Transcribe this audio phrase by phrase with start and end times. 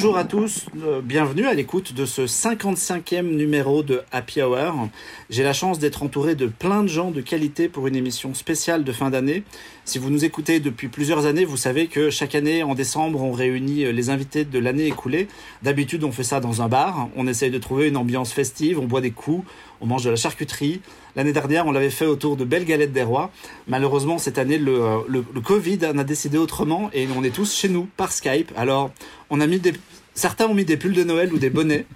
[0.00, 4.88] Bonjour à tous, euh, bienvenue à l'écoute de ce 55e numéro de Happy Hour.
[5.28, 8.84] J'ai la chance d'être entouré de plein de gens de qualité pour une émission spéciale
[8.84, 9.42] de fin d'année.
[9.84, 13.32] Si vous nous écoutez depuis plusieurs années, vous savez que chaque année, en décembre, on
[13.32, 15.26] réunit euh, les invités de l'année écoulée.
[15.64, 18.86] D'habitude, on fait ça dans un bar, on essaye de trouver une ambiance festive, on
[18.86, 19.44] boit des coups,
[19.80, 20.80] on mange de la charcuterie.
[21.18, 23.32] L'année dernière, on l'avait fait autour de Belles Galettes des Rois.
[23.66, 27.34] Malheureusement, cette année, le, euh, le, le Covid en a décidé autrement et on est
[27.34, 28.52] tous chez nous par Skype.
[28.56, 28.92] Alors,
[29.28, 29.72] on a mis des,
[30.14, 31.86] certains ont mis des pulls de Noël ou des bonnets.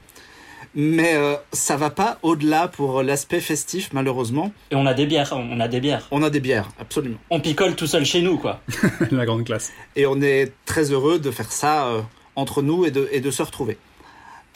[0.74, 4.52] Mais euh, ça va pas au-delà pour l'aspect festif, malheureusement.
[4.72, 6.09] Et on a des bières, on a des bières.
[6.10, 7.18] On a des bières, absolument.
[7.30, 8.60] On picole tout seul chez nous, quoi.
[9.12, 9.70] La grande classe.
[9.95, 12.01] Et on est très heureux de faire ça euh,
[12.34, 13.79] entre nous et de, et de se retrouver.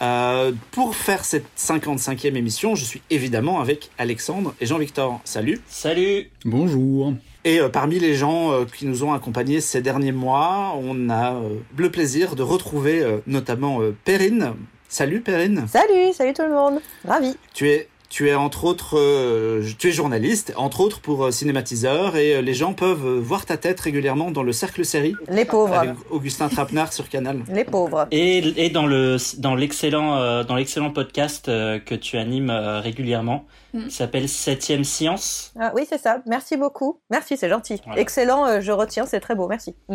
[0.02, 5.20] Euh, pour faire cette 55e émission, je suis évidemment avec Alexandre et Jean-Victor.
[5.24, 5.60] Salut.
[5.68, 6.30] Salut.
[6.44, 7.14] Bonjour.
[7.44, 11.34] Et euh, parmi les gens euh, qui nous ont accompagnés ces derniers mois, on a
[11.34, 14.54] euh, le plaisir de retrouver euh, notamment euh, Perrine.
[14.88, 15.66] Salut Perrine.
[15.68, 16.80] Salut, salut tout le monde.
[17.04, 17.36] Ravi.
[17.54, 22.16] Tu es, tu es entre autres, euh, tu es journaliste, entre autres pour euh, Cinématiseur,
[22.16, 25.44] et euh, les gens peuvent euh, voir ta tête régulièrement dans le Cercle Série Les
[25.44, 25.74] pauvres.
[25.74, 27.40] avec Augustin Trapenard sur Canal.
[27.52, 28.06] Les pauvres.
[28.12, 32.80] Et, et dans le dans l'excellent euh, dans l'excellent podcast euh, que tu animes euh,
[32.80, 33.44] régulièrement,
[33.76, 33.88] Mm.
[33.88, 35.52] qui s'appelle Septième Science.
[35.60, 36.22] Ah, oui, c'est ça.
[36.26, 37.00] Merci beaucoup.
[37.10, 37.80] Merci, c'est gentil.
[37.84, 38.00] Voilà.
[38.00, 39.48] Excellent, euh, je retiens, c'est très beau.
[39.48, 39.74] Merci.
[39.88, 39.94] Mm.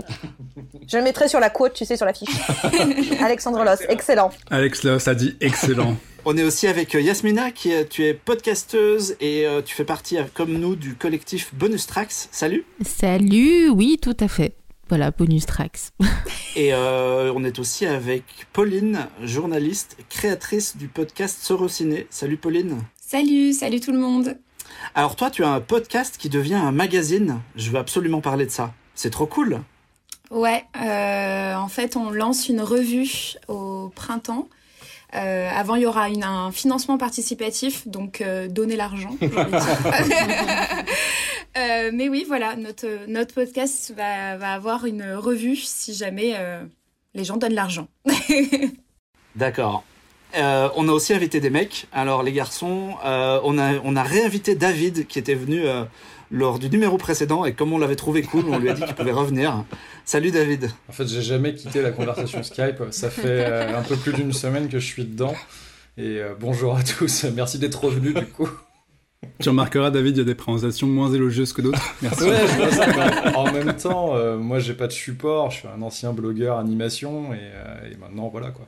[0.88, 2.30] je le mettrai sur la quote, tu sais, sur la fiche.
[3.22, 4.30] Alexandre Loss, excellent.
[4.50, 5.96] Alex Loss a dit excellent.
[6.26, 9.86] On est aussi avec euh, Yasmina, qui est, tu es podcasteuse et euh, tu fais
[9.86, 12.14] partie, comme nous, du collectif Bonus Tracks.
[12.32, 12.64] Salut.
[12.86, 14.56] Salut, oui, tout à fait.
[14.92, 15.80] Voilà, bonus tracks.
[16.58, 22.08] Et euh, on est aussi avec Pauline, journaliste, créatrice du podcast Sorociné.
[22.10, 22.84] Salut Pauline.
[23.12, 24.38] Salut, salut tout le monde.
[24.96, 27.42] Alors toi, tu as un podcast qui devient un magazine.
[27.58, 28.74] Je veux absolument parler de ça.
[28.96, 29.60] C'est trop cool.
[30.30, 34.48] Ouais, euh, en fait, on lance une revue au printemps.
[35.14, 39.18] Euh, avant, il y aura une, un financement participatif, donc euh, donner l'argent.
[41.58, 46.34] Euh, mais oui, voilà, notre, notre podcast va, va avoir une revue si jamais
[47.14, 47.90] les gens donnent l'argent.
[49.36, 49.84] D'accord.
[50.36, 51.88] Euh, on a aussi invité des mecs.
[51.92, 55.84] Alors les garçons, euh, on a on a réinvité David qui était venu euh,
[56.30, 58.96] lors du numéro précédent et comme on l'avait trouvé cool, on lui a dit qu'il
[58.96, 59.66] pouvait revenir.
[60.06, 60.72] Salut David.
[60.90, 62.82] En fait, j'ai jamais quitté la conversation Skype.
[62.92, 65.36] Ça fait euh, un peu plus d'une semaine que je suis dedans.
[65.98, 67.26] Et euh, bonjour à tous.
[67.36, 68.50] Merci d'être revenus du coup.
[69.40, 71.82] Tu remarqueras, David, il y a des présentations moins élogieuses que d'autres.
[72.02, 72.24] Merci.
[72.24, 72.88] Ouais, je vois ça.
[72.88, 75.52] mais En même temps, euh, moi, j'ai pas de support.
[75.52, 78.66] Je suis un ancien blogueur animation et, euh, et maintenant, voilà quoi.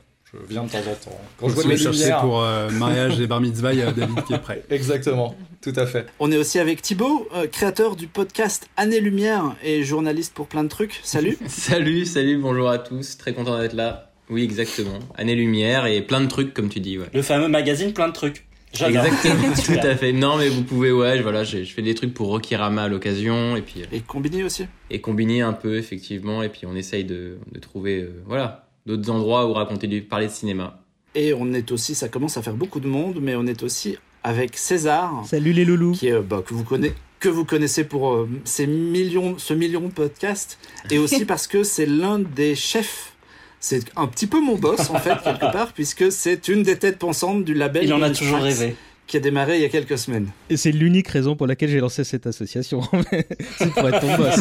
[0.48, 1.20] Je viens de temps en temps.
[1.38, 2.20] Quand je vois les lumières.
[2.20, 4.62] pour euh, mariage et bar mitzvah, il y a David qui est prêt.
[4.70, 6.06] Exactement, tout à fait.
[6.18, 10.64] On est aussi avec Thibaut, euh, créateur du podcast Année Lumière et journaliste pour plein
[10.64, 11.00] de trucs.
[11.02, 11.38] Salut.
[11.48, 14.10] Salut, salut, bonjour à tous, très content d'être là.
[14.30, 14.98] Oui, exactement.
[15.16, 17.06] Année lumière et plein de trucs comme tu dis, ouais.
[17.12, 18.46] Le fameux magazine plein de trucs.
[18.72, 20.12] Exactement, tout à fait.
[20.12, 23.54] Non, mais vous pouvez, ouais, voilà, je, je fais des trucs pour Rokirama à l'occasion
[23.54, 24.66] et puis euh, Et Combini aussi.
[24.90, 29.10] et combiner un peu effectivement et puis on essaye de, de trouver, euh, voilà, d'autres
[29.10, 30.80] endroits où raconter du, parler de cinéma.
[31.14, 33.96] Et on est aussi, ça commence à faire beaucoup de monde, mais on est aussi
[34.22, 35.92] avec César, Salut les loulous.
[35.92, 39.54] qui est euh, bah, que vous connaissez que vous connaissez pour euh, ces millions, ce
[39.54, 40.58] million de podcasts,
[40.90, 43.12] et aussi parce que c'est l'un des chefs.
[43.60, 46.98] C'est un petit peu mon boss en fait quelque part, puisque c'est une des têtes
[46.98, 47.84] pensantes du label.
[47.84, 48.76] Il en a toujours rêvé.
[49.06, 50.28] Qui a démarré il y a quelques semaines.
[50.50, 52.82] Et c'est l'unique raison pour laquelle j'ai lancé cette association.
[53.58, 54.40] c'est pour être ton boss.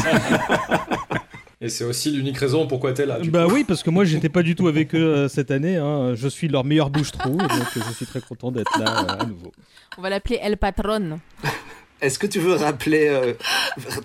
[1.63, 3.21] Et c'est aussi l'unique raison pourquoi t'es là.
[3.21, 3.53] du bah coup.
[3.53, 5.77] oui, parce que moi j'étais pas du tout avec eux euh, cette année.
[5.77, 6.13] hein.
[6.13, 9.21] Je suis leur meilleur bouche-trou, et donc euh, je suis très content d'être là euh,
[9.21, 9.53] à nouveau.
[9.97, 11.19] On va l'appeler El Patron.
[12.03, 13.31] Est-ce que tu veux rappeler euh,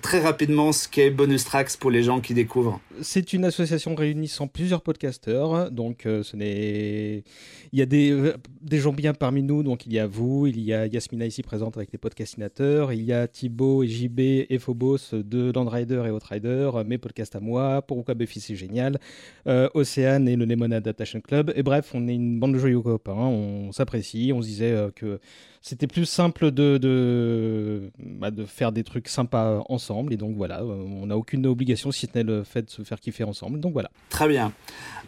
[0.01, 4.47] très rapidement ce qu'est Bonus Tracks pour les gens qui découvrent C'est une association réunissant
[4.47, 5.69] plusieurs podcasteurs.
[5.69, 7.25] Donc, euh, ce n'est.
[7.73, 9.63] Il y a des, euh, des gens bien parmi nous.
[9.63, 12.93] Donc, il y a vous, il y a Yasmina ici présente avec les podcastinateurs.
[12.93, 14.19] Il y a Thibaut et JB
[14.49, 16.71] et Phobos de Landrider et Outrider.
[16.85, 17.81] Mes podcasts à moi.
[17.81, 18.97] Pourquoi Buffy c'est génial.
[19.45, 21.51] Océane et le Lemon Adaptation Club.
[21.53, 23.11] Et bref, on est une bande de joyeux copains.
[23.11, 24.31] On s'apprécie.
[24.33, 25.19] On se disait que
[25.61, 30.13] c'était plus simple de, de, bah, de faire des trucs sympas ensemble.
[30.13, 32.83] Et donc voilà, euh, on n'a aucune obligation si ce n'est le fait de se
[32.83, 33.59] faire kiffer ensemble.
[33.59, 33.89] Donc voilà.
[34.09, 34.51] Très bien.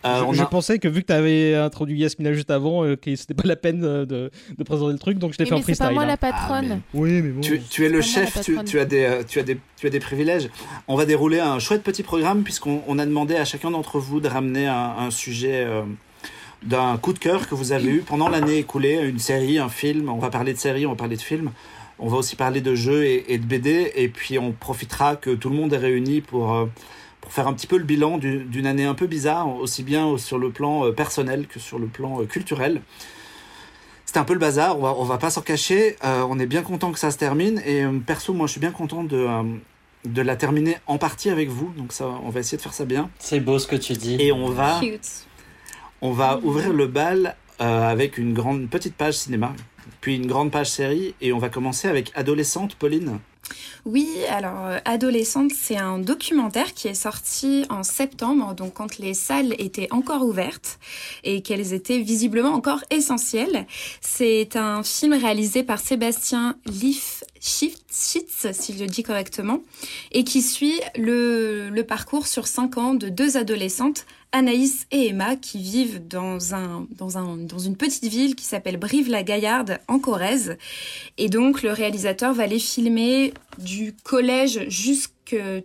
[0.03, 2.83] Euh, je on je a- pensais que vu que tu avais introduit Yasmina juste avant,
[2.83, 5.50] euh, que c'était pas la peine de, de présenter le truc, donc je t'ai Oui,
[5.50, 5.88] fait en mais c'est freestyle.
[5.88, 6.07] pas moi hein.
[6.07, 6.81] la patronne.
[6.94, 7.42] Oui, mais bon.
[7.42, 10.50] Tu, tu es le chef, tu, as des, tu, as des, tu as des privilèges.
[10.88, 14.19] On va dérouler un chouette petit programme puisqu'on on a demandé à chacun d'entre vous
[14.19, 15.83] de ramener un, un sujet euh,
[16.63, 20.09] d'un coup de cœur que vous avez eu pendant l'année écoulée, une série, un film.
[20.09, 21.51] On va parler de série, on va parler de film.
[21.99, 23.91] On va aussi parler de jeux et, et de BD.
[23.95, 26.65] Et puis on profitera que tout le monde est réuni pour, euh,
[27.19, 30.37] pour faire un petit peu le bilan d'une année un peu bizarre, aussi bien sur
[30.37, 32.81] le plan personnel que sur le plan culturel.
[34.05, 35.95] C'était un peu le bazar, on va, on va pas s'en cacher.
[36.03, 37.61] on est bien content que ça se termine.
[37.65, 39.25] Et perso, moi, je suis bien content de,
[40.05, 41.71] de la terminer en partie avec vous.
[41.77, 43.09] Donc ça, on va essayer de faire ça bien.
[43.19, 44.17] C'est beau ce que tu dis.
[44.19, 44.81] Et on va,
[46.01, 49.53] on va ouvrir le bal euh, avec une grande petite page cinéma,
[50.01, 53.19] puis une grande page série, et on va commencer avec Adolescente, Pauline.
[53.86, 59.13] Oui, alors euh, Adolescente, c'est un documentaire qui est sorti en septembre, donc quand les
[59.13, 60.80] salles étaient encore ouvertes
[61.24, 63.65] et qu'elles étaient visiblement encore essentielles.
[64.00, 69.62] C'est un film réalisé par Sébastien Leaf Schitz, si je le dis correctement,
[70.12, 75.36] et qui suit le, le parcours sur cinq ans de deux adolescentes Anaïs et Emma
[75.36, 80.57] qui vivent dans, un, dans, un, dans une petite ville qui s'appelle Brive-la-Gaillarde en Corrèze.
[81.18, 84.66] Et donc le réalisateur va les filmer du collège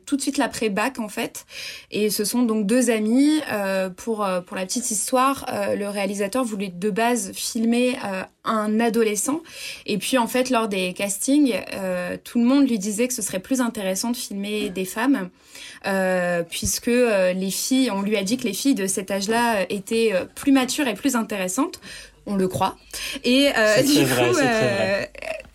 [0.05, 1.47] tout de suite l'après-bac en fait.
[1.91, 3.41] Et ce sont donc deux amis.
[3.51, 7.97] Euh, pour, euh, pour la petite histoire, euh, le réalisateur voulait de base filmer
[8.45, 9.41] un adolescent.
[9.87, 11.55] Et puis en fait, lors des castings,
[12.25, 15.31] tout le monde lui disait que ce serait plus intéressant de filmer des femmes.
[16.51, 20.53] puisque les filles, on lui a dit que les filles de cet âge-là étaient plus
[20.53, 21.81] matures et plus intéressantes
[22.27, 22.77] on le croit.
[23.25, 23.53] Et
[23.85, 24.39] du coup,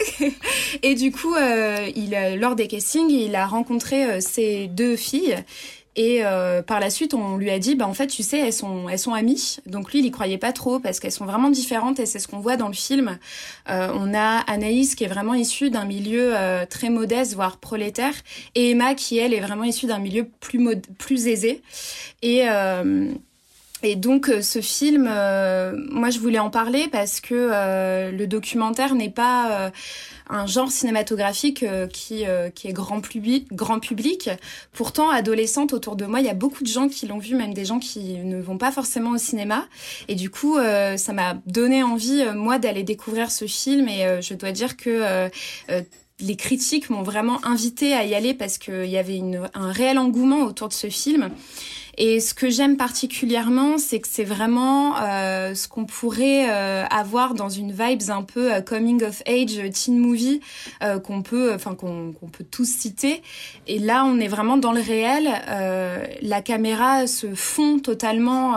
[0.84, 5.44] et du coup, euh, il, lors des castings, il a rencontré euh, ces deux filles.
[5.98, 8.54] Et euh, par la suite, on lui a dit, bah en fait, tu sais, elles
[8.54, 9.58] sont, elles sont amies.
[9.66, 12.30] Donc lui, il y croyait pas trop parce qu'elles sont vraiment différentes et c'est ce
[12.30, 13.20] qu'on voit dans le film.
[13.68, 16.34] on a Anaïs qui est vraiment issue d'un milieu
[16.70, 18.14] très modeste, voire prolétaire,
[18.56, 20.66] et Emma qui elle est vraiment issue d'un milieu plus
[20.98, 21.62] plus aisé.
[22.22, 22.46] Et
[23.84, 28.28] et donc euh, ce film, euh, moi je voulais en parler parce que euh, le
[28.28, 29.72] documentaire n'est pas
[30.30, 32.24] un genre cinématographique qui,
[32.56, 34.30] qui est grand public, grand public.
[34.72, 37.54] Pourtant, adolescente autour de moi, il y a beaucoup de gens qui l'ont vu, même
[37.54, 39.68] des gens qui ne vont pas forcément au cinéma.
[40.08, 40.58] Et du coup,
[40.96, 43.90] ça m'a donné envie, moi, d'aller découvrir ce film.
[43.90, 45.30] Et je dois dire que
[46.22, 49.98] les critiques m'ont vraiment invité à y aller parce qu'il y avait une, un réel
[49.98, 51.30] engouement autour de ce film.
[51.98, 57.34] Et ce que j'aime particulièrement, c'est que c'est vraiment euh, ce qu'on pourrait euh, avoir
[57.34, 60.42] dans une vibes un peu euh, coming of age teen movie
[60.84, 63.22] euh, qu'on peut, enfin qu'on peut tous citer.
[63.68, 65.30] Et là, on est vraiment dans le réel.
[66.22, 68.56] la caméra se fond totalement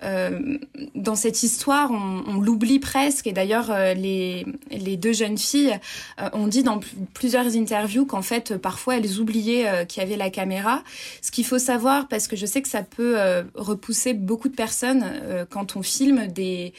[0.00, 1.90] dans cette histoire.
[1.90, 3.26] On, on l'oublie presque.
[3.26, 5.78] Et d'ailleurs, les les deux jeunes filles
[6.32, 6.80] ont dit dans
[7.14, 10.82] plusieurs interviews qu'en fait, parfois, elles oubliaient qu'il y avait la caméra.
[11.22, 14.54] Ce qu'il faut savoir, parce que je sais que ça peut euh, repousser beaucoup de
[14.54, 16.72] personnes euh, quand on filme des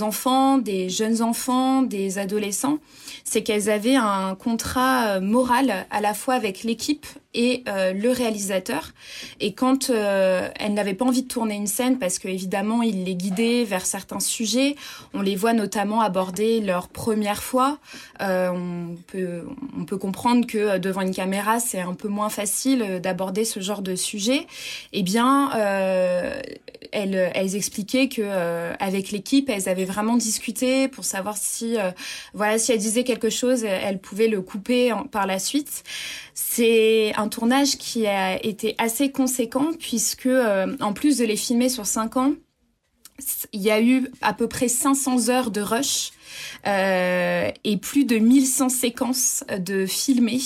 [0.00, 2.78] enfants, des jeunes enfants, des adolescents,
[3.24, 8.10] c'est qu'elles avaient un contrat euh, moral à la fois avec l'équipe et euh, le
[8.10, 8.92] réalisateur.
[9.40, 13.04] Et quand euh, elles n'avaient pas envie de tourner une scène, parce que évidemment il
[13.04, 14.76] les guidait vers certains sujets,
[15.14, 17.78] on les voit notamment aborder leur première fois.
[18.20, 19.44] on peut
[19.78, 23.82] on peut comprendre que devant une caméra c'est un peu moins facile d'aborder ce genre
[23.82, 24.46] de sujet.
[24.92, 25.50] Eh bien,
[26.92, 28.22] elles, elles expliquaient que
[28.80, 31.90] avec l'équipe elles avaient vraiment discuté pour savoir si, euh,
[32.34, 35.84] voilà, si elle disait quelque chose, elle pouvait le couper par la suite.
[36.34, 41.68] C'est un tournage qui a été assez conséquent puisque, euh, en plus de les filmer
[41.68, 42.34] sur cinq ans,
[43.52, 46.12] il y a eu à peu près 500 heures de rush
[46.66, 50.40] euh, et plus de 1100 séquences de filmées.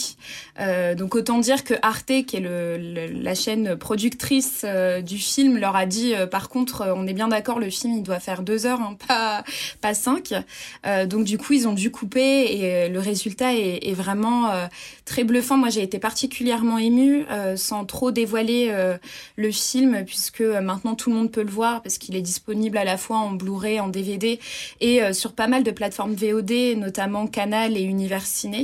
[0.61, 2.77] Euh, donc autant dire que Arte, qui est le,
[3.23, 7.29] la chaîne productrice euh, du film, leur a dit euh, par contre, on est bien
[7.29, 9.45] d'accord, le film il doit faire deux heures, hein, pas
[9.81, 10.35] pas cinq.
[11.07, 14.51] donc du coup ils ont dû couper et le résultat est, est vraiment
[15.05, 15.57] très bluffant.
[15.57, 17.25] Moi j'ai été particulièrement émue,
[17.57, 18.73] sans trop dévoiler
[19.37, 22.85] le film puisque maintenant tout le monde peut le voir parce qu'il est disponible à
[22.85, 24.39] la fois en Blu-ray, en DVD
[24.81, 28.63] et sur pas mal de plateformes VOD, notamment Canal et Univers Ciné.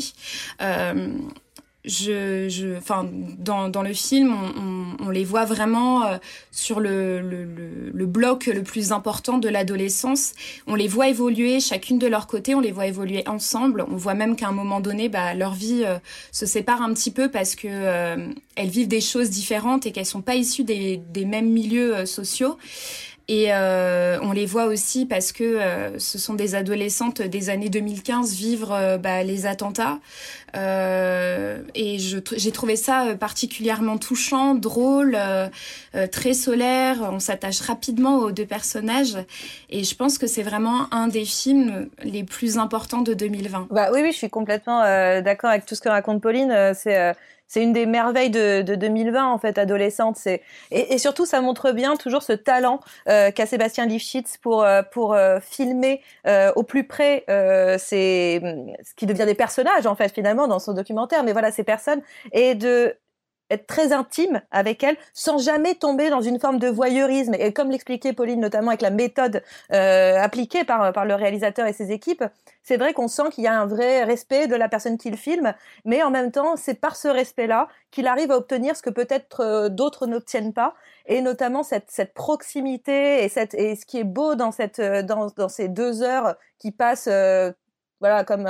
[1.89, 6.19] Euh, je, je, enfin, dans, dans le film, on, on, les voit vraiment euh,
[6.51, 7.45] sur le, le,
[7.93, 10.35] le, bloc le plus important de l'adolescence.
[10.67, 13.85] On les voit évoluer chacune de leur côté, on les voit évoluer ensemble.
[13.91, 15.99] On voit même qu'à un moment donné, bah, leur vie euh,
[16.33, 17.69] se sépare un petit peu parce que
[18.57, 22.59] elles vivent des choses différentes et qu'elles sont pas issues des, des mêmes milieux sociaux.
[23.31, 27.69] Et euh, on les voit aussi parce que euh, ce sont des adolescentes des années
[27.69, 29.99] 2015 vivre euh, bah, les attentats.
[30.57, 35.19] Euh, et j'ai trouvé ça particulièrement touchant, drôle,
[36.11, 36.97] très solaire.
[37.03, 39.19] On s'attache rapidement aux deux personnages.
[39.69, 43.69] Et je pense que c'est vraiment un des films les plus importants de 2020.
[43.71, 44.81] Bah oui, oui, je suis complètement
[45.21, 46.73] d'accord avec tout ce que raconte Pauline.
[46.75, 47.15] C'est
[47.49, 50.17] c'est une des merveilles de, de 2020 en fait, adolescente.
[50.17, 54.63] C'est et, et surtout ça montre bien toujours ce talent euh, qu'a Sébastien Lifshitz pour
[54.63, 57.25] euh, pour euh, filmer euh, au plus près
[57.79, 58.41] c'est
[58.85, 61.25] ce qui devient des personnages en fait finalement dans son documentaire.
[61.25, 62.03] Mais voilà ces personnes
[62.33, 62.95] et de
[63.51, 67.35] être très intime avec elle sans jamais tomber dans une forme de voyeurisme.
[67.35, 71.73] Et comme l'expliquait Pauline, notamment avec la méthode euh, appliquée par, par le réalisateur et
[71.73, 72.25] ses équipes,
[72.63, 75.17] c'est vrai qu'on sent qu'il y a un vrai respect de la personne qui le
[75.17, 78.91] filme, mais en même temps, c'est par ce respect-là qu'il arrive à obtenir ce que
[78.91, 80.75] peut-être euh, d'autres n'obtiennent pas,
[81.07, 85.03] et notamment cette, cette proximité et, cette, et ce qui est beau dans, cette, euh,
[85.03, 87.09] dans, dans ces deux heures qui passent
[88.01, 88.47] voilà, comme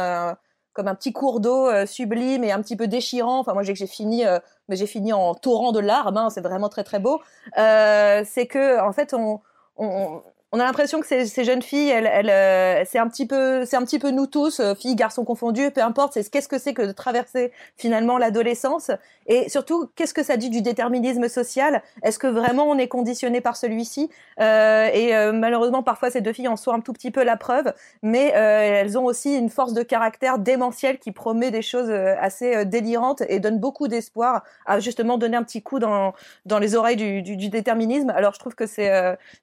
[0.78, 3.40] comme un petit cours d'eau euh, sublime et un petit peu déchirant.
[3.40, 6.16] Enfin, moi, j'ai fini, euh, mais j'ai fini en torrent de larmes.
[6.16, 7.20] Hein, c'est vraiment très très beau.
[7.58, 9.40] Euh, c'est que en fait, on,
[9.76, 13.26] on, on a l'impression que ces, ces, jeunes filles, elles, elles, euh, c'est un petit
[13.26, 16.14] peu, c'est un petit peu nous tous, euh, filles, garçons confondus, peu importe.
[16.14, 18.90] C'est qu'est-ce que c'est que de traverser finalement l'adolescence?
[19.26, 21.82] Et surtout qu'est-ce que ça dit du déterminisme social?
[22.02, 24.08] Est-ce que vraiment on est conditionné par celui-ci?
[24.40, 27.36] Euh, Et euh, malheureusement, parfois ces deux filles en sont un tout petit peu la
[27.36, 32.64] preuve, mais elles ont aussi une force de caractère démentielle qui promet des choses assez
[32.64, 36.14] délirantes et donne beaucoup d'espoir à justement donner un petit coup dans
[36.46, 38.10] dans les oreilles du, du, du déterminisme.
[38.10, 38.90] Alors je trouve que c'est,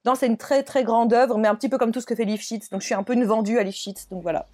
[0.06, 2.06] non, c'est une très très grande grande œuvre, mais un petit peu comme tout ce
[2.06, 2.70] que fait Lifshitz.
[2.70, 4.08] Donc je suis un peu une vendue à Lifshitz.
[4.10, 4.46] Donc voilà.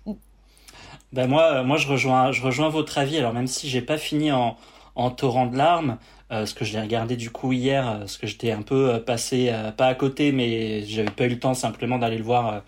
[1.14, 3.18] Ben moi, euh, moi je rejoins, je rejoins votre avis.
[3.18, 4.58] Alors même si j'ai pas fini en,
[4.96, 5.98] en torrent de larmes,
[6.32, 8.90] euh, ce que je l'ai regardé du coup hier, euh, ce que j'étais un peu
[8.90, 12.24] euh, passé, euh, pas à côté, mais j'avais pas eu le temps simplement d'aller le
[12.24, 12.60] voir euh,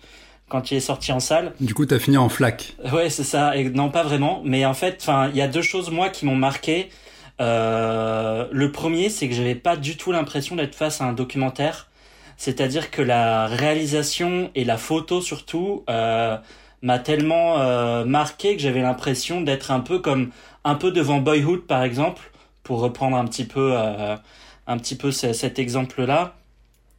[0.48, 1.52] quand il est sorti en salle.
[1.60, 2.74] Du coup, t'as fini en flaque.
[2.92, 3.56] Ouais, c'est ça.
[3.56, 4.42] Et non, pas vraiment.
[4.44, 6.90] Mais en fait, enfin, il y a deux choses moi qui m'ont marqué.
[7.40, 11.88] le premier, c'est que j'avais pas du tout l'impression d'être face à un documentaire.
[12.36, 16.36] C'est-à-dire que la réalisation et la photo surtout euh,
[16.84, 20.30] m'a tellement euh, marqué que j'avais l'impression d'être un peu comme
[20.64, 22.30] un peu devant Boyhood par exemple,
[22.62, 24.16] pour reprendre un petit peu euh,
[24.66, 26.34] un petit peu cet exemple-là,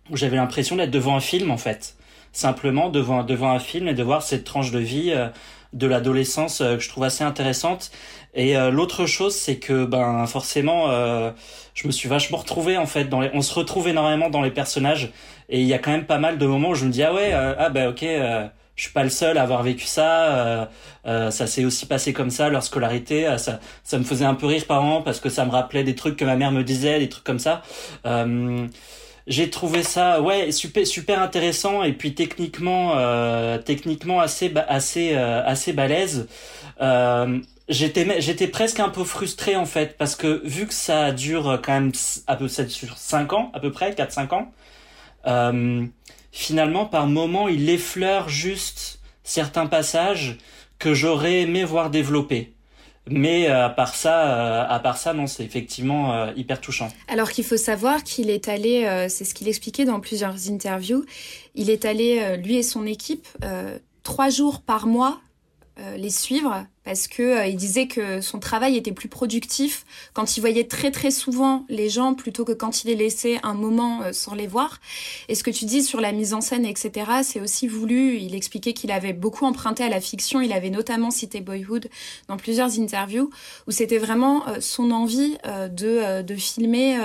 [0.09, 1.95] où j'avais l'impression d'être devant un film en fait,
[2.33, 5.29] simplement devant devant un film et de voir cette tranche de vie euh,
[5.73, 7.91] de l'adolescence que je trouve assez intéressante.
[8.35, 11.31] Et euh, l'autre chose, c'est que ben forcément, euh,
[11.73, 13.05] je me suis vachement retrouvé en fait.
[13.05, 13.29] Dans les...
[13.33, 15.11] On se retrouve énormément dans les personnages,
[15.49, 17.13] et il y a quand même pas mal de moments où je me dis ah
[17.13, 18.03] ouais, euh, ah ben ok.
[18.03, 20.67] Euh, je suis pas le seul à avoir vécu ça.
[21.05, 23.33] Euh, ça s'est aussi passé comme ça, leur scolarité.
[23.37, 25.95] ça, ça me faisait un peu rire par an parce que ça me rappelait des
[25.95, 27.61] trucs que ma mère me disait, des trucs comme ça.
[29.27, 32.95] j'ai trouvé ça ouais super super intéressant et puis techniquement
[33.63, 36.27] techniquement assez assez assez balèze.
[36.81, 41.59] Euh, j'étais j'étais presque un peu frustré en fait parce que vu que ça dure
[41.63, 41.91] quand même
[42.27, 44.51] à peu sur 5 ans à peu près 4 5 ans
[45.27, 45.85] euh,
[46.31, 50.37] finalement par moment il effleure juste certains passages
[50.77, 52.55] que j'aurais aimé voir développer
[53.09, 56.89] mais euh, à part ça, euh, à part ça, non, c'est effectivement euh, hyper touchant.
[57.07, 61.05] Alors qu'il faut savoir qu'il est allé, euh, c'est ce qu'il expliquait dans plusieurs interviews,
[61.53, 63.27] il est allé, euh, lui et son équipe,
[64.03, 65.19] trois jours par mois
[65.97, 70.39] les suivre parce que euh, il disait que son travail était plus productif quand il
[70.39, 74.13] voyait très très souvent les gens plutôt que quand il les laissait un moment euh,
[74.13, 74.79] sans les voir.
[75.27, 78.17] Et ce que tu dis sur la mise en scène, etc., c'est aussi voulu.
[78.17, 80.41] Il expliquait qu'il avait beaucoup emprunté à la fiction.
[80.41, 81.89] Il avait notamment cité Boyhood
[82.27, 83.31] dans plusieurs interviews
[83.67, 86.97] où c'était vraiment euh, son envie de, de filmer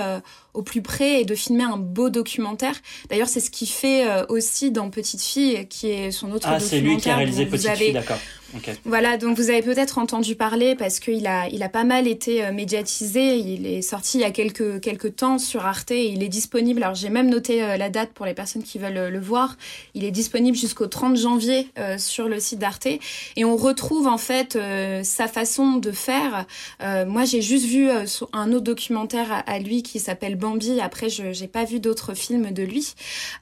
[0.53, 2.75] au plus près et de filmer un beau documentaire.
[3.09, 6.69] D'ailleurs, c'est ce qu'il fait aussi dans Petite Fille, qui est son autre ah, documentaire.
[6.69, 7.85] c'est lui qui a réalisé Petite avez...
[7.85, 8.19] Fille, d'accord.
[8.57, 8.73] Okay.
[8.83, 12.43] Voilà, donc vous avez peut-être entendu parler parce qu'il a, il a pas mal été
[12.43, 13.37] euh, médiatisé.
[13.37, 16.83] Il est sorti il y a quelques, quelques temps sur Arte et il est disponible.
[16.83, 19.55] Alors j'ai même noté euh, la date pour les personnes qui veulent euh, le voir.
[19.93, 24.57] Il est disponible jusqu'au 30 janvier sur le site d'Arte et on retrouve en fait
[25.03, 26.45] sa façon de faire.
[26.81, 30.79] Moi j'ai juste vu un autre documentaire à, à lui qui s'appelle Bambi.
[30.81, 32.93] Après je j'ai pas vu d'autres films de lui.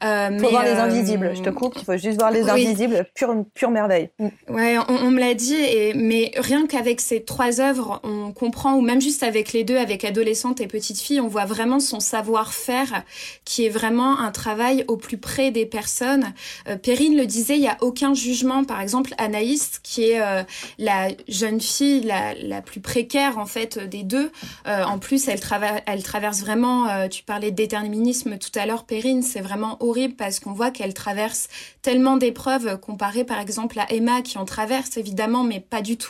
[0.02, 1.32] Faut mais, voir les Invisibles.
[1.36, 1.76] Je te coupe.
[1.78, 2.68] Il faut juste voir les oui.
[2.68, 3.06] Invisibles.
[3.16, 4.10] Pure pure merveille.
[4.50, 8.76] Ouais, on, on me l'a dit, et, mais rien qu'avec ces trois œuvres, on comprend,
[8.76, 12.00] ou même juste avec les deux, avec Adolescente et Petite Fille, on voit vraiment son
[12.00, 13.04] savoir-faire,
[13.46, 16.34] qui est vraiment un travail au plus près des personnes.
[16.68, 18.64] Euh, Perrine le disait, il n'y a aucun jugement.
[18.64, 20.44] Par exemple, Anaïs, qui est euh,
[20.78, 24.32] la jeune fille la, plus précaire, en fait, des deux.
[24.68, 28.84] Euh, en plus, elle, trava elle traverse vraiment, tu parlais de déterminisme tout à l'heure,
[28.84, 31.48] Perrine, c'est vraiment horrible parce qu'on voit qu'elle traverse
[31.82, 36.09] tellement d'épreuves comparée, par exemple, à Emma, qui en traverse, évidemment, mais pas du tout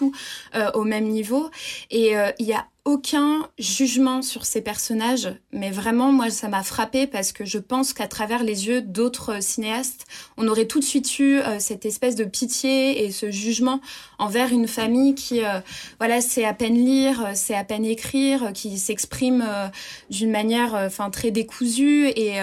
[0.56, 1.50] euh, au même niveau.
[1.90, 6.64] Et il euh, y a aucun jugement sur ces personnages, mais vraiment, moi, ça m'a
[6.64, 10.06] frappé parce que je pense qu'à travers les yeux d'autres cinéastes,
[10.38, 13.80] on aurait tout de suite eu euh, cette espèce de pitié et ce jugement
[14.18, 15.60] envers une famille qui, euh,
[16.00, 19.46] voilà, sait à peine lire, sait à peine écrire, qui s'exprime
[20.10, 22.40] d'une manière, enfin, très décousue et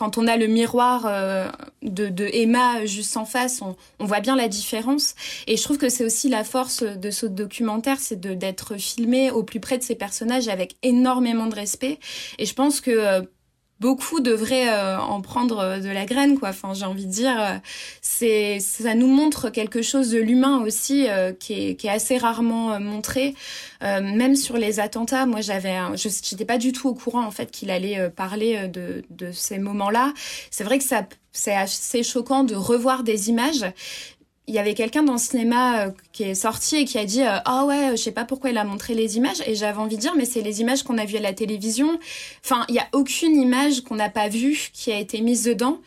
[0.00, 1.50] quand on a le miroir euh,
[1.82, 5.14] de, Emma juste en face, on, on, voit bien la différence.
[5.46, 9.42] Et je trouve que c'est aussi la force de ce documentaire, c'est d'être filmé au
[9.42, 11.98] plus près de ces personnages avec énormément de respect.
[12.38, 13.20] Et je pense que euh,
[13.80, 16.50] beaucoup devraient euh, en prendre euh, de la graine quoi.
[16.50, 17.56] Enfin j'ai envie de dire euh,
[18.02, 21.06] c'est ça nous montre quelque chose de l'humain aussi
[21.38, 23.34] qui est, qui est assez rarement montré.
[23.82, 27.50] Même sur les attentats moi j'avais je n'étais pas du tout au courant en fait
[27.50, 30.12] qu'il allait parler de, de ces moments là
[30.50, 33.64] c'est vrai que ça c'est assez choquant de revoir des images
[34.46, 37.22] il y avait quelqu'un dans le cinéma euh, qui est sorti et qui a dit
[37.22, 39.40] euh, ah ouais je sais pas pourquoi il a montré les images.
[39.46, 42.00] Et j'avais envie de dire mais c'est les images qu'on a vues à la télévision.
[42.44, 45.78] Enfin il y a aucune image qu'on n'a pas vue qui a été mise dedans.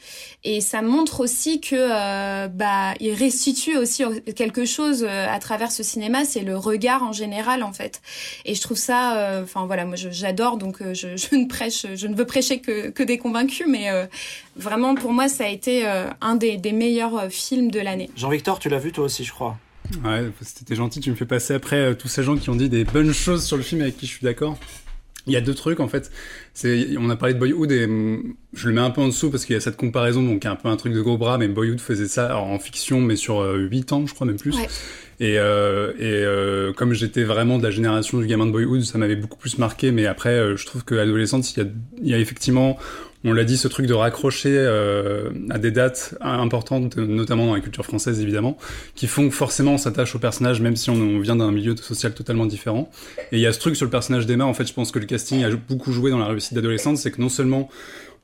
[0.45, 4.03] Et ça montre aussi que euh, bah il restitue aussi
[4.35, 6.23] quelque chose à travers ce cinéma.
[6.23, 8.01] C'est le regard en général en fait.
[8.45, 10.55] Et je trouve ça enfin voilà moi j'adore.
[10.55, 13.89] Donc je, je, ne prêche je ne veux prêcher que, que des convaincus mais
[14.55, 15.85] vraiment pour moi ça a été
[16.21, 19.57] un des, des meilleurs films de l'année Jean-Victor tu l'as vu toi aussi, je crois.
[20.03, 22.69] Ouais, c'était gentil, tu me fais passer après euh, tous ces gens qui ont dit
[22.69, 24.57] des bonnes choses sur le film avec qui je suis d'accord.
[25.25, 26.11] Il y a deux trucs en fait.
[26.53, 29.29] C'est, on a parlé de Boyhood et mm, je le mets un peu en dessous
[29.29, 31.47] parce qu'il y a cette comparaison, donc un peu un truc de gros bras, mais
[31.47, 34.55] Boyhood faisait ça en fiction, mais sur euh, 8 ans, je crois même plus.
[35.19, 38.97] Et, euh, et euh, comme j'étais vraiment de la génération du gamin de Boyhood, ça
[38.97, 39.91] m'avait beaucoup plus marqué.
[39.91, 41.69] Mais après, euh, je trouve que adolescente, il y a,
[42.01, 42.77] il y a effectivement
[43.25, 47.61] on l'a dit, ce truc de raccrocher euh, à des dates importantes, notamment dans la
[47.61, 48.57] culture française évidemment,
[48.95, 52.13] qui font que forcément on s'attache au personnage même si on, vient d'un milieu social
[52.13, 52.89] totalement différent.
[53.31, 54.99] Et il y a ce truc sur le personnage d'Emma, en fait je pense que
[54.99, 57.69] le casting a beaucoup joué dans la réussite d'adolescente, c'est que non seulement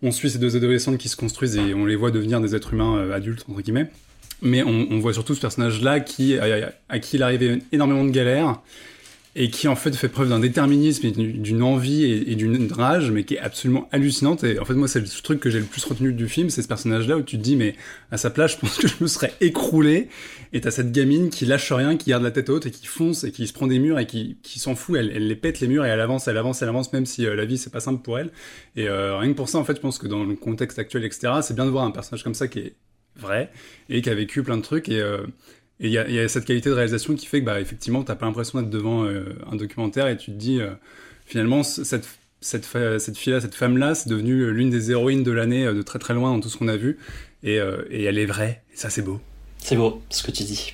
[0.02, 2.74] on suit ces deux adolescentes qui se construisent et on les voit devenir des êtres
[2.74, 3.90] humains euh, adultes, entre guillemets,
[4.42, 8.62] mais on, voit surtout ce personnage-là qui, à, à qui il arrivait énormément de galères,
[9.42, 13.24] et qui en fait fait preuve d'un déterminisme et d'une envie et, d'une rage, mais
[13.24, 14.44] qui est absolument hallucinante.
[14.44, 16.62] Et en fait, moi, c'est le truc que j'ai le plus retenu du film, c'est
[16.62, 17.76] ce personnage-là où tu te dis, mais
[18.12, 20.10] à sa place, je pense que je me serais écroulé.
[20.52, 23.24] Et t'as cette gamine qui lâche rien, qui garde la tête haute et qui fonce
[23.24, 24.98] et qui se prend des murs et qui, s'en fout.
[24.98, 27.26] Elle, elle les pète les murs et elle avance, elle avance, elle avance, même si
[27.26, 28.32] euh, la vie c'est pas simple pour elle.
[28.76, 31.06] Et euh, rien que pour ça, en fait, je pense que dans le contexte actuel,
[31.06, 32.76] etc., c'est bien de voir un personnage comme ça qui est
[33.16, 33.52] vrai
[33.88, 35.26] et qui a vécu plein de trucs et euh,
[35.80, 38.04] et il y a, y a, cette qualité de réalisation qui fait que, bah, effectivement,
[38.04, 40.72] t'as pas l'impression d'être devant euh, un documentaire et tu te dis, euh,
[41.26, 42.08] finalement, cette,
[42.42, 42.66] cette,
[43.00, 46.14] cette fille-là, cette femme-là, c'est devenu l'une des héroïnes de l'année euh, de très très
[46.14, 46.98] loin dans tout ce qu'on a vu.
[47.44, 47.56] Et,
[47.90, 48.64] et, elle est vraie.
[48.74, 49.22] Et ça, c'est beau.
[49.60, 50.74] C'est beau, ce que tu dis.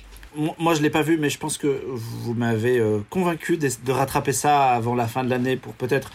[0.58, 4.32] Moi, je l'ai pas vu, mais je pense que vous m'avez convaincu de, de, rattraper
[4.32, 6.10] ça avant la fin de l'année pour peut-être.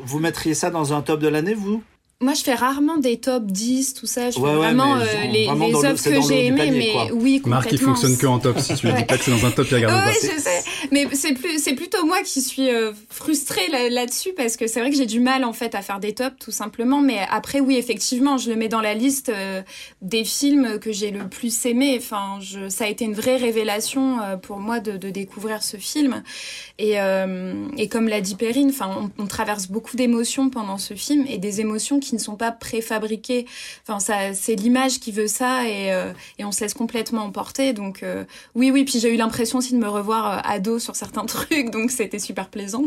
[0.00, 1.84] Vous mettriez ça dans un top de l'année, vous?
[2.20, 4.30] Moi, je fais rarement des top 10, tout ça.
[4.30, 7.06] Je ouais, fais vraiment euh, les, vraiment les œuvres que j'ai aimées, mais quoi.
[7.12, 7.50] oui, complètement.
[7.50, 8.58] Marc, il fonctionne que en top.
[8.60, 10.40] Si tu lui dis pas que c'est dans un top, il regarde oh, Oui, je
[10.40, 10.62] sais.
[10.90, 14.90] Mais c'est plus, c'est plutôt moi qui suis euh, frustrée là-dessus parce que c'est vrai
[14.90, 17.00] que j'ai du mal en fait à faire des tops, tout simplement.
[17.00, 19.62] Mais après, oui, effectivement, je le mets dans la liste euh,
[20.00, 21.96] des films que j'ai le plus aimé.
[21.98, 25.76] Enfin, je, ça a été une vraie révélation euh, pour moi de, de, découvrir ce
[25.76, 26.22] film.
[26.78, 30.94] Et, euh, et comme l'a dit Perrine, enfin, on, on traverse beaucoup d'émotions pendant ce
[30.94, 33.46] film et des émotions qui ne sont pas préfabriqués.
[33.82, 37.72] Enfin, ça, c'est l'image qui veut ça et, euh, et, on se laisse complètement emporter.
[37.72, 38.84] Donc, euh, oui, oui.
[38.84, 42.18] Puis j'ai eu l'impression aussi de me revoir euh, ado sur certains trucs, donc c'était
[42.18, 42.84] super plaisant.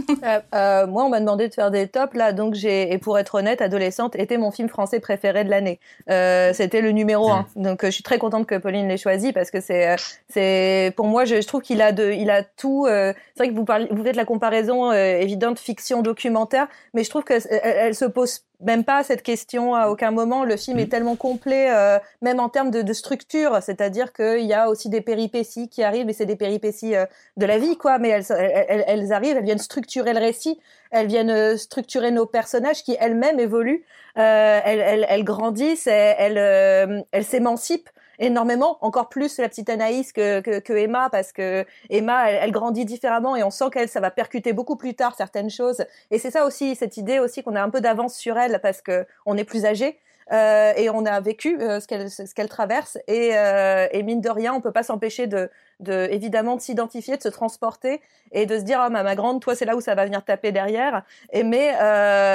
[0.53, 3.35] Euh, moi, on m'a demandé de faire des tops là, donc j'ai, et pour être
[3.35, 5.79] honnête, adolescente était mon film français préféré de l'année.
[6.07, 7.45] c'était le numéro un.
[7.55, 7.63] Mmh.
[7.63, 9.95] Donc, je suis très contente que Pauline l'ait choisi parce que c'est,
[10.29, 12.85] c'est, pour moi, je, je, trouve qu'il a de, il a tout.
[12.87, 17.23] c'est vrai que vous parlez, vous faites la comparaison évidente fiction documentaire, mais je trouve
[17.23, 20.43] que elle, elle se pose même pas cette question à aucun moment.
[20.43, 20.89] Le film est mm.
[20.89, 25.01] tellement complet, euh, même en termes de, de structure, c'est-à-dire qu'il y a aussi des
[25.01, 27.05] péripéties qui arrivent, et c'est des péripéties euh,
[27.37, 27.99] de la vie, quoi.
[27.99, 30.59] Mais elles, elles, elles, arrivent, elles viennent structurer le récit,
[30.91, 33.83] elles viennent euh, structurer nos personnages qui elles-mêmes évoluent,
[34.17, 37.89] euh, elles, elles, elles, grandissent, elles, elles s'émancipent
[38.19, 43.35] énormément, encore plus la petite Anaïs que, que, Emma, parce que Emma, elle, grandit différemment
[43.35, 45.85] et on sent qu'elle, ça va percuter beaucoup plus tard certaines choses.
[46.11, 48.81] Et c'est ça aussi, cette idée aussi qu'on a un peu d'avance sur elle parce
[48.81, 49.99] que on est plus âgé.
[50.33, 54.19] Euh, et on a vécu euh, ce qu'elle ce qu'elle traverse et, euh, et mine
[54.19, 55.49] de rien on peut pas s'empêcher de,
[55.79, 58.01] de évidemment de s'identifier de se transporter
[58.33, 60.25] et de se dire ah ma, ma grande toi c'est là où ça va venir
[60.25, 61.71] taper derrière et mais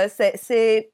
[0.08, 0.90] c'est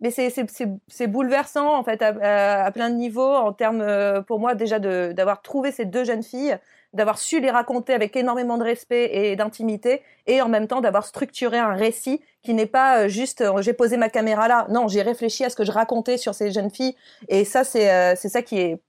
[0.00, 4.54] mais c'est bouleversant en fait à, à, plein de niveaux en termes euh, pour moi
[4.54, 6.56] déjà d'avoir trouvé ces deux jeunes filles
[6.92, 11.06] d'avoir su les raconter avec énormément de respect et d'intimité, et en même temps d'avoir
[11.06, 14.66] structuré un récit qui n'est pas euh, juste euh, j'ai posé ma caméra là.
[14.70, 16.96] Non, j'ai réfléchi à ce que je racontais sur ces jeunes filles,
[17.28, 18.80] et ça c'est c'est ça qui est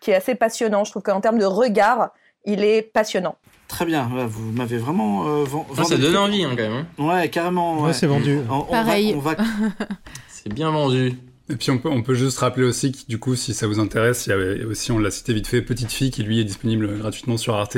[0.00, 0.84] qui est assez passionnant.
[0.84, 2.10] Je trouve qu'en termes de regard,
[2.44, 3.34] il est passionnant.
[3.66, 6.86] Très bien, vous m'avez vraiment euh, Ah, vendu ça donne envie hein, quand même.
[7.00, 7.04] hein.
[7.04, 7.78] Ouais, carrément.
[7.80, 7.92] Ouais, ouais.
[7.92, 8.38] c'est vendu.
[8.48, 9.14] On- on va- Pareil.
[9.16, 9.34] on va
[10.42, 11.14] C'est bien vendu.
[11.50, 13.80] Et puis on peut, on peut juste rappeler aussi que du coup, si ça vous
[13.80, 16.44] intéresse, il y avait aussi, on l'a cité vite fait, Petite Fille qui lui est
[16.44, 17.76] disponible gratuitement sur Arte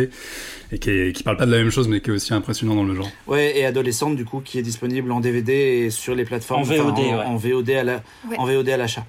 [0.72, 2.74] et qui, est, qui parle pas de la même chose mais qui est aussi impressionnant
[2.74, 3.08] dans le genre.
[3.28, 6.64] Ouais, et adolescente du coup qui est disponible en DVD et sur les plateformes En
[6.64, 7.24] VOD, enfin, en, ouais.
[7.26, 8.38] en VOD à la Ouais.
[8.38, 9.06] en VOD à l'achat.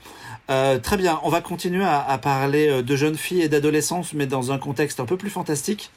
[0.52, 4.14] Euh, très bien, on va continuer à, à parler euh, de jeunes filles et d'adolescence,
[4.14, 5.90] mais dans un contexte un peu plus fantastique,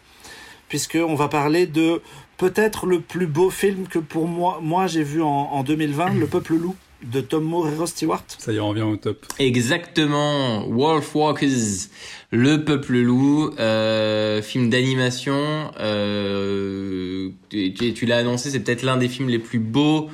[0.70, 2.00] puisque on va parler de
[2.38, 6.26] peut-être le plus beau film que pour moi, moi j'ai vu en, en 2020, Le
[6.26, 6.76] Peuple Loup
[7.12, 8.24] de Tom Moore et Ross Stewart.
[8.38, 9.24] Ça y revient au top.
[9.38, 11.88] Exactement, Wolfwalkers,
[12.30, 15.70] Le Peuple Loup, euh, film d'animation.
[15.80, 20.10] Euh, tu tu- tu l'as annoncé, c'est peut-être l'un des films les plus beaux euh,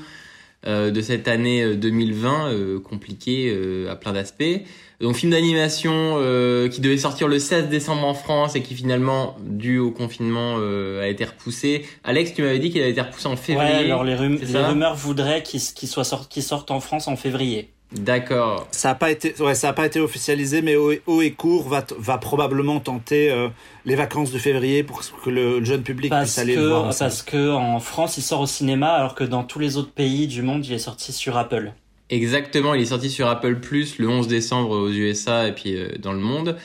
[0.67, 4.63] de cette année euh, 2020, euh, compliqué euh, à plein d'aspects.
[5.01, 9.35] Donc film d'animation euh, qui devait sortir le 16 décembre en France et qui finalement,
[9.43, 11.87] dû au confinement, euh, a été repoussé.
[12.05, 13.73] Alex, tu m'avais dit qu'il avait été repoussé en février.
[13.73, 17.71] Ouais, alors les, rumeurs voudraient qu'il soit sorti, qu'il sorte en France en février.
[17.93, 18.69] D'accord.
[18.71, 21.85] Ça a pas été, ouais, ça a pas été officialisé, mais Haut et- Court va,
[21.99, 23.49] va probablement tenter euh,
[23.85, 26.83] les vacances de février pour que le jeune public Parce puisse aller le voir.
[26.85, 27.09] que, en salle.
[27.09, 30.29] parce que en France, il sort au cinéma, alors que dans tous les autres pays
[30.29, 31.73] du monde, il est sorti sur Apple.
[32.11, 35.89] Exactement, il est sorti sur Apple Plus le 11 décembre aux USA et puis euh,
[35.99, 36.57] dans le monde.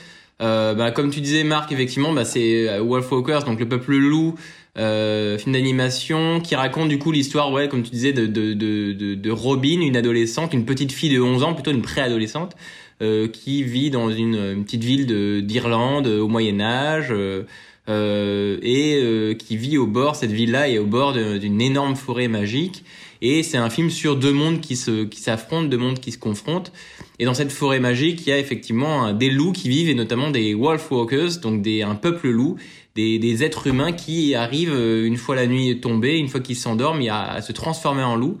[0.42, 4.34] Euh, bah, comme tu disais, Marc, effectivement, bah, c'est euh, Wolfwalkers, donc le peuple loup,
[4.78, 9.14] euh, film d'animation qui raconte du coup l'histoire, ouais, comme tu disais, de, de, de,
[9.14, 12.56] de, Robin, une adolescente, une petite fille de 11 ans, plutôt une préadolescente,
[13.02, 17.08] euh, qui vit dans une, petite ville de- d'Irlande euh, au Moyen Âge.
[17.10, 17.42] euh,
[17.88, 22.26] euh, et euh, qui vit au bord, cette ville-là est au bord d'une énorme forêt
[22.26, 22.84] magique.
[23.22, 26.18] Et c'est un film sur deux mondes qui se qui s'affrontent, deux mondes qui se
[26.18, 26.72] confrontent.
[27.20, 30.30] Et dans cette forêt magique, il y a effectivement des loups qui vivent et notamment
[30.30, 32.56] des wolfwalkers, donc des un peuple loup,
[32.96, 37.06] des, êtres humains qui arrivent euh, une fois la nuit tombée, une fois qu'ils s'endorment,
[37.10, 38.38] à se transformer en loup.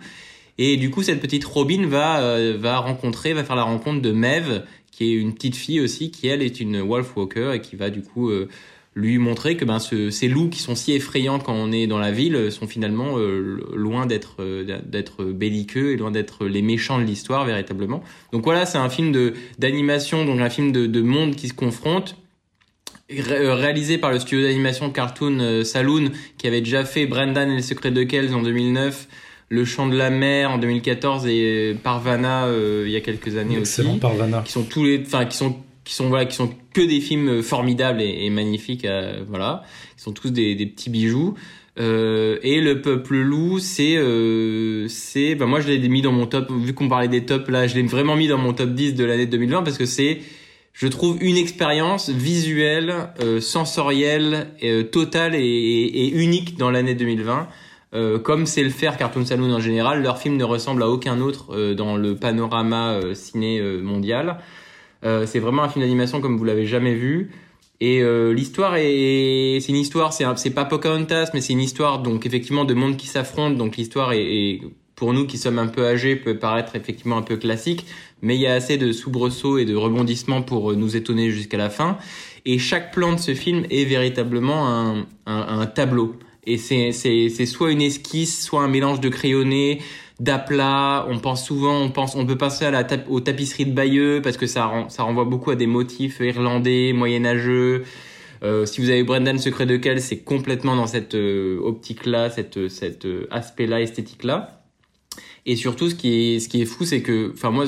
[0.58, 4.10] Et du coup, cette petite Robin va euh, va rencontrer, va faire la rencontre de
[4.10, 7.90] Mev, qui est une petite fille aussi, qui elle est une wolfwalker et qui va
[7.90, 8.48] du coup euh,
[8.94, 11.98] lui montrer que ben ce- ces loups qui sont si effrayants quand on est dans
[11.98, 13.18] la ville sont finalement
[13.74, 14.36] loin d'être
[14.86, 18.02] d'être belliqueux et loin d'être les méchants de l'histoire véritablement.
[18.32, 21.52] Donc voilà, c'est un film de d'animation, donc un film de, de monde qui se
[21.52, 22.16] confronte
[23.10, 27.50] ré- euh, réalisé par le studio d'animation Cartoon euh, Saloon qui avait déjà fait Brendan
[27.50, 29.08] et le secret de Kells en 2009,
[29.48, 33.36] Le chant de la mer en 2014 et euh, Parvana euh, il y a quelques
[33.36, 34.00] années Excellent aussi.
[34.00, 34.42] Parvana.
[34.44, 37.42] qui sont tous les enfin qui sont qui sont voilà qui sont que des films
[37.42, 39.62] formidables et, et magnifiques euh, voilà.
[39.96, 41.34] Qui sont tous des, des petits bijoux.
[41.78, 46.26] Euh, et le peuple loup c'est euh, c'est ben moi je l'ai mis dans mon
[46.26, 46.50] top.
[46.50, 49.04] Vu qu'on parlait des tops là je l'ai vraiment mis dans mon top 10 de
[49.04, 50.18] l'année 2020 parce que c'est
[50.78, 57.48] je trouve une expérience visuelle euh, sensorielle euh, totale et, et- unique dans l'année 2020
[57.94, 61.20] euh, comme c'est le faire Cartoon Saloon en général, leur film ne ressemble à aucun
[61.20, 64.38] autre euh, dans le panorama euh, ciné euh, mondial.
[65.26, 67.30] C'est vraiment un film d'animation comme vous l'avez jamais vu.
[67.80, 68.02] Et
[68.34, 72.64] l'histoire est, c'est une histoire, c'est un- pas Pocahontas, mais c'est une histoire donc effectivement
[72.64, 73.54] de mondes qui s'affrontent.
[73.56, 74.60] Donc l'histoire est, est,
[74.96, 77.86] pour nous qui sommes un peu âgés peut paraître effectivement un peu classique,
[78.22, 81.58] mais il y a assez de soubresauts et de rebondissements pour euh, nous étonner jusqu'à
[81.58, 81.98] la fin.
[82.44, 86.16] Et chaque plan de ce film est véritablement un, un, un tableau.
[86.48, 89.82] Et c'est soit une esquisse, soit un mélange de crayonné,
[90.20, 91.06] d'aplats.
[91.10, 94.20] On pense souvent, on pense, on peut penser à la tap- aux tapisseries de Bayeux
[94.22, 97.82] parce que ça ça renvoie beaucoup à des motifs irlandais, moyenâgeux.
[98.44, 102.68] Euh, si vous avez Brendan Secret de Kells, c'est complètement dans cette euh, optique-là, cette
[102.68, 104.62] cette euh, aspect-là, esthétique-là.
[105.46, 107.64] Et surtout, ce qui est ce qui est fou, c'est que, enfin moi,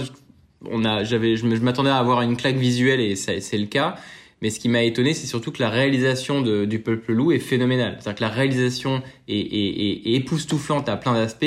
[0.67, 3.97] on a, j'avais, je m'attendais à avoir une claque visuelle et c'est le cas.
[4.41, 7.99] Mais ce qui m'a étonné, c'est surtout que la réalisation du Peuple Loup est phénoménale.
[7.99, 11.45] C'est-à-dire que la réalisation est, est, est, est époustouflante à plein d'aspects.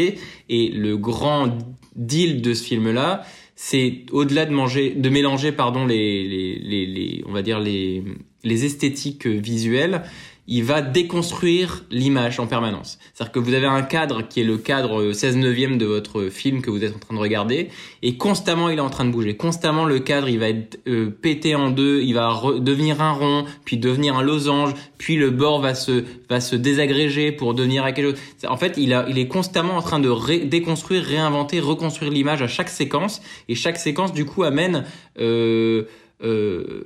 [0.50, 1.58] Et le grand
[1.96, 3.24] deal de ce film-là,
[3.56, 8.04] c'est au-delà de manger, de mélanger, pardon, les, les, les, les on va dire les,
[8.44, 10.04] les esthétiques visuelles,
[10.48, 12.98] il va déconstruire l'image en permanence.
[13.14, 16.62] C'est-à-dire que vous avez un cadre qui est le cadre 16 neuvième de votre film
[16.62, 17.70] que vous êtes en train de regarder,
[18.02, 19.38] et constamment il est en train de bouger.
[19.38, 23.46] Constamment le cadre il va être euh, pété en deux, il va devenir un rond,
[23.66, 27.92] puis devenir un losange, puis le bord va se va se désagréger pour devenir à
[27.92, 28.20] quelque chose.
[28.48, 33.22] En fait, il est constamment en train de déconstruire, réinventer, reconstruire l'image à chaque séquence,
[33.48, 34.86] et chaque séquence du coup amène
[35.20, 35.84] euh,
[36.24, 36.84] euh,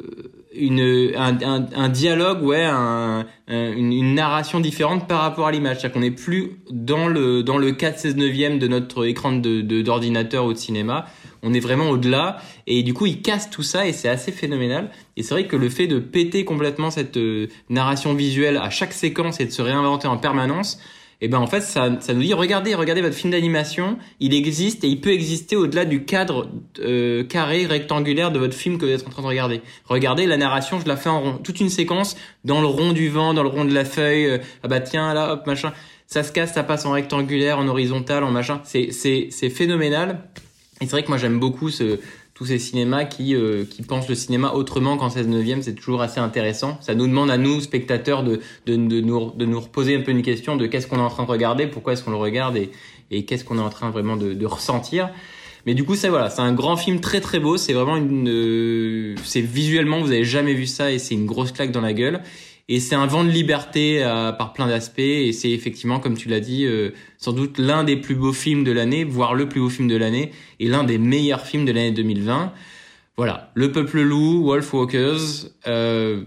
[0.57, 5.77] une un, un, un, dialogue, ouais, un, une, narration différente par rapport à l'image.
[5.77, 9.61] C'est-à-dire qu'on n'est plus dans le dans le 4 16 neuvième de notre écran de
[9.81, 11.05] d'ordinateur ou de cinéma.
[11.43, 14.89] On est vraiment au-delà et du coup il casse tout ça et c'est assez phénoménal.
[15.15, 18.93] Et c'est vrai que le fait de péter complètement cette euh, narration visuelle à chaque
[18.93, 20.79] séquence et de se réinventer en permanence,
[21.21, 23.97] et eh ben en fait ça, ça nous dit regardez regardez votre film d'animation.
[24.19, 26.49] Il existe et il peut exister au-delà du cadre
[26.79, 29.61] euh, carré rectangulaire de votre film que vous êtes en train de regarder.
[29.85, 31.37] Regardez la narration je la fais en rond.
[31.41, 34.37] Toute une séquence dans le rond du vent dans le rond de la feuille euh,
[34.63, 35.71] ah bah tiens là hop machin.
[36.05, 38.59] Ça se casse ça passe en rectangulaire en horizontal en machin.
[38.65, 40.19] C'est c'est c'est phénoménal.
[40.81, 41.99] Et c'est vrai que moi j'aime beaucoup ce
[42.35, 46.01] tous ces cinémas qui, euh, qui pensent le cinéma autrement qu'en 16 neuvième, c'est toujours
[46.01, 46.77] assez intéressant.
[46.81, 50.11] Ça nous demande à nous, spectateurs, de, de, de, nous, de nous reposer un peu
[50.11, 52.57] une question de qu'est-ce qu'on est en train de regarder, pourquoi est-ce qu'on le regarde
[52.57, 52.71] et,
[53.09, 55.09] et qu'est-ce qu'on est en train vraiment de, de ressentir.
[55.65, 57.55] Mais du coup, c'est voilà, c'est un grand film très très beau.
[57.55, 61.53] C'est vraiment une, euh, c'est visuellement, vous avez jamais vu ça et c'est une grosse
[61.53, 62.21] claque dans la gueule.
[62.67, 64.99] Et c'est un vent de liberté euh, par plein d'aspects.
[64.99, 68.63] Et c'est effectivement, comme tu l'as dit, euh, sans doute l'un des plus beaux films
[68.63, 71.71] de l'année, voire le plus beau film de l'année, et l'un des meilleurs films de
[71.71, 72.53] l'année 2020.
[73.17, 76.23] Voilà, Le Peuple Loup, Wolf Walkers, euh,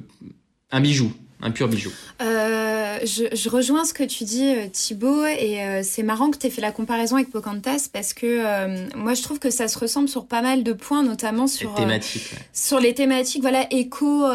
[0.71, 1.91] un bijou, un pur bijou.
[2.23, 2.68] Euh,
[3.05, 6.47] je, je, rejoins ce que tu dis, euh, Thibaut, et euh, c'est marrant que tu
[6.47, 9.79] aies fait la comparaison avec Pocantas parce que euh, moi je trouve que ça se
[9.79, 12.33] ressemble sur pas mal de points, notamment sur les thématiques.
[12.33, 12.39] Ouais.
[12.53, 14.27] Sur les thématiques, voilà, éco,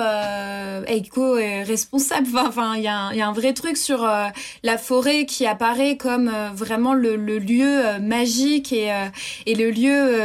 [0.88, 2.28] éco responsable.
[2.36, 4.08] Enfin, il y, a un, y a un vrai truc sur
[4.64, 8.92] la forêt qui apparaît comme vraiment le, le, lieu magique et,
[9.46, 10.20] et le lieu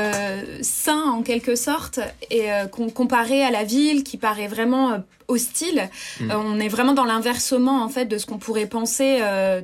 [0.62, 2.48] sain en quelque sorte, et
[2.94, 5.88] comparé à la ville qui paraît vraiment hostile.
[6.20, 6.30] Mmh.
[6.30, 9.60] on est vraiment dans l'inversement en fait de ce qu'on pourrait penser euh,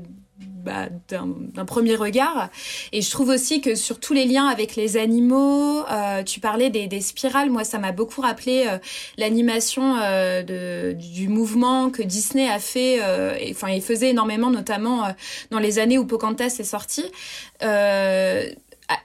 [0.64, 2.48] bah, d'un premier regard.
[2.92, 6.70] Et je trouve aussi que sur tous les liens avec les animaux, euh, tu parlais
[6.70, 7.50] des, des, spirales.
[7.50, 8.78] Moi, ça m'a beaucoup rappelé euh,
[9.18, 12.98] l'animation euh, de, du mouvement que Disney a fait.
[13.02, 15.08] Euh, enfin, il faisait énormément, notamment euh,
[15.50, 17.04] dans les années où Pocahontas est sorti.
[17.62, 18.48] Euh,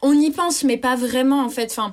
[0.01, 1.71] on y pense, mais pas vraiment en fait.
[1.71, 1.91] Enfin,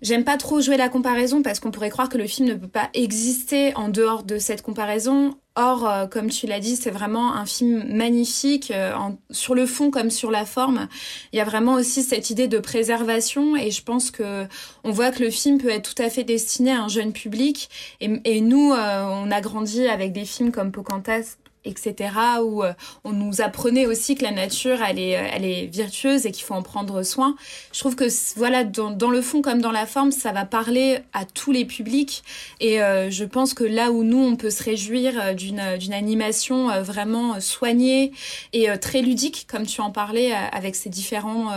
[0.00, 2.68] J'aime pas trop jouer la comparaison parce qu'on pourrait croire que le film ne peut
[2.68, 5.34] pas exister en dehors de cette comparaison.
[5.56, 8.92] Or, euh, comme tu l'as dit, c'est vraiment un film magnifique euh,
[9.30, 10.86] sur le fond comme sur la forme.
[11.32, 14.46] Il y a vraiment aussi cette idée de préservation et je pense que
[14.84, 17.68] on voit que le film peut être tout à fait destiné à un jeune public.
[18.00, 22.10] Et, et nous, euh, on a grandi avec des films comme Pocahontas etc.,
[22.42, 22.72] où euh,
[23.04, 26.54] on nous apprenait aussi que la nature, elle est, elle est virtueuse et qu'il faut
[26.54, 27.36] en prendre soin.
[27.72, 31.00] Je trouve que, voilà, dans, dans, le fond comme dans la forme, ça va parler
[31.12, 32.22] à tous les publics.
[32.60, 35.92] Et euh, je pense que là où nous, on peut se réjouir euh, d'une, d'une
[35.92, 38.12] animation euh, vraiment soignée
[38.52, 41.52] et très ludique, comme tu en parlais, avec ses, différents,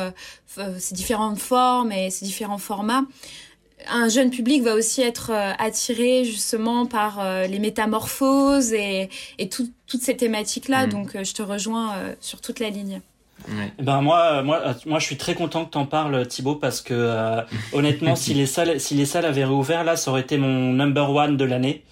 [0.77, 3.03] ces différentes formes et ces différents formats,
[3.89, 9.49] un jeune public va aussi être euh, attiré justement par euh, les métamorphoses et, et
[9.49, 10.87] tout, toutes ces thématiques-là.
[10.87, 10.89] Mmh.
[10.89, 13.01] Donc, euh, je te rejoins sur toute la ligne.
[13.47, 13.71] Ouais.
[13.79, 17.41] Ben moi, moi, moi, je suis très content que t'en parles, Thibaut, parce que euh,
[17.73, 21.09] honnêtement, si les salles, si les salles avaient réouvert, là, ça aurait été mon number
[21.09, 21.83] one de l'année.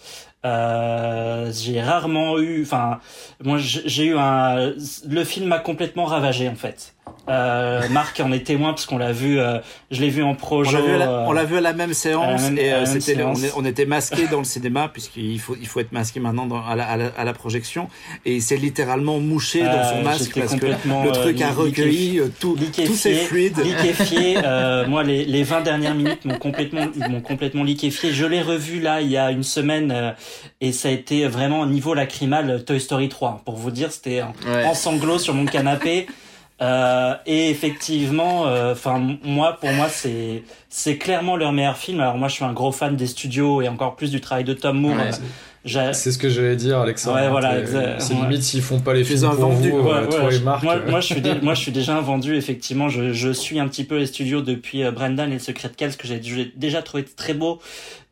[0.46, 3.00] Euh, j'ai rarement eu, enfin,
[3.44, 4.74] moi, j'ai eu un,
[5.08, 6.96] le film m'a complètement ravagé en fait.
[7.30, 9.60] Euh, Marc en est témoin parce qu'on l'a vu, euh,
[9.92, 10.78] je l'ai vu en projet.
[10.78, 13.86] On l'a vu, vu, à la même séance même, et euh, c'était, on, on, était
[13.86, 16.98] masqué dans le cinéma puisqu'il faut, il faut être masqué maintenant dans, à, la, à,
[16.98, 17.88] la, à, la, projection
[18.26, 22.58] et il s'est littéralement mouché dans son masque parce que le truc a recueilli tout,
[22.76, 23.60] tous ses fluides.
[23.60, 24.38] Liquéfié.
[24.88, 28.12] moi, les, les 20 dernières minutes m'ont complètement, m'ont complètement liquéfié.
[28.12, 30.16] Je l'ai revu là il y a une semaine
[30.62, 33.44] et ça a été vraiment niveau lacrymal Toy Story 3.
[33.46, 34.66] Pour vous dire, c'était ouais.
[34.66, 36.08] en sanglots sur mon canapé.
[36.62, 38.42] Euh, et effectivement,
[38.72, 42.00] enfin euh, moi, pour moi, c'est c'est clairement leur meilleur film.
[42.02, 44.54] Alors moi, je suis un gros fan des studios et encore plus du travail de
[44.54, 44.98] Tom Moore.
[44.98, 47.18] Ouais, c'est ce que j'allais dire, Alexandre.
[47.18, 47.56] Ouais, voilà,
[48.00, 50.64] c'est limite s'ils font pas les films pour vous, ouais, euh, toi et Marc.
[50.64, 52.36] Moi, moi, je suis, moi, je suis déjà un vendu.
[52.36, 55.72] Effectivement, je, je suis un petit peu les studios depuis euh, Brendan et le Secret
[55.76, 56.20] Kells que j'ai
[56.56, 57.60] déjà trouvé très beau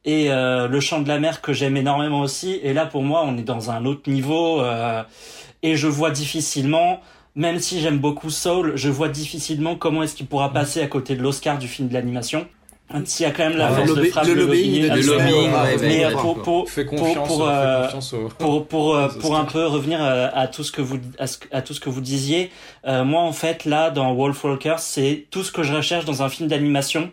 [0.08, 2.60] et euh, le chant de la mer que j'aime énormément aussi.
[2.64, 5.04] Et là, pour moi, on est dans un autre niveau euh,
[5.64, 7.02] et je vois difficilement
[7.38, 11.16] même si j'aime beaucoup Soul, je vois difficilement comment est-ce qu'il pourra passer à côté
[11.16, 12.48] de l'Oscar du film de l'animation.
[13.06, 16.10] S'il y a quand même la ah, force de frappe, le, lobbying, le lobbying, mais
[16.14, 16.66] pour pour
[17.28, 17.88] pour euh,
[18.40, 20.98] pour pour euh, pour un peu revenir à tout ce que vous
[21.52, 22.50] à, tout ce que vous disiez,
[22.88, 26.24] euh, moi en fait là dans Wolf Walkers, c'est tout ce que je recherche dans
[26.24, 27.12] un film d'animation,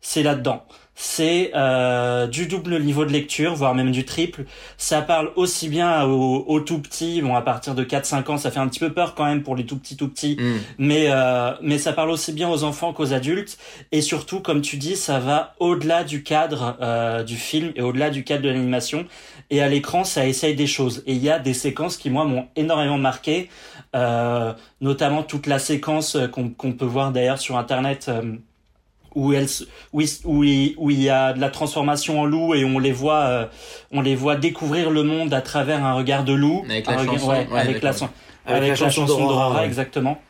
[0.00, 0.64] c'est là-dedans
[1.02, 4.44] c'est euh, du double niveau de lecture, voire même du triple.
[4.76, 8.50] Ça parle aussi bien aux, aux tout petits, bon à partir de 4-5 ans, ça
[8.50, 10.58] fait un petit peu peur quand même pour les tout petits tout petits, Mm.
[10.78, 13.56] mais euh, mais ça parle aussi bien aux enfants qu'aux adultes.
[13.92, 18.10] Et surtout, comme tu dis, ça va au-delà du cadre euh, du film et au-delà
[18.10, 19.06] du cadre de l'animation.
[19.48, 21.02] Et à l'écran, ça essaye des choses.
[21.06, 23.48] Et il y a des séquences qui moi m'ont énormément marqué,
[23.96, 28.10] euh, notamment toute la séquence euh, qu'on qu'on peut voir d'ailleurs sur internet.
[29.14, 32.24] Où, elle, se- où, il- où, il, où il y a de la transformation en
[32.26, 33.46] loup et on les voit euh,
[33.92, 36.62] on les voit découvrir le monde à travers un regard de loup.
[36.70, 37.90] Avec la chanson, ouais, ouais, avec la,
[38.46, 39.66] avec chanson d'Aurora ouais.
[39.66, 40.20] exactement.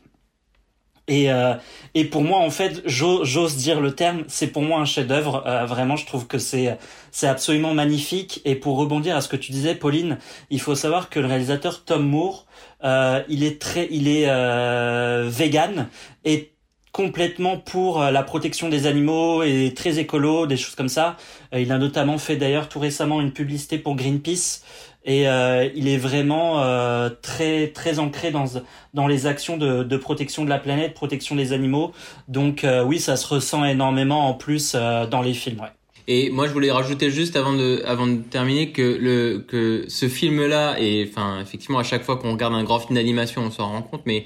[1.09, 1.55] Et euh,
[1.95, 5.43] et pour moi en fait j'o- j'ose dire le terme c'est pour moi un chef-d'œuvre.
[5.45, 6.79] Euh, vraiment je trouve que c'est
[7.11, 8.41] c'est absolument magnifique.
[8.45, 10.19] Et pour rebondir à ce que tu disais Pauline
[10.51, 12.47] il faut savoir que le réalisateur Tom Moore
[12.85, 15.89] euh, il est très il est euh, vegan
[16.25, 16.50] et
[16.93, 21.17] complètement pour euh, la protection des animaux et très écolo des choses comme ça
[21.53, 24.63] Euh, il a notamment fait d'ailleurs tout récemment une publicité pour Greenpeace
[25.05, 28.47] et euh, il est vraiment euh, très très ancré dans
[28.95, 31.93] dans les actions de, de protection de la planète, protection des animaux.
[32.29, 35.61] Donc euh, oui, ça se ressent énormément en plus euh, dans les films.
[35.61, 35.73] Ouais.
[36.09, 40.09] Et moi, je voulais rajouter juste avant de, avant de terminer que le, que ce
[40.09, 43.69] film-là, et enfin, effectivement, à chaque fois qu'on regarde un grand film d'animation, on s'en
[43.69, 44.25] rend compte, mais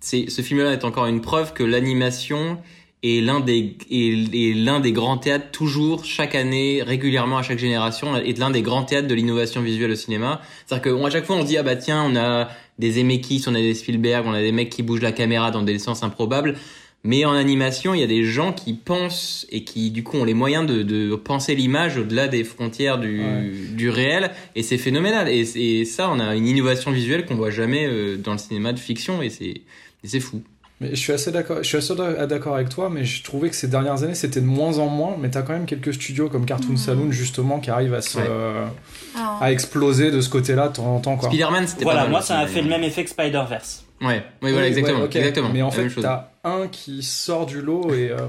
[0.00, 2.58] c'est, ce film-là est encore une preuve que l'animation
[3.02, 7.58] est l'un des, est, est l'un des grands théâtres toujours, chaque année, régulièrement à chaque
[7.58, 10.40] génération, est l'un des grands théâtres de l'innovation visuelle au cinéma.
[10.66, 13.54] C'est-à-dire qu'à chaque fois, on se dit, ah bah tiens, on a des Zemeckis, on
[13.54, 16.56] a des Spielberg, on a des mecs qui bougent la caméra dans des sens improbables.
[17.04, 20.24] Mais en animation, il y a des gens qui pensent et qui, du coup, ont
[20.24, 23.50] les moyens de, de penser l'image au-delà des frontières du, Ouais.
[23.76, 24.32] du réel.
[24.56, 25.28] Et c'est phénoménal.
[25.28, 28.72] Et, et ça, on a une innovation visuelle qu'on voit jamais euh, dans le cinéma
[28.72, 29.22] de fiction.
[29.22, 29.60] Et c'est,
[30.06, 30.42] et c'est fou.
[30.80, 31.94] Mais je suis assez d'accord, je suis assez
[32.28, 35.16] d'accord avec toi, mais je trouvais que ces dernières années c'était de moins en moins.
[35.18, 36.76] Mais t'as quand même quelques studios comme Cartoon Mhm.
[36.76, 38.24] Saloon justement qui arrivent à se, Ouais.
[38.28, 38.66] euh,
[39.16, 41.30] Alors, à exploser de ce côté-là de temps en temps quoi.
[41.30, 43.84] Spider-Man, c'était pas Voilà, mal moi aussi, ça a fait le même effet que Spider-Verse.
[44.02, 44.98] Ouais, oui, voilà, exactement.
[45.00, 45.48] ouais, exactement.
[45.50, 48.28] Mais en fait t'as un qui sort du lot et euh,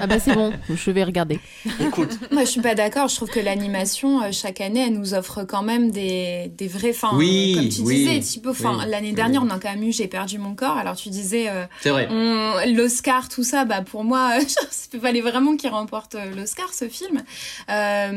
[0.00, 1.38] Ah bah c'est bon, je vais regarder.
[1.80, 3.08] Écoute, Moi, je suis pas d'accord.
[3.08, 6.90] Je trouve que l'animation, euh, chaque année, elle nous offre quand même des, des vrais.
[6.90, 9.14] Enfin, Oui, comme tu oui, disais, Thibaut, oui, l'année oui.
[9.14, 10.78] dernière, on a quand même eu J'ai perdu mon corps.
[10.78, 12.08] Alors, tu disais, euh, C'est vrai.
[12.10, 14.38] on- l'Oscar, tout ça, bah, pour moi,
[14.94, 17.22] il fallait vraiment qu'il remporte euh, l'Oscar, ce film.
[17.68, 18.10] Euh,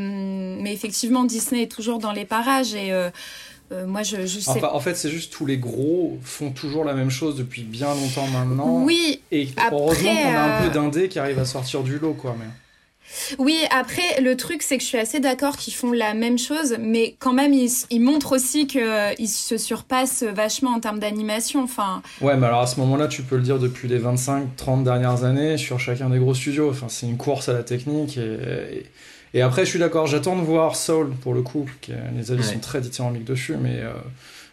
[0.61, 2.91] mais effectivement, Disney est toujours dans les parages et
[3.71, 4.49] euh, euh, moi, je, je sais.
[4.49, 7.93] enfin, en fait c'est juste tous les gros font toujours la même chose depuis bien
[7.93, 8.83] longtemps maintenant.
[8.83, 11.97] oui, Et Après, heureusement qu'on a un euh, peu d'indé qui arrive à sortir du
[11.97, 12.35] lot quoi.
[12.37, 12.45] Mais...
[13.39, 16.77] Oui, après, le truc, c'est que je suis assez d'accord qu'ils font la même chose,
[16.79, 21.63] mais quand même, ils, ils montrent aussi qu'ils se surpassent vachement en termes d'animation.
[21.63, 25.25] Enfin, Ouais, mais alors à ce moment-là, tu peux le dire depuis les 25-30 dernières
[25.25, 26.69] années sur chacun des gros studios.
[26.69, 28.17] Enfin, c'est une course à la technique.
[28.17, 28.85] Et,
[29.33, 31.69] et, après, je suis d'accord, j'attends de voir Soul pour le coup.
[31.81, 32.47] qui- les avis Ouais.
[32.53, 33.91] sont très dithyrambiques dessus, mais euh,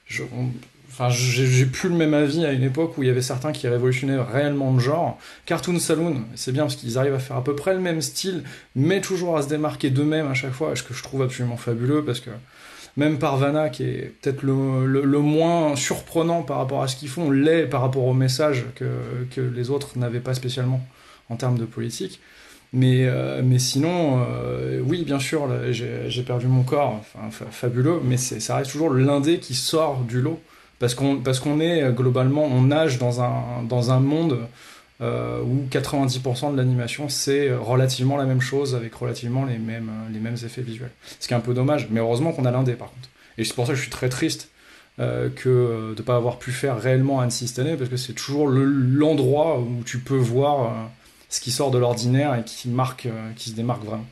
[0.06, 0.50] je, on-
[0.90, 3.52] enfin, j'ai j'ai plus le même avis à une époque où il y avait certains
[3.52, 5.18] qui révolutionnaient réellement le genre.
[5.46, 8.42] Cartoon Saloon, c'est bien parce qu'ils arrivent à faire à peu près le même style,
[8.74, 12.04] mais toujours à se démarquer d'eux-mêmes à chaque fois, ce que je trouve absolument fabuleux
[12.04, 12.30] parce que
[12.96, 17.08] même Parvana, qui est peut-être le, le, le moins surprenant par rapport à ce qu'ils
[17.08, 18.84] font, l'est par rapport au message que,
[19.34, 20.84] que les autres n'avaient pas spécialement
[21.28, 22.18] en termes de politique.
[22.72, 28.00] Mais, euh, mais sinon, euh, oui, bien sûr, j'ai perdu mon corps, enfin, fa- fabuleux,
[28.04, 30.38] mais ça reste toujours l'indé qui sort du lot.
[30.78, 34.38] Parce qu'on qu'on est euh, globalement, on nage dans un, dans un monde
[35.00, 40.34] où 90% de l'animation c'est relativement la même chose avec relativement les mêmes, les mêmes
[40.44, 40.90] effets visuels.
[41.20, 43.08] Ce qui est un peu dommage, mais heureusement qu'on a l'indé par contre.
[43.38, 44.50] Et c'est pour ça que je suis très triste
[44.98, 48.48] que de ne pas avoir pu faire réellement Annecy cette année, parce que c'est toujours
[48.48, 50.90] le- l'endroit où tu peux voir
[51.28, 54.06] ce qui sort de l'ordinaire et qui, marque, euh, qui se démarque vraiment.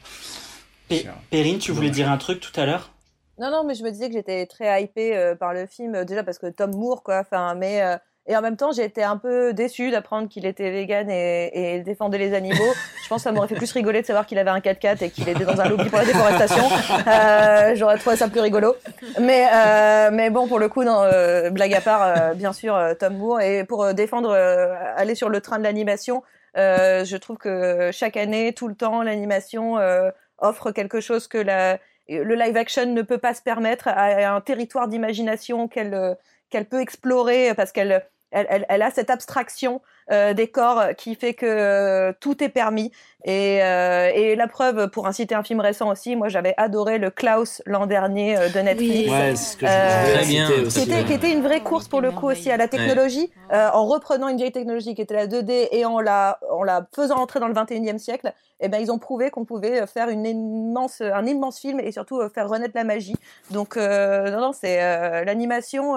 [1.30, 2.90] Perrine, tu voulais dire un truc tout à l'heure?
[3.38, 6.04] Non, non, mais je me disais que j'étais très hypée euh, par le film, euh,
[6.04, 7.18] déjà parce que Tom Moore, quoi.
[7.18, 7.96] Enfin, mais euh,
[8.28, 11.80] et en même temps, j'ai été un peu déçue d'apprendre qu'il était vegan et, et
[11.80, 12.72] défendait les animaux.
[13.02, 15.10] je pense que ça m'aurait fait plus rigoler de savoir qu'il avait un 4x4 et
[15.10, 16.64] qu'il était dans un lobby pour la déforestation.
[17.06, 18.74] Euh, J'aurais trouvé ça plus rigolo.
[19.20, 22.76] Mais euh, mais bon, pour le coup, non, euh, blague à part, euh, bien sûr,
[22.98, 26.22] Tom Moore et pour euh, défendre, euh, aller sur le train de l'animation.
[26.56, 31.38] Euh, je trouve que chaque année, tout le temps, l'animation euh, offre quelque chose que
[31.38, 36.14] la, le live action ne peut pas se permettre à un territoire d'imagination qu'elle euh,
[36.48, 39.82] qu'elle peut explorer parce qu'elle elle, elle, elle a cette abstraction
[40.12, 42.92] euh, des corps qui fait que euh, tout est permis.
[43.24, 47.10] Et, euh, et, la preuve, pour inciter un film récent aussi, moi j'avais adoré le
[47.10, 49.08] Klaus l'an dernier de Netflix.
[49.08, 49.10] Oui.
[49.10, 50.48] Ouais, c'est ce que je Très bien.
[50.64, 50.84] aussi.
[50.84, 53.84] Qui était, qui était une vraie course pour le coup aussi à la technologie, en
[53.86, 57.40] reprenant une vieille technologie qui était la 2D et en la, en la faisant entrer
[57.40, 58.32] dans le 21e siècle.
[58.60, 62.20] Et ben ils ont prouvé qu'on pouvait faire une immense, un immense film et surtout
[62.32, 63.16] faire renaître la magie.
[63.50, 65.96] Donc non, non, c'est l'animation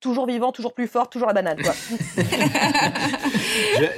[0.00, 1.58] toujours vivant, toujours plus fort, toujours la banane.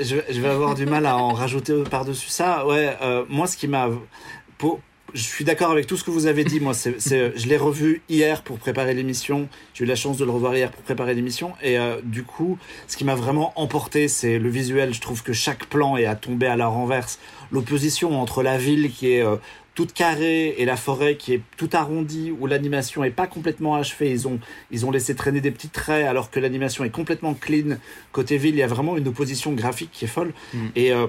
[0.01, 2.67] Je, vais, avoir du mal à en rajouter par-dessus ça.
[2.67, 3.89] Ouais, euh, moi, ce qui m'a.
[5.13, 6.61] Je suis d'accord avec tout ce que vous avez dit.
[6.61, 9.49] Moi, je l'ai revu hier pour préparer l'émission.
[9.75, 11.53] J'ai eu la chance de le revoir hier pour préparer l'émission.
[11.63, 14.95] Et euh, du coup, ce qui m'a vraiment emporté, c'est le visuel.
[14.95, 17.19] Je trouve que chaque plan est à tomber à la renverse.
[17.51, 19.37] L'opposition entre la ville qui est euh,
[19.75, 24.11] toute carrée et la forêt qui est tout arrondie où l'animation est pas complètement achevée.
[24.11, 24.39] Ils ont,
[24.71, 27.77] ils ont laissé traîner des petits traits alors que l'animation est complètement clean.
[28.13, 30.33] Côté ville, il y a vraiment une opposition graphique qui est folle.
[30.53, 30.67] Mm.
[30.77, 31.07] Et euh,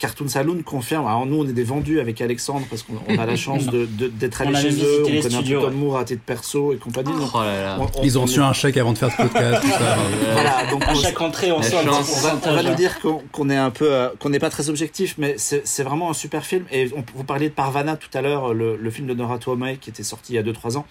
[0.00, 1.06] Cartoon Saloon confirme.
[1.06, 4.40] Alors nous, on est des vendus avec Alexandre parce qu'on a la chance de, d'être
[4.40, 5.02] allé chez eux.
[5.04, 7.12] On connaît un peu Tom Moore à titre perso et compagnie.
[7.14, 7.78] Oh là là.
[7.78, 9.62] On, on, Ils ont reçu un chèque avant de faire ce podcast.
[9.62, 9.96] ça.
[10.32, 13.56] voilà, donc à chaque entrée, on, sort on, va, on va nous dire qu'on, est
[13.56, 16.64] un peu, euh, qu'on n'est pas très objectif, mais c'est, vraiment un super film.
[16.72, 19.90] Et vous parliez de Parvana tout à l'heure, le, le film de Nora Twomey qui
[19.90, 20.86] était sorti il y a 2-3 ans.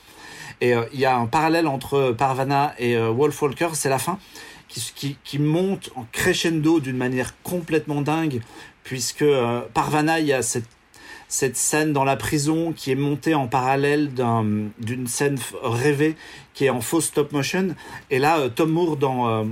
[0.62, 4.00] Et euh, il y a un parallèle entre Parvana et euh, Wolf Walker, c'est la
[4.00, 4.20] fin.
[4.68, 8.42] Qui, monte en crescendo d'une manière complètement dingue
[8.84, 10.68] puisque euh, Parvana, il y a cette,
[11.28, 16.16] cette scène dans la prison qui est montée en parallèle d'une scène rêvée
[16.54, 17.76] qui est en faux stop motion.
[18.10, 19.44] Et là, euh, Tom Moore dans, euh,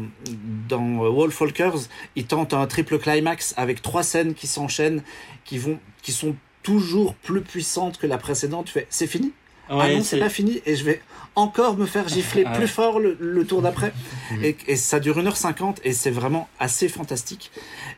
[0.67, 5.03] dans Wolfwalkers, il tente un triple climax avec trois scènes qui s'enchaînent,
[5.45, 8.65] qui, vont, qui sont toujours plus puissantes que la précédente.
[8.65, 9.31] Tu fais, c'est fini?
[9.69, 10.61] Ouais, Ah non, c'est pas fini.
[10.65, 11.01] Et je vais
[11.37, 12.57] encore me faire gifler Ah ouais.
[12.57, 13.93] plus fort le, le tour d'après.
[14.43, 17.51] Et, et ça dure 1h50 et c'est vraiment assez fantastique.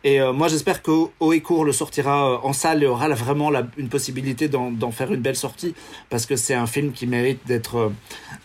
[0.03, 3.07] Et euh, moi, j'espère que Haut et Court le sortira euh, en salle et aura
[3.09, 5.73] vraiment la- une possibilité d'en faire une belle sortie
[6.09, 7.89] parce que c'est un film qui mérite d'être euh,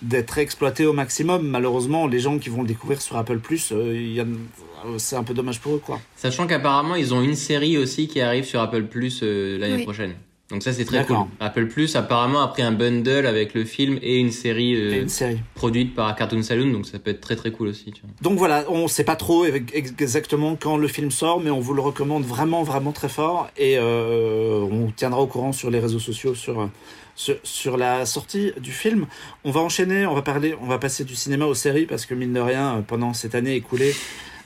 [0.01, 1.47] d'être exploité au maximum.
[1.47, 5.17] Malheureusement, les gens qui vont le découvrir sur Apple Plus, il y a- euh, c'est
[5.17, 6.01] un peu dommage pour eux, quoi.
[6.15, 9.83] Sachant qu'apparemment, ils ont une série aussi qui arrive sur Apple Plus euh, l'année Oui.
[9.83, 10.15] prochaine.
[10.55, 11.17] Donc ça, c'est très cool.
[11.41, 14.99] Apple Plus, apparemment, a pris un bundle avec le film et une série euh, Et
[15.01, 15.39] une série.
[15.57, 17.87] produite par Cartoon Saloon, donc ça peut être très très cool aussi.
[17.91, 18.11] Tu vois.
[18.23, 21.75] Donc voilà, on sait pas trop ex- exactement quand le film sort, mais on vous
[21.75, 23.51] le recommande vraiment, vraiment très fort.
[23.57, 26.71] Et euh, on tiendra au courant sur les réseaux sociaux sur,
[27.17, 29.07] sur, sur la sortie du film.
[29.45, 32.15] On va enchaîner, on va parler, on va passer du cinéma aux séries parce que
[32.15, 33.93] mine de rien, pendant cette année écoulée,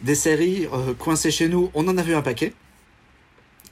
[0.01, 2.55] des séries euh, coincées chez nous, on en a vu un paquet.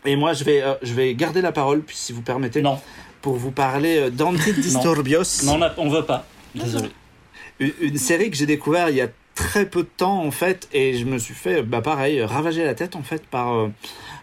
[0.06, 2.78] Et moi, je vais, euh, je vais garder la parole, puis si vous permettez, Non,
[3.22, 5.44] pour vous parler euh, d'Ante Disturbios.
[5.44, 6.24] non, on, a- on veut pas.
[6.54, 6.88] Désolé.
[7.60, 10.66] une, une série que j'ai découvert il y a très peu de temps en fait
[10.72, 13.68] et je me suis fait bah pareil ravager la tête en fait par euh,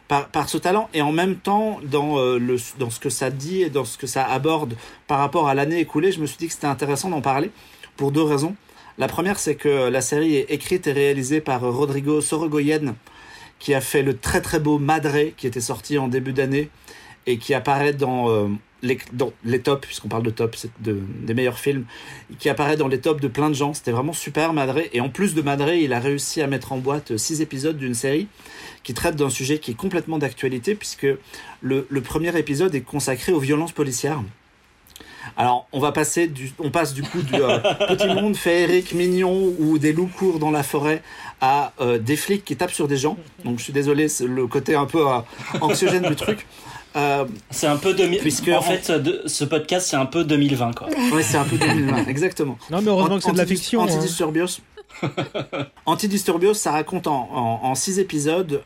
[0.07, 3.29] par, par ce talent et en même temps dans euh, le dans ce que ça
[3.29, 4.73] dit et dans ce que ça aborde
[5.05, 7.51] par rapport à l'année écoulée je me suis dit que c'était intéressant d'en parler
[7.95, 8.55] pour deux raisons
[8.97, 12.95] la première c'est que la série est écrite et réalisée par Rodrigo Sorogoyen
[13.59, 16.69] qui a fait le très très beau Madre qui était sorti en début d'année
[17.25, 18.49] et qui apparaît dans euh,
[18.81, 21.85] les, dans les tops, puisqu'on parle de top, c'est de, des meilleurs films,
[22.37, 23.73] qui apparaît dans les tops de plein de gens.
[23.73, 24.81] C'était vraiment super, Madre.
[24.91, 27.93] Et en plus de Madre, il a réussi à mettre en boîte six épisodes d'une
[27.93, 28.27] série
[28.83, 31.07] qui traite d'un sujet qui est complètement d'actualité, puisque
[31.61, 34.21] le, le premier épisode est consacré aux violences policières.
[35.37, 39.53] Alors, on va passer du, on passe du coup du euh, petit monde féerique mignon
[39.59, 41.01] où des loups courent dans la forêt
[41.41, 43.17] à euh, des flics qui tapent sur des gens.
[43.43, 45.19] Donc, je suis désolé, c'est le côté un peu euh,
[45.61, 46.45] anxiogène du truc.
[46.95, 48.19] Euh, C'est un peu 2000.
[48.19, 50.87] Puisque en fait, de- ce podcast, c'est un peu 2020, quoi.
[51.13, 52.57] ouais, c'est un peu 2020, exactement.
[52.69, 53.81] Non, mais heureusement que c'est de la fiction.
[53.81, 53.85] hein.
[53.85, 54.59] Antidisturbios.
[55.85, 58.61] Antidisturbios, ça raconte en, en, en six épisodes.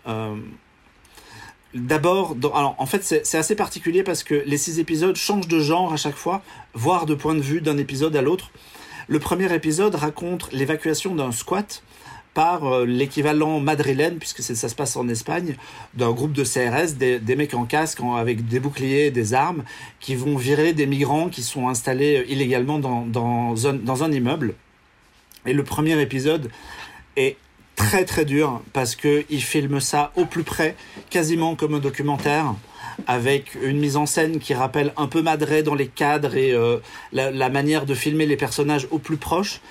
[1.77, 5.93] D'abord, alors en fait c'est assez particulier parce que les six épisodes changent de genre
[5.93, 6.41] à chaque fois,
[6.73, 8.51] voire de point de vue d'un épisode à l'autre.
[9.07, 11.83] Le premier épisode raconte l'évacuation d'un squat
[12.33, 15.55] par euh, l'équivalent madrilène, puisque ça se passe en Espagne,
[15.93, 19.63] d'un groupe de CRS, des, mecs en casque avec des boucliers des armes,
[19.99, 24.55] qui vont virer des migrants qui sont installés euh, illégalement dans un immeuble.
[25.45, 26.49] Et le premier épisode
[27.15, 27.37] est
[27.77, 30.75] très très dur parce que il filme ça au plus près,
[31.09, 32.53] quasiment comme un documentaire,
[33.07, 36.77] avec une mise en scène qui rappelle un peu Madré dans les cadres et euh,
[37.13, 39.61] la, la manière de filmer les personnages au plus proche.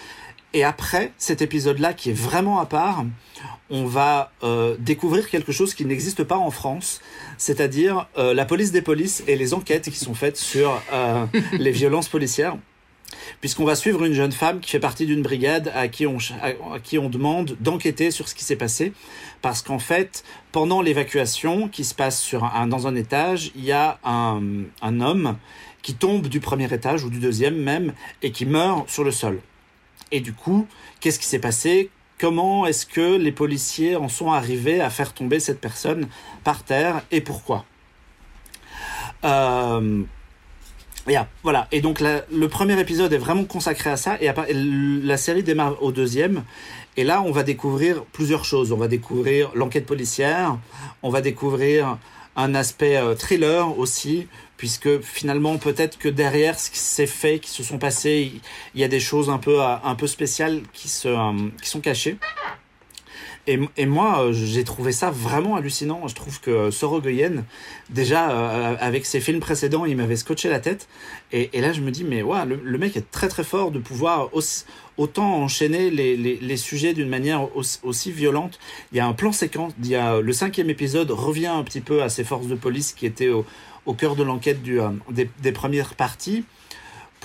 [0.54, 3.04] Et après cet épisode-là, qui est vraiment à part,
[3.70, 7.00] on va euh, découvrir quelque chose qui n'existe pas en France,
[7.36, 11.72] c'est-à-dire euh, la police des polices et les enquêtes qui sont faites sur euh, les
[11.72, 12.56] violences policières.
[13.40, 17.56] Puisqu'on va suivre une jeune femme qui fait partie d'une brigade à qui on, demande
[17.60, 18.92] d'enquêter sur ce qui s'est passé,
[19.42, 23.72] parce qu'en fait, pendant l'évacuation qui se passe sur un, dans un étage, il y
[23.72, 24.42] a un,
[24.82, 25.36] un homme
[25.82, 27.92] qui tombe du premier étage ou du deuxième même
[28.22, 29.40] et qui meurt sur le sol.
[30.10, 30.66] Et du coup,
[31.00, 31.90] qu'est-ce qui s'est passé?
[32.18, 36.08] Comment est-ce que les policiers en sont arrivés à faire tomber cette personne
[36.44, 37.66] par terre et pourquoi?
[39.24, 40.02] Euh,
[41.42, 41.68] Voilà.
[41.72, 44.30] Et donc le premier épisode est vraiment consacré à ça et
[45.02, 46.44] la série démarre au deuxième.
[46.96, 48.72] Et là, on va découvrir plusieurs choses.
[48.72, 50.58] On va découvrir l'enquête policière,
[51.02, 51.98] on va découvrir
[52.36, 57.50] un aspect euh, thriller aussi, puisque finalement peut-être que derrière ce qui s'est fait, qui
[57.50, 58.32] se sont passés,
[58.74, 61.68] il y a des choses un peu euh, un peu spéciales qui se euh, qui
[61.68, 62.18] sont cachées.
[63.48, 66.08] Et, moi, euh, j'ai trouvé ça vraiment hallucinant.
[66.08, 67.44] Je trouve que Sorogoyen,
[67.90, 70.88] déjà euh, avec ses films précédents, il m'avait scotché la tête.
[71.32, 74.30] Et, là, je me dis, mais ouais, le, mec est très très fort de pouvoir
[74.96, 78.58] autant enchaîner les, les, sujets d'une manière aussi, violente.
[78.92, 79.72] Il y a un plan séquence.
[79.80, 82.92] Il y a le cinquième épisode revient un petit peu à ces forces de police
[82.92, 86.44] qui étaient au, cœur de l'enquête euh, des, premières parties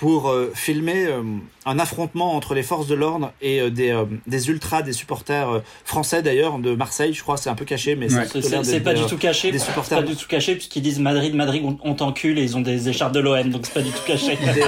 [0.02, 1.22] pour euh, filmer euh,
[1.68, 3.96] un affrontement entre les forces de l'ordre et euh, des,
[4.26, 8.12] des ultras, des supporters français d'ailleurs de Marseille, je crois, c'est un peu caché, mais
[8.12, 8.26] ouais.
[8.64, 9.52] c'est pas du tout caché.
[9.52, 12.58] Des supporters pas du tout caché puisqu'ils disent Madrid, Madrid, on, on t'encule et ils
[12.58, 14.38] ont des écharpes de l'OM, donc c'est pas du tout caché.
[14.38, 14.62] des, des,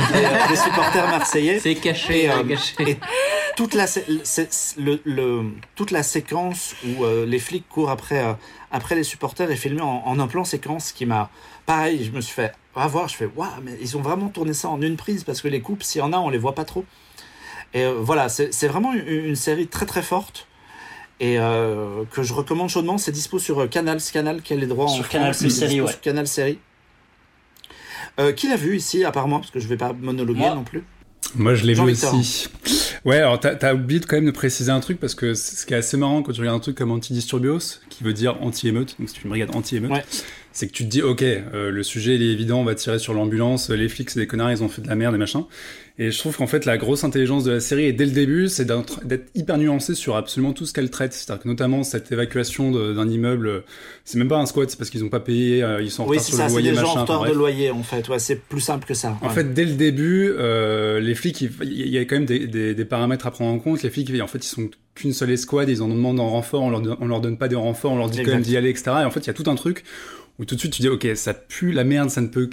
[0.50, 1.60] des, supporters marseillais.
[1.60, 2.76] C'est caché, et, caché.
[2.92, 2.98] Et
[3.58, 3.88] toute la
[4.78, 5.42] le, le,
[5.76, 8.24] toute la séquence où les flics courent après
[8.70, 11.32] après les supporters est filmée en, en un plan séquence qui m'a
[11.66, 14.54] pareil, je me suis fait à voir, je fais waouh, mais ils ont vraiment tourné
[14.54, 16.56] ça en une prise parce que les coupes, s'il y en a, on les voit
[16.56, 16.86] pas trop.
[17.74, 20.48] Et euh, voilà, c'est vraiment une, une, série très très forte
[21.20, 22.98] et euh, que je recommande chaudement.
[22.98, 25.88] C'est dispo sur Canal, Canal qui a les droits sur en Canal France, série, ouais.
[25.88, 26.60] sur Canal série.
[28.20, 30.56] Euh, qui l'a vu ici, à part moi, parce que je vais pas monologuer Moi.
[30.56, 30.84] non plus.
[31.36, 32.48] Moi, je l'ai vu aussi.
[33.06, 35.66] Ouais, alors t'as as oublié de quand même de préciser un truc parce que ce
[35.66, 38.96] qui est assez marrant quand tu regardes un truc comme Antidisturbios, qui veut dire anti-émeute,
[39.00, 40.06] donc c'est une brigade anti-émeute, Ouais.
[40.54, 43.00] C'est que tu te dis, ok, euh, le sujet il est évident, on va tirer
[43.00, 45.46] sur l'ambulance, les flics c'est des connards, ils ont fait de la merde et machin.
[46.00, 48.50] Et je trouve qu'en fait la grosse intelligence de la série, et dès le début,
[48.50, 49.00] c'est d'être
[49.36, 51.14] hyper nuancé sur absolument tout ce qu'elle traite.
[51.14, 53.64] C'est-à-dire que notamment cette évacuation d'un immeuble,
[54.06, 56.08] c'est même pas un squat, c'est parce qu'ils ont pas payé, euh, ils sont en
[56.08, 57.14] Oui, retard sur ça, le loyer, des gens machin.
[57.14, 58.08] en de loyer, en fait.
[58.10, 59.18] Ouais, c'est plus simple que ça.
[59.22, 59.34] En ouais.
[59.34, 62.86] fait, dès le début, euh, les flics, il y a quand même des, des, des
[62.86, 63.84] paramètres à prendre en compte.
[63.84, 66.70] Les flics, en fait, ils sont qu'une seule escouade, ils en demandent en renfort, on
[66.72, 68.50] leur, on leur donne pas des renforts, on leur dit quand même Exact.
[68.50, 68.92] d'y aller, etc.
[69.02, 69.84] Et en fait, il y a tout un truc
[70.40, 72.50] où tout de suite tu dis, ok, ça pue la merde, ça ne peut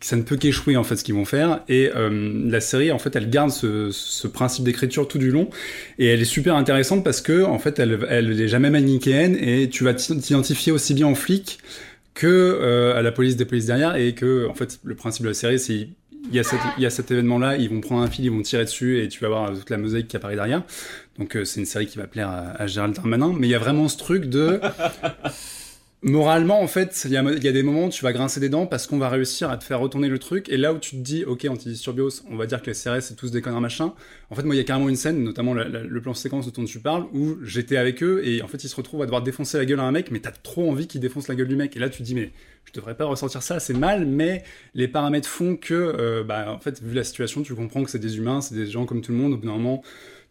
[0.00, 1.62] ça ne peut qu'échouer en fait ce qu'ils vont faire.
[1.68, 5.50] Et euh, la série, en fait, elle garde ce, ce principe d'écriture tout du long,
[5.98, 9.68] et elle est super intéressante parce que en fait, elle, elle est jamais manichéenne et
[9.68, 11.58] tu vas t'identifier aussi bien aux flics
[12.14, 15.28] que euh, à la police des polices derrière et que en fait le principe de
[15.28, 15.88] la série c'est
[16.30, 18.24] il y a cet, il y a cet événement là ils vont prendre un fil
[18.24, 20.62] ils vont tirer dessus et tu vas voir toute la mosaïque qui apparaît derrière.
[21.18, 23.34] Donc euh, c'est une série qui va plaire à, à Gérald Darmanin.
[23.36, 24.60] Mais il y a vraiment ce truc de
[26.04, 28.86] moralement en fait il y, a, des moments où tu vas grincer des dents parce
[28.86, 30.50] qu'on va réussir à te faire retourner le truc.
[30.50, 33.16] Et là où tu te dis ok antidisturbios on va dire que les CRS c'est
[33.16, 33.94] tous des connards machin.
[34.30, 36.78] En fait moi il y a carrément une scène notamment le plan séquence dont tu
[36.78, 39.64] parles où j'étais avec eux et en fait ils se retrouvent à devoir défoncer la
[39.64, 41.74] gueule à un mec mais t'as trop envie qu'ils défoncent la gueule du mec.
[41.74, 42.32] Et là tu te dis mais
[42.66, 44.44] je devrais pas ressentir ça c'est mal mais
[44.74, 47.98] les paramètres font que euh, bah en fait vu la situation tu comprends que c'est
[47.98, 49.32] des humains c'est des gens comme tout le monde.
[49.32, 49.82] Au bout d'un moment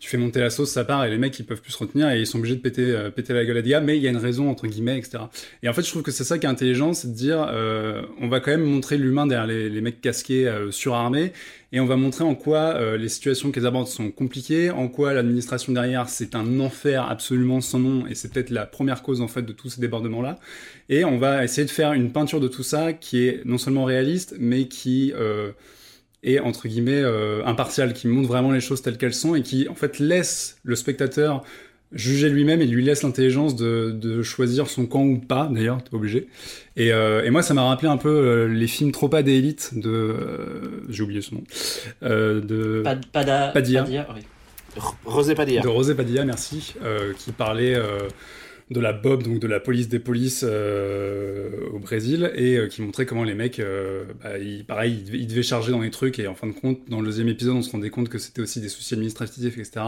[0.04, 2.10] tu fais monter la sauce, ça part, et les mecs, ils peuvent plus se retenir,
[2.10, 4.08] et ils sont obligés de péter, euh, péter la gueule à gars, mais il y
[4.08, 5.24] a une raison, entre guillemets, etc.
[5.64, 8.02] Et en fait, je trouve que c'est ça qui est intelligent, c'est de dire, euh,
[8.20, 11.32] on va quand même montrer l'humain derrière les, les mecs casqués, euh, surarmés,
[11.72, 15.14] et on va montrer en quoi euh, les situations qu'ils abordent sont compliquées, en quoi
[15.14, 19.30] l'administration derrière, c'est un enfer absolument sans nom, et c'est peut-être la première cause, en
[19.30, 20.38] fait, de tous ces débordements-là.
[20.90, 23.86] Et on va essayer de faire une peinture de tout ça qui est non seulement
[23.86, 25.14] réaliste, mais qui...
[26.24, 29.68] Et entre guillemets euh, impartial, qui montre vraiment les choses telles qu'elles sont et qui
[29.68, 31.44] en fait laisse le spectateur
[31.92, 35.94] juger lui-même et lui laisse l'intelligence de, de choisir son camp ou pas, d'ailleurs, t'es
[35.94, 36.28] obligé.
[36.76, 39.90] Et, euh, et moi, ça m'a rappelé un peu euh, les films Tropa d'élite de...
[39.90, 41.44] euh, J'ai oublié son nom.
[42.02, 42.82] Euh, de...
[42.84, 43.82] Pad- Pada- Padilla.
[43.84, 44.22] Padilla, oui.
[45.06, 45.62] Rosé Padilla.
[45.62, 48.08] De Rosé Padilla, merci, euh, qui parlait euh,
[48.74, 52.82] de la BOB, donc de la police des polices euh, au Brésil, et euh, qui
[52.82, 54.32] montrait comment les mecs, euh, bah,
[54.68, 57.30] pareil, ils devaient, charger dans les trucs, et en fin de compte, dans le deuxième
[57.30, 59.86] épisode, on se rendait compte que c'était aussi des soucis administratifs, etc.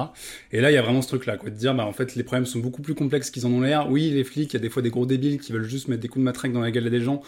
[0.52, 2.24] Et là, il y a vraiment ce truc-là, quoi, de dire, bah, en fait, les
[2.24, 3.90] problèmes sont beaucoup plus complexes qu'ils en ont l'air.
[3.90, 6.02] Oui, les flics, il y a des fois des gros débiles qui veulent juste mettre
[6.02, 7.22] des coups de matraque dans la gueule des gens,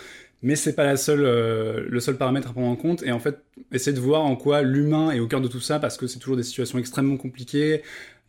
[0.43, 3.01] mais c'est pas la seule, le seul paramètre à prendre en compte.
[3.03, 3.39] Et en fait,
[3.72, 6.20] essayer de voir en quoi l'humain est au cœur de tout ça, parce que c'est
[6.20, 7.82] toujours des situations extrêmement compliquées,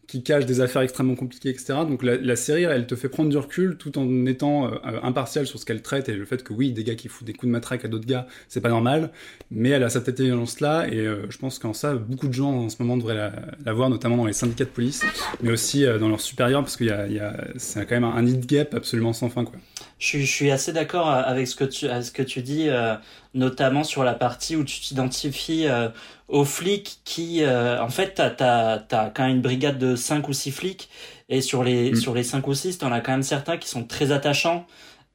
[0.09, 1.75] qui cache des affaires extrêmement compliquées, etc.
[1.87, 5.47] Donc la, la série, elle te fait prendre du recul tout en étant euh, impartial
[5.47, 7.49] sur ce qu'elle traite et le fait que oui, des gars qui foutent des coups
[7.49, 9.11] de matraque à d'autres gars, c'est pas normal,
[9.51, 12.69] mais elle a cette intelligence-là et euh, je pense qu'en ça, beaucoup de gens en
[12.71, 13.33] ce moment devraient la,
[13.67, 15.05] la voir, notamment dans les syndicats de police,
[15.43, 18.23] mais aussi euh, dans leurs supérieurs parce qu'il y a, a c'est quand même un
[18.23, 19.61] need gap absolument sans fin, quoi.
[19.99, 22.69] Je suis, je suis assez d'accord avec ce que tu, à ce que tu dis,
[22.69, 22.95] euh,
[23.35, 25.89] notamment sur la partie où tu t'identifies euh,
[26.29, 30.29] aux flics qui, euh, en fait, t'as, t'as, t'as quand même une brigade de 5
[30.29, 30.89] ou 6 flics,
[31.29, 31.97] et sur les, Mm.
[31.97, 34.67] sur les 5 ou 6, t'en as quand même certains qui sont très attachants,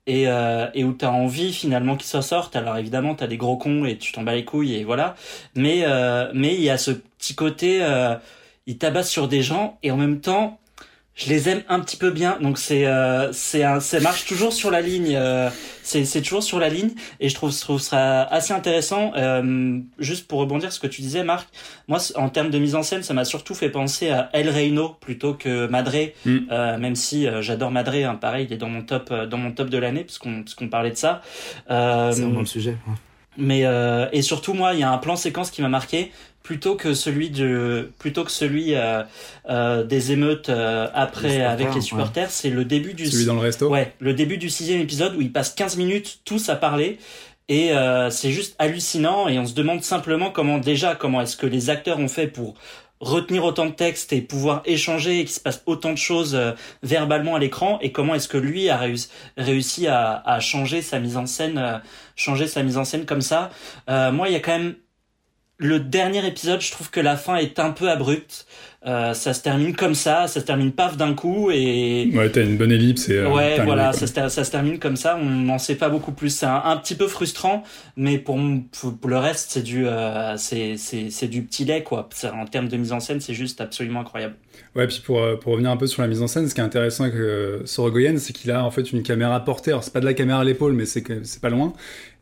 [0.05, 2.57] et, euh, et où t'as envie finalement qu'ils s'en sortent.
[2.57, 5.15] Alors évidemment, t'as des gros cons et tu t'en bats les couilles, et voilà.
[5.55, 8.15] Mais, euh, mais il y a ce petit côté, euh,
[8.67, 10.59] ils tabassent sur des gens, et en même temps,
[11.15, 14.51] je les aime un petit peu bien donc c'est euh, c'est un ça marche toujours
[14.51, 15.49] sur la ligne euh,
[15.83, 16.89] c'est c'est toujours sur la ligne
[17.19, 20.91] et je trouve je trouve ça assez intéressant euh, juste pour rebondir sur ce que
[20.91, 21.47] tu disais Marc
[21.87, 24.97] moi en termes de mise en scène ça m'a surtout fait penser à El Reino
[25.01, 26.37] plutôt que Madré Mm.
[26.51, 29.37] euh, même si euh, j'adore Madré hein, pareil il est dans mon top euh, dans
[29.37, 31.21] mon top de l'année puisqu'on puisqu'on parlait de ça
[31.69, 32.71] euh, C'est vraiment le sujet.
[32.87, 32.93] ouais.
[33.37, 36.11] mais euh, et surtout moi, il y a un plan séquence qui m'a marqué
[36.43, 39.03] plutôt que celui de plutôt que celui euh,
[39.49, 41.81] euh, des émeutes euh, après Les avec les ouais.
[41.81, 43.69] supporters, c'est le début du Celui dans le resto.
[43.69, 46.99] ouais le début du sixième épisode où ils passent 15 minutes tous à parler
[47.49, 51.45] et euh, c'est juste hallucinant et on se demande simplement comment déjà comment est-ce que
[51.47, 52.55] les acteurs ont fait pour
[52.99, 56.51] retenir autant de textes et pouvoir échanger et qu'il se passe autant de choses euh,
[56.83, 60.99] verbalement à l'écran et comment est-ce que lui a réussi, réussi à, à changer sa
[60.99, 61.77] mise en scène euh,
[62.15, 63.49] changer sa mise en scène comme ça
[63.89, 64.75] Euh, moi il y a quand même
[65.63, 68.45] le dernier épisode je trouve que la fin est un peu abrupte
[68.85, 72.43] Euh, ça se termine comme ça ça se termine paf d'un coup et Ouais, t'as
[72.43, 73.13] une bonne ellipse et.
[73.19, 75.17] euh, Ouais, voilà, ça se, ter- ça se termine comme ça.
[75.21, 76.31] On n'en sait pas beaucoup plus.
[76.37, 77.63] C'est un, un petit peu frustrant,
[77.95, 82.09] mais pour, le reste, c'est du, euh, c'est, du petit lait, quoi.
[82.33, 84.35] En termes de mise en scène, c'est juste absolument incroyable.
[84.75, 86.59] Ouais, puis pour, euh, pour revenir un peu sur la mise en scène, ce qui
[86.59, 87.15] est intéressant avec
[87.65, 89.71] Sorogoyen, c'est qu'il a en fait une caméra portée.
[89.71, 91.03] Alors, c'est pas de la caméra à l'épaule, mais c'est
[91.41, 91.71] pas loin.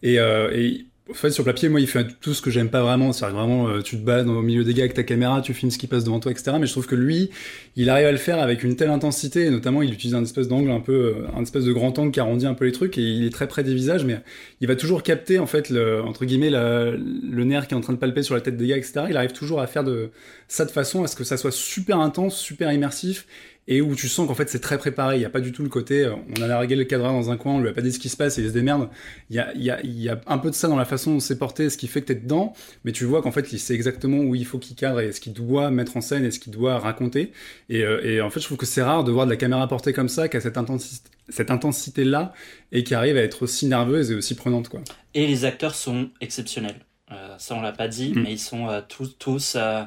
[0.04, 2.82] Et, et en fait, sur le papier, moi, il fait tout ce que j'aime pas
[2.82, 3.12] vraiment.
[3.12, 5.70] C'est-à-dire vraiment, euh, tu te bats au milieu des gars avec ta caméra, tu filmes
[5.70, 6.56] ce qui passe devant toi, etc.
[6.60, 7.30] Mais je trouve que lui,
[7.76, 10.48] il arrive à le faire avec une telle intensité, et notamment, il utilise un espèce
[10.48, 12.98] d'angle un peu, euh, un espèce de grand angle qui arrondit un peu les trucs,
[12.98, 14.22] et il est très près des visages, mais
[14.62, 17.94] il va toujours capter, en fait, le, entre guillemets, le nerf qui est en train
[17.94, 19.04] de palper sur la tête des gars, etc.
[19.10, 20.12] Il arrive toujours à faire de
[20.48, 23.26] ça de façon à ce que ça soit super intense, super immersif,
[23.74, 25.16] et où tu sens qu'en fait c'est très préparé.
[25.16, 27.32] Il n'y a pas du tout le côté, euh, on a largué le cadre dans
[27.32, 28.90] un coin, on lui a pas dit ce qui se passe et il se démerde.
[29.30, 30.86] Il y a, il y, a, il y a un peu de ça dans la
[30.86, 32.54] façon dont c'est porté, ce qui fait que t'es dedans,
[32.84, 35.20] mais tu vois qu'en fait il sait exactement où il faut qu'il cadre et ce
[35.22, 37.32] qu'il doit mettre en scène et ce qu'il doit raconter.
[37.70, 39.68] Et, euh, et en fait je trouve que c'est rare de voir de la caméra
[39.68, 42.34] portée comme ça, qui a cette intensité, cette intensité là
[42.72, 44.82] et qui arrive à être aussi nerveuse et aussi prenante quoi.
[45.14, 46.76] Et les acteurs sont exceptionnels.
[47.12, 48.22] Euh, ça, on l'a pas dit, Mm.
[48.24, 49.84] mais ils sont euh, tous, tous, euh,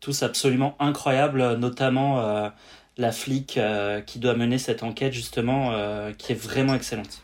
[0.00, 2.50] tous absolument incroyables, notamment
[2.98, 7.22] la flic euh, qui doit mener cette enquête, justement, euh, qui est vraiment excellente.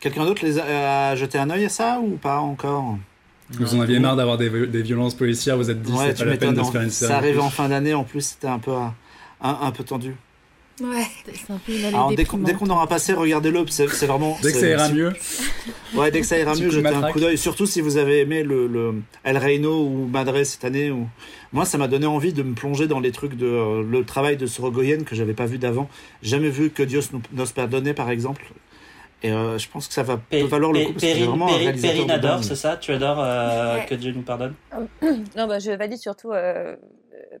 [0.00, 2.96] Quelqu'un d'autre les a, a jeté un œil à ça ou pas encore?
[3.50, 6.30] Vous en aviez marre d'avoir des, des violences policières, vous êtes dit Ouais, c'est pas
[6.30, 7.10] la peine de se faire une série.
[7.10, 8.86] Ça arrive en fin d'année, en plus, c'était un peu, euh,
[9.40, 10.16] un, un peu tendu.
[10.82, 11.06] Ouais.
[11.32, 13.64] C'est un peu Alors, dès qu'on, qu'on aura passé, regardez-le.
[13.68, 14.36] C'est, vraiment.
[14.42, 15.12] Dès que ça ira mieux,
[15.94, 17.38] Ouais, dès que ça ira mieux, jetez un coup d'œil.
[17.38, 20.90] Surtout si vous avez aimé le, le El Reino ou Madre cette année.
[20.90, 21.06] Ou...
[21.52, 24.36] Moi, ça m'a donné envie de me plonger dans les trucs de euh, le travail
[24.36, 25.88] de Sorogoyen que j'avais pas vu d'avant.
[26.22, 28.44] Jamais vu que Dios nous- nos perdonne, par exemple.
[29.22, 31.46] Et euh, je pense que ça va peut valoir le coup parce que c'est vraiment
[31.46, 32.76] un Perrine- adore, c'est ça?
[32.76, 33.86] Tu adores euh, Ouais.
[33.86, 34.54] que Dieu nous pardonne?
[35.36, 36.32] Non, bah, je valide surtout,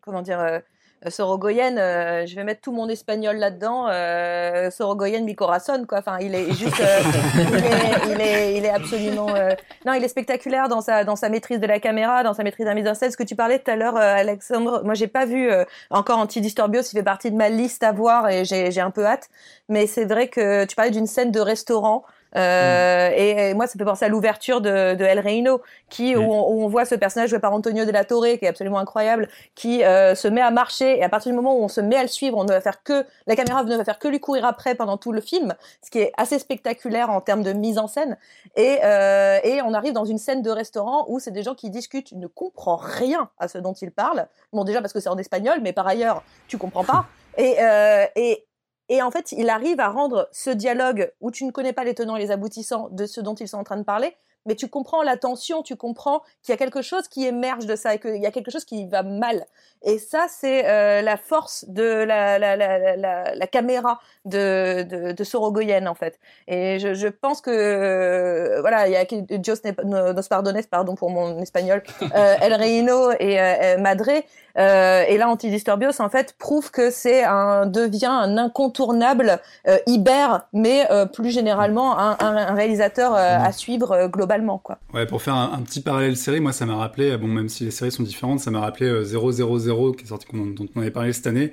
[0.02, 0.60] comment dire, euh,
[1.08, 3.88] Sorogoyen, euh, je vais mettre tout mon espagnol là-dedans.
[3.90, 5.98] Euh, Sorogoyen, mi corazón, quoi.
[5.98, 7.00] Enfin, il est juste, euh,
[7.36, 9.28] il, est, il, est, il est absolument.
[9.34, 9.50] euh,
[9.84, 12.64] Non, il est spectaculaire dans sa, dans sa maîtrise de la caméra, dans sa maîtrise
[12.64, 13.10] de la mise en scène.
[13.10, 16.18] Ce que tu parlais tout à l'heure, euh, Alexandre, moi, j'ai pas vu euh, encore
[16.18, 19.28] Antidisturbios, il fait partie de ma liste à voir et j'ai j'ai un peu hâte.
[19.68, 22.04] Mais c'est vrai que tu parlais d'une scène de restaurant.
[22.36, 26.20] Euh, et, et moi, ça fait penser à l'ouverture de, de El Reino, qui où,
[26.20, 28.78] on, où on voit ce personnage joué par Antonio de la Torre, qui est absolument
[28.78, 30.98] incroyable, qui euh, se met à marcher.
[30.98, 32.60] Et à partir du moment où on se met à le suivre, on ne va
[32.60, 35.54] faire que la caméra ne va faire que lui courir après pendant tout le film,
[35.84, 38.16] ce qui est assez spectaculaire en termes de mise en scène.
[38.56, 41.70] Et, euh, et on arrive dans une scène de restaurant où c'est des gens qui
[41.70, 44.26] discutent, tu ne comprends rien à ce dont ils parlent.
[44.52, 47.06] Bon, déjà parce que c'est en espagnol, mais par ailleurs, tu comprends pas.
[47.36, 48.46] Et, euh, et,
[48.88, 51.94] et en fait, il arrive à rendre ce dialogue où tu ne connais pas les
[51.94, 54.14] tenants et les aboutissants de ce dont ils sont en train de parler,
[54.46, 57.76] mais tu comprends la tension, tu comprends qu'il y a quelque chose qui émerge de
[57.76, 59.46] ça et qu'il y a quelque chose qui va mal.
[59.82, 64.82] Et ça, c'est euh, la force de la, la, la, la, caméra de,
[65.12, 66.18] de, Sorogoyen, en fait.
[66.46, 69.04] Et je, je pense que, euh, voilà, il y a
[69.38, 71.82] Dios nos pardones, pardon pour mon espagnol,
[72.14, 74.26] El Reino et Madré.
[74.56, 79.40] Et là, Antidisturbios en fait prouve que c'est un devient un incontournable
[79.86, 84.78] Iber, mais plus généralement un, un, réalisateur à suivre globalement quoi.
[84.92, 87.70] Ouais, pour faire un, petit parallèle série, moi ça m'a rappelé, bon même si les
[87.70, 91.26] séries sont différentes, ça m'a rappelé 000 qui est sorti dont on avait parlé cette
[91.26, 91.52] année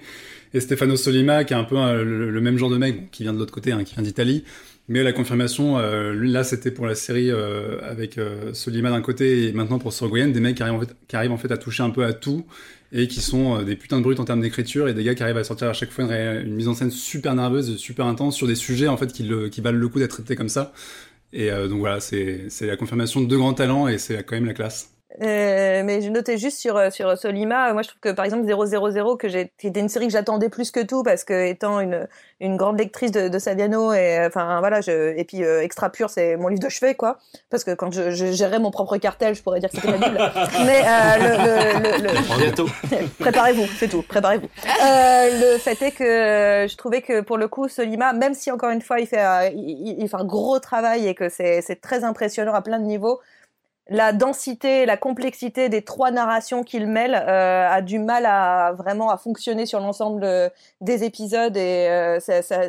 [0.54, 3.40] et Stefano Solima qui est un peu le, même genre de mec qui vient de
[3.40, 4.44] l'autre côté, hein, qui vient d'Italie.
[4.88, 9.48] Mais la confirmation, euh, là c'était pour la série euh, avec euh, Solima d'un côté
[9.48, 11.58] et maintenant pour Sorgoyen, des mecs qui arrivent, en fait, qui arrivent en fait à
[11.58, 12.46] toucher un peu à tout
[12.92, 15.38] et qui sont des putains de brutes en termes d'écriture et des gars qui arrivent
[15.38, 18.56] à sortir à chaque fois une, mise en scène super nerveuse, super intense sur des
[18.56, 20.74] sujets en fait qui, le, qui valent le coup d'être traités comme ça.
[21.34, 24.54] Et donc voilà, c'est la confirmation de deux grands talents et c'est quand même la
[24.54, 24.92] classe.
[25.22, 28.46] Euh, mais je notais juste sur euh, sur Solima, moi je trouve que par exemple
[28.46, 32.08] 000 que j'ai c'était une série que j'attendais plus que tout parce que étant une
[32.40, 36.10] une grande lectrice de, de Saviano et euh, enfin voilà je et puis Extra Pur
[36.10, 37.18] c'est mon livre de chevet quoi.
[37.50, 39.98] Parce que quand je, je gérais mon propre cartel je pourrais dire que c'était la
[39.98, 40.18] Bible.
[40.66, 40.82] Mais
[41.20, 44.48] le, le, le, préparez-vous c'est tout préparez-vous.
[44.66, 48.82] Le fait est que je trouvais que pour le coup Solima même si encore une
[48.82, 52.54] fois il fait il, il fait un gros travail et que c'est c'est très impressionnant
[52.54, 53.20] à plein de niveaux
[53.92, 59.10] la densité, la complexité des trois narrations qu'il mêle euh, a du mal à vraiment
[59.10, 60.48] à fonctionner sur l'ensemble euh,
[60.80, 62.20] des épisodes et euh,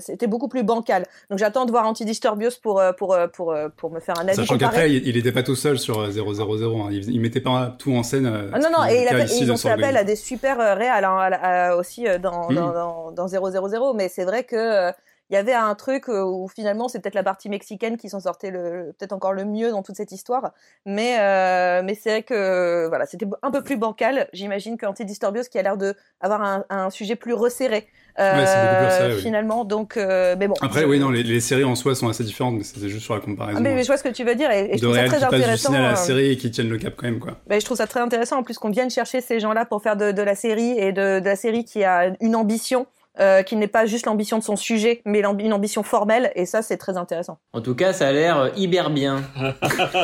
[0.00, 1.06] c'était beaucoup plus bancal.
[1.30, 4.34] Donc j'attends de voir Antidisturbios pour pour pour pour me faire un avis.
[4.34, 6.88] Sachant qu'après il n'était pas tout seul sur 000, hein.
[6.90, 8.50] il, il, mettait pas tout en scène.
[8.52, 9.06] Ah non non et,
[9.40, 12.54] ils ont fait appel à des super réals hein, aussi dans, mmh.
[12.54, 14.90] dans, dans, dans 000 mais c'est vrai que
[15.32, 18.20] il y avait un truc euh, où finalement c'est peut-être la partie mexicaine qui s'en
[18.20, 20.52] sortait le, peut-être encore le mieux dans toute cette histoire.
[20.84, 24.28] Mais, euh, mais c'est vrai que voilà, c'était un peu plus bancal.
[24.34, 27.88] J'imagine qu'Antidisturbios qui a l'air de avoir un, un sujet plus resserré.
[28.18, 32.10] Euh, finalement donc euh, mais bon après oui non les, les, séries en soi sont
[32.10, 34.22] assez différentes mais c'est juste sur la comparaison ah, mais, je vois ce que tu
[34.22, 36.76] veux dire et, je trouve ça très intéressant à la série et qui tiennent le
[36.76, 39.40] cap quand même quoi je trouve ça très intéressant en plus qu'on vienne chercher ces
[39.40, 42.12] gens là pour faire de, de la série et de, de, la série qui a
[42.20, 42.86] une ambition
[43.20, 46.62] euh, qui n'est pas juste l'ambition de son sujet, mais une ambition formelle, et ça
[46.62, 47.36] c'est très intéressant.
[47.52, 49.22] En tout cas, ça a l'air euh, hyper bien.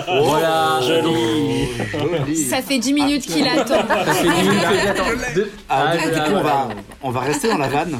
[0.06, 0.80] voilà.
[0.82, 2.36] Joli.
[2.36, 3.86] Ça fait 10 minutes qu'il attend.
[3.88, 5.04] Ça fait 10 minutes qu'il attend.
[5.70, 6.68] Ah, du coup, on va,
[7.02, 7.98] on va rester dans la vanne.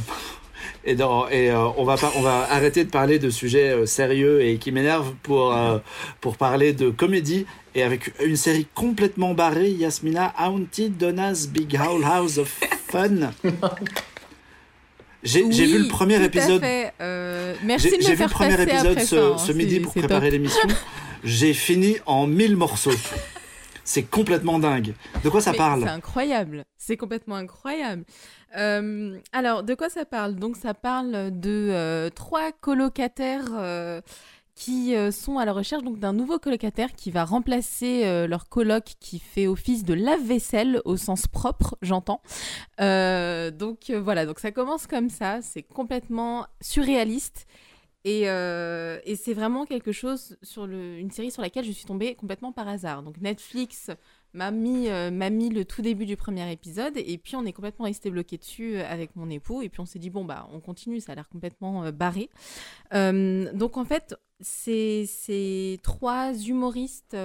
[0.85, 4.59] Et, dans, et euh, on, va on va arrêter de parler de sujets sérieux et
[4.59, 5.57] qui m'énervent pour,
[6.21, 12.37] pour parler de comédie et avec une série complètement barrée, Yasmina Haunted Donna's Big House
[12.37, 12.49] of
[12.89, 13.31] Fun.
[15.23, 16.63] J'ai vu le premier épisode.
[17.01, 20.69] Euh, merci J'ai vu le premier épisode ce, hein, ce midi pour préparer l'émission.
[21.25, 22.93] J'ai fini en mille morceaux.
[23.83, 24.95] C'est complètement dingue.
[25.25, 26.65] De quoi ça parle C'est incroyable.
[26.77, 28.05] C'est complètement incroyable.
[28.57, 30.37] Euh, alors, de quoi ça parle?
[30.37, 33.47] Donc, ça parle de euh, trois colocataires
[34.59, 38.49] qui euh, sont à la recherche donc d'un nouveau colocataire qui va remplacer euh, leur
[38.49, 42.21] coloc qui fait office de lave-vaisselle au sens propre, j'entends.
[42.81, 47.47] Euh, donc voilà, donc ça commence comme ça, c'est complètement surréaliste.
[48.05, 52.15] Et, et c'est vraiment quelque chose sur le, une série sur laquelle je suis tombée
[52.15, 53.03] complètement par hasard.
[53.03, 53.91] Donc Netflix
[54.35, 57.87] m'a mis, euh, mis le tout début du premier épisode et puis on est complètement
[57.87, 60.61] resté bloqué dessus euh, avec mon époux et puis on s'est dit bon bah on
[60.61, 62.29] continue ça a l'air complètement euh, barré.
[62.93, 67.17] Donc en fait c'est ces trois humoristes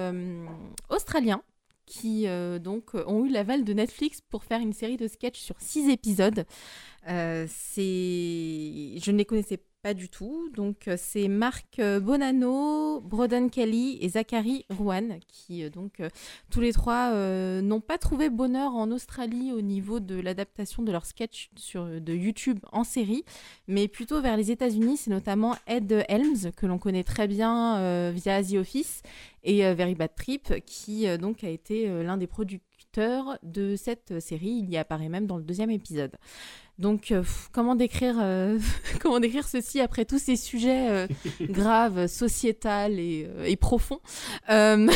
[0.90, 1.42] australiens
[1.86, 2.26] qui
[2.60, 6.44] donc ont eu l'aval de Netflix pour faire une série de sketchs sur six épisodes.
[7.06, 10.48] C'est je ne les connaissais pas pas du tout.
[10.56, 16.00] Donc, euh, c'est Marc euh, Bonanno, Broden Kelly et Zachary Rouen qui, euh, donc,
[16.50, 17.12] tous les trois
[17.60, 22.14] n'ont pas trouvé bonheur en Australie au niveau de l'adaptation de leur sketch sur, de
[22.14, 23.24] YouTube en série,
[23.68, 24.96] mais plutôt vers les États-Unis.
[24.96, 29.02] C'est notamment Ed Helms, que l'on connaît très bien via The Office,
[29.42, 34.60] et Very Bad Trip, qui donc a été l'un des producteurs de cette série.
[34.62, 36.12] Il y apparaît même dans le deuxième épisode.
[36.78, 37.22] Donc, euh,
[37.52, 38.58] comment décrire, euh,
[39.00, 41.06] comment décrire ceci après tous ces sujets euh,
[41.40, 44.00] graves, sociétals et, et profonds?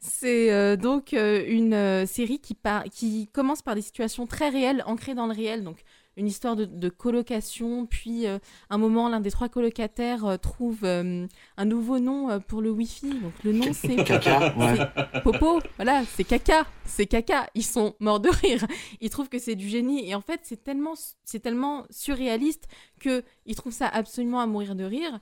[0.00, 2.56] C'est donc une série qui,
[2.90, 5.62] qui commence par des situations très réelles, ancrées dans le réel.
[5.62, 5.84] Donc,
[6.16, 8.38] une histoire de, colocation, puis euh,
[8.70, 13.20] un moment, l'un des trois colocataires euh, trouve euh, un nouveau nom pour le Wi-Fi.
[13.20, 14.54] Donc le nom c'est Caca,
[15.22, 17.48] Popo, voilà, c'est Caca, c'est Caca.
[17.54, 18.66] Ils sont morts de rire.
[19.00, 20.94] Ils trouvent que c'est du génie et en fait c'est tellement,
[21.24, 22.68] c'est tellement surréaliste
[23.00, 25.18] que ils trouvent ça absolument à mourir de rire.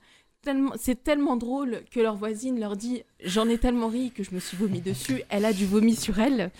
[0.75, 4.39] C'est tellement drôle que leur voisine leur dit j'en ai tellement ri que je me
[4.39, 5.21] suis vomi dessus.
[5.29, 6.51] Elle a du vomi sur elle.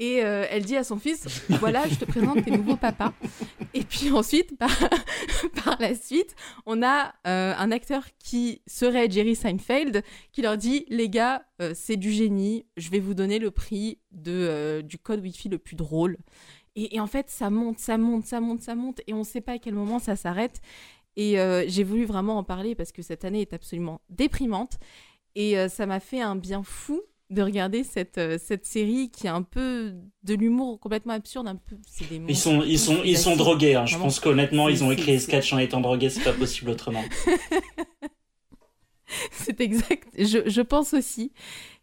[0.00, 1.26] Et euh, elle dit à son fils,
[1.58, 3.12] voilà, je te présente tes nouveaux papas.
[3.74, 4.56] Et puis ensuite,
[5.64, 6.36] par, la suite,
[6.66, 11.72] on a euh, un acteur qui serait Jerry Seinfeld, qui leur dit, les gars, euh,
[11.74, 15.74] c'est du génie, je vais vous donner le prix de, du code Wi-Fi le plus
[15.74, 16.16] drôle.
[16.76, 19.40] Et, en fait, ça monte, ça monte, ça monte, ça monte, et on ne sait
[19.40, 20.60] pas à quel moment ça s'arrête.
[21.16, 21.36] Et
[21.66, 24.78] j'ai voulu vraiment en parler parce que cette année est absolument déprimante.
[25.34, 29.34] Et ça m'a fait un bien fou de regarder cette, euh, cette série qui a
[29.34, 31.46] un peu de l'humour complètement absurde.
[31.48, 33.74] Un peu, c'est des Ils sont, ils sont, ils sont drogués.
[33.74, 33.86] hein.
[33.86, 36.10] Je pense qu'honnêtement, ils ont écrit les sketchs en étant drogués.
[36.10, 37.04] C'est pas possible autrement.
[39.32, 40.08] C'est exact.
[40.18, 41.32] Je, je pense aussi.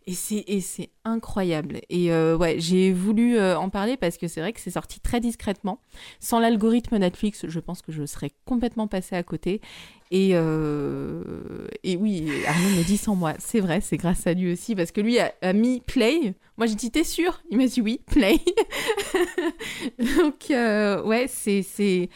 [0.08, 1.82] Et c'est, incroyable.
[1.90, 5.00] Et euh, ouais, j'ai voulu euh, en parler parce que c'est vrai que c'est sorti
[5.00, 5.80] très discrètement.
[6.20, 9.62] Sans l'algorithme Netflix, je pense que je serais complètement passée à côté.
[10.12, 13.34] Et, euh, oui, Arnaud me dit sans moi.
[13.40, 16.36] C'est vrai, c'est grâce à lui aussi parce que lui a, mis play.
[16.58, 17.42] Moi j'ai dit t'es sûr?
[17.50, 18.40] Il m'a dit oui, play.
[20.00, 22.10] Donc ouais, c'est, c'est...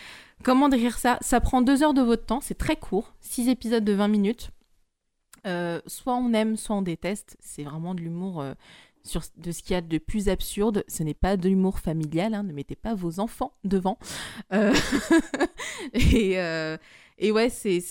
[0.43, 1.17] Comment décrire ça?
[1.21, 4.51] Ça prend deux heures de votre temps, c'est très court, six épisodes de 20 minutes.
[5.45, 7.37] Euh, soit on aime, soit on déteste.
[7.39, 8.53] C'est vraiment de l'humour euh,
[9.03, 10.83] sur de ce qu'il y a de plus absurde.
[10.87, 12.33] Ce n'est pas de l'humour familial.
[12.33, 13.97] hein, ne mettez pas vos enfants devant.
[14.53, 14.73] Euh,
[15.93, 16.77] et, euh,
[17.17, 17.81] et ouais, c'est,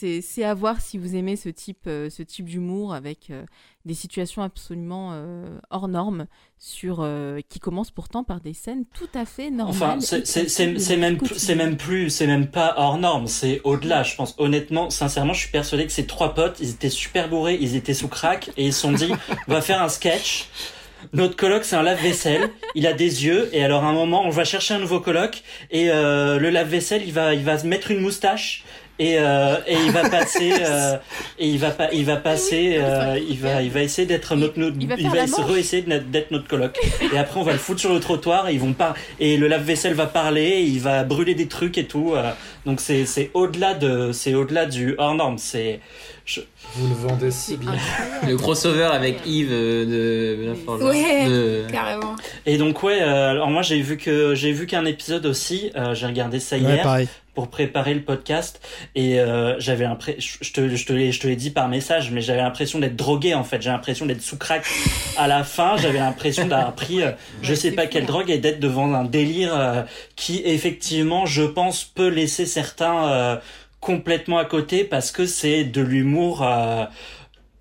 [0.44, 3.30] à voir si vous aimez ce type, euh, ce type d'humour avec
[3.84, 5.12] des situations absolument
[5.70, 6.26] hors normes
[6.58, 7.06] sur,
[7.48, 9.98] qui commencent pourtant par des scènes tout à fait normales.
[9.98, 10.58] Enfin, c'est-
[10.96, 14.34] même, c'est même plus, c'est même pas hors norme, c'est au-delà, je pense.
[14.38, 17.94] Honnêtement, sincèrement, je suis persuadé que ces trois potes, ils étaient super bourrés, ils étaient
[17.94, 19.10] sous crack, et ils se sont dit,
[19.48, 20.48] on va faire un sketch.
[21.12, 22.50] Notre coloc, c'est un lave-vaisselle.
[22.74, 25.42] Il a des yeux, et alors à un moment, on va chercher un nouveau coloc,
[25.70, 28.64] et euh, le lave-vaisselle, il va, il va se mettre une moustache.
[29.00, 30.96] Et, euh, et il va passer euh,
[31.38, 32.80] et il va pas il va passer
[33.30, 35.50] il va il va essayer d'être notre, notre il va faire la essa- manche.
[35.52, 36.76] réessayer d'être notre coloc
[37.14, 39.46] et après on va le foutre sur le trottoir et ils vont pas et le
[39.46, 42.12] lave-vaisselle va parler il va brûler des trucs et tout
[42.66, 45.78] donc c'est c'est au-delà de c'est au-delà du hors norme c'est
[46.28, 46.40] je-
[46.74, 47.72] Vous le vendez si bien.
[48.26, 50.82] Le crossover avec Yves euh, de, la Forge.
[50.82, 51.26] Ouais.
[51.26, 52.14] De- Carrément.
[52.44, 55.94] et donc ouais euh, alors moi j'ai vu que j'ai vu qu'un épisode aussi euh,
[55.94, 57.08] j'ai regardé ça hier Ouais, pareil.
[57.34, 58.60] pour préparer le podcast
[58.94, 62.10] et euh, j'avais l'impression je te je te l'ai je te l'ai dit par message
[62.10, 64.64] mais j'avais l'impression d'être drogué en fait j'ai l'impression d'être sous crack
[65.16, 68.06] à la fin j'avais l'impression d'avoir pris euh, je Ouais, sais pas quelle hein.
[68.06, 69.82] drogue et d'être devant un délire euh,
[70.16, 73.36] qui effectivement je pense peut laisser certains euh,
[73.80, 76.84] complètement à côté parce que c'est de l'humour euh,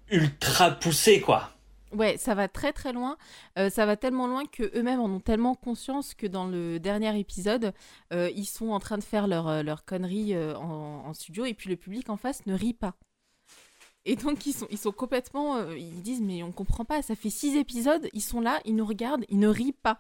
[0.10, 1.52] ultra poussé quoi
[1.94, 3.18] Ouais, ça va très très loin.
[3.58, 7.18] Euh, ça va tellement loin que eux-mêmes en ont tellement conscience que dans le dernier
[7.18, 7.74] épisode,
[8.12, 11.70] euh, ils sont en train de faire leur, leur connerie en, en studio et puis
[11.70, 12.94] le public en face ne rit pas.
[14.04, 17.30] Et donc ils sont, ils sont complètement, ils disent mais on comprend pas, ça fait
[17.30, 19.98] six épisodes, ils sont là, ils nous regardent, ils ne rient pas.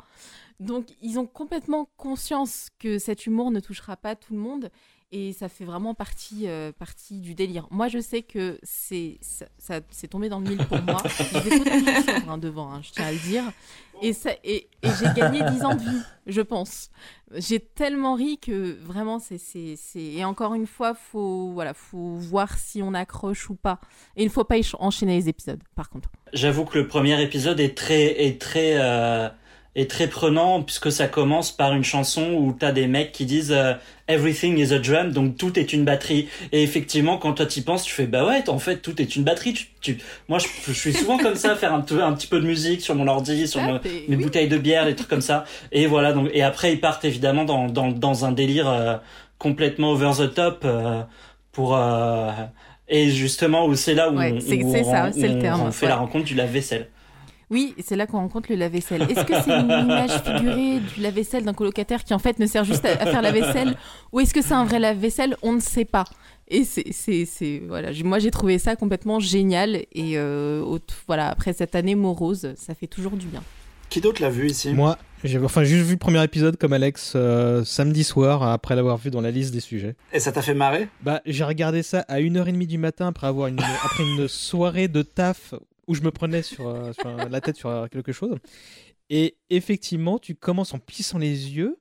[0.60, 4.72] Donc ils ont complètement conscience que cet humour ne touchera pas tout le monde
[5.12, 7.68] et ça fait vraiment partie, euh, partie du délire.
[7.72, 11.02] Moi je sais que c'est ça, ça- c'est tombé dans le mille pour moi.
[11.34, 13.44] J'étais totalement sobre hein, devant, hein, je tiens à le dire.
[14.04, 16.92] Et, ça, et, et j'ai gagné 10 ans de vie, je pense.
[17.34, 19.40] J'ai tellement ri que vraiment, c'est.
[19.40, 23.80] c'est- c'est- Et encore une fois, faut, voilà, faut voir si on accroche ou pas.
[24.16, 26.10] Et il ne faut pas enchaîner les épisodes, par contre.
[26.32, 29.30] J'avoue que le premier épisode est très est très euh,
[29.78, 33.54] est très prenant puisque ça commence par une chanson où t'as des mecs qui disent
[33.56, 33.74] euh,
[34.10, 37.84] everything is a drum donc tout est une batterie et effectivement quand toi t'y penses
[37.84, 39.98] tu fais bah ouais en fait tout est une batterie tu, tu-
[40.28, 42.96] moi je, je suis souvent comme ça faire un, un petit peu de musique sur
[42.96, 44.16] mon ordi sur Ah, mes oui.
[44.18, 47.46] bouteilles de bière des trucs comme ça et voilà donc et après ils partent évidemment
[47.46, 48.96] dans dans dans un délire euh,
[49.38, 51.02] complètement over the top euh,
[51.52, 51.78] pour
[52.90, 54.40] et justement où c'est là où Ouais, on, où
[54.84, 55.10] ça,
[55.66, 55.90] le fait ouais.
[55.92, 56.88] la rencontre du lave-vaisselle
[57.50, 59.04] Oui, c'est là qu'on rencontre le lave-vaisselle.
[59.04, 62.66] Est-ce que c'est une image figurée du lave-vaisselle d'un colocataire qui en fait ne sert
[62.66, 63.76] juste à, à faire la vaisselle
[64.12, 65.38] ou est-ce que c'est un vrai lave-vaisselle?
[65.42, 66.04] On ne sait pas.
[66.50, 70.78] Et c'est, c'est, c'est- voilà, moi j'ai trouvé ça complètement génial et euh,
[71.08, 73.44] voilà après cette année morose, ça fait toujours du bien.
[73.90, 74.74] Qui d'autre l'a vu ici?
[74.74, 78.98] Moi, j'ai enfin, juste vu le premier épisode comme Alex euh, samedi soir, après l'avoir
[78.98, 79.96] vu dans la liste des sujets.
[80.12, 80.90] Et ça t'a fait marrer?
[81.02, 85.02] Bah, j'ai regardé ça à 1h30 du matin après avoir une, après une soirée de
[85.04, 85.54] taf
[85.88, 88.36] où je me prenais sur, euh, sur, la tête sur euh, quelque chose.
[89.10, 91.80] Et effectivement, tu commences en plissant les yeux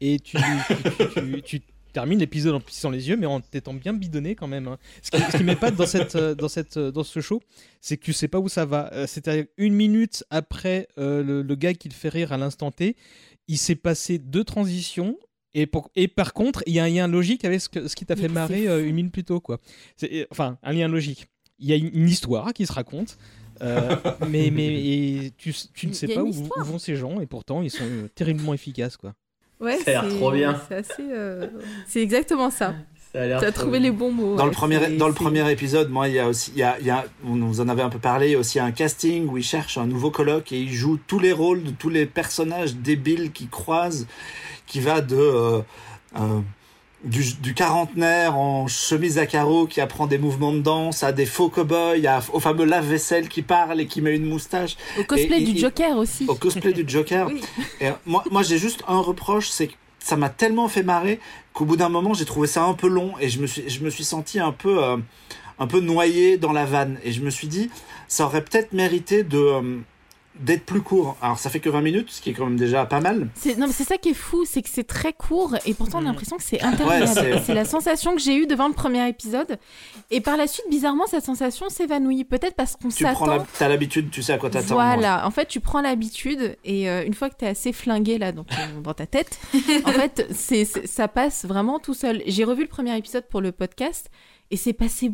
[0.00, 1.60] et tu, tu, tu- tu
[1.92, 4.66] termines l'épisode en plissant les yeux, mais en t'étant bien bidonné quand même.
[4.68, 4.78] hein.
[5.02, 7.42] Ce qui, ce qui m'épate dans, cette, euh, dans, cette, dans ce show,
[7.80, 8.90] c'est que tu sais pas où ça va.
[8.94, 12.70] Euh, C'est-à-dire une minute après euh, le, le gars qui te fait rire à l'instant
[12.70, 12.96] T,
[13.48, 15.18] il s'est passé deux transitions.
[15.54, 17.94] Et, pour- et par contre, il y a un lien logique avec ce, que- ce
[17.96, 19.40] qui t'a fait marrer euh, une minute plus tôt.
[19.40, 19.60] Quoi.
[20.30, 21.26] Enfin, un lien logique.
[21.62, 23.16] Il y a une histoire qui se raconte.
[23.62, 23.96] Euh,
[24.28, 27.70] mais mais et tu, tu ne sais pas où, vont ces gens et pourtant ils
[27.70, 29.12] sont euh, terriblement efficaces quoi.
[29.60, 30.60] Ouais, Ça a l'air trop bien.
[30.68, 31.46] C'est euh,
[31.94, 32.74] exactement ça.
[33.12, 33.90] Ça a l'air T'as trop trouvé bien.
[33.90, 34.36] les bons mots.
[34.36, 36.78] Dans le premier, dans le premier épisode, moi, il y a aussi, il y a,
[36.80, 38.72] il y a, on vous en avait un peu parlé, il y a aussi un
[38.72, 41.90] casting où il cherche un nouveau coloc et il joue tous les rôles de tous
[41.90, 44.08] les personnages débiles qu'il croise,
[44.66, 45.60] qui va de euh,
[46.18, 46.40] euh,
[47.04, 51.26] du, du quarantenaire en chemise à carreaux qui apprend des mouvements de danse, à des
[51.26, 55.42] faux cow-boys, à- au fameux lave-vaisselle qui parle et qui met une moustache, Au cosplay
[55.42, 56.26] Et- du Joker aussi.
[56.28, 57.26] au cosplay du Joker.
[57.28, 57.40] Oui.
[57.80, 61.18] Et euh, moi, moi j'ai juste un reproche, c'est que ça m'a tellement fait marrer
[61.54, 63.80] qu'au bout d'un moment, j'ai trouvé ça un peu long et je me suis, je
[63.84, 64.96] me suis senti un peu, euh,
[65.58, 66.98] un peu noyé dans la vanne.
[67.04, 67.70] Et je me suis dit,
[68.08, 69.78] ça aurait peut-être mérité de euh,
[70.40, 71.16] d'être plus court.
[71.20, 73.28] Alors, ça fait que 20 minutes, ce qui est quand même déjà pas mal.
[73.34, 75.98] C'est non mais c'est ça qui est fou, c'est que c'est très court et pourtant
[75.98, 77.20] on a l'impression que c'est interminable.
[77.20, 79.58] Ouais, c'est- la sensation que j'ai eue devant le premier épisode
[80.10, 82.24] et par la suite bizarrement cette sensation s'évanouit.
[82.24, 83.26] Peut-être parce qu'on Tu s'attend.
[83.26, 84.74] la, t'as l'habitude, tu sais à quoi t'attends.
[84.74, 88.16] Voilà, en fait, tu prends l'habitude et euh, une fois que tu es assez flingué
[88.18, 89.38] là dans, ton- dans ta tête,
[89.84, 92.22] en fait, c'est, c'est- ça passe vraiment tout seul.
[92.26, 94.10] J'ai revu le premier épisode pour le podcast
[94.50, 95.12] et c'est passé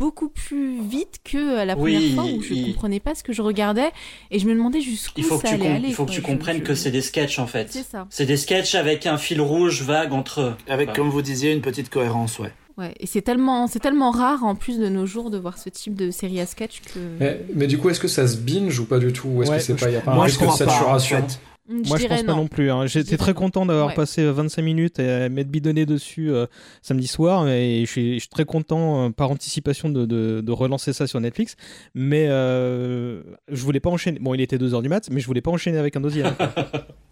[0.00, 3.22] beaucoup plus vite que euh, la première Oui, fois où je il- comprenais pas ce
[3.22, 3.90] que je regardais
[4.30, 5.88] et je me demandais jusqu'où Il faut que ça tu, allait com- aller.
[5.88, 7.68] il faut que tu comprennes je- que c'est des sketchs en fait.
[7.70, 8.06] C'est ça.
[8.10, 10.54] C'est des sketchs avec un fil rouge vague entre eux.
[10.68, 12.52] Avec, Enfin, comme vous disiez, une petite cohérence, ouais.
[12.78, 15.68] Ouais, et c'est tellement, c'est tellement rare en plus de nos jours de voir ce
[15.68, 16.98] type de série à sketch que.
[17.18, 19.28] Mais, mais du coup, est-ce que ça se binge ou pas du tout?
[19.28, 20.46] Ou est-ce Ouais, que c'est je- pas, y a pas moi, un je risque de
[20.46, 21.16] crois pas, en saturation?
[21.28, 21.40] fait.
[21.70, 22.70] Mm, Moi, je pense pas non plus.
[22.70, 22.86] hein.
[22.86, 23.94] J'étais très content d'avoir Ouais.
[23.94, 26.46] passé euh, 25 minutes et euh, m'être bidonné dessus euh,
[26.82, 27.46] samedi soir.
[27.48, 31.06] Et je suis, je suis très content, euh, par anticipation, de, de- de relancer ça
[31.06, 31.54] sur Netflix.
[31.94, 34.18] Mais euh, je voulais pas enchaîner.
[34.18, 36.34] Bon, il était 2h du mat, mais je voulais pas enchaîner avec un deuxième.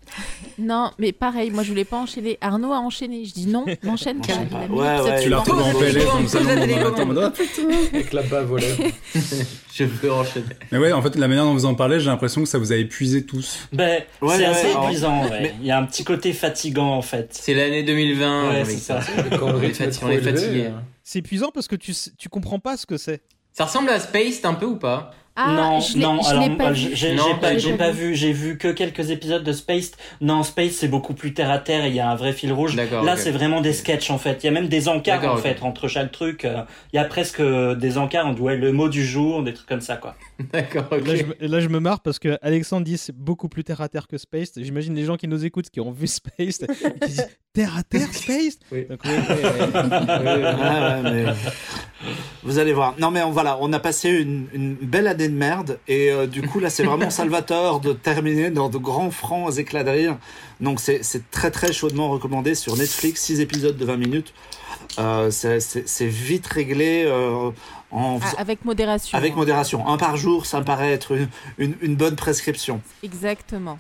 [0.59, 2.39] Non, mais pareil, moi je voulais pas enchaîner.
[2.41, 3.25] Arnaud a enchaîné.
[3.25, 4.35] Je dis non, m'enchaîne pas.
[4.71, 6.49] Ouais, Tu l'as retrouvé en PLS dans le salon
[7.23, 7.33] Ah,
[7.93, 8.83] Avec la bave lèvres.
[9.75, 10.47] Je peux enchaîner.
[10.73, 12.73] Mais ouais, en fait, la manière dont vous en parlez, j'ai l'impression que ça vous
[12.73, 13.69] a épuisé tous.
[13.73, 14.85] Ben, Ouais, c'est ouais, assez ouais.
[14.85, 15.55] épuisant, ouais.
[15.61, 17.29] Il y a un petit côté fatigant en fait.
[17.33, 18.49] C'est l'année 2020.
[18.51, 19.01] Ouais, avec c'est ça.
[19.39, 19.63] Quand le On
[20.11, 20.71] est fatigué, euh,
[21.05, 23.23] C'est épuisant parce que tu, tu comprends pas ce que c'est.
[23.53, 25.13] Ça ressemble à Space un peu ou pas?
[25.41, 26.91] Ah, non, je non, je alors pas vu.
[26.95, 28.14] j'ai pas, pas pas vu.
[28.16, 29.93] j'ai vu que quelques épisodes de Space.
[30.20, 32.53] Non, Space c'est beaucoup plus terre à terre et il y a un vrai fil
[32.53, 32.74] rouge.
[32.74, 33.05] D'accord.
[33.05, 34.43] Là, c'est vraiment des sketchs en fait.
[34.43, 36.45] Il y a même des encarts en fait entre chaque truc.
[36.45, 36.62] euh,
[36.93, 38.26] Il y a presque euh, des encarts.
[38.26, 40.16] On doit le mot du jour, des trucs comme ça quoi.
[40.53, 41.07] D'accord, ok.
[41.07, 43.80] Là, je, me- là, je me marre parce que Alexandre dit c'est beaucoup plus terre
[43.80, 44.53] à terre que Space.
[44.57, 46.59] J'imagine les gens qui nous écoutent, qui ont vu Space,
[47.03, 48.86] qui disent terre à terre, Space Oui.
[48.89, 49.45] Donc, oui, oui, oui.
[49.82, 51.24] Ah ouais, mais
[52.45, 52.95] vous allez voir.
[53.01, 56.26] Non mais on, voilà, on a passé une, une belle année de merde et euh,
[56.26, 60.18] du coup là c'est vraiment Salvatore de terminer dans de grands francs éclats de rire.
[60.61, 64.32] Donc c'est très très chaudement recommandé sur Netflix, 6 épisodes de 20 minutes.
[64.99, 67.51] Euh, c'est vite réglé euh,
[67.91, 69.16] en Ah, avec modération.
[69.16, 69.86] avec modération.
[69.89, 71.28] Un par jour, ça me paraît être une,
[71.59, 72.80] une, une bonne prescription.
[73.03, 73.78] Exactement.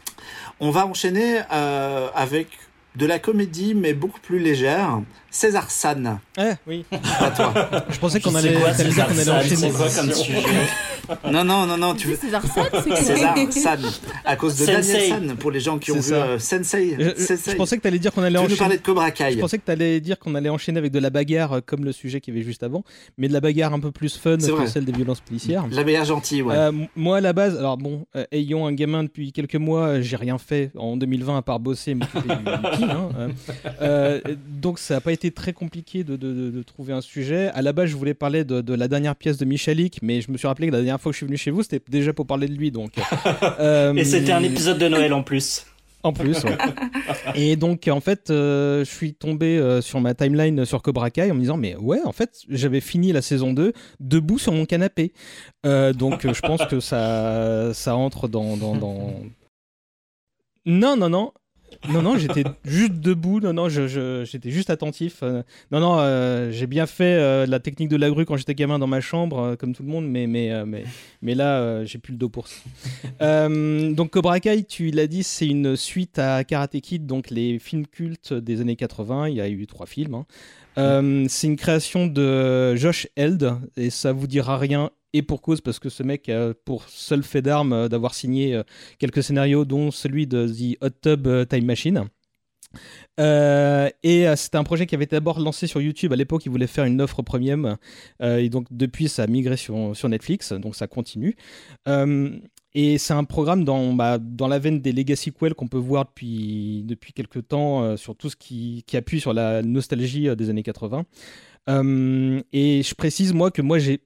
[0.60, 2.48] On va enchaîner euh, avec
[2.96, 5.00] de la comédie mais beaucoup plus légère.
[5.30, 6.84] César San, Eh, oui.
[7.20, 7.52] à toi.
[7.90, 9.70] Je pensais qu'on C'est allait, quoi, César qu'on allait enchaîner.
[9.72, 10.42] Quoi comme sujet
[11.32, 13.80] Non non non non, tu Tu veux César Sade, c'est quoi César San,
[14.26, 14.92] à cause de Sensei.
[14.92, 16.96] Daniel San, pour les gens qui ont vu euh, Sensei.
[16.98, 17.52] Je, je- Sensei.
[17.52, 18.58] je pensais que t'allais dire qu'on allait tu enchaîner.
[18.58, 21.08] parler de Cobra Je Kai pensais que t'allais dire qu'on allait enchaîner avec de la
[21.10, 22.82] bagarre euh, comme le sujet qu'il y avait juste avant,
[23.16, 25.64] mais de la bagarre un peu plus fun que celle des violences policières.
[25.70, 26.54] La meilleure gentille, ouais.
[26.54, 30.02] Euh, moi à la base, alors bon, euh, ayant un gamin depuis quelques mois, euh,
[30.02, 33.28] j'ai rien fait en 2020 à part bosser et m'occuper du, du hein, euh.
[33.80, 37.48] Euh, donc ça n'a pas été très compliqué de, de- de- de trouver un sujet.
[37.54, 40.36] À la base, je voulais parler de, la dernière pièce de Michalik, mais je me
[40.38, 42.26] suis rappelé que la dernière fois que je suis venu chez vous, c'était déjà pour
[42.26, 42.70] parler de lui.
[42.70, 42.92] Donc,
[43.60, 45.66] euh, Et c'était un épisode de Noël en plus.
[46.04, 46.56] en plus, ouais.
[47.34, 51.30] Et donc, en fait, euh, je suis tombé euh, sur ma timeline sur Cobra Kai
[51.30, 54.64] en me disant, mais ouais, en fait, j'avais fini la saison 2 debout sur mon
[54.64, 55.12] canapé.
[55.64, 59.14] Donc, je pense que ça, ça entre dans, dans, dans-
[60.66, 61.32] Non, non, non.
[61.90, 63.40] Non, non, j'étais juste debout.
[63.40, 65.18] Non, non, je- je- j'étais juste attentif.
[65.22, 68.54] Euh, non, non, euh, j'ai bien fait euh, la technique de la grue quand j'étais
[68.54, 70.84] gamin dans ma chambre, comme tout le monde, mais, mais, mais,
[71.22, 72.60] mais là, j'ai plus le dos pour ça.
[73.94, 77.86] Donc Cobra Kai, tu l'as dit, c'est une suite à Karate Kid, donc les films
[77.86, 79.28] cultes des années 80.
[79.28, 80.14] Il y a eu trois films.
[80.14, 80.26] hein.
[80.76, 84.90] Euh, c'est une création de Josh Held et ça vous dira rien.
[85.14, 88.54] Et pour cause, parce que ce mec a pour seul fait d'arme euh, d'avoir signé
[88.54, 88.62] euh,
[88.98, 92.04] quelques scénarios, dont celui de The Hot Tub euh, Time Machine.
[93.16, 96.12] Et c'était un projet qui avait été d'abord lancé sur YouTube.
[96.12, 97.76] À l'époque, il voulait faire une offre premium.
[98.20, 100.52] Et donc, depuis, ça a migré sur, sur Netflix.
[100.52, 101.34] Donc, ça continue.
[102.74, 106.04] Et c'est un programme dans, bah, dans la veine des legacy sequels qu'on peut voir
[106.04, 110.62] depuis, depuis quelques temps sur tout ce qui, qui appuie sur la nostalgie des années
[110.62, 111.06] 80.
[111.68, 114.00] Euh, et je précise, moi, que moi, j'ai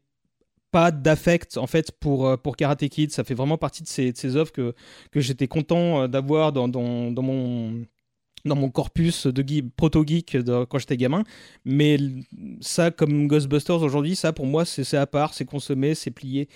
[0.73, 3.13] pas d'affect en fait pour, euh, pour Karate Kid.
[3.13, 4.75] Ça fait vraiment partie de ces, œuvres que,
[5.15, 7.85] j'étais content euh, d'avoir dans, mon
[8.45, 9.43] dans mon corpus de
[9.77, 10.39] proto-geek
[10.69, 11.23] quand j'étais gamin.
[11.65, 11.99] Mais
[12.61, 16.49] ça, comme Ghostbusters aujourd'hui, ça pour moi, c'est à part, c'est consommé, c'est plié.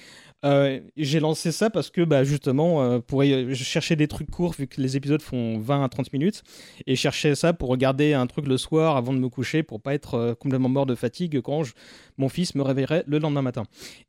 [0.44, 4.52] Euh, j'ai lancé ça parce que bah, justement, euh, pour, je cherchais des trucs courts
[4.52, 6.42] vu que les épisodes font 20 à 30 minutes.
[6.86, 9.80] Et je cherchais ça pour regarder un truc le soir avant de me coucher pour
[9.80, 11.62] pas être euh, complètement mort de fatigue quand
[12.18, 13.64] mon fils me réveillerait le lendemain matin.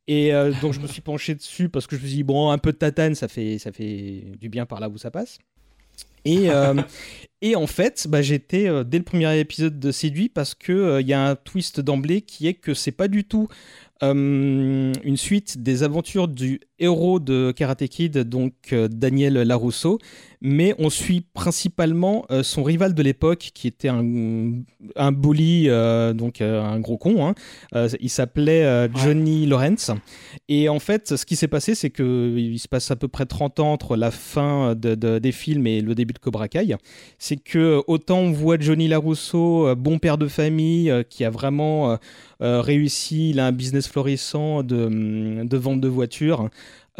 [0.07, 2.57] Et donc je me suis penché dessus parce que je me suis dit, bon, un
[2.57, 5.39] peu de tatane, ça fait, ça fait du bien par là où ça passe.
[6.28, 6.49] Et,
[7.41, 11.13] et en fait, bah, j'étais dès le premier épisode de séduit parce qu'il il y
[11.13, 13.47] a un twist d'emblée qui est que c'est pas du tout
[14.03, 19.99] euh, une suite des aventures du héros de Karate Kid, donc euh, Daniel Larousseau,
[20.41, 24.03] mais on suit principalement euh, son rival de l'époque, qui était un,
[24.95, 25.67] un bully,
[26.15, 27.28] donc un gros con.
[27.28, 27.88] Hein.
[27.99, 29.91] il s'appelait Johnny Lawrence.
[30.47, 33.59] Et en fait, ce qui s'est passé, c'est qu'il se passe à peu près 30
[33.59, 36.75] ans entre la fin des films et le début de Cobra Kai.
[37.17, 41.97] C'est que autant on voit Johnny Larousseau, bon père de famille, qui a vraiment
[42.39, 46.49] réussi, il a un business florissant de, de vente de voitures.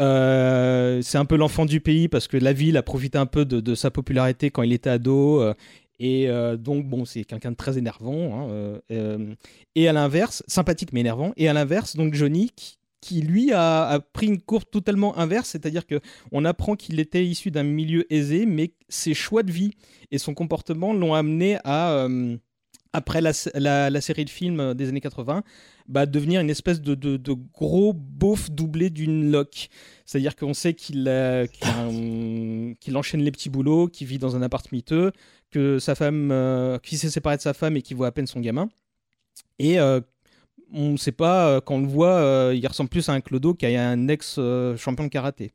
[0.00, 3.44] Euh, c'est un peu l'enfant du pays parce que la ville a profité un peu
[3.44, 5.40] de, sa popularité quand il était ado.
[5.40, 5.54] Euh,
[5.98, 8.48] et euh, donc, bon, c'est quelqu'un de très énervant.
[8.50, 8.80] Hein,
[9.74, 11.32] et à l'inverse, sympathique mais énervant.
[11.36, 12.52] Et à l'inverse, donc Johnny,
[13.00, 16.00] qui, lui a, pris une courbe totalement inverse, c'est-à-dire que
[16.30, 19.72] on apprend qu'il était issu d'un milieu aisé, mais ses choix de vie
[20.10, 22.06] et son comportement l'ont amené à
[22.92, 25.42] après la, série de films des années 80,
[25.88, 27.18] bah, devenir une espèce de,
[27.52, 29.68] gros beauf doublé d'une loque.
[30.04, 31.08] C'est-à-dire qu'on sait qu'il
[32.94, 35.12] enchaîne les petits boulots, qu'il vit dans un appart miteux,
[35.50, 38.26] que sa femme, euh, qu'il s'est séparé de sa femme et qu'il voit à peine
[38.26, 38.68] son gamin.
[39.58, 40.00] Et euh,
[40.72, 43.54] on ne sait pas, euh, quand on le voit, il ressemble plus à un clodo
[43.54, 45.52] qu'à un ex-champion de karaté.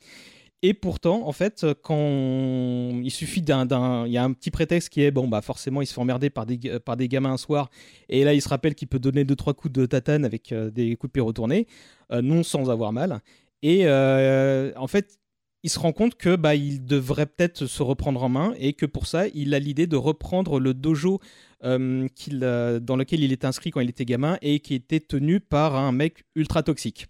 [0.66, 3.68] Et pourtant, en fait, quand il suffit d'un,
[4.07, 6.30] il y a un petit prétexte qui est bon, bah forcément, il se fait emmerder
[6.30, 7.70] par des par des gamins un soir,
[8.07, 10.72] et là, il se rappelle qu'il peut donner deux trois coups de tatane avec euh,
[10.72, 11.68] des coups de pied retournés,
[12.14, 13.20] euh, non sans avoir mal.
[13.61, 15.20] Et euh, en fait,
[15.64, 18.86] il se rend compte que bah il devrait peut-être se reprendre en main et que
[18.86, 21.20] pour ça, il a l'idée de reprendre le dojo
[21.61, 25.91] dans lequel il était inscrit quand il était gamin et qui était tenu par un
[25.91, 27.07] mec ultra toxique.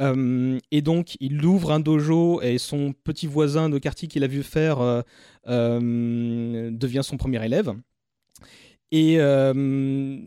[0.00, 4.26] Euh, et donc, il ouvre un dojo et son petit voisin de quartier qu'il a
[4.26, 5.02] vu faire euh,
[5.48, 7.74] euh, devient son premier élève.
[8.92, 10.20] Et ce,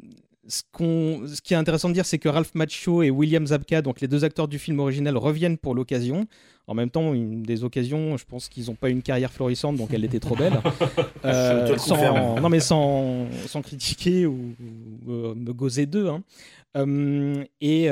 [0.47, 4.07] ce, qui est intéressant de dire, c'est que Ralph Macchio et William Zabka, donc les
[4.07, 6.28] deux acteurs du film original, reviennent pour l'occasion.
[6.67, 9.89] En même temps, une des occasions, je pense qu'ils n'ont pas une carrière florissante, donc
[9.93, 10.53] elle était trop belle.
[11.78, 14.55] sans, non, mais sans, sans critiquer ou,
[15.05, 16.07] me gozer d'eux.
[16.07, 16.24] Hein.
[17.59, 17.89] et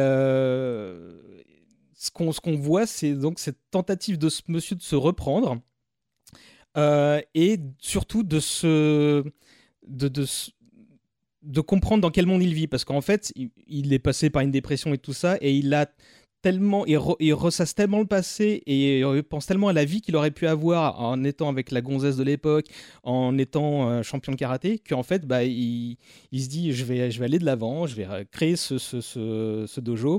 [2.02, 5.62] ce qu'on voit, c'est donc cette tentative de ce monsieur de se reprendre
[6.78, 9.24] euh, et surtout de se
[9.88, 10.08] de,
[11.44, 12.68] de, comprendre dans quel monde il vit.
[12.68, 13.32] Parce qu'en fait
[13.68, 15.86] il, est passé par une dépression et tout ça et il a
[16.42, 16.98] tellement il,
[17.34, 21.00] ressasse tellement le passé et il pense tellement à la vie qu'il aurait pu avoir
[21.02, 22.66] en étant avec la gonzesse de l'époque
[23.04, 25.98] en étant euh, champion de karaté qu'en fait bah il,
[26.32, 29.02] il, se dit je vais je vais aller de l'avant je vais créer ce, ce,
[29.02, 30.18] ce, ce dojo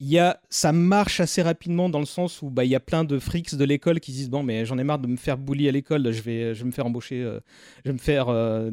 [0.00, 2.80] il y a, ça marche assez rapidement dans le sens où bah, il y a
[2.80, 5.36] plein de frics de l'école qui disent bon mais j'en ai marre de me faire
[5.38, 7.40] bully à l'école, je vais, je me faire embaucher, euh,
[7.84, 8.70] je vais me faire euh,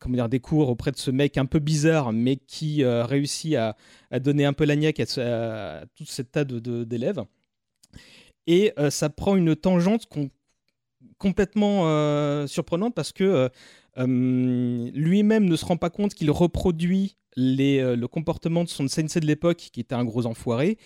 [0.00, 3.54] comment dire des cours auprès de ce mec un peu bizarre mais qui euh, réussit
[3.54, 3.74] à,
[4.10, 7.22] à, donner un peu la niaque à, tout ce tas de, d'élèves.
[8.46, 10.08] Et ça prend une tangente
[11.18, 13.48] complètement surprenante parce que
[13.96, 19.26] lui-même ne se rend pas compte qu'il reproduit euh, le comportement de son sensei de
[19.26, 20.78] l'époque, qui était un gros enfoiré.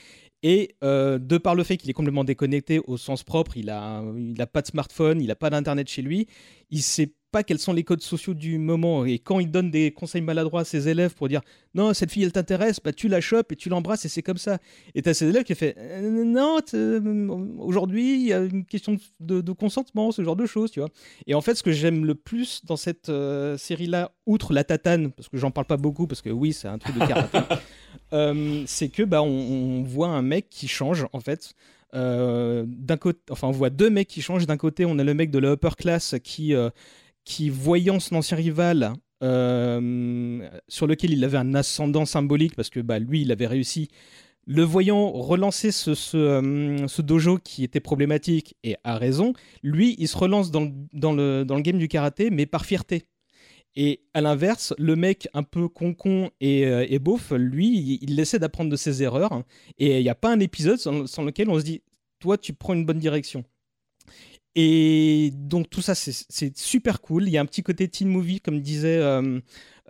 [0.43, 4.03] Et euh, de par le fait qu'il est complètement déconnecté au sens propre, il n'a
[4.19, 6.29] il a pas de smartphone, il n'a pas d'internet chez lui,
[6.71, 9.05] il sait pas quels sont les codes sociaux du moment.
[9.05, 11.41] Et quand il donne des conseils maladroits à ses élèves pour dire
[11.75, 14.37] non, cette fille elle t'intéresse, bah, tu la chopes et tu l'embrasses et c'est comme
[14.37, 14.59] ça.
[14.95, 17.27] Et tu as ses élèves qui fait euh, non, euh,
[17.59, 20.91] aujourd'hui il y a une question de, consentement, ce genre de choses, tu vois.
[21.27, 25.11] Et en fait, ce que j'aime le plus dans cette euh, série-là, outre la tatane,
[25.11, 27.39] parce que j'en parle pas beaucoup, parce que oui, c'est un truc de karaté,
[28.69, 31.53] c'est que bah, on, voit un mec qui change en fait.
[31.93, 34.47] d'un côté, enfin, on voit deux mecs qui changent.
[34.47, 36.55] D'un côté, on a le mec de la upper class qui
[37.25, 42.81] qui, voyant son ancien rival, euh, sur lequel il avait un ascendant symbolique, parce que
[42.81, 43.89] bah, lui, il avait réussi,
[44.47, 49.33] le voyant relancer ce, euh, dojo qui était problématique, et a raison,
[49.63, 53.05] lui, il se relance dans le, game du karaté, mais par fierté.
[53.77, 58.39] Et à l'inverse, le mec un peu con-con et, euh, et beauf, lui, il, essaie
[58.39, 59.43] d'apprendre de ses erreurs.
[59.79, 61.83] Et il n'y a pas un épisode sans, sans lequel on se dit,
[62.21, 63.45] toi, tu prends une bonne direction.
[64.57, 67.25] Et donc tout ça, c'est- super cool.
[67.27, 69.41] Il y a un petit côté teen movie, comme disait euh,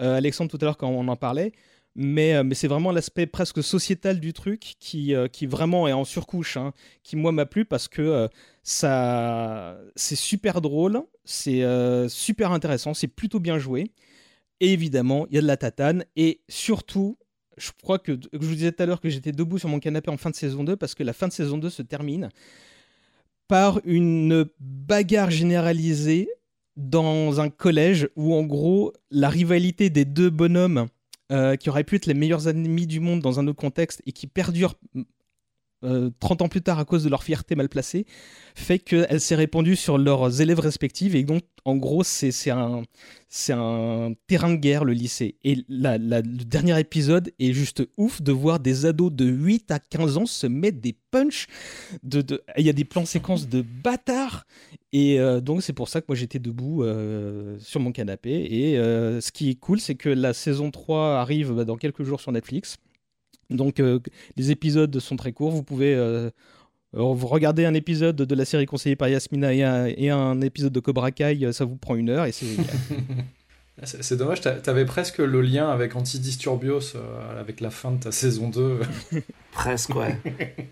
[0.00, 1.52] euh, Alexandre tout à l'heure quand on en parlait.
[1.96, 5.14] Mais, euh, c'est vraiment l'aspect presque sociétal du truc qui,
[5.46, 6.72] vraiment est en surcouche, hein,
[7.04, 8.28] qui moi m'a plu parce que
[8.64, 11.62] ça, c'est super drôle, c'est
[12.08, 13.92] super intéressant, c'est plutôt bien joué.
[14.60, 16.04] Et évidemment, il y a de la tatane.
[16.16, 17.18] Et surtout,
[17.58, 20.10] je crois que je vous disais tout à l'heure que j'étais debout sur mon canapé
[20.10, 22.30] en fin de saison 2 parce que la fin de saison 2 se termine
[23.48, 26.28] par une bagarre généralisée
[26.76, 30.86] dans un collège où en gros la rivalité des deux bonhommes
[31.32, 34.12] euh, qui auraient pu être les meilleurs ennemis du monde dans un autre contexte et
[34.12, 34.74] qui perdurent
[35.82, 38.06] euh, 30 ans plus tard à cause de leur fierté mal placée,
[38.54, 42.82] fait qu'elle s'est répandue sur leurs élèves respectifs et donc en gros c'est un,
[44.26, 45.36] terrain de guerre le lycée.
[45.44, 49.78] Et la- le dernier épisode est juste ouf de voir des ados de 8 à
[49.78, 51.46] 15 ans se mettre des punchs.
[52.12, 54.46] Il y a des plans séquences de bâtards
[54.92, 58.46] et euh, donc c'est pour ça que moi j'étais debout euh, sur mon canapé.
[58.50, 62.04] Et euh, ce qui est cool, c'est que la saison 3 arrive bah, dans quelques
[62.04, 62.76] jours sur Netflix.
[63.50, 63.98] Donc euh,
[64.36, 65.50] les épisodes sont très courts.
[65.52, 66.30] Vous pouvez euh,
[66.96, 70.40] euh, vous regarder un épisode de la série conseillée par Yasmina et un, et un
[70.40, 72.66] épisode de Cobra Kai, ça vous prend une heure et c'est génial.
[73.82, 78.12] C'est dommage, t'a- t'avais presque le lien avec Antidisturbios, euh, avec la fin de ta
[78.12, 78.78] saison 2.
[79.52, 80.16] Presque, ouais.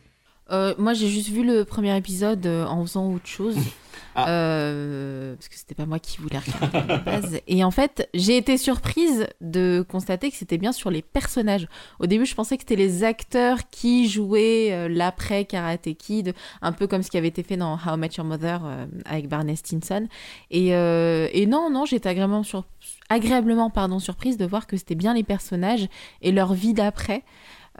[0.50, 3.56] Euh, moi, j'ai juste vu le premier épisode euh, en faisant autre chose.
[4.14, 4.28] Ah.
[4.28, 7.40] Euh, parce que c'était pas moi qui voulais regarder la base.
[7.46, 11.66] Et en fait, j'ai été surprise de constater que c'était bien sur les personnages.
[11.98, 16.72] Au début, je pensais que c'était les acteurs qui jouaient euh, l'après Karate Kid, un
[16.72, 19.28] peu comme ce qui avait été fait dans How I Met Your Mother euh, avec
[19.28, 20.08] Barney Stinson.
[20.50, 22.42] Et, euh, non, non, j'étais agréablement,
[23.08, 25.88] agréablement pardon, surprise de voir que c'était bien les personnages
[26.20, 27.22] et leur vie d'après.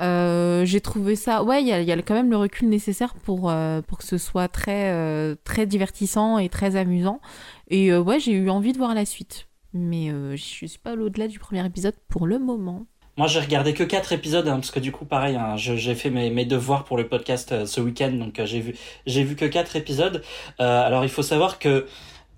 [0.01, 1.43] Euh, j'ai trouvé ça.
[1.43, 4.49] Ouais, il y a, quand même le recul nécessaire pour, euh, pour que ce soit
[4.49, 7.21] très, euh, très divertissant et très amusant.
[7.69, 9.49] Et ouais, j'ai eu envie de voir la suite.
[9.75, 12.85] Mais je suis pas au-delà du premier épisode pour le moment.
[13.17, 16.11] Moi, j'ai regardé que quatre épisodes, hein, parce que du coup, pareil, hein, j'ai fait
[16.11, 18.75] mes, devoirs pour le podcast ce week-end, donc j'ai vu,
[19.07, 20.23] vu que quatre épisodes.
[20.59, 21.87] Alors, il faut savoir que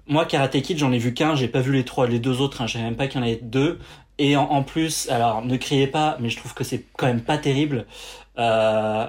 [0.07, 2.61] moi, Karate Kid, j'en ai vu qu'un, j'ai pas vu les trois, les deux autres,
[2.61, 3.79] hein, je savais même pas qu'il y en avait deux.
[4.19, 7.37] Et en, plus, alors, ne criez pas, mais je trouve que c'est quand même pas
[7.37, 7.87] terrible.
[8.39, 9.07] Euh,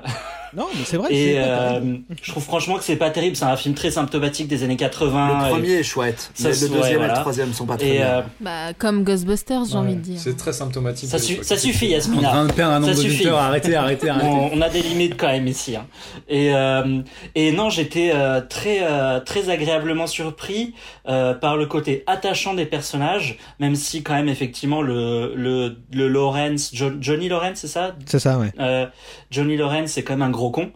[0.55, 1.09] non, mais c'est vrai.
[1.13, 3.35] et euh, je trouve franchement que c'est pas terrible.
[3.35, 5.27] C'est un film très symptomatique des années 80.
[5.41, 7.75] Le et- premier est chouette, Ça mais le ouais, deuxième et le troisième sont pas
[7.77, 8.05] très Et, bien.
[8.07, 10.19] euh, Bah, comme Ghostbusters, j'ai envie de dire.
[10.19, 11.09] C'est très symptomatique.
[11.09, 12.29] ça, su- suffit, On est en Yasmina.
[12.29, 13.37] train de perdre un nombre d'auditeurs.
[13.39, 14.27] Arrêtez, arrêtez, arrêtez.
[14.27, 15.75] On, on a des limites quand même ici.
[15.75, 15.87] hein.
[16.29, 17.01] Et, euh,
[17.33, 20.73] et non, j'étais euh, très, euh, très agréablement surpris
[21.09, 26.07] euh, par le côté attachant des personnages, même si quand même effectivement le, le, le
[26.07, 27.95] Lawrence, Jo- Johnny Lawrence, c'est ça?
[28.05, 28.53] C'est ça, ouais.
[29.31, 30.71] Johnny Lawrence c'est quand même un gros con.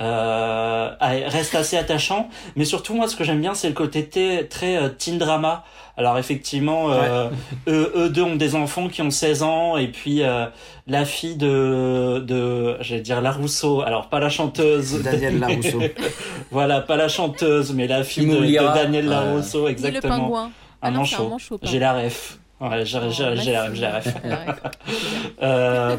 [0.00, 2.28] Euh, reste assez attachant.
[2.56, 4.08] Mais surtout moi ce que j'aime bien c'est le côté
[4.48, 5.64] très euh, teen drama.
[5.96, 7.28] Alors effectivement euh,
[7.68, 10.46] eux, eux deux ont des enfants qui ont 16 ans et puis euh,
[10.86, 15.02] la fille de de j'allais dire la Rousseau alors pas la chanteuse.
[15.02, 15.82] Daniel Larousseau.
[16.50, 18.74] voilà pas la chanteuse mais la fille de, de.
[18.74, 20.16] Daniel Euh, Larousseau Ni le exactement.
[20.18, 20.44] pingouin.
[20.44, 20.50] un
[20.80, 21.28] Ah un manchot.
[21.28, 24.14] manchot, j'ai la ref Ouais, j'ai j'ai- Oh, j'ai la ref, j'ai la ref.
[24.24, 24.52] merci.
[25.42, 25.96] Euh,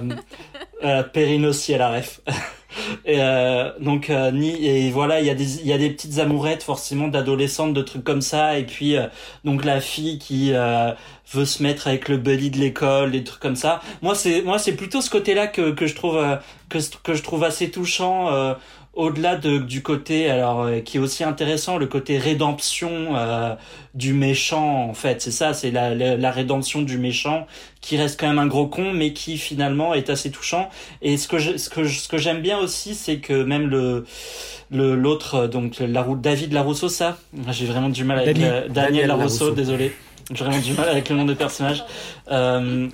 [0.84, 2.22] euh, Perrine aussi à la ref.
[3.06, 5.92] Et euh, donc euh, ni et voilà il y a des il y a des
[5.92, 9.06] petites amourettes forcément d'adolescentes de trucs comme ça et puis euh,
[9.44, 10.92] donc la fille qui euh,
[11.32, 14.58] veut se mettre avec le buddy de l'école des trucs comme ça moi c'est moi
[14.58, 16.38] c'est plutôt ce côté là que que je trouve euh,
[16.70, 18.56] que que je trouve assez touchant euh,
[18.94, 23.56] au-delà de, du côté alors euh, qui est aussi intéressant le côté rédemption euh,
[23.96, 25.22] du méchant en fait.
[25.22, 27.48] C'est ça c'est la, la la rédemption du méchant
[27.82, 30.70] qui reste quand même un gros con mais qui finalement est assez touchant.
[31.02, 33.68] Et ce que je, ce que je- ce que j'aime bien aussi c'est que même
[33.68, 34.06] le
[34.70, 37.18] le l'autre euh, donc la David Larousseau ça
[37.50, 39.56] j'ai vraiment du mal avec Dani- euh, Daniel, Daniel Larousseau, Larousseau.
[39.56, 39.92] désolé.
[40.34, 41.84] J'ai vraiment du mal avec le nom de personnage
[42.32, 42.88] euh,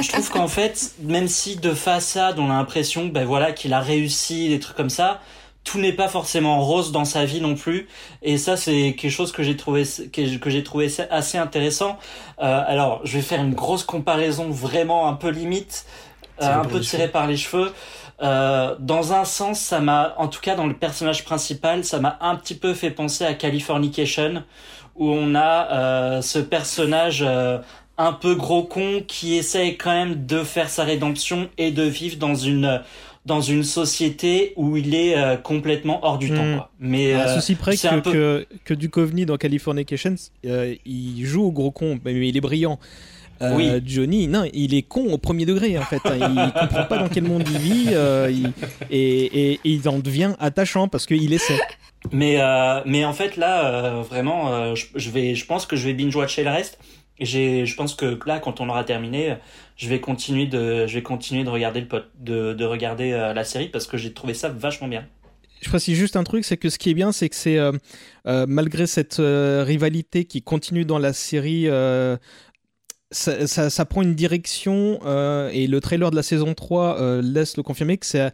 [0.00, 3.80] je trouve qu'en fait, même si de façade on a l'impression, ben voilà, qu'il a
[3.80, 5.20] réussi, des trucs comme ça,
[5.64, 7.88] tout n'est pas forcément rose dans sa vie non plus.
[8.22, 11.98] Et ça, c'est quelque chose que j'ai trouvé que j'ai trouvé assez intéressant.
[12.40, 15.86] Euh, alors, je vais faire une grosse comparaison vraiment un peu limite,
[16.42, 17.72] euh, un peu tirée par les cheveux.
[18.22, 22.18] Euh, dans un sens, ça m'a, en tout cas dans le personnage principal, ça m'a
[22.20, 24.44] un petit peu fait penser à Californication,
[24.94, 27.58] où on a euh, ce personnage euh,
[27.98, 32.16] un peu gros con qui essaye quand même de faire sa rédemption et de vivre
[32.16, 32.80] dans une
[33.26, 36.36] dans une société où il est euh, complètement hors du Hmm.
[36.36, 36.56] temps.
[36.56, 36.70] Quoi.
[36.78, 40.14] Mais À euh, ceci près que, peu- que, que Duchovny dans Californication,
[40.44, 42.78] euh, il joue au gros con, mais il est brillant.
[43.40, 43.70] Euh, Oui.
[43.86, 46.00] Johnny, non, il est con au premier degré en fait.
[46.04, 46.18] hein.
[46.18, 48.52] Il comprend pas dans quel monde il vit il-
[48.90, 51.58] et, et- et il en devient attachant parce qu'il essaie.
[52.12, 53.64] Mais euh, mais en fait là
[53.96, 56.78] euh, vraiment euh, je, je vais je pense que je vais binge watcher le reste
[57.20, 59.36] j'ai je pense que là quand on aura terminé
[59.76, 63.32] je vais continuer de je vais continuer de regarder le pot de de regarder euh,
[63.32, 65.06] la série parce que j'ai trouvé ça vachement bien.
[65.62, 67.72] Je précise juste un truc, c'est que ce qui est bien, c'est que c'est euh,
[68.26, 71.66] euh, malgré cette rivalité qui continue dans la série,
[73.10, 74.98] ça, ça- ça prend une direction
[75.52, 78.32] et le trailer de la saison 3 euh, laisse le confirmer que, c'est-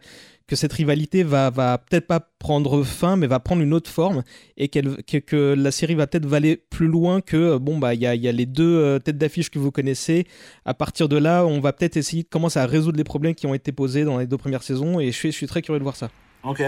[0.51, 4.21] que cette rivalité va, peut-être pas prendre fin, mais va prendre une autre forme
[4.57, 8.05] et que, la série va peut-être aller plus loin que euh, bon bah il y
[8.05, 10.27] a, les deux euh, têtes d'affiche que vous connaissez.
[10.65, 13.47] À partir de là, on va peut-être essayer de commencer à résoudre les problèmes qui
[13.47, 15.95] ont été posés dans les deux premières saisons et je suis, très curieux de voir
[15.95, 16.09] ça.
[16.43, 16.61] Ok.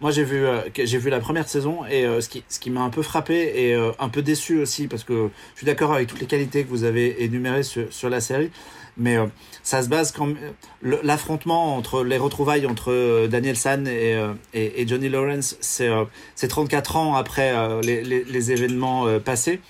[0.00, 2.90] Moi, j'ai vu, euh, j'ai vu la première saison et euh, ce qui, m'a un
[2.90, 6.26] peu frappé et un peu déçu aussi parce que je suis d'accord avec toutes les
[6.26, 8.50] qualités que vous avez énumérées sur, la série,
[8.96, 9.18] mais
[9.66, 10.28] ça se base quand
[10.82, 15.88] l'affrontement entre les retrouvailles entre euh, Daniel San et, euh, et, et Johnny Lawrence, c'est
[15.88, 16.04] euh,
[16.36, 17.52] c'est 34 ans après
[17.82, 19.60] les, les, les événements passés.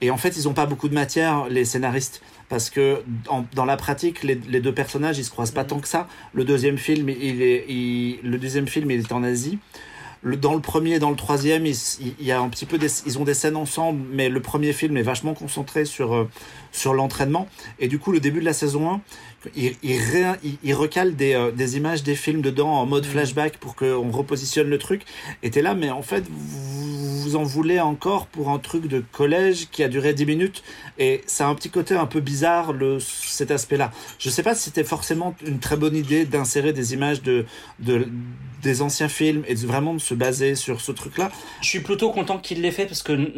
[0.00, 3.64] Et en fait, ils n'ont pas beaucoup de matière, les scénaristes, parce que en- dans
[3.64, 6.06] la pratique, les, les deux personnages, ils se croisent pas tant que ça.
[6.32, 9.58] Le deuxième film, il est, il- le deuxième film, il est en Asie.
[10.24, 12.88] Le, dans le premier et dans le troisième, il y a un petit peu des,
[13.06, 16.28] ils ont des scènes ensemble, mais le premier film est vachement concentré sur, euh,
[16.72, 17.46] sur l'entraînement.
[17.78, 19.00] Et du coup, le début de la saison 1,
[19.56, 23.04] il, il, ré- il- il recale des, euh, des images des films dedans en mode
[23.06, 25.02] flashback pour qu'on repositionne le truc.
[25.42, 29.02] Et t'es là, mais en fait, vous, vous en voulez encore pour un truc de
[29.12, 30.62] collège qui a duré 10 minutes?
[30.98, 33.90] Et c'est un petit côté un peu bizarre, le, cet aspect-là.
[34.18, 37.44] Je sais pas si c'était forcément une très bonne idée d'insérer des images de,
[37.80, 38.06] de,
[38.62, 41.30] des anciens films et de vraiment de se baser sur ce truc-là.
[41.62, 43.32] Je suis plutôt content qu'il l'ait fait parce que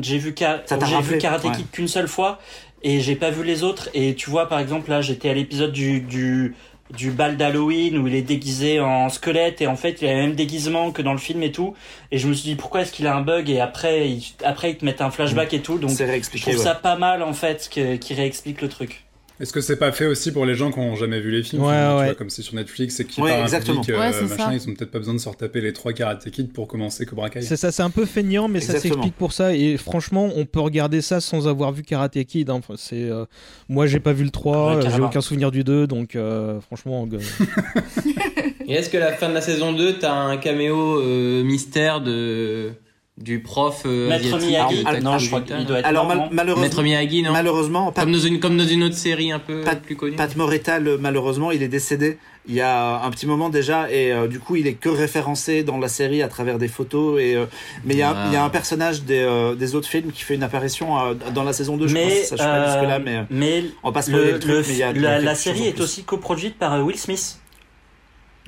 [0.00, 1.52] j'ai vu, Ka- Ça vu Karate ouais.
[1.52, 2.38] Kid qu'une seule fois
[2.82, 3.88] et j'ai pas vu les autres.
[3.94, 6.54] Et tu vois, par exemple, là, j'étais à l'épisode du, du,
[6.96, 10.20] du bal d'Halloween où il est déguisé en squelette et en fait, il a le
[10.22, 11.74] même déguisement que dans le film et tout.
[12.10, 13.48] Et je me suis dit, pourquoi est-ce qu'il a un bug?
[13.50, 15.78] Et après, après, ils te mettent un flashback et tout.
[15.78, 16.60] Donc, C'est je trouve ouais.
[16.60, 19.04] ça pas mal en fait que- qui réexplique le truc.
[19.42, 21.62] Est-ce que c'est pas fait aussi pour les gens qui ont jamais vu les films
[21.62, 22.04] Ouais, Enfin, tu ouais.
[22.06, 24.50] vois, Comme c'est sur Netflix et qui Ouais, parlent un public, euh, Ouais, machin, ça.
[24.54, 27.28] ils ont peut-être pas besoin de se retaper les trois Karate Kid pour commencer Cobra
[27.28, 27.42] Kai.
[27.42, 29.52] C'est ça, c'est un peu feignant, mais ça s'explique pour ça.
[29.54, 32.50] Et franchement, on peut regarder ça sans avoir vu Karate Kid.
[32.50, 32.54] hein.
[32.54, 33.24] Enfin, c'est, euh,
[33.68, 36.60] moi, j'ai pas vu le 3, Ouais, euh, j'ai aucun souvenir du 2, donc euh,
[36.60, 37.08] franchement.
[37.12, 37.18] euh,
[38.68, 42.70] Et est-ce que la fin de la saison 2, t'as un caméo euh, mystère de
[43.18, 46.28] du prof euh, Maître Miyagi, euh, alors, non, je crois qu'il doit être Alors mal-
[46.32, 49.38] malheureusement, Maître Miyagi, non malheureusement, Pat, comme, dans une, comme dans une autre série un
[49.38, 50.16] peu Pat- plus connue.
[50.16, 52.18] Pat Morita, le- malheureusement, il est décédé
[52.48, 55.62] il y a un petit moment déjà et euh, du coup, il est que référencé
[55.62, 57.20] dans la série à travers des photos.
[57.20, 57.44] Et, euh,
[57.84, 58.24] mais il y, a, Ah.
[58.28, 61.14] il y a un personnage des, euh, des autres films qui fait une apparition euh,
[61.34, 61.86] dans la saison 2.
[61.86, 64.32] Je mais pense, ça, je sais pas jusque-là, mais mais on va pas spoiler le,
[64.32, 65.82] le, truc, le- mais il y a- la, série est plus.
[65.84, 67.38] aussi coproduite par euh, Will Smith.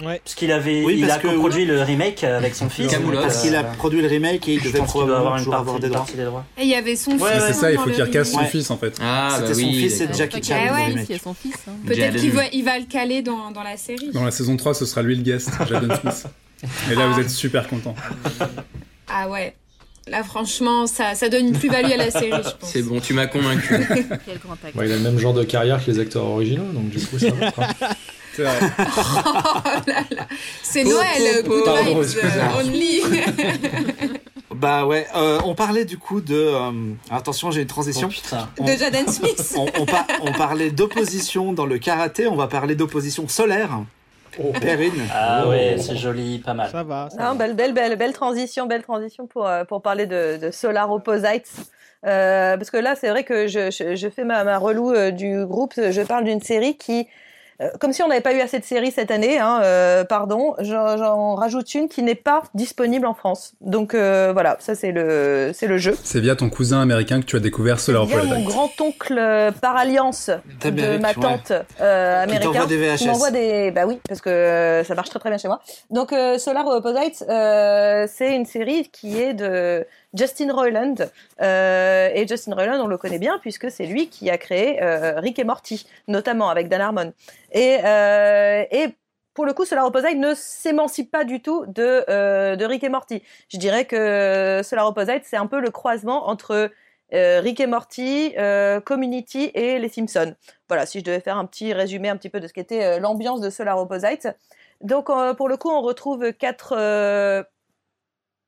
[0.03, 0.21] Ouais.
[0.25, 2.93] Parce qu'il avait, Oui, il a que- coproduit le remake avec son fils.
[2.93, 5.79] Parce qu'il a euh, produit le remake et il devait probablement avoir une partie, avoir
[5.79, 5.99] des droits.
[6.01, 6.45] partie des droits.
[6.59, 7.43] Et il y avait son Ouais, fils.
[7.43, 8.47] c'est hein, ça, il dans faut le qu'il recasse son Ouais.
[8.47, 8.97] fils en fait.
[9.01, 10.09] Ah, bah C'était son oui, fils et.
[10.13, 10.55] Jackie Chan.
[10.57, 10.87] Ah dans le ouais.
[10.87, 11.07] remake.
[11.09, 11.55] Il y a son fils.
[11.69, 11.73] hein.
[11.87, 14.11] Peut-être qu'il va, il va le caler dans, dans la série.
[14.13, 16.27] Dans la saison 3, ce sera lui le guest, Jaden Smith.
[16.91, 17.95] Et là, vous êtes super content.
[19.09, 19.55] Ah ouais.
[20.07, 22.71] Là, franchement, ça, ça donne une plus-value à la série, je pense.
[22.71, 23.75] C'est bon, tu m'as convaincu.
[24.27, 24.77] Quel grand acteur.
[24.77, 27.19] Ouais, il a le même genre de carrière que les acteurs originaux, donc du coup,
[27.19, 27.51] ça va.
[28.35, 28.59] C'est vrai.
[28.87, 30.27] Oh là là.
[30.63, 31.65] C'est Noël, good.
[31.65, 32.53] Pardon, vibes excusez-moi.
[32.57, 33.01] euh, only.
[34.55, 36.35] Bah ouais, euh, on parlait du coup de.
[36.35, 36.71] euh,
[37.11, 38.09] attention, j'ai une transition.
[38.11, 38.49] Oh putain.
[38.59, 39.55] On- de Jaden Smith.
[39.57, 43.81] on, on, par- on parlait d'opposition dans le karaté, on va parler d'opposition solaire.
[44.43, 44.53] Oh.
[44.61, 44.93] Perrine.
[45.13, 45.51] Ah Oh.
[45.51, 46.71] ouais, c'est joli, pas mal.
[46.71, 47.09] Ça va.
[47.11, 47.35] ça Non, va.
[47.35, 51.51] belle, belle, belle, belle transition, belle transition pour, euh, pour parler de, de Solar Opposites.
[52.07, 55.11] Euh, parce que là, c'est vrai que je, je, je fais ma, ma relou euh,
[55.11, 55.73] du groupe.
[55.77, 57.05] Je parle d'une série qui, euh,
[57.81, 60.97] comme si on n'avait pas eu assez de séries cette année, hein, euh, pardon, j'en
[60.97, 63.55] j'en rajoute une qui n'est pas disponible en France.
[63.61, 65.97] Donc euh, voilà, ça c'est le, c'est le jeu.
[66.03, 69.77] C'est via ton cousin américain que tu as découvert Solar Bien mon grand-oncle euh, par
[69.77, 70.31] alliance
[70.63, 71.15] de ma ouais.
[71.15, 72.97] tante euh, Qui des VHS.
[72.99, 75.61] qui m'envoie des bah oui parce que euh, ça marche très très bien chez moi
[75.91, 80.95] donc euh, Solar Opposites euh, c'est une série qui est de Justin Roiland
[81.43, 85.19] euh, et Justin Roiland on le connaît bien puisque c'est lui qui a créé euh,
[85.19, 87.13] Rick et Morty notamment avec Dan Harmon
[87.53, 88.89] et euh, et
[89.35, 93.21] pour le coup, Solar Opposite ne s'émancipe pas du tout de, de Rick et Morty.
[93.49, 96.71] Je dirais que Solar Opposite, c'est un peu le croisement entre
[97.11, 98.33] Rick et Morty,
[98.85, 100.37] Community et les Simpsons.
[100.69, 103.41] Voilà, si je devais faire un petit résumé un petit peu de ce qu'était l'ambiance
[103.41, 104.29] de Solar Opposite.
[104.83, 107.45] Donc pour le coup, on retrouve quatre,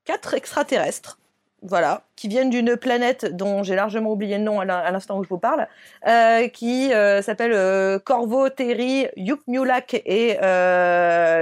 [0.05, 1.19] quatre extraterrestres,
[1.63, 5.19] voilà, qui viennent d'une planète dont j'ai largement oublié le nom à l'in- à l'instant
[5.19, 5.67] où je vous parle,
[6.07, 10.37] euh, qui euh, s'appelle euh, Corvo, Terry, Yukmulak et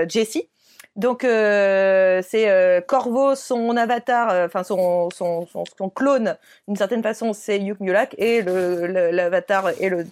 [0.08, 0.48] Jessie.
[0.96, 6.36] Donc c'est Corvo, son avatar, enfin son, son, son, clone
[6.68, 10.06] d'une certaine façon, c'est Yukmulak et l'avatar et le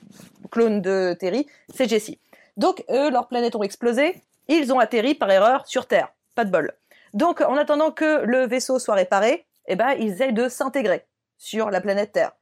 [0.50, 2.18] clone de Terry, c'est Jessie.
[2.56, 6.12] Donc eux, leurs planètes ont explosé, ils ont atterri par erreur sur Terre.
[6.34, 6.72] Pas de bol.
[7.14, 11.06] Donc en attendant que le vaisseau soit réparé, eh ben ils essayent de s'intégrer
[11.38, 12.32] sur la planète Terre.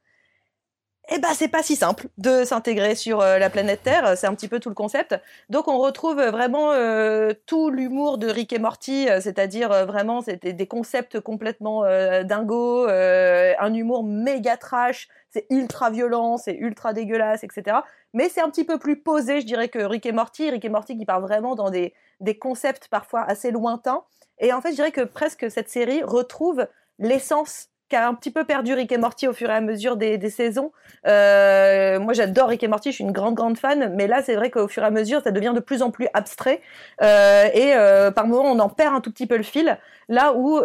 [1.09, 4.35] Eh ben c'est pas si simple de s'intégrer sur euh, la planète Terre, c'est un
[4.35, 5.19] petit peu tout le concept.
[5.49, 10.53] Donc on retrouve vraiment euh, tout l'humour de Rick et Morty, euh, c'est-à-dire vraiment c'était
[10.53, 17.43] des concepts complètement euh, dingos, un humour méga trash, c'est ultra violent, c'est ultra dégueulasse,
[17.43, 17.77] etc.
[18.13, 20.49] Mais c'est un petit peu plus posé, je dirais, que Rick et Morty.
[20.49, 24.03] Rick et Morty qui part vraiment dans des, des concepts parfois assez lointains.
[24.39, 26.67] Et en fait, je dirais que presque cette série retrouve
[27.01, 30.17] l'essence qu'a un petit peu perdu Rick et Morty au fur et à mesure des,
[30.17, 30.71] des saisons.
[31.07, 34.35] Euh, moi, j'adore Rick et Morty, je suis une grande, grande fan, mais là, c'est
[34.35, 36.61] vrai qu'au fur et à mesure, ça devient de plus en plus abstrait.
[37.01, 40.33] Euh, et euh, par moments, on en perd un tout petit peu le fil, là
[40.33, 40.59] où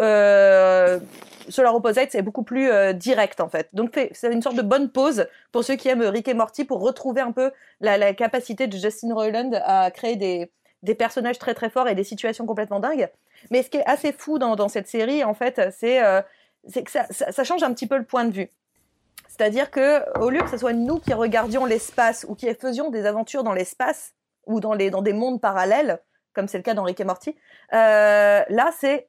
[1.49, 3.69] Solar Opposites c'est beaucoup plus direct, en fait.
[3.73, 6.81] Donc, c'est une sorte de bonne pause pour ceux qui aiment Rick et Morty, pour
[6.81, 7.51] retrouver un peu
[7.81, 10.51] la, la capacité de Justin Roiland à créer des,
[10.83, 13.09] des personnages très, très forts et des situations complètement dingues.
[13.51, 16.21] Mais ce qui est assez fou dans, cette série, en fait, c'est euh,
[16.73, 18.51] que ça change un petit peu le point de vue.
[19.29, 23.05] C'est-à-dire que au lieu que ce soit nous qui regardions l'espace ou qui faisions des
[23.05, 24.15] aventures dans l'espace
[24.47, 26.01] ou dans, les, dans des mondes parallèles,
[26.33, 27.37] comme c'est le cas dans Rick et Morty,
[27.73, 29.09] euh, là c'est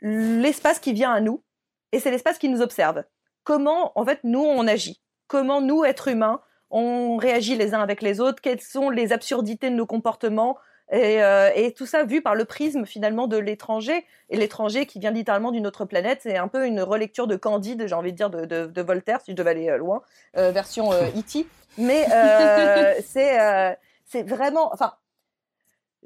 [0.00, 1.42] l'espace qui vient à nous
[1.90, 3.04] et c'est l'espace qui nous observe.
[3.42, 5.00] Comment en fait nous on agit?
[5.26, 8.40] Comment nous êtres humains on réagit les uns avec les autres?
[8.40, 10.56] Quelles sont les absurdités de nos comportements?
[10.90, 14.04] Et, euh, et tout ça vu par le prisme finalement de l'étranger.
[14.28, 16.20] Et l'étranger qui vient littéralement d'une autre planète.
[16.22, 19.20] C'est un peu une relecture de Candide j'ai envie de dire de, de, de Voltaire
[19.20, 20.02] si je devais aller euh, loin
[20.36, 21.46] euh, version E.T.
[21.78, 24.94] mais euh, c'est c'est vraiment enfin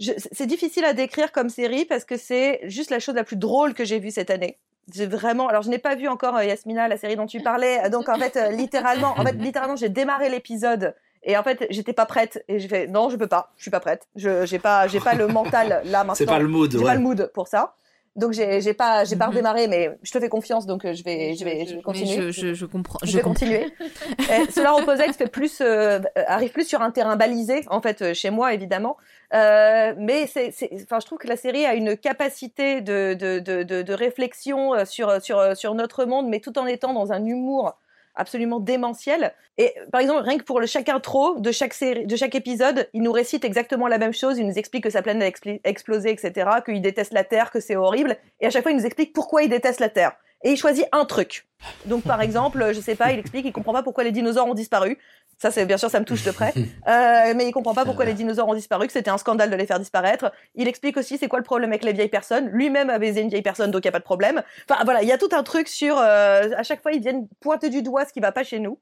[0.06, 3.74] c'est difficile à décrire comme série parce que c'est juste la chose la plus drôle
[3.74, 4.58] que j'ai vue cette année.
[4.94, 7.90] J'ai vraiment alors je n'ai pas vu encore Yasmina la série dont tu parlais.
[7.90, 12.06] Donc en fait littéralement en fait littéralement j'ai démarré l'épisode et en fait, j'étais pas
[12.06, 12.44] prête.
[12.48, 13.52] Et j'ai fait, non, je peux pas.
[13.56, 14.08] Je suis pas prête.
[14.16, 16.14] Je, j'ai pas, j'ai pas le mental là maintenant.
[16.14, 16.84] C'est pas le mood, J'ai ouais.
[16.84, 17.74] pas le mood pour ça.
[18.16, 19.30] Donc j'ai, j'ai pas, j'ai pas Mhm.
[19.32, 22.16] redémarré, mais je te fais confiance, donc euh, je vais, je vais, je vais continuer.
[22.16, 22.98] Je, je, je comprends.
[23.02, 23.34] Je je vais comprends.
[23.46, 23.72] continuer.
[24.48, 28.14] Et Solar Opposites fait plus, euh, arrive plus sur un terrain balisé, en fait, euh,
[28.14, 28.96] chez moi, évidemment.
[29.34, 33.38] Euh, mais c'est, c'est, enfin, je trouve que la série a une capacité de, de,
[33.38, 37.24] de, de, de réflexion sur, sur, sur notre monde, mais tout en étant dans un
[37.24, 37.76] humour
[38.18, 39.32] absolument démentiel.
[39.56, 42.88] Et par exemple, rien que pour le chaque intro de chaque série, de chaque épisode,
[42.92, 44.38] il nous récite exactement la même chose.
[44.38, 47.76] Il nous explique que sa planète a explosé, etc., qu'il déteste la Terre, que c'est
[47.76, 48.16] horrible.
[48.40, 50.12] Et à chaque fois, il nous explique pourquoi il déteste la Terre.
[50.44, 51.46] Et il choisit un truc.
[51.86, 54.54] Donc, par exemple, je sais pas, il explique, il comprend pas pourquoi les dinosaures ont
[54.54, 54.98] disparu.
[55.40, 56.52] Ça, c'est bien sûr, ça me touche de près.
[56.88, 59.56] Euh, mais il comprend pas pourquoi les dinosaures ont disparu, que c'était un scandale de
[59.56, 60.32] les faire disparaître.
[60.54, 62.48] Il explique aussi c'est quoi le problème avec les vieilles personnes.
[62.48, 64.42] Lui-même a baisé une vieille personne, donc il y a pas de problème.
[64.68, 65.98] Enfin voilà, il y a tout un truc sur.
[65.98, 68.78] euh, à chaque fois, ils viennent pointer du doigt ce qui va pas chez nous.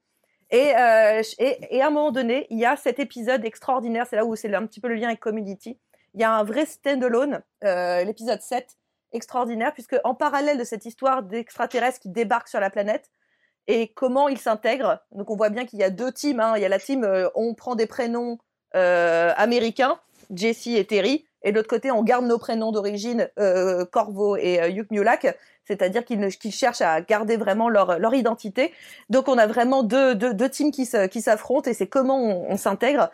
[0.49, 4.05] Et, euh, et, et à un moment donné, il y a cet épisode extraordinaire.
[4.09, 5.77] C'est là où c'est un petit peu le lien avec Community.
[6.13, 8.77] Il y a un vrai stand-alone, l'épisode 7,
[9.11, 13.09] extraordinaire, puisque en parallèle de cette histoire d'extraterrestres qui débarquent sur la planète,
[13.67, 14.99] et comment ils s'intègrent.
[15.11, 16.39] Donc on voit bien qu'il y a deux teams.
[16.39, 16.53] hein.
[16.55, 18.37] Il y a la team euh, on prend des prénoms
[18.75, 19.99] euh, américains,
[20.33, 24.61] Jesse et Terry, et de l'autre côté on garde nos prénoms d'origine, euh, Corvo et
[24.61, 28.73] euh, Yukmulak, c'est-à-dire qu'ils cherchent à garder vraiment leur, leur identité.
[29.09, 33.11] Donc on a vraiment deux, deux, teams qui s'affrontent et c'est comment on, on s'intègre.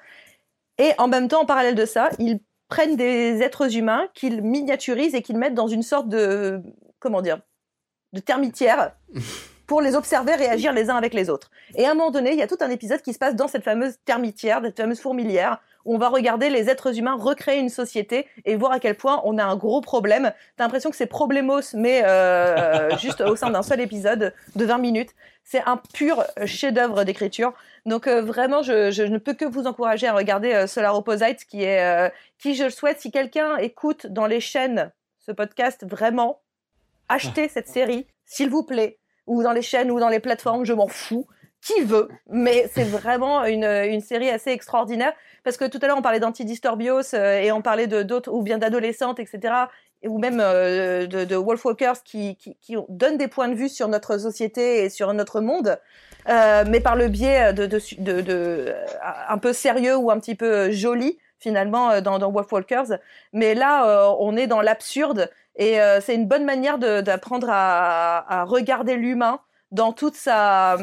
[0.77, 5.15] Et en même temps, en parallèle de ça, ils prennent des êtres humains qu'ils miniaturisent
[5.15, 6.61] et qu'ils mettent dans une sorte de
[6.99, 7.39] comment dire
[8.13, 8.95] de termitière
[9.67, 11.49] pour les observer réagir les uns avec les autres.
[11.75, 13.47] Et à un moment donné, il y a tout un épisode qui se passe dans
[13.47, 18.27] cette fameuse termitière, cette fameuse fourmilière, on va regarder les êtres humains recréer une société
[18.45, 20.31] et voir à quel point on a un gros problème.
[20.55, 24.77] T'as l'impression que c'est problémos, mais euh, juste au sein d'un seul épisode de 20
[24.77, 25.11] minutes.
[25.43, 27.53] C'est un pur chef-d'œuvre d'écriture.
[27.85, 31.63] Donc euh, vraiment, je, ne peux que vous encourager à regarder euh, Solar Opposites, qui
[31.63, 36.41] est, qui je le souhaite, si quelqu'un écoute dans les chaînes ce podcast, vraiment,
[37.07, 40.73] achetez cette série, s'il vous plaît, ou dans les chaînes ou dans les plateformes, je
[40.73, 41.27] m'en fous.
[41.65, 45.13] Qui veut, mais c'est vraiment une, une série assez extraordinaire
[45.43, 48.41] parce que tout à l'heure on parlait d'Antidisturbios euh, et on parlait de d'autres ou
[48.41, 49.53] bien d'adolescentes, etc.
[50.01, 53.69] et- ou même euh, de, de Wolfwalkers qui, qui, qui donnent des points de vue
[53.69, 55.79] sur notre société et sur notre monde,
[56.29, 58.85] euh, mais par le biais de, de, de, de, euh,
[59.29, 62.97] un peu sérieux ou un petit peu joli finalement dans, dans Wolf Walkers.
[63.33, 68.95] Mais là, on est dans l'absurde et c'est une bonne manière d'apprendre à, à regarder
[68.95, 69.41] l'humain
[69.71, 70.77] dans toute sa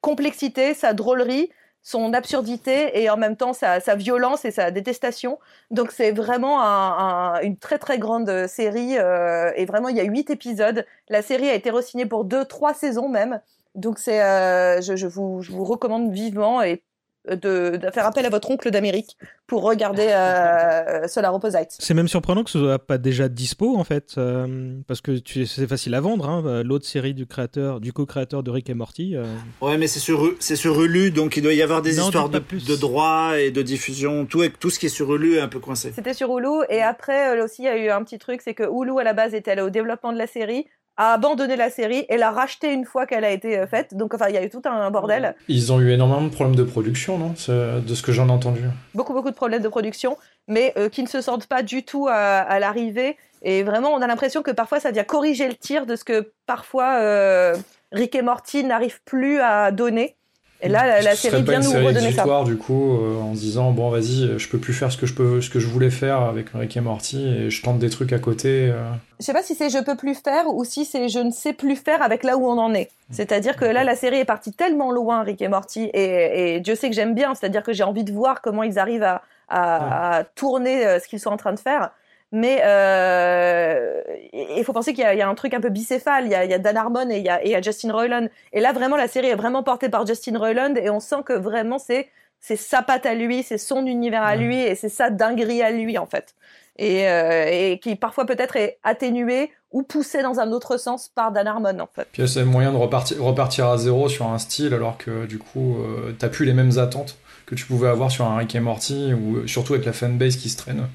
[0.00, 1.50] complexité, sa drôlerie,
[1.82, 5.38] son absurdité et en même temps sa, sa violence et sa détestation.
[5.70, 10.00] Donc c'est vraiment un, un, une très très grande série euh, et vraiment il y
[10.00, 10.84] a huit épisodes.
[11.08, 13.40] La série a été re-signée pour deux, trois saisons même.
[13.74, 16.82] Donc c'est, euh, je, je, vous, je vous recommande vivement et
[17.28, 19.16] de, de, faire appel à votre oncle d'Amérique
[19.46, 21.76] pour regarder euh, Solar Opposites.
[21.78, 25.66] C'est même surprenant que ce soit pas déjà dispo en fait, euh, parce que c'est
[25.66, 26.28] facile à vendre.
[26.28, 29.16] Hein, L'autre série du créateur, du co-créateur de Rick et Morty.
[29.16, 29.24] Euh...
[29.60, 32.28] Ouais, mais c'est sur c'est sur Hulu, donc il doit y avoir des non, histoires
[32.28, 34.24] de, de droits et de diffusion.
[34.26, 35.92] Tout tout ce qui est sur Hulu est un peu coincé.
[35.94, 38.54] C'était sur Hulu et après euh, aussi il y a eu un petit truc, c'est
[38.54, 41.70] que Hulu à la base était allé au développement de la série a abandonné la
[41.70, 43.94] série et l'a rachetée une fois qu'elle a été euh, faite.
[43.96, 45.34] Donc, enfin, il y a eu tout un bordel.
[45.48, 48.62] Ils ont eu énormément de problèmes de production, non De ce que j'en ai entendu?
[48.94, 50.16] Beaucoup, beaucoup de problèmes de production,
[50.48, 53.16] mais euh, qui ne se sentent pas du tout à, à l'arrivée.
[53.42, 56.32] Et vraiment, on a l'impression que parfois, ça vient corriger le tir de ce que
[56.46, 57.56] parfois euh,
[57.92, 60.16] Rick et Morty n'arrivent plus à donner.
[60.62, 62.24] Et là, la, la série vient nous redonner ça.
[62.44, 65.14] du coup, euh, en se disant bon, vas-y, je peux plus faire ce que je
[65.14, 68.12] peux, ce que je voulais faire avec Rick et Morty, et je tente des trucs
[68.12, 68.70] à côté.
[68.70, 68.90] Euh.
[69.18, 71.52] Je sais pas si c'est je peux plus faire ou si c'est je ne sais
[71.52, 72.90] plus faire avec là où on en est.
[73.10, 76.74] C'est-à-dire que là, la série est partie tellement loin, Rick et Morty, et, et Dieu
[76.74, 77.34] sait que j'aime bien.
[77.34, 80.20] C'est-à-dire que j'ai envie de voir comment ils arrivent à, à, ouais.
[80.20, 81.90] à tourner euh, ce qu'ils sont en train de faire.
[82.32, 84.02] Mais euh,
[84.32, 86.26] il faut penser qu'il y, y, a un truc un peu bicéphale.
[86.26, 87.56] Il y a, il y a Dan Harmon et il y a, et il y
[87.56, 88.28] a Justin Roiland.
[88.52, 91.32] Et là, vraiment, la série est vraiment portée par Justin Roiland et on sent que
[91.32, 92.08] vraiment c'est
[92.40, 95.70] c'est sa patte à lui, c'est son univers à lui et c'est sa dinguerie à
[95.70, 96.34] lui en fait.
[96.78, 101.32] Et, euh, et qui parfois peut-être est atténué ou poussé dans un autre sens par
[101.32, 102.08] Dan Harmon en fait.
[102.12, 105.78] Puis c'est moyen de repartir, repartir à zéro sur un style alors que du coup
[105.80, 109.12] euh, t'as plus les mêmes attentes que tu pouvais avoir sur un Rick et Morty
[109.12, 110.86] ou surtout avec la fanbase qui se traîne.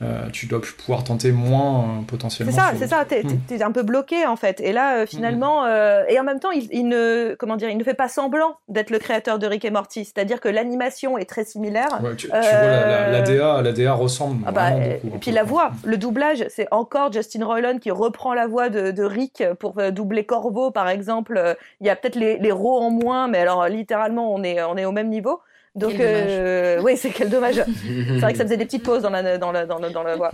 [0.00, 2.52] Euh, tu dois pouvoir tenter moins euh, potentiellement.
[2.52, 3.04] C'est ça, c'est ça.
[3.04, 3.54] T'es mmh.
[3.54, 4.60] es un peu bloqué en fait.
[4.60, 6.04] Et là, euh, finalement, mmh.
[6.08, 8.90] et en même temps, il, il, ne, comment dire, il ne fait pas semblant d'être
[8.90, 10.04] le créateur de Rick et Morty.
[10.04, 11.98] C'est-à-dire que l'animation est très similaire.
[12.00, 14.44] Ouais, tu, tu vois, la, la, DA, la DA ressemble.
[14.46, 18.34] Ah bah, beaucoup, et puis la voix, le doublage, c'est encore Justin Roiland qui reprend
[18.34, 21.56] la voix de, de Rick pour doubler Corvo, par exemple.
[21.80, 24.76] Il y a peut-être les, les rots en moins, mais alors littéralement, on est, on
[24.76, 25.40] est au même niveau.
[25.78, 27.62] Donc, euh, oui, c'est quel dommage.
[27.64, 30.02] c'est vrai que ça faisait des petites pauses dans la, dans la, dans la, dans
[30.02, 30.30] la voix.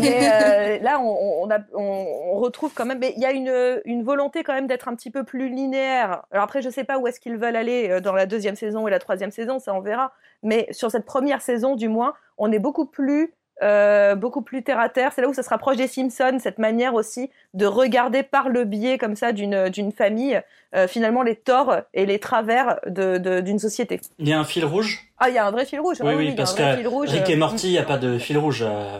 [0.00, 3.32] Mais euh, là, on, on, a, on, on, retrouve quand même, mais il y a
[3.32, 6.22] une, une volonté quand même d'être un petit peu plus linéaire.
[6.30, 8.88] Alors après, je sais pas où est-ce qu'ils veulent aller euh, dans la deuxième saison
[8.88, 10.12] et la troisième saison, ça on verra.
[10.42, 14.80] Mais sur cette première saison, du moins, on est beaucoup plus euh, beaucoup plus terre
[14.80, 15.12] à terre.
[15.14, 18.64] C'est là où ça se rapproche des Simpsons, cette manière aussi de regarder par le
[18.64, 20.40] biais comme ça d'une d'une famille
[20.74, 24.00] euh, finalement les torts et les travers de d'une société.
[24.18, 25.00] Il y a un fil rouge?
[25.18, 25.98] Ah, il y a un vrai fil rouge.
[26.00, 28.38] Oui, oui, oui parce que rouge, Rick et Morty, il n'y a pas de fil
[28.38, 28.62] rouge.
[28.66, 28.98] Euh.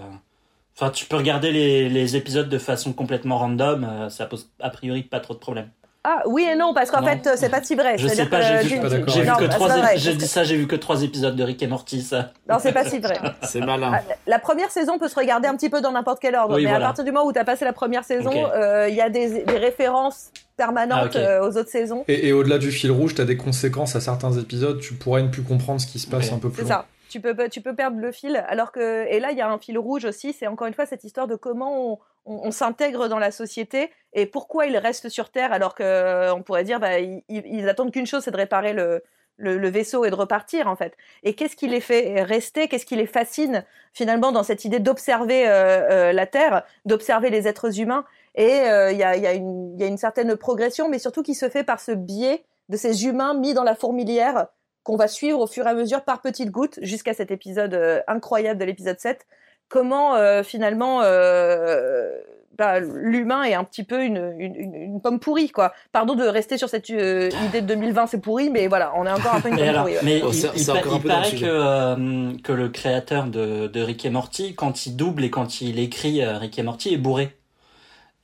[0.77, 5.03] Enfin, tu peux regarder les, les épisodes de façon complètement random, ça pose a priori
[5.03, 5.69] pas trop de problèmes.
[6.03, 7.99] Ah oui et non parce qu'en fait c'est pas si vrai.
[7.99, 9.69] Je sais pas, j'ai vu, j'ai vu que trois.
[9.97, 12.01] J'ai dit ça, j'ai vu que trois épisodes de Rick et Morty.
[12.01, 12.31] Ça.
[12.49, 13.19] Non c'est pas si vrai.
[13.43, 13.93] c'est malin.
[13.95, 16.65] Ah, la première saison peut se regarder un petit peu dans n'importe quel ordre, oui,
[16.65, 16.87] mais voilà.
[16.87, 18.55] à partir du moment où tu as passé la première saison, il okay.
[18.55, 21.19] euh, y a des, des références permanentes ah, okay.
[21.19, 22.05] euh, aux autres saisons.
[22.09, 24.81] Et, et au-delà du fil rouge, tu as des conséquences à certains épisodes.
[24.81, 26.35] Tu pourrais ne plus comprendre ce qui se passe okay.
[26.35, 26.63] un peu plus.
[26.63, 28.43] C'est ça tu peux tu peux perdre le fil.
[28.49, 30.87] Alors que et là il y a un fil rouge aussi c'est encore une fois
[30.87, 35.53] cette histoire de comment on, s'intègre dans la société et pourquoi ils restent sur terre
[35.53, 39.03] alors que on pourrait dire bah ils, attendent qu'une chose c'est de réparer le,
[39.69, 40.97] vaisseau et de repartir en fait.
[41.24, 42.69] Et qu'est-ce qui les fait rester?
[42.69, 47.49] Qu'est-ce qui les fascine finalement dans cette idée d'observer euh, euh, la terre d'observer les
[47.49, 48.05] êtres humains?
[48.37, 51.93] Et il euh, y a une certaine progression mais surtout qui se fait par ce
[51.93, 54.47] biais de ces humains mis dans la fourmilière
[54.82, 58.01] qu'on va suivre au fur et à mesure par petites gouttes jusqu'à cet épisode euh,
[58.09, 59.27] incroyable de l'épisode 7.
[59.69, 62.11] Comment euh, finalement euh,
[62.61, 65.73] bah, l'humain est un petit peu une, une, une, pomme pourrie quoi.
[65.93, 69.11] Pardon de rester sur cette euh, idée de 2020 c'est pourri mais voilà on est
[69.11, 69.94] encore un peu une pomme alors, pourrie.
[69.94, 70.01] Ouais.
[70.02, 74.05] Mais oh, il, il, il, il paraît que, euh, que le créateur de, de Rick
[74.05, 77.35] et Morty quand il double et quand il écrit euh, Rick et Morty est bourré.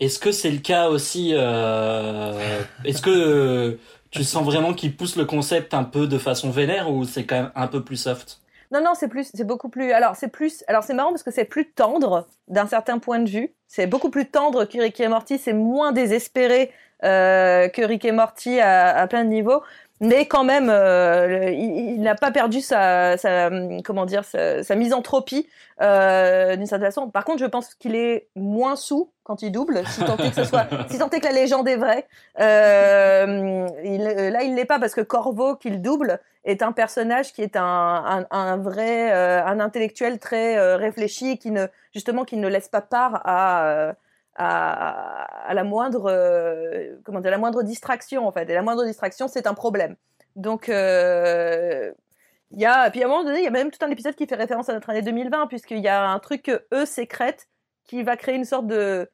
[0.00, 3.78] Est-ce que c'est le cas aussi Est-ce que
[4.16, 7.36] tu sens vraiment qu'il pousse le concept un peu de façon vénère ou c'est quand
[7.36, 8.40] même un peu plus soft?
[8.72, 9.92] Non, non, c'est plus, c'est beaucoup plus.
[9.92, 13.28] Alors c'est plus, alors c'est marrant parce que c'est plus tendre d'un certain point de
[13.28, 13.52] vue.
[13.68, 15.38] C'est beaucoup plus tendre que Rick et Morty.
[15.38, 16.72] C'est moins désespéré
[17.04, 19.62] euh, que Rick et Morty à, à plein de niveaux.
[20.00, 23.50] Mais quand même, euh, il, il n'a pas perdu sa, sa
[23.84, 25.48] comment dire, sa, sa misanthropie
[25.80, 27.08] euh, d'une certaine façon.
[27.10, 30.36] Par contre, je pense qu'il est moins sous quand il double, si tant est que
[30.36, 32.06] ce soit, si tant est que la légende est vraie.
[32.40, 37.42] Euh, il, là, il l'est pas parce que Corvo qu'il double est un personnage qui
[37.42, 42.36] est un, un, un vrai, euh, un intellectuel très euh, réfléchi, qui ne justement qui
[42.36, 43.92] ne laisse pas part à euh,
[44.36, 48.48] à, à la moindre euh, comment dire, la moindre distraction en fait.
[48.48, 49.96] Et la moindre distraction, c'est un problème.
[50.36, 51.92] Donc euh,
[52.50, 54.14] il y a, puis à un moment donné, il y a même tout un épisode
[54.14, 57.48] qui fait référence à notre année 2020, puisqu'il y a un truc que eux sécrètent
[57.84, 59.08] qui va créer une sorte de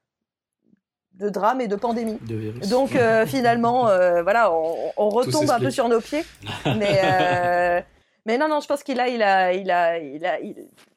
[1.14, 2.18] de drame et de pandémie.
[2.22, 2.68] De.
[2.68, 6.24] Donc euh, finalement, euh, voilà, on, on retombe un peu sur nos pieds.
[6.64, 7.80] Mais, euh,
[8.26, 10.54] mais non, non, je pense qu'il a, il a, il a, il a, il,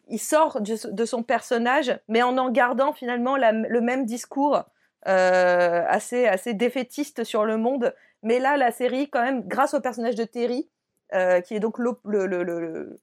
[0.07, 4.63] il sort de, son personnage, mais en en gardant finalement le même discours
[5.07, 7.93] euh, assez, défaitiste sur le monde.
[8.23, 10.69] Mais là, la série, quand même, grâce au personnage de Terry,
[11.13, 13.01] euh, qui est donc le, le, le, le-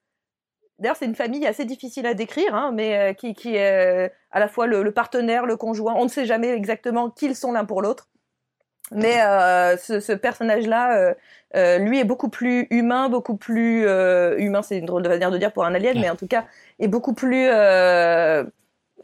[0.79, 4.49] D'ailleurs, c'est une famille assez difficile à décrire, hein, mais euh, qui, est à la
[4.49, 5.95] fois le partenaire, le conjoint.
[5.97, 8.09] On ne sait jamais exactement qui ils sont l'un pour l'autre.
[8.95, 11.15] Mais euh, ce, ce personnage-là, euh,
[11.57, 14.63] euh, lui, est beaucoup plus humain, beaucoup plus euh, humain.
[14.63, 16.45] C'est une drôle de manière de dire pour un alien, mais en tout cas,
[16.79, 18.45] est beaucoup plus euh,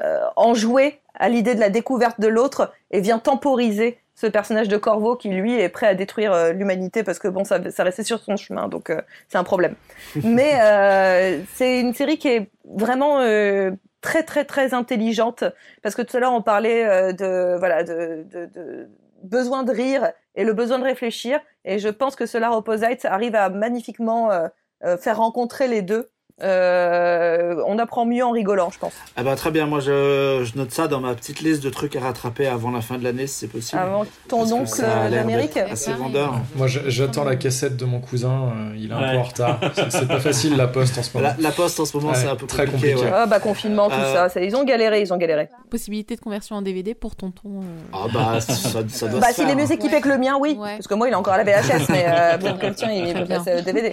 [0.00, 4.76] euh, enjoué à l'idée de la découverte de l'autre et vient temporiser ce personnage de
[4.76, 8.18] Corvo qui lui est prêt à détruire l'humanité parce que bon ça, ça restait sur
[8.20, 9.74] son chemin donc euh, c'est un problème
[10.24, 13.70] mais euh, c'est une série qui est vraiment euh,
[14.00, 15.44] très très très intelligente
[15.82, 18.88] parce que tout à l'heure on parlait euh, de voilà de, de, de
[19.22, 21.40] besoin de rire et le besoin de réfléchir.
[21.64, 24.48] Et je pense que Solar Opposites arrive à magnifiquement euh,
[24.84, 26.10] euh, faire rencontrer les deux
[26.42, 30.56] euh, on apprend mieux en rigolant je pense Ah bah très bien, moi je, je
[30.58, 33.26] note ça dans ma petite liste de trucs à rattraper avant la fin de l'année
[33.26, 33.80] si c'est possible.
[33.80, 36.34] avant ton oncle d'Amérique Assez vendeur.
[36.56, 38.52] Moi, j'attends la cassette de mon cousin.
[38.54, 39.12] euh, il est un Ouais.
[39.12, 39.60] peu en retard.
[39.90, 41.28] C'est- pas facile la poste en ce moment.
[41.38, 42.92] La, la poste en ce moment Ouais, c'est un peu très compliqué.
[42.94, 43.10] compliqué.
[43.12, 43.18] ouais.
[43.22, 45.48] Ah bah confinement, tout Euh, ça, ça, ils ont galéré, ils ont galéré.
[45.70, 47.60] Possibilité de conversion en DVD pour tonton.
[47.60, 47.62] euh.
[47.92, 50.00] Ah bah ça, ça doit Bah se s'il est mieux équipé Ouais.
[50.00, 50.56] que le mien, oui.
[50.58, 50.74] Ouais.
[50.76, 53.24] Parce que moi il est encore à la VHS, mais euh, bon, tien il est
[53.24, 53.42] bien.
[53.64, 53.92] DVD.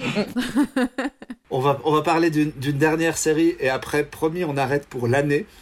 [1.51, 5.07] On va, on va parler d'une d'une dernière série et après, promis, on arrête pour
[5.07, 5.45] l'année.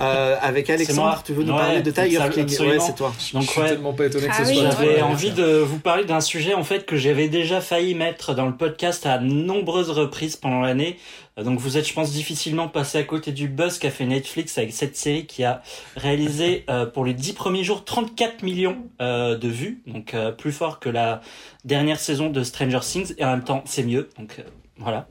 [0.00, 2.44] Euh, avec Alexandre, tu veux nous Ouais, parler de Tiger King?
[2.68, 3.12] Ouais, c'est toi.
[3.18, 3.68] Je Donc, suis ouais.
[3.70, 4.64] tellement pas étonné que Ah ce oui, soit.
[4.66, 4.70] ouais.
[4.78, 8.46] J'avais envie de vous parler d'un sujet en fait que j'avais déjà failli mettre dans
[8.46, 10.98] le podcast à nombreuses reprises pendant l'année.
[11.38, 14.56] Euh, Donc vous êtes, je pense, difficilement passé à côté du buzz qu'a fait Netflix
[14.58, 15.62] avec cette série qui a
[15.96, 20.52] réalisé euh, pour les 10 premiers jours 34 millions euh, de vues, donc euh, plus
[20.52, 21.22] fort que la
[21.64, 24.10] dernière saison de Stranger Things et en même temps c'est mieux.
[24.18, 24.42] Donc euh,
[24.78, 25.08] voilà.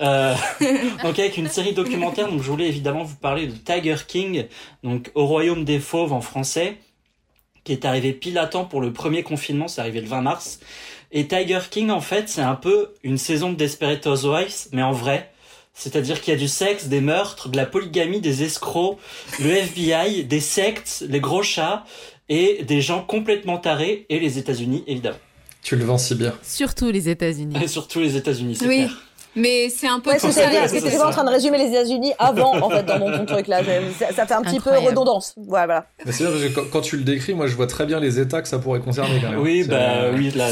[0.00, 0.34] Euh,
[1.02, 4.46] donc avec une série documentaire, donc je voulais évidemment vous parler de Tiger King,
[4.82, 6.76] donc au royaume des fauves en français
[7.64, 10.60] qui est arrivé pile à temps pour le premier confinement, c'est arrivé le 20 mars.
[11.10, 14.92] Et Tiger King, en fait, c'est un peu une saison de Desperate Housewives, mais en
[14.92, 15.32] vrai.
[15.74, 18.98] C'est-à-dire qu'il y a du sexe, des meurtres, de la polygamie, des escrocs,
[19.40, 21.84] le FBI, des sectes, les gros chats,
[22.28, 25.18] et des gens complètement tarés, et les États-Unis, évidemment.
[25.62, 26.34] Tu le vends si bien.
[26.42, 27.56] Surtout les États-Unis.
[27.60, 28.84] Et surtout les États-Unis, c'est Oui.
[28.84, 29.02] clair.
[29.36, 30.48] Mais c'est un peu Ouais, tout ça.
[30.48, 33.60] pas en train de résumer les États-Unis avant, en fait, dans mon ton truc là.
[33.98, 34.84] Ça, ça fait un petit Incroyable.
[34.84, 35.34] peu redondance.
[35.36, 35.86] Ouais, voilà.
[36.04, 38.40] Mais c'est parce que quand, tu le décris, moi je vois très bien les États
[38.42, 39.40] que ça pourrait concerner quand même.
[39.40, 40.48] Oui, bah oui, là,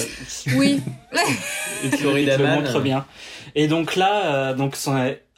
[0.56, 0.81] Oui.
[1.85, 2.62] il te, Florida il te le Man.
[2.62, 3.05] montre bien.
[3.55, 4.77] Et donc là, euh, donc,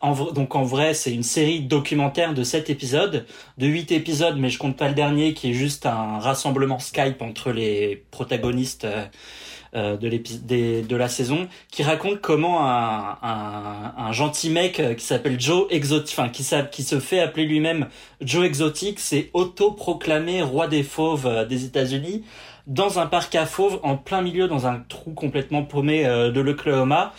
[0.01, 3.27] en, donc en vrai, c'est une série documentaire de 7 épisodes,
[3.59, 7.21] de 8 épisodes, mais je compte pas le dernier qui est juste un rassemblement Skype
[7.23, 9.05] entre les protagonistes euh,
[9.77, 14.95] euh, de, des- de la saison, qui raconte comment un, un, un gentil mec euh,
[14.95, 17.87] qui s'appelle Joe Exotic, enfin qui, qui se fait appeler lui-même
[18.21, 22.25] Joe Exotic, s'est auto-proclamé roi des fauves euh, des États-Unis
[22.67, 27.13] dans un parc à fauves en plein milieu dans un trou complètement paumé de l'Oklahoma.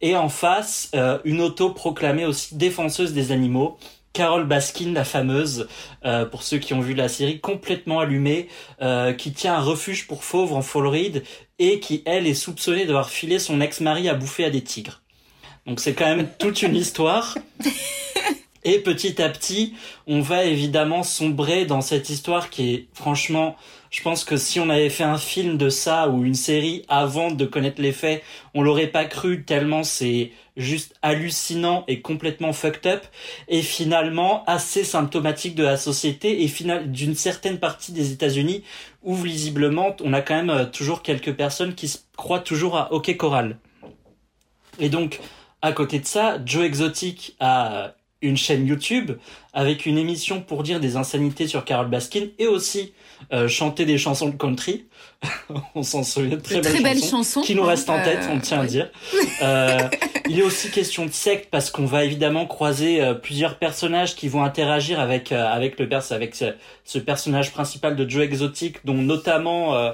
[0.00, 0.92] Et en face
[1.24, 3.78] une auto proclamée aussi défenseuse des animaux
[4.16, 5.68] Carol Baskin la fameuse
[6.06, 8.48] euh, pour ceux qui ont vu la série complètement allumée
[8.80, 11.22] euh, qui tient un refuge pour fauves en Floride
[11.58, 15.02] et qui elle est soupçonnée d'avoir filé son ex-mari à bouffer à des tigres.
[15.66, 17.36] Donc c'est quand même toute une histoire.
[18.64, 19.74] Et petit à petit,
[20.06, 23.54] on va évidemment sombrer dans cette histoire qui est franchement,
[23.90, 27.30] je pense que si on avait fait un film de ça ou une série avant
[27.30, 28.22] de connaître les faits,
[28.54, 33.04] on l'aurait pas cru tellement c'est juste hallucinant et complètement fucked up
[33.48, 38.64] et finalement assez symptomatique de la société et final d'une certaine partie des États-Unis
[39.02, 42.92] où visiblement on a quand même euh, toujours quelques personnes qui se croient toujours à
[42.92, 43.58] OK Coral.
[44.78, 45.20] Et donc
[45.62, 49.12] à côté de ça, Joe Exotic a une chaîne YouTube
[49.52, 52.92] avec une émission pour dire des insanités sur Carol Baskin et aussi
[53.32, 54.86] euh, chanter des chansons de country.
[55.74, 58.02] on s'en souvient, très, De belles très belles chansons, chansons, qui nous hein, restent en
[58.02, 58.90] tête, euh, on tient à dire.
[59.42, 59.78] Euh,
[60.28, 64.42] il est aussi question de secte parce qu'on va évidemment croiser plusieurs personnages qui vont
[64.42, 66.54] interagir avec avec le pers avec ce,
[66.84, 69.92] ce personnage principal de Joe Exotic, dont notamment euh,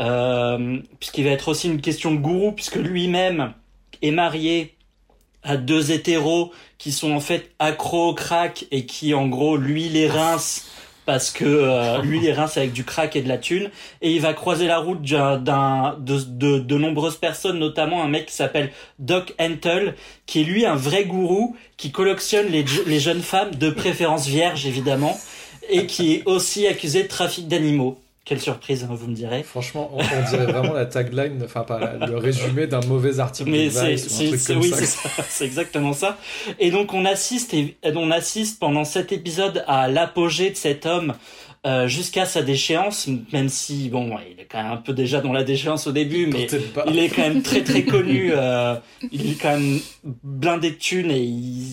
[0.00, 3.52] euh, puisqu'il va être aussi une question de gourou puisque lui-même
[4.00, 4.74] est marié
[5.42, 9.88] à deux hétéros qui sont en fait accros au crack et qui en gros lui
[9.88, 10.66] les rince
[11.04, 13.70] parce que euh, lui les rince avec du crack et de la thune
[14.00, 18.34] et il va croiser la route d'un, de, de, nombreuses personnes notamment un mec qui
[18.34, 19.94] s'appelle Doc Hentel
[20.26, 24.66] qui est lui un vrai gourou qui collectionne les, les jeunes femmes de préférence vierges
[24.66, 25.18] évidemment
[25.68, 29.90] et qui est aussi accusé de trafic d'animaux quelle surprise hein, vous me direz Franchement,
[29.92, 33.66] on, on dirait vraiment la tagline, enfin pas la- le résumé d'un mauvais article Mais
[33.66, 34.72] de c'est, oui,
[35.28, 36.18] c'est exactement ça.
[36.60, 41.14] Et donc on assiste, et, on assiste pendant cet épisode à l'apogée de cet homme
[41.66, 45.32] euh, jusqu'à sa déchéance, même si bon, il est quand même un peu déjà dans
[45.32, 46.48] la déchéance au début, mais
[46.88, 48.32] il est quand même très très connu.
[48.34, 48.74] euh,
[49.12, 49.78] il est quand même
[50.24, 51.72] blindé de thunes et il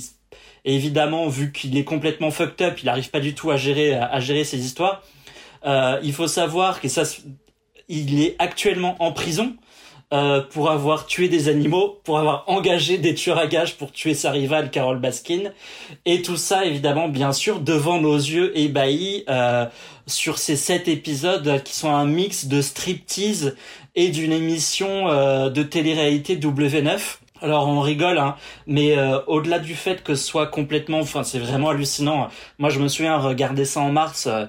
[0.65, 3.93] et évidemment, vu qu'il est complètement fucked up, il n'arrive pas du tout à gérer
[3.95, 5.01] à gérer ses histoires.
[5.65, 7.03] Euh, il faut savoir que ça,
[7.87, 9.55] il est actuellement en prison
[10.11, 14.13] euh, pour avoir tué des animaux, pour avoir engagé des tueurs à gages pour tuer
[14.15, 15.51] sa rivale Carol Baskin,
[16.05, 19.65] et tout ça évidemment bien sûr devant nos yeux ébahis euh,
[20.07, 23.55] sur ces sept épisodes qui sont un mix de striptease
[23.95, 27.17] et d'une émission euh, de télé-réalité W9.
[27.41, 28.35] Alors on rigole, hein,
[28.67, 32.27] mais euh, au-delà du fait que ce soit complètement, enfin c'est vraiment hallucinant.
[32.57, 34.45] Moi je me souviens regarder ça en mars, euh,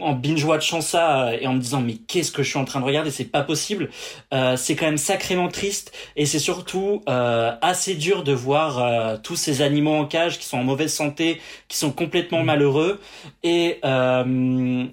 [0.00, 2.80] en binge-watchant ça euh, et en me disant mais qu'est-ce que je suis en train
[2.80, 3.90] de regarder, c'est pas possible.
[4.32, 9.16] Euh, c'est quand même sacrément triste et c'est surtout euh, assez dur de voir euh,
[9.22, 13.00] tous ces animaux en cage qui sont en mauvaise santé, qui sont complètement malheureux
[13.42, 14.86] et euh,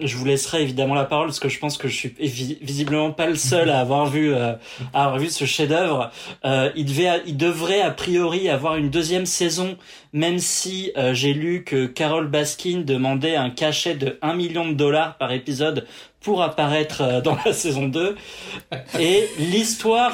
[0.00, 2.14] je vous laisserai évidemment la parole parce que je pense que je suis
[2.60, 4.54] visiblement pas le seul à avoir vu euh,
[4.94, 6.10] à avoir vu ce chef-d'œuvre.
[6.44, 9.76] Euh, il devait, il devrait a priori avoir une deuxième saison,
[10.12, 14.74] même si euh, j'ai lu que Carol Baskin demandait un cachet de 1 million de
[14.74, 15.86] dollars par épisode
[16.20, 18.16] pour apparaître euh, dans la saison 2.
[18.98, 20.12] Et l'histoire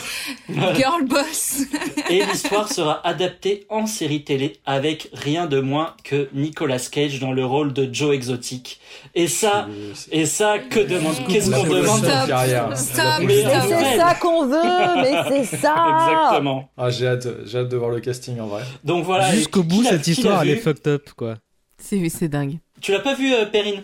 [0.77, 1.63] Girl boss.
[2.11, 7.33] et l'histoire sera adaptée en série télé avec rien de moins que Nicolas Cage dans
[7.33, 8.81] le rôle de Joe Exotic.
[9.15, 9.67] Et ça,
[10.13, 12.29] et ça, que demande, qu'est-ce qu'on demande Stop.
[12.29, 12.77] Carrière.
[12.77, 13.05] Stop.
[13.23, 15.75] Mais c'est fait- ça qu'on veut, mais c'est ça
[16.11, 16.69] Exactement.
[16.77, 18.63] Ah, j'ai hâte, j'ai hâte de voir le casting en vrai.
[18.85, 19.33] Donc voilà.
[19.33, 21.37] Jusqu'au bout, cette histoire, elle est fucked up, quoi.
[21.79, 22.59] C'est c'est dingue.
[22.81, 23.83] Tu l'as pas vu, euh, Perrine?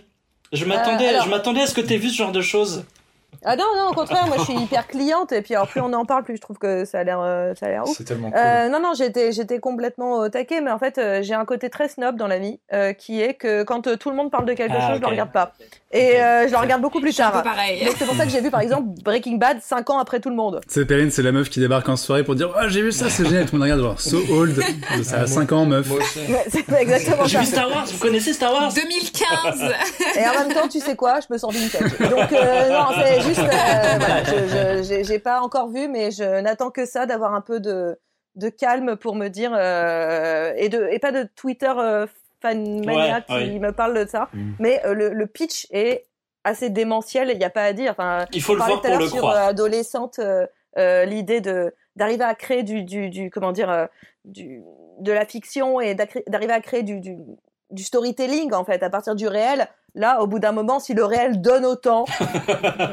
[0.52, 2.84] Je m'attendais, alors- je m'attendais à ce que t'aies vu ce genre de choses.
[3.42, 5.90] Ah non, non, au contraire, moi je suis hyper cliente et puis alors plus on
[5.94, 7.96] en parle, plus je trouve que ça a l'air euh, ça a l'air ouf.
[7.96, 8.38] C'est tellement cool.
[8.38, 11.70] Euh, non, non, j'étais, j'étais complètement au taquet, mais en fait, euh, j'ai un côté
[11.70, 14.44] très snob dans la vie, euh, qui est que quand euh, tout le monde parle
[14.44, 15.12] de quelque Ah, chose, je le ok.
[15.12, 15.52] regarde pas.
[15.92, 17.42] Et euh, je le regarde beaucoup plus suis un tard.
[17.42, 17.84] peu pareil.
[17.84, 20.30] Donc c'est pour ça que j'ai vu par exemple Breaking Bad 5 ans après tout
[20.30, 20.60] le monde.
[20.68, 23.10] C'est Perrine, c'est la meuf qui débarque en soirée pour dire Ah, j'ai vu ça,
[23.10, 23.46] c'est génial.
[23.46, 24.54] Tout le monde regarde, genre, so old.
[25.02, 25.90] Ça Ah, a 5 ans, meuf.
[25.90, 25.98] Ouais,
[26.48, 27.40] c'est exactement J'ai ça.
[27.40, 28.72] vu Star Wars, vous connaissez Star Wars?
[28.72, 29.72] 2015.
[30.16, 31.90] Et en même temps, tu sais quoi, je me sens vintage.
[32.08, 36.12] Donc euh, non, c'est juste, euh, voilà, je, je- j'ai, j'ai pas encore vu, mais
[36.12, 37.98] je n'attends que ça, d'avoir un peu de,
[38.36, 42.06] de calme pour me dire euh, et de et pas de Twitter euh,
[42.40, 43.58] fan mania Ouais, qui ouais.
[43.58, 44.52] me parle de ça, Mm.
[44.58, 46.06] mais euh, le, le pitch est
[46.44, 47.90] assez démentiel, il n'y a pas à dire.
[47.92, 49.34] Enfin, Il faut le voir pour le sur croire.
[49.36, 50.46] euh, adolescente, euh,
[50.78, 53.88] euh, l'idée de d'arriver à créer du, du, du comment dire
[54.24, 54.62] du,
[55.00, 57.16] de la fiction et d'arriver à créer du, du,
[57.70, 59.66] du storytelling en fait à partir du réel.
[59.94, 62.04] Là, au bout d'un moment, si le réel donne autant,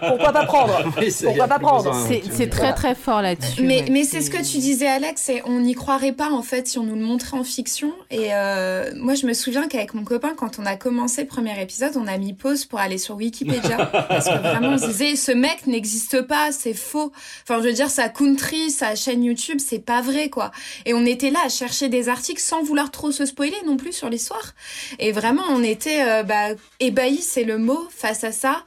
[0.07, 1.93] pourquoi pas prendre Oui, Pourquoi pas prendre
[2.31, 3.63] C'est très très fort là-dessus.
[3.63, 3.89] Mais, ouais.
[3.91, 6.79] mais c'est ce que tu disais, Alex, et on n'y croirait pas en fait si
[6.79, 7.93] on nous le montrait en fiction.
[8.09, 11.61] Et euh, moi, je me souviens qu'avec mon copain, quand on a commencé le premier
[11.61, 15.15] épisode, on a mis pause pour aller sur Wikipédia parce que vraiment, on se disait
[15.15, 17.11] ce mec n'existe pas, c'est faux.
[17.43, 20.51] Enfin, je veux dire, sa country, sa chaîne YouTube, c'est pas vrai quoi.
[20.85, 23.93] Et on était là à chercher des articles sans vouloir trop se spoiler non plus
[23.93, 24.53] sur l'histoire.
[24.99, 26.49] Et vraiment, on était euh, bah,
[26.87, 28.63] ébahis, c'est le mot, face à ça.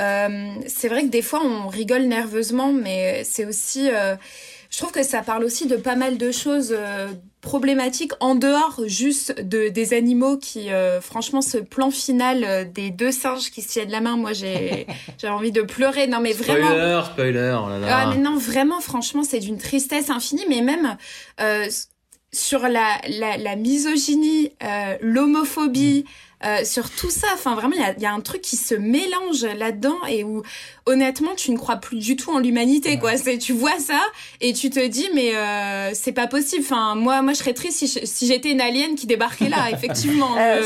[0.00, 3.90] Euh, c'est vrai que des fois, on rigole nerveusement, mais c'est aussi...
[3.90, 4.16] euh,
[4.70, 7.08] je trouve que ça parle aussi de pas mal de choses euh,
[7.42, 10.68] problématiques en dehors juste de, des animaux qui,
[11.02, 14.86] franchement, ce plan final des deux singes qui se tiennent la main, moi, j'ai
[15.28, 16.06] envie de pleurer.
[16.06, 16.68] Non, mais vraiment...
[16.68, 17.86] Spoiler, spoiler, oh là là.
[17.90, 20.96] Ah, mais non, vraiment, franchement, c'est d'une tristesse infinie, mais même
[22.32, 24.52] sur la, la, la misogynie,
[25.02, 26.06] l'homophobie,
[26.44, 27.28] euh, sur tout ça.
[27.34, 30.42] Enfin, vraiment, il y a, y a, un truc qui se mélange là-dedans et où,
[30.86, 33.16] honnêtement, tu ne crois plus du tout en l'humanité, quoi.
[33.16, 34.00] C'est, tu vois ça
[34.40, 36.64] et tu te dis, mais euh, c'est pas possible.
[36.64, 40.36] Enfin, moi, moi, je serais triste si, si j'étais une alien qui débarquait là, effectivement.
[40.38, 40.62] Euh,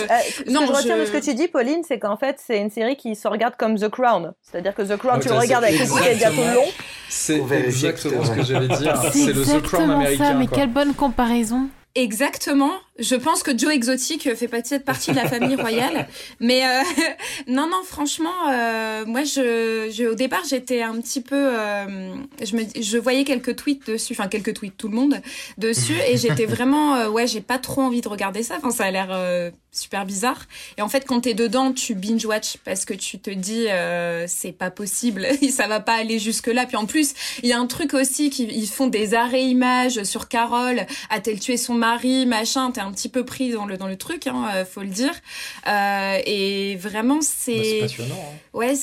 [0.47, 2.59] ce non, que je retiens de ce que tu dis, Pauline, c'est qu'en fait, c'est
[2.59, 4.33] une série qui se regarde comme The Crown.
[4.43, 6.73] C'est-à-dire que The Crown, tu le regardes avec le bouquet tout le long.
[7.09, 9.01] C'est exactement ce que j'allais dire.
[9.13, 10.25] C'est le The Crown américain.
[10.25, 11.69] Ça, mais quelle bonne comparaison.
[11.95, 12.73] Exactement.
[12.99, 16.09] Je pense que Joe Exotic fait pas partie de la famille royale.
[16.41, 16.83] Mais euh,
[17.47, 22.57] non, non, franchement, euh, moi, je, je, au départ, j'étais un petit peu, euh, je
[22.57, 25.21] me, je voyais quelques tweets dessus, enfin quelques tweets, tout le monde
[25.59, 28.57] dessus, et j'étais vraiment, euh, ouais, j'ai pas trop envie de regarder ça.
[28.59, 30.47] Enfin, ça a l'air euh, super bizarre.
[30.79, 33.67] Et en fait, quand t'es dedans, tu binge watch parce que tu te dis,
[34.27, 36.65] c'est pas possible, ça va pas aller jusque là.
[36.65, 37.13] Puis en plus,
[37.43, 41.41] il y a un truc aussi qui ils font des arrêts images sur Carole, a-t-elle
[41.41, 42.71] tué son mari, machin.
[42.71, 45.13] T'es un petit peu pris dans le dans le truc, hein, euh, faut le dire.
[45.67, 47.57] Euh, et vraiment, c'est.
[47.57, 48.33] Bah, c'est passionnant.
[48.33, 48.37] Hein.
[48.53, 48.75] Ouais.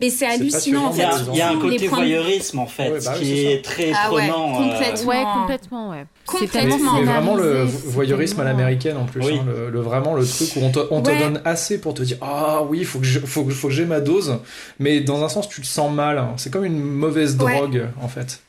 [0.00, 1.08] Mais c'est hallucinant en fait.
[1.32, 4.60] Il y a, un côté voyeurisme en fait, bah qui est, très ah prenant.
[4.60, 5.08] Ouais, complètement.
[5.08, 6.06] Ouais, complètement, ouais.
[6.24, 6.96] Complètement.
[6.96, 9.24] C'est vraiment le voyeurisme à l'américaine en plus.
[9.24, 12.16] Hein, le, vraiment le truc où on te, on te donne assez pour te dire
[12.20, 14.38] Ah oui, faut que faut, faut que j'ai ma dose.
[14.78, 16.28] Mais dans un sens, tu te sens mal.
[16.36, 18.40] C'est comme une mauvaise drogue en fait.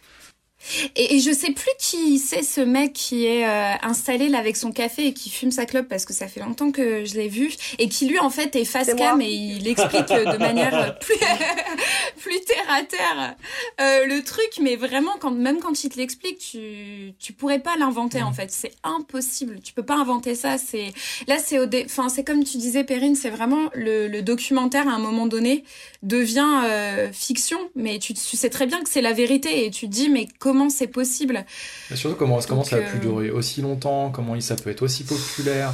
[0.95, 4.56] Et, et, je sais plus qui c'est ce mec qui est euh, installé là avec
[4.56, 7.27] son café et qui fume sa clope parce que ça fait longtemps que je l'ai
[7.27, 11.15] vu et qui lui en fait est face cam et il explique de manière plus
[12.18, 13.35] plus terre à terre
[13.81, 14.60] euh, le truc.
[14.61, 18.52] Mais vraiment quand même quand il te l'explique tu tu pourrais pas l'inventer en fait.
[18.52, 19.60] C'est impossible.
[19.61, 20.57] Tu peux pas inventer ça.
[20.57, 20.94] C'est
[21.27, 24.91] là c'est au enfin c'est comme tu disais Perrine c'est vraiment le, le, documentaire à
[24.91, 25.64] un moment donné
[26.02, 27.60] devient euh, fiction.
[27.76, 30.27] Mais tu, tu sais très bien que c'est la vérité et tu te dis mais
[30.40, 31.45] comment comment c'est possible.
[31.91, 34.84] Et surtout comment, comment ça a pu euh, durer aussi longtemps, comment ça peut être
[34.84, 35.73] aussi populaire.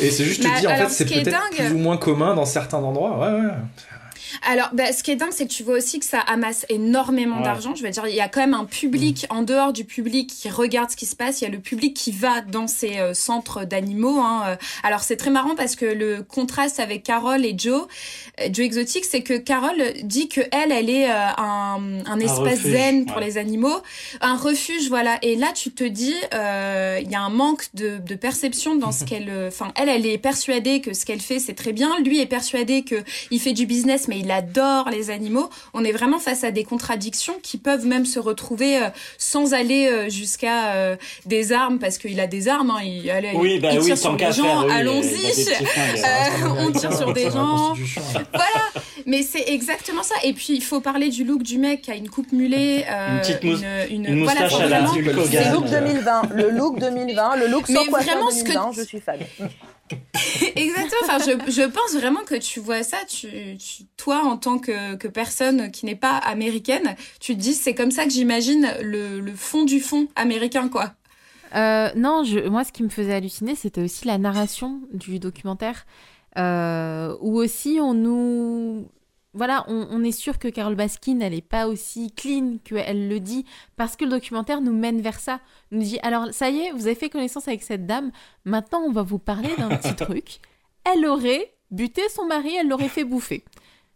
[0.00, 2.44] Et c'est juste te bah, dire, en fait, c'est peut-être plus ou moins commun dans
[2.44, 3.18] certains endroits.
[3.18, 3.52] Ouais, ouais.
[4.46, 7.40] Alors, bah, ce qui est dingue, c'est que tu vois aussi que ça amasse énormément
[7.40, 7.74] d'argent.
[7.74, 9.34] Je veux dire, il y a quand même un public mm.
[9.34, 11.40] en dehors du public qui regarde ce qui se passe.
[11.40, 14.20] Il y a le public qui va dans ces euh, centres d'animaux.
[14.20, 14.42] Hein.
[14.46, 14.56] Euh.
[14.82, 17.86] Alors, c'est très marrant parce que le contraste avec Carole et Joe,
[18.40, 23.06] euh, Joe Exotic, c'est que Carole dit que elle, elle est un, un, espace zen
[23.06, 23.80] pour les animaux,
[24.20, 25.18] un refuge, voilà.
[25.22, 29.04] Et là, tu te dis, il y a un manque de, de perception dans ce
[29.12, 29.30] qu'elle.
[29.48, 31.98] Enfin, elle, elle est persuadée que ce qu'elle fait, c'est très bien.
[32.00, 35.50] Lui est persuadé que il fait du business, mais il adore les animaux.
[35.74, 38.88] On est vraiment face à des contradictions qui peuvent même se retrouver euh,
[39.18, 40.96] sans aller euh, jusqu'à euh,
[41.26, 42.70] des armes, parce qu'il a des armes.
[42.70, 44.68] Hein, il, allez, oui, bah tire oui, sur des gens.
[44.68, 45.48] Allons-y.
[46.58, 47.74] on tire sur des gens.
[48.32, 48.62] voilà.
[49.06, 50.14] Mais c'est exactement ça.
[50.22, 53.20] Et puis il faut parler du look du mec qui a une coupe mulet, une
[53.20, 56.22] petite mousse, une, une, moustache à la C'est look 2020.
[56.34, 58.32] Le look 2020, le look sans Mais vraiment, 2020,
[58.72, 59.18] ce que je suis fan.
[60.56, 61.00] Exactement.
[61.04, 63.28] Enfin, je, je, pense vraiment que tu vois ça, tu,
[63.96, 67.90] toi, en tant que, que personne qui n'est pas américaine, tu te dis, c'est comme
[67.90, 70.92] ça que j'imagine le, le, fond du fond américain, quoi.
[71.54, 75.86] Euh, non, je, moi, ce qui me faisait halluciner, c'était aussi la narration du documentaire,
[76.38, 78.88] euh, où aussi on nous
[79.34, 83.46] voilà, on, est sûr que Carole Baskin, elle n'est pas aussi clean qu'elle le dit,
[83.76, 85.40] parce que le documentaire nous mène vers ça.
[85.70, 88.10] Nous dit, alors ça y est, vous avez fait connaissance avec cette dame,
[88.44, 90.40] maintenant on va vous parler d'un petit truc.
[90.84, 93.44] Elle aurait buté son mari, elle l'aurait fait bouffer.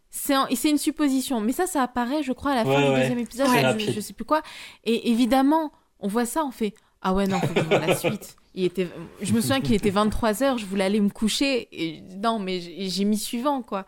[0.09, 3.47] C'est une supposition, mais ça, ça apparaît, je crois, à la fin du deuxième épisode,
[3.77, 4.41] je, je, sais plus quoi.
[4.85, 6.73] Et évidemment, on voit ça, on fait,
[7.03, 8.35] ah ouais, non, faut voir la suite.
[8.55, 8.87] Il était,
[9.21, 13.05] je me souviens qu'il était 23h, je voulais aller me coucher, et non, mais j'ai
[13.05, 13.85] mis suivant, quoi.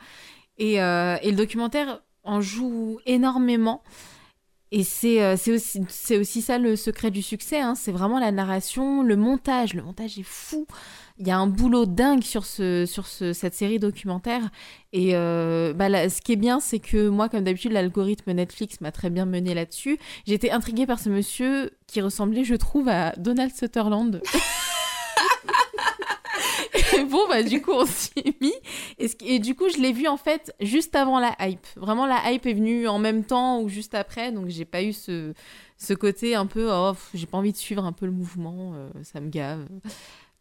[0.60, 3.81] Et, euh, et, le documentaire en joue énormément.
[4.72, 7.73] Et c'est euh, aussi, ça le secret du succès, hein.
[7.73, 9.73] c'est vraiment la narration, le montage.
[9.73, 10.68] Le montage est fou.
[11.18, 14.49] Il y a un boulot dingue sur, ce, sur ce, cette série documentaire.
[14.94, 18.91] Et euh, bah, ce qui est bien, c'est que moi, comme d'habitude, l'algorithme Netflix m'a
[18.91, 19.98] très bien mené là-dessus.
[20.27, 24.22] J'étais intriguée par ce monsieur qui ressemblait, je trouve, à Donald Sutherland.
[27.10, 28.54] bon, bah, du coup, on s'y est mis.
[28.98, 31.66] Et, du coup, je l'ai vu, en fait, juste avant la hype.
[31.76, 34.32] Vraiment, la hype est venue en même temps ou juste après.
[34.32, 35.34] Donc, j'ai pas eu ce,
[35.78, 38.74] ce côté un peu, oh, j'ai pas envie de suivre un peu le mouvement.
[38.76, 39.66] Euh, ça me gave.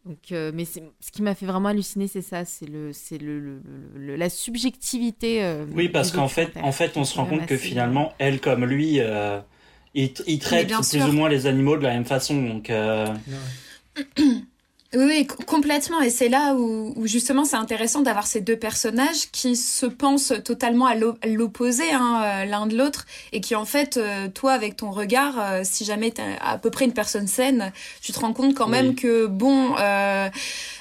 [0.05, 0.79] Donc, euh, mais ce
[1.11, 3.61] qui m'a fait vraiment halluciner, c'est ça, c'est le, c'est le,
[3.95, 5.43] le, la subjectivité.
[5.43, 8.65] Euh, oui, parce qu'en fait, en fait, on se rend compte que finalement, elle comme
[8.65, 8.99] lui,
[9.93, 12.41] il, il traite plus ou moins les animaux de la même façon.
[12.41, 12.71] Donc,
[14.95, 16.01] Oui, oui, complètement.
[16.01, 20.33] Et c'est là où, où justement c'est intéressant d'avoir ces deux personnages qui se pensent
[20.43, 20.95] totalement à
[21.27, 25.35] l'opposé hein, euh, l'un de l'autre et qui en fait, euh, toi avec ton regard,
[25.39, 27.71] euh, si jamais t'es à peu près une personne saine,
[28.01, 29.75] tu te rends compte quand même que bon,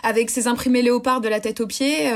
[0.09, 2.06] avec ces imprimés léopards de la tête aux pieds,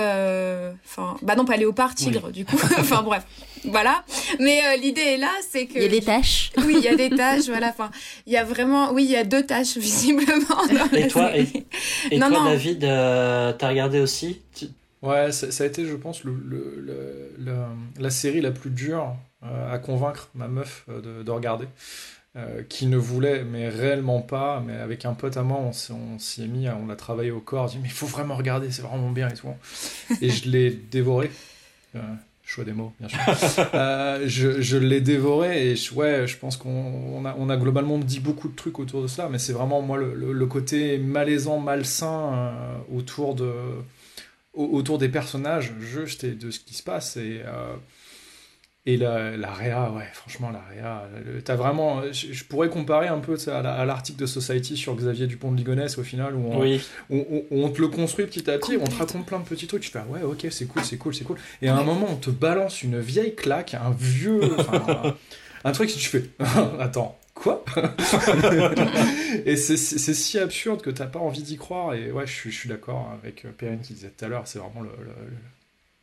[0.85, 2.57] enfin, bah non pas léopard, tigre du coup.
[2.79, 3.25] enfin bref,
[3.65, 4.05] voilà.
[4.41, 6.53] Mais l'idée est là, c'est que il y a des tâches.
[6.67, 7.47] Oui, il y a des tâches.
[7.47, 7.69] voilà.
[7.69, 7.91] Enfin,
[8.27, 10.63] il y a vraiment, oui, il y a deux tâches visiblement.
[10.93, 14.41] et toi, et toi, David, euh, t'as regardé aussi
[15.03, 17.35] Ouais, ça, a été, je pense, le,
[17.99, 21.67] la série la plus dure euh, à convaincre ma meuf euh, de, regarder.
[22.69, 24.63] Qui ne voulait, mais réellement pas.
[24.67, 27.65] Mais avec un pote à moi, on s'y est mis, on a travaillé au corps.
[27.65, 29.49] On dit, mais il faut vraiment regarder, c'est vraiment bien et tout.
[30.21, 31.31] Et je l'ai dévoré
[32.53, 33.19] choix des mots, bien sûr.
[33.75, 37.99] Euh, je, je l'ai dévoré et je, ouais, je pense qu'on a, on a globalement
[37.99, 41.59] dit beaucoup de trucs autour de ça, mais c'est vraiment moi le, le, côté malaisant,
[41.59, 43.53] malsain euh, autour, de,
[44.53, 47.17] autour des personnages, juste et de ce qui se passe.
[47.17, 47.75] Et, euh,
[48.85, 51.09] et la, la Réa, ouais, franchement, la Réa,
[51.45, 52.03] t'as vraiment.
[52.11, 56.03] Je, pourrais comparer un peu à l'article de Society sur Xavier Dupont de Ligonnès au
[56.03, 56.51] final, où
[57.09, 59.83] on, on, te le construit petit à petit, on te raconte plein de petits trucs,
[59.83, 61.39] tu fais, ouais, ok, c'est cool, c'est cool, c'est cool.
[61.61, 64.41] Et à un moment, on te balance une vieille claque, un vieux.
[65.65, 66.25] un, truc, tu fais,
[66.81, 67.65] attends, quoi?
[69.47, 73.17] Et c'est si absurde que t'as pas envie d'y croire, et ouais, je, suis d'accord
[73.23, 74.91] avec Perrine qui disait tout à l'heure, c'est vraiment le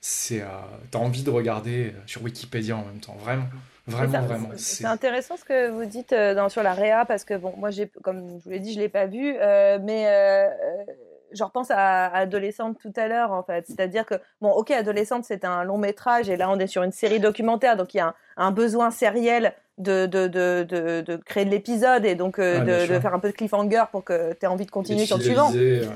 [0.01, 0.47] c'est euh,
[0.91, 3.15] t'as envie de regarder euh, sur Wikipédia en même temps.
[3.19, 3.45] Vraiment.
[3.87, 4.49] Vraiment vraiment.
[4.55, 7.71] C'est intéressant ce que vous dites euh, dans, sur la réa parce que bon moi
[7.71, 10.05] j'ai comme je vous l'ai dit je l'ai pas vu euh, mais
[11.31, 13.65] je repense à, Adolescente tout à l'heure en fait.
[13.67, 16.91] C'est-à-dire que bon ok Adolescente c'est un long métrage et là on est sur une
[16.91, 20.65] série documentaire donc il y a un, besoin sériel de, de, de,
[21.01, 24.03] de, créer de l'épisode et donc ah, de, de, faire un peu de cliffhanger pour
[24.03, 25.51] que tu aies envie de continuer sur le suivant.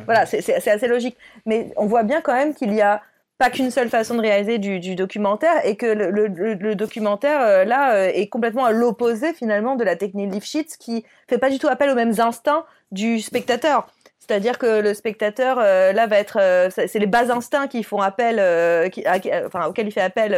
[0.05, 1.17] Voilà, c'est assez logique.
[1.45, 3.01] Mais on voit bien quand même qu'il y a
[3.37, 8.11] pas qu'une seule façon de réaliser du, documentaire et que le, documentaire euh, là euh,
[8.13, 11.89] est complètement à l'opposé finalement de la technique Lifshitz qui fait pas du tout appel
[11.89, 13.87] aux mêmes instincts du spectateur.
[14.19, 18.89] C'est-à-dire que le spectateur euh, là va être c'est les bas instincts qui font appel
[18.91, 19.03] qui,
[19.45, 20.31] enfin auxquels il fait appel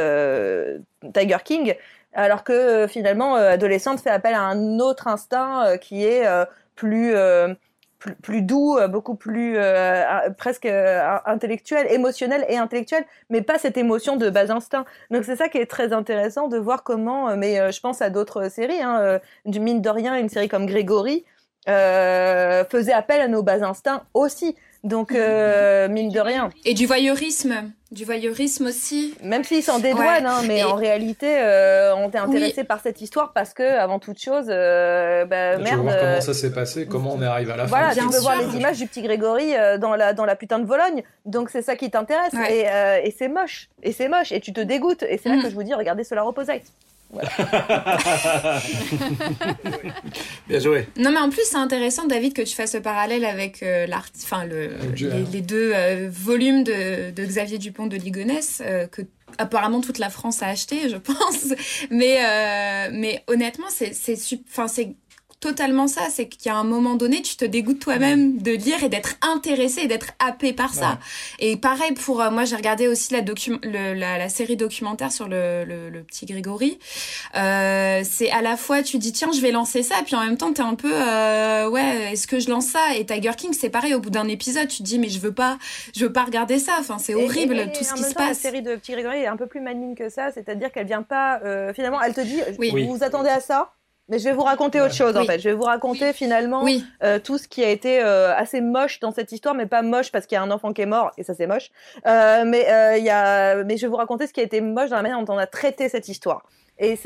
[1.13, 1.75] Tiger King
[2.13, 6.25] alors que finalement adolescente fait appel à un autre instinct qui est
[6.75, 7.13] plus
[8.13, 13.77] plus, doux, euh, beaucoup plus euh, presque euh, intellectuel, émotionnel et intellectuel, mais pas cette
[13.77, 14.85] émotion de bas instinct.
[15.11, 18.49] Donc c'est ça qui est très intéressant de voir comment, mais je pense à d'autres
[18.49, 21.25] séries, hein, du mine de rien, une série comme Grégory
[21.67, 24.55] faisait appel à nos bas instincts aussi.
[24.85, 26.51] Donc, euh, mine de rien.
[26.63, 27.71] Et du voyeurisme.
[27.91, 29.15] Du voyeurisme aussi.
[29.23, 33.33] Même s'ils s'en dédouanent, hein, mais en réalité, euh, on t'est intéressé par cette histoire
[33.33, 35.65] parce que, avant toute chose, euh, bah, merde.
[35.65, 37.93] Tu veux voir comment ça s'est passé, comment on est arrivé à la voilà, fin.
[37.95, 40.67] Voilà, tu veux voir les images du petit Grégory dans, la, dans la putain de
[40.67, 41.01] Vologne.
[41.25, 42.33] Donc, c'est ça qui t'intéresse.
[42.51, 42.67] Et,
[43.07, 43.69] et c'est moche.
[43.81, 44.31] Et c'est moche.
[44.31, 45.01] Et tu te dégoûtes.
[45.01, 45.41] Et c'est là mm.
[45.41, 46.27] que je vous dis, regardez Solar
[50.47, 50.87] Bien joué.
[50.97, 53.87] Non, mais en plus, c'est intéressant, David, que tu fasses le parallèle avec euh,
[54.23, 54.71] enfin, le,
[55.31, 59.01] les, deux euh, volumes de, de, Xavier Dupont de Ligonnès, euh, que
[59.37, 61.53] apparemment toute la France a acheté, je pense.
[61.89, 62.19] Mais,
[62.91, 63.93] mais honnêtement, c'est
[65.45, 66.01] totalement ça.
[66.09, 69.15] C'est qu'il y a un moment donné, tu te dégoûtes toi-même de lire et d'être
[69.21, 70.97] intéressé et d'être happé par ça.
[71.39, 73.21] Et pareil pour euh, moi, j'ai regardé aussi la,
[73.63, 76.79] la, la, série documentaire sur le, le, petit Grégory.
[77.35, 80.37] Euh, c'est à la fois, tu dis tiens, je vais lancer ça, puis en même
[80.37, 82.95] temps, t'es un peu euh, ouais, est-ce que je lance ça?
[82.97, 83.93] Et Tiger King, c'est pareil.
[83.93, 85.59] Au bout d'un épisode, tu te dis mais je veux pas,
[85.95, 86.73] je veux pas regarder ça.
[86.79, 88.29] Enfin, c'est horrible tout ce qui se passe.
[88.29, 91.03] La série de Petit Grégory est un peu plus maligne que ça, c'est-à-dire qu'elle vient
[91.03, 91.39] pas.
[91.43, 92.71] Euh, finalement, elle te dit, oui.
[92.71, 93.73] vous vous attendez à ça?
[94.07, 95.39] Mais je vais vous raconter autre chose en fait.
[95.39, 96.65] Je vais vous raconter finalement
[97.03, 100.11] euh, tout ce qui a été euh, assez moche dans cette histoire, mais pas moche
[100.11, 101.71] parce qu'il y a un enfant qui est mort et ça c'est moche.
[102.05, 102.65] Euh, mais
[102.99, 105.01] il y a, mais je vais vous raconter ce qui a été moche dans la
[105.01, 106.43] manière dont on a traité cette histoire.
[106.77, 106.97] Et,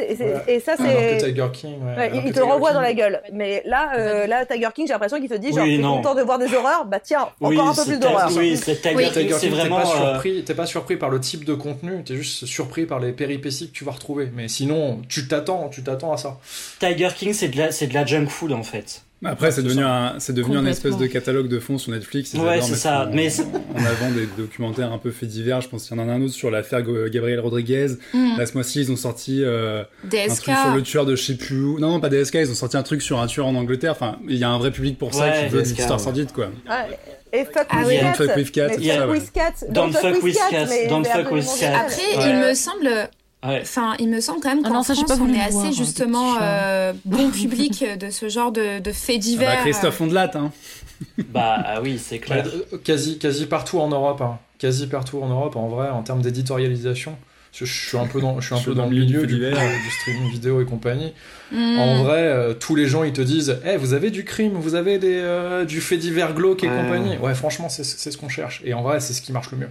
[0.48, 1.18] et ça, c'est.
[1.18, 2.12] Tiger King, ouais.
[2.26, 3.22] il, te renvoie dans la gueule.
[3.32, 6.24] Mais là, euh, là Tiger King, j'ai l'impression qu'il te dit genre, t'es content de
[6.24, 6.86] voir des horreurs?
[6.86, 8.32] Bah tiens, encore un peu plus d'horreur.
[8.36, 9.82] Oui, c'est Tiger, King, vraiment.
[9.82, 13.00] T'es pas, euh, surpris, pas surpris par le type de contenu, t'es juste surpris par
[13.00, 14.32] les péripéties que tu vas retrouver.
[14.34, 16.40] Mais sinon, tu t'attends, tu t'attends à ça.
[16.80, 19.04] Tiger King, c'est de la, c'est de la junk food en fait.
[19.26, 22.34] Après, c'est devenu, un, c'est devenu un espèce de catalogue de fond sur Netflix.
[22.36, 23.10] Ouais, c'est ça.
[23.12, 23.30] Mais
[23.76, 25.60] on avant des documentaires un peu faits divers.
[25.60, 27.88] Je pense qu'il y en a un autre sur l'affaire Gabriel Rodriguez.
[28.14, 28.38] Mm.
[28.38, 31.36] Là, ce mois-ci, ils ont sorti euh, un truc sur le tueur de je sais
[31.36, 32.36] plus Non, non, pas DSK.
[32.36, 33.92] Ils ont sorti un truc sur un tueur en Angleterre.
[33.92, 36.50] Enfin, il y a un vrai public pour ça qui veut des histoires sordides, quoi.
[37.34, 38.14] et fuck ah, with cat.
[38.14, 38.70] Fuck with cat.
[38.70, 39.54] Fuck with cat.
[39.70, 40.70] Don't fuck with cat.
[40.88, 41.78] Don't fuck with cat.
[41.78, 43.10] Après, il me semble
[43.42, 47.30] Enfin, il me semble quand même ah qu'en France, on est assez justement euh, bon
[47.32, 49.50] public de ce genre de, de faits divers.
[49.52, 50.52] Ah bah Christophe Ondelat, hein.
[51.30, 52.44] Bah ah oui, c'est clair.
[52.44, 54.40] Bah, quasi, quasi partout en Europe, hein.
[54.58, 57.16] quasi partout en Europe, en vrai, en termes d'éditorialisation.
[57.54, 59.58] Je, je suis un peu dans, je suis un peu dans le milieu du, divers.
[59.84, 61.14] du streaming vidéo et compagnie.
[61.52, 61.80] Hmm.
[61.80, 64.76] En vrai, euh, tous les gens ils te disent, Eh, vous avez du crime, vous
[64.76, 66.76] avez des, euh, du fait divers glauque et Ouais.
[66.76, 67.18] compagnie.
[67.18, 68.62] Ouais, franchement, c'est c'est ce qu'on cherche.
[68.66, 69.70] Et en vrai, c'est ce qui marche le mieux.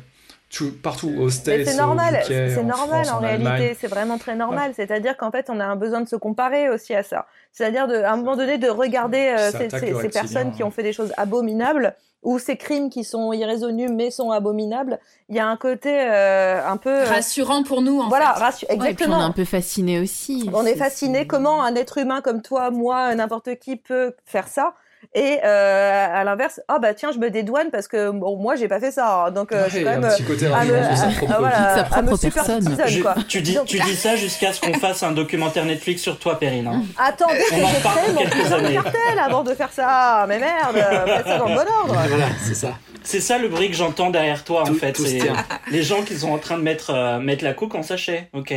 [0.51, 3.77] Tout, partout, aux States, c'est au normal, UK, c'est c'est en normal France, en, réalité,
[3.79, 4.73] c'est vraiment très normal.
[4.75, 7.27] C'est-à-dire qu'en fait, on a un besoin de se comparer aussi à ça.
[7.53, 10.95] C'est-à-dire de, à un moment donné de regarder euh, ces, personnes qui ont fait des
[10.95, 14.99] choses abominables ou ces crimes qui sont irrésolus mais sont abominables.
[15.29, 18.41] Il y a un côté euh, un peu euh, Rassurant pour nous, en voilà, fait.
[18.41, 19.25] rassu- Ouais, et puis on est exactement.
[19.25, 20.49] un peu fasciné aussi.
[20.53, 24.75] On est fasciné comment un être humain comme toi, moi, n'importe qui peut faire ça.
[25.15, 28.69] Et euh, à l'inverse, ah bah tiens, je me dédouane parce que bon, moi j'ai
[28.69, 30.25] pas fait ça, donc euh, Ouais, je suis il y a quand un même petit
[30.25, 31.41] côté à me, rassurant de sa à- propre à- vie.
[31.41, 32.63] voilà, Sa à me propre super personne.
[32.63, 33.15] citizen, Je- quoi.
[33.29, 36.39] tu, dis, Donc- tu dis ça jusqu'à ce qu'on fasse un documentaire Netflix sur toi,
[36.39, 36.67] Perrine.
[36.67, 36.83] hein.
[36.99, 37.81] Attendez que On en j'ai
[38.51, 38.75] dans mon années.
[38.75, 40.27] cartel avant de faire ça.
[40.29, 41.95] Mais merde, faites ça dans le bon ordre.
[42.09, 42.73] Voilà, c'est ça.
[43.03, 44.97] C'est ça le bruit que j'entends derrière toi, en fait.
[44.99, 45.21] C'est
[45.71, 48.29] les gens qui sont en train de mettre, euh, mettre la coke en sachet.
[48.35, 48.53] Ok.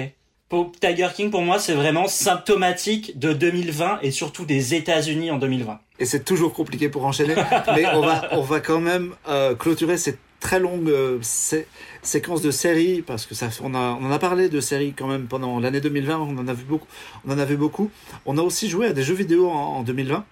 [0.51, 5.37] Pour Tiger King, pour moi, c'est vraiment symptomatique de 2020 et surtout des États-Unis en
[5.37, 5.79] 2020.
[5.97, 7.35] Et c'est toujours compliqué pour enchaîner.
[7.73, 11.67] mais on va, on va quand même euh, clôturer cette très longue euh, sé-
[12.01, 15.07] séquence de séries parce que ça, on, a, on en a parlé de séries quand
[15.07, 16.17] même pendant l'année 2020.
[16.19, 16.87] On en a vu beaucoup.
[17.25, 17.89] On en a vu beaucoup.
[18.25, 20.25] On a aussi joué à des jeux vidéo en, en 2020.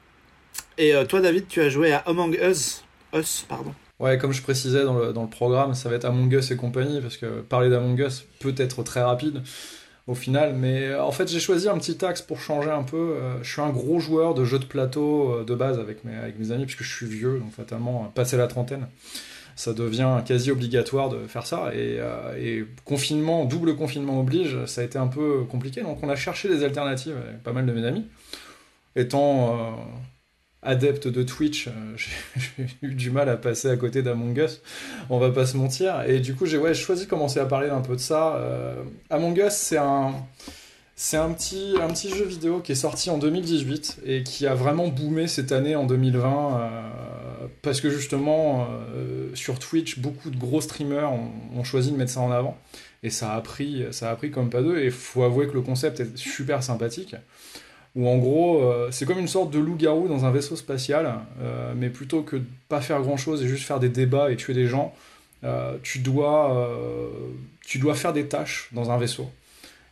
[0.79, 2.83] Et euh, toi, David, tu as joué à Among Us.
[3.15, 3.73] Us, pardon.
[3.99, 6.57] Ouais, comme je précisais dans le, dans le programme, ça va être Among Us et
[6.57, 9.43] compagnie, parce que parler d'Among Us peut être très rapide
[10.09, 12.97] au final, mais euh, en fait j'ai choisi un petit axe pour changer un peu.
[12.97, 16.51] Euh, je suis un gros joueur de jeux de plateau euh, de base avec mes,
[16.51, 18.87] amis, puisque je suis vieux, donc fatalement, passer la trentaine,
[19.55, 21.71] ça devient quasi obligatoire de faire ça.
[21.75, 26.49] Et, confinement, double confinement oblige, ça a été un peu compliqué, donc on a cherché
[26.49, 28.05] des alternatives avec pas mal de mes amis.
[28.95, 29.77] Étant
[30.61, 31.71] adepte de Twitch, euh,
[32.35, 34.61] j'ai eu du mal à passer à côté d'Among Us,
[35.09, 36.03] on va pas se mentir.
[36.07, 38.35] Et du coup, j'ai ouais, choisi de commencer à parler un peu de ça.
[38.35, 38.75] Euh,
[39.09, 40.13] Among Us, c'est un,
[40.95, 44.53] c'est un petit, un petit jeu vidéo qui est sorti en 2018 et qui a
[44.53, 48.67] vraiment boomé cette année en 2020 euh, parce que justement,
[49.33, 52.57] sur Twitch, beaucoup de gros streamers ont, ont choisi de mettre ça en avant.
[53.01, 54.77] Et ça a pris, ça a pris comme pas deux.
[54.79, 57.15] Et faut avouer que le concept est super sympathique
[57.95, 61.73] où en gros, euh, c'est comme une sorte de loup-garou dans un vaisseau spatial, euh,
[61.75, 64.67] mais plutôt que de pas faire grand-chose et juste faire des débats et tuer des
[64.67, 64.93] gens,
[65.43, 66.55] euh, tu, dois,
[67.95, 69.29] faire des tâches dans un vaisseau.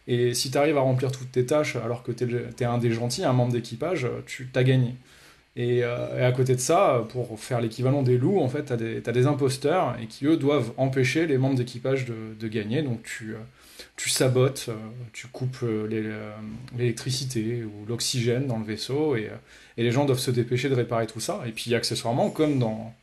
[0.08, 2.24] Et si tu arrives à remplir toutes tes tâches alors que tu
[2.60, 4.96] es, un des gentils, un membre d'équipage, tu t'as gagné.
[5.56, 9.28] Et, à côté de ça, pour faire l'équivalent des loups, en fait, tu as, des-
[9.28, 12.84] imposteurs et qui, eux, doivent empêcher les membres d'équipage de, de gagner.
[12.84, 13.36] Donc tu,
[13.96, 14.76] tu sabotes, euh,
[15.14, 16.32] tu coupes euh, euh,
[16.78, 19.30] l'électricité ou l'oxygène dans le vaisseau et,
[19.78, 21.42] et les gens doivent se dépêcher de réparer tout ça.
[21.46, 22.94] Et puis accessoirement, comme dans,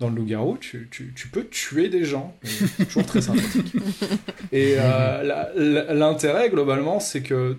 [0.00, 2.36] dans le loup-garou, tu, tu, tu peux tuer des gens.
[2.78, 3.74] Toujours très sympathique.
[4.52, 7.58] Et euh, l'intérêt, globalement, c'est que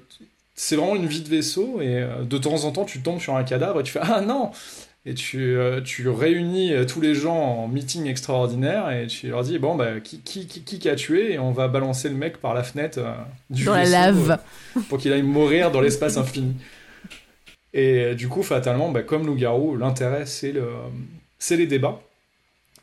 [0.56, 3.44] c'est vraiment une vie de vaisseau et de temps en temps, tu tombes sur un
[3.44, 4.52] cadavre et tu fais Ah non
[5.06, 9.44] et tu, euh, tu réunis euh, tous les gens en meeting extraordinaire et tu leur
[9.44, 12.38] dis bon bah qui qui qui, qui a tué et on va balancer le mec
[12.38, 13.14] par la fenêtre euh,
[13.50, 14.40] du Dans la lave.
[14.78, 16.56] euh, pour qu'il aille mourir dans l'espace infini.
[17.74, 20.68] Et euh, du coup fatalement bah, comme loup-garou l'intérêt c'est le
[21.40, 22.00] c'est les débats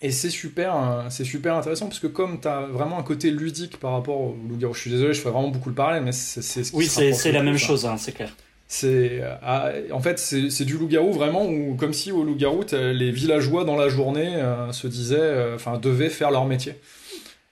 [0.02, 3.78] et c'est super c'est super intéressant parce que comme tu as vraiment un côté ludique
[3.78, 6.42] par rapport au loup-garou je suis désolé je fais vraiment beaucoup le parallèle mais c'est
[6.42, 8.34] c'est ce qui Oui, se c'est la même chose, hein, c'est clair.
[8.72, 13.10] C'est euh, ah, en fait c'est du loup-garou vraiment où comme si au loup-garou les
[13.10, 16.76] villageois dans la journée euh, se disaient euh, enfin devaient faire leur métier.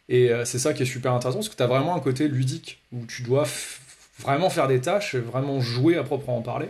[0.09, 2.81] Et c'est ça qui est super intéressant parce que tu as vraiment un côté ludique
[2.93, 3.47] où tu dois
[4.21, 6.69] vraiment faire des tâches, vraiment jouer à proprement parler.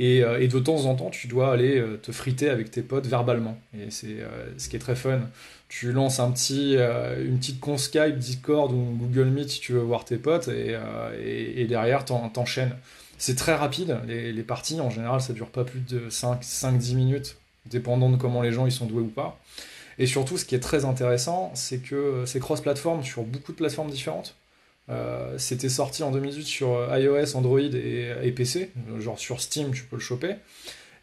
[0.00, 3.56] Et, et de temps en temps, tu dois aller te friter avec tes potes verbalement.
[3.72, 4.16] Et c'est
[4.58, 5.20] ce qui est très fun.
[5.68, 6.76] Tu lances un petit,
[7.24, 10.76] une petite con Skype, Discord ou Google Meet si tu veux voir tes potes et,
[11.24, 12.74] et, et derrière, t'en- t'enchaînes.
[13.18, 13.98] C'est très rapide.
[14.06, 17.36] Les, les parties, en général, ça dure pas plus de 5-10 minutes,
[17.66, 19.38] dépendant de comment les gens ils sont doués ou pas.
[19.98, 23.90] Et surtout, ce qui est très intéressant, c'est que c'est cross-platform sur beaucoup de plateformes
[23.90, 24.34] différentes.
[24.90, 28.70] Euh, C'était sorti en 2018 sur iOS, Android et, et PC.
[29.00, 30.34] Genre sur Steam, tu peux le choper.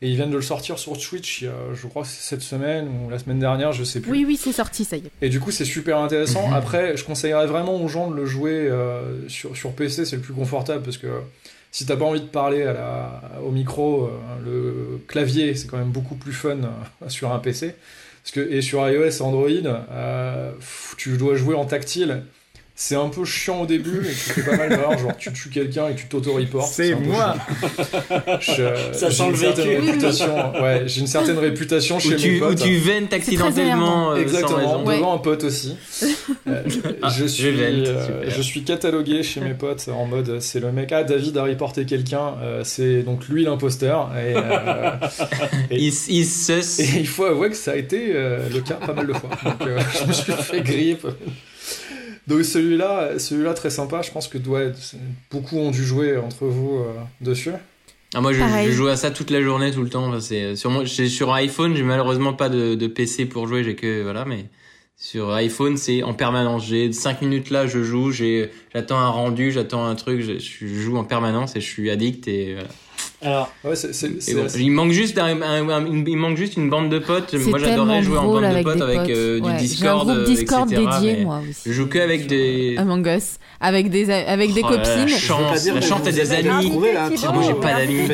[0.02, 3.10] Et ils viennent de le sortir sur Twitch, je crois que c'est cette semaine ou
[3.10, 4.12] la semaine dernière, je sais plus.
[4.12, 5.12] Oui, oui, c'est sorti, ça y est.
[5.22, 6.52] Et du coup, c'est super intéressant.
[6.52, 10.22] Après, je conseillerais vraiment aux gens de le jouer euh, sur, sur PC, c'est le
[10.22, 11.08] plus confortable parce que
[11.74, 14.10] si t'as pas envie de parler à la, au micro, euh,
[14.46, 17.76] le clavier, c'est quand même beaucoup plus fun euh, sur un PC.
[18.22, 20.52] Parce que, et sur iOS Android, euh,
[20.98, 22.26] tu dois jouer en tactile.
[22.76, 25.50] C'est un peu chiant au début et tu fais pas mal d'erreurs, genre tu tues
[25.50, 26.72] quelqu'un et tu t'auto-reportes.
[26.74, 27.36] C'est moi.
[28.40, 29.62] Je- Ça j'ai sent une le vécu.
[29.86, 30.54] réputation.
[30.62, 32.62] Ouais, j'ai une certaine réputation chez mes potes.
[32.64, 34.86] tu ventes accidentellement euh, sans Exactement, raison.
[34.86, 34.96] Ouais.
[34.98, 35.78] devant un pote aussi.
[36.48, 36.64] Euh,
[37.04, 40.60] Ah, je, je suis, vente, euh, je suis catalogué chez mes potes en mode c'est
[40.60, 44.10] le mec, ah David a reporté quelqu'un, euh, c'est donc lui l'imposteur.
[44.18, 44.92] Et, euh,
[45.72, 45.92] et-
[47.00, 49.30] il faut avouer que ça a été euh, le cas pas mal de fois.
[49.44, 50.98] Donc euh, je me suis fait griller.
[52.28, 54.02] Donc celui-là, celui-là très sympa.
[54.02, 54.72] Je pense que ouais,
[55.32, 57.52] beaucoup ont dû jouer entre vous euh, dessus.
[58.16, 60.08] Ah, moi, je, joue à ça toute la journée, tout le temps.
[60.08, 63.64] Enfin, c'est sur moi, j'ai- sur iPhone, j'ai malheureusement pas de, de PC pour jouer.
[63.64, 64.46] J'ai que voilà, mais
[64.96, 66.66] sur iPhone, c'est en permanence.
[66.68, 68.12] J'ai 5 minutes là, je joue.
[68.12, 70.22] J'ai, j'attends un rendu, j'attends un truc.
[70.22, 72.28] Je, je joue en permanence et je suis addict.
[72.28, 72.70] Et, voilà.
[73.22, 73.74] Alors, Ouais,
[74.34, 77.34] bon, il manque juste un, un- un- une- il manque juste une bande de potes.
[77.34, 79.10] Moi, j'adorerais jouer en bande de potes des avec potes.
[79.12, 79.58] euh, du Ouais.
[79.58, 81.62] Discord, J'ai un groupe euh, Discord etc., dédié, moi aussi.
[81.66, 82.76] Je joue que avec des.
[82.78, 84.84] Among Us, avec des, avec des Oh copines.
[85.08, 86.72] La chance, la chance, t'as des amis.
[86.72, 87.10] moi,
[87.46, 88.08] j'ai pas d'amis.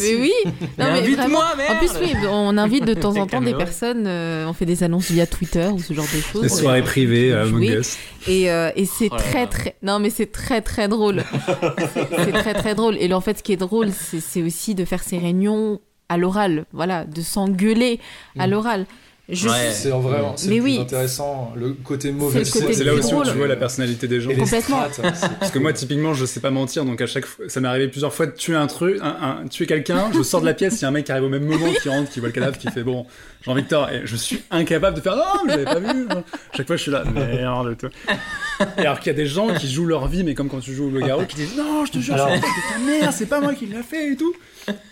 [0.00, 0.32] Mais oui,
[0.78, 4.66] invite-moi, En plus, oui, on invite de temps en temps des personnes, euh, on fait
[4.66, 6.42] des annonces via Twitter ou ce genre de choses.
[6.42, 7.62] Les soirées privées à Among.
[7.64, 7.96] Us.
[8.28, 8.48] Et,
[8.86, 11.22] c'est Oh très très non mais c'est très très drôle
[12.24, 15.02] c'est très très drôle et en fait ce qui est drôle c'est aussi de faire
[15.02, 18.00] ces réunions à l'oral voilà de s'engueuler
[18.38, 18.50] à Mm.
[18.50, 18.86] l'oral
[19.26, 19.70] Ouais.
[19.72, 20.78] c'est en vrai, c'est plus oui.
[20.78, 21.52] intéressant.
[21.56, 22.44] Le côté mauvais.
[22.44, 24.28] C'est là aussi où tu vois la personnalité des gens.
[24.28, 24.84] Et Complètement.
[24.90, 27.60] strates, c'est- Parce que moi, typiquement, je sais pas mentir, donc à chaque fois, ça
[27.60, 30.46] m'est arrivé plusieurs fois de tuer un truc, un, un- tuer quelqu'un, je sors de
[30.46, 32.20] la pièce, il y a un mec qui arrive au même moment, qui rentre, qui
[32.20, 33.06] voit le cadavre, qui fait bon,
[33.46, 36.06] Jean-Victor, et je suis incapable de faire non, mais j'avais pas vu.
[36.54, 37.88] Chaque fois, je suis là, merde, toi.
[38.76, 40.74] Et alors qu'il y a des gens qui jouent leur vie, mais comme quand tu
[40.74, 43.40] joues au loup-garou, qui disent non, je te jure, Alors- c'est ta mère, c'est pas
[43.40, 44.34] moi qui l'a fait et tout.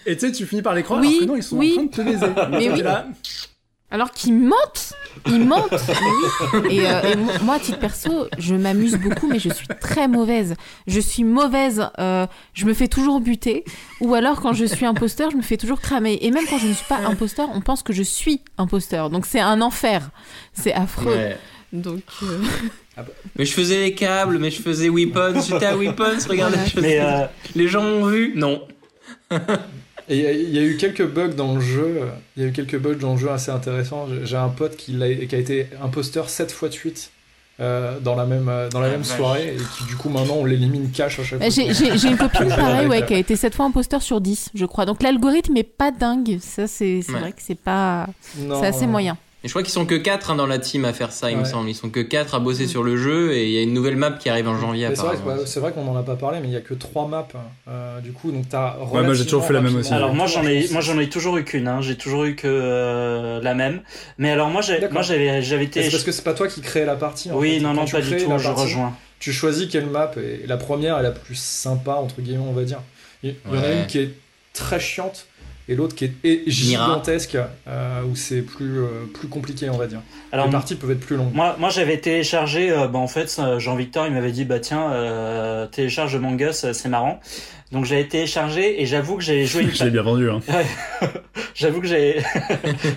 [0.07, 1.77] Et tu sais, tu finis par les croire, Oui, alors que non, ils sont oui.
[1.79, 2.33] en train de te baiser.
[2.51, 2.83] Mais oui.
[2.83, 3.07] là,
[3.93, 4.95] alors qu'ils mentent
[5.29, 5.71] ils mentent
[6.55, 6.77] mais oui.
[6.79, 10.57] et, euh, et moi à titre perso je m'amuse beaucoup mais je suis très mauvaise
[10.89, 13.65] je suis mauvaise euh, je me fais toujours buter
[14.01, 16.67] ou alors quand je suis imposteur je me fais toujours cramer et même quand je
[16.67, 20.11] ne suis pas imposteur on pense que je suis imposteur donc c'est un enfer
[20.55, 21.37] c'est affreux Ouais.
[21.73, 22.39] donc euh,
[23.37, 26.53] Mais je faisais les câbles, mais je faisais Weapons, j'étais à Weapons, regarde.
[26.53, 26.67] Voilà.
[26.67, 28.67] je faisais- mais euh, Les gens ont vu Non.
[30.13, 32.03] Et il y a- y, a eu quelques bugs dans le jeu.
[32.37, 34.07] Il y a eu quelques bugs dans le jeu assez intéressants.
[34.25, 37.11] J'ai- un pote qui, l'a- qui a été imposteur 7 fois de suite
[37.61, 40.37] euh, dans la même, euh, dans la Ah, même soirée et qui du coup maintenant
[40.41, 41.49] on l'élimine cash à chaque fois.
[41.51, 44.85] J'ai une copine pareil ouais, qui a été 7 fois imposteur sur 10, je crois.
[44.85, 46.39] Donc l'algorithme est pas dingue.
[46.41, 47.19] Ça, c'est Ouais.
[47.21, 48.07] vrai que c'est pas.
[48.37, 48.93] C'est assez non.
[48.93, 49.17] moyen.
[49.45, 51.43] Et je crois qu'ils sont que 4 dans la team à faire ça, il me
[51.43, 51.49] Ouais.
[51.49, 51.69] semble.
[51.69, 53.97] Ils sont que 4 à bosser sur le jeu et il y a une nouvelle
[53.97, 54.95] map qui arrive en janvier Mais
[55.47, 57.27] C'est vrai, qu'on en a pas parlé, mais il y a que 3 maps
[57.69, 58.31] euh, du coup.
[58.31, 59.93] Donc t'as moi, j'ai toujours fait la même aussi.
[59.93, 61.67] alors moi j'en ai, relativement moi j'en ai toujours eu qu'une.
[61.67, 61.81] Hein.
[61.81, 63.81] J'ai toujours eu que euh, la même.
[64.19, 64.93] Mais alors moi j'ai, D'accord.
[64.95, 65.83] moi j'avais, été.
[65.83, 67.31] C'est parce que c'est pas toi qui crée la partie.
[67.33, 67.61] en Oui, fait.
[67.61, 68.31] non, non, tu pas du tout.
[68.31, 68.95] la Je partie, rejoins.
[69.19, 72.63] Tu choisis quelle map et la première est la plus sympa entre guillemets, on va
[72.63, 72.81] dire.
[73.25, 73.79] Il y en a Ouais.
[73.81, 74.11] une qui est
[74.53, 75.27] très chiante
[75.69, 77.37] et l'autre qui est gigantesque
[77.69, 80.01] euh, où c'est plus euh, plus compliqué, on va dire.
[80.33, 81.33] Alors Les parties peuvent être plus longues.
[81.35, 85.67] Moi, moi j'avais téléchargé, euh, bah, en fait, Jean-Victor, il m'avait dit, bah tiens, euh,
[85.67, 87.21] télécharge Among Us, c'est marrant.
[87.71, 90.41] Donc j'avais téléchargé et j'avoue que j'avais joué une Je l'ai bien vendu, hein.
[91.55, 92.23] J'avoue que j'ai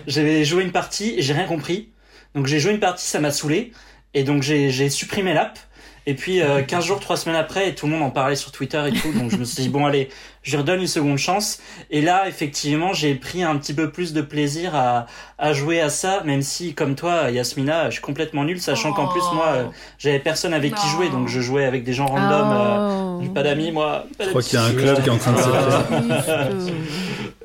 [0.07, 1.89] j'avais joué une partie et j'ai rien compris.
[2.33, 3.71] Donc j'ai joué une partie, ça m'a saoulé.
[4.13, 5.59] Et donc j'ai j'ai supprimé l'app.
[6.07, 8.81] Et puis euh, 15 jours, 3 semaines après, tout le monde en parlait sur Twitter
[8.87, 9.11] et tout.
[9.11, 10.09] Donc je me suis dit, bon allez,
[10.43, 11.59] je lui redonne une seconde chance.
[11.89, 15.07] Et là, effectivement, j'ai pris un petit peu plus de plaisir à,
[15.39, 19.07] à jouer à ça, même si, comme toi, Yasmina, je suis complètement nul, sachant qu'en
[19.07, 19.63] plus, moi, euh,
[19.97, 21.09] j'avais personne avec qui jouer.
[21.09, 22.51] Donc je jouais avec des gens random.
[22.51, 23.29] euh, Oh.
[23.33, 24.05] pas d'amis, moi.
[24.17, 26.71] Pas Je crois qu'il y a un club qui est en train de se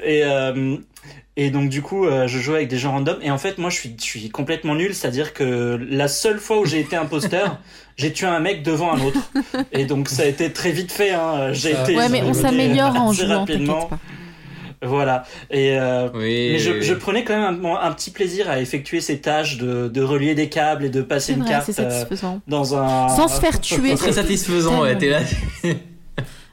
[0.05, 0.77] Et, euh,
[1.37, 3.19] et donc du coup, euh, je jouais avec des gens random.
[3.23, 4.95] Et en fait, moi, je suis, je suis complètement nul.
[4.95, 7.59] C'est-à-dire que la seule fois où j'ai été imposteur,
[8.01, 9.18] j'ai tué un mec devant un autre.
[9.72, 11.10] Et donc ça a été très vite fait.
[11.12, 11.52] Hein.
[11.52, 11.97] J'ai été.
[11.97, 13.90] Ouais, mais on s'améliore en jouant, rapidement.
[14.82, 15.24] Voilà.
[15.51, 16.98] Et euh, Oui, mais je, oui, je oui.
[16.98, 20.48] prenais quand même un, un petit plaisir à effectuer ces tâches de, de relier des
[20.48, 22.40] câbles et de passer C'est une vrai, carte c'est euh, satisfaisant.
[22.48, 23.09] dans un.
[23.10, 23.94] Sans se faire tuer.
[23.97, 25.20] Très satisfaisant, ouais, t'es là.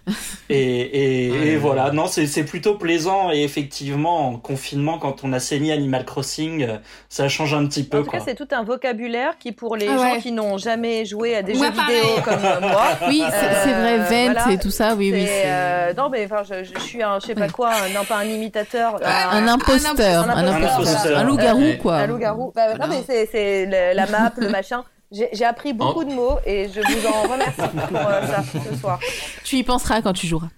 [0.50, 1.48] Et, et, Ouais.
[1.48, 6.06] et voilà, non, c'est plutôt plaisant et effectivement, en confinement, quand on a saigné Animal
[6.06, 6.78] Crossing, euh,
[7.10, 8.00] ça change un petit peu.
[8.00, 11.04] En tout cas, c'est tout un vocabulaire qui, pour les Ah gens qui n'ont jamais
[11.04, 11.98] joué à des Ouais, jeux pareil.
[12.02, 14.52] vidéo comme euh, moi, Oui, c'est c'est vrai, Euh, Vent voilà.
[14.54, 15.26] et tout ça, oui, oui.
[15.28, 18.16] euh, non, mais enfin, je, je suis un, je sais pas quoi, un- non pas
[18.20, 21.18] un imitateur, Un un, imposteur, un un imposteur.
[21.18, 21.96] Un loup-garou, quoi.
[21.98, 22.54] un loup-garou.
[22.56, 22.88] Bah, Voilà.
[22.88, 24.84] Non, mais c'est, la map, le machin.
[25.12, 29.00] J'ai, appris beaucoup de mots et je vous en remercie pour euh, ça ce soir.
[29.46, 30.50] Tu y penseras quand tu joueras.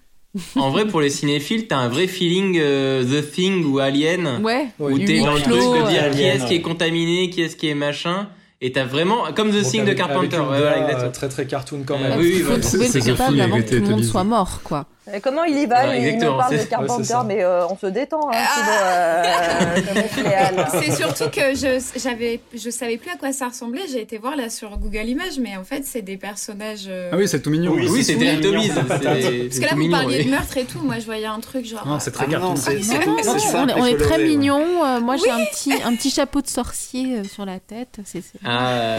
[0.55, 4.41] En vrai, pour les cinéphiles, t'as un vrai feeling euh, The Thing ou Alien.
[4.43, 4.67] Ouais.
[4.79, 5.05] Où Oui.
[5.05, 7.67] t'es dans le truc de dire euh, qui est-ce qui est contaminé, qui est-ce qui
[7.67, 8.27] est machin.
[8.61, 10.17] Et t'as vraiment, comme The Donc, Thing de Carpenter.
[10.19, 11.09] avec une Ouais, voilà.
[11.09, 12.19] Très très cartoon quand Euh, même.
[12.19, 12.63] oui, oui, Il faut voilà.
[12.63, 14.85] trouver C'est- avant que tout le monde soit mort, quoi.
[15.13, 17.77] Et comment il y va Ouais, Il- nous parle de Carpenter, ouais, mais euh, on
[17.77, 20.63] se détend, hein, Thibaut, euh.
[20.83, 23.81] C'est surtout que je j'avais je savais plus à quoi ça ressemblait.
[23.91, 26.85] J'ai été voir là sur Google Images, mais en fait c'est des personnages.
[26.87, 27.71] euh, Ah oui, c'est tout mignon.
[27.73, 28.61] Oui, Oui, c'est mignon.
[28.61, 30.25] C'est- Parce que là vous mignon, parliez oui.
[30.25, 30.79] de meurtre et tout.
[30.79, 31.85] Moi je voyais un truc genre.
[31.87, 35.15] Non, c'est très Ah non, Ah non, on est, et on est très euh, moi,
[35.17, 37.99] j'ai un petit, un petit chapeau de sorcier euh, sur la tête.
[38.45, 38.97] Ah,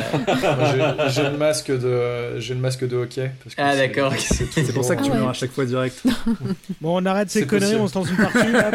[1.09, 3.31] J'ai le masque de j'ai le masque de hockey.
[3.57, 4.13] Ah, c'est- d'accord.
[4.19, 6.00] C'est C'est pour ça que Ah tu meurs à chaque fois direct.
[6.81, 7.83] Bon, on arrête ces conneries, possible.
[7.83, 8.53] on se lance une partie.
[8.53, 8.71] là,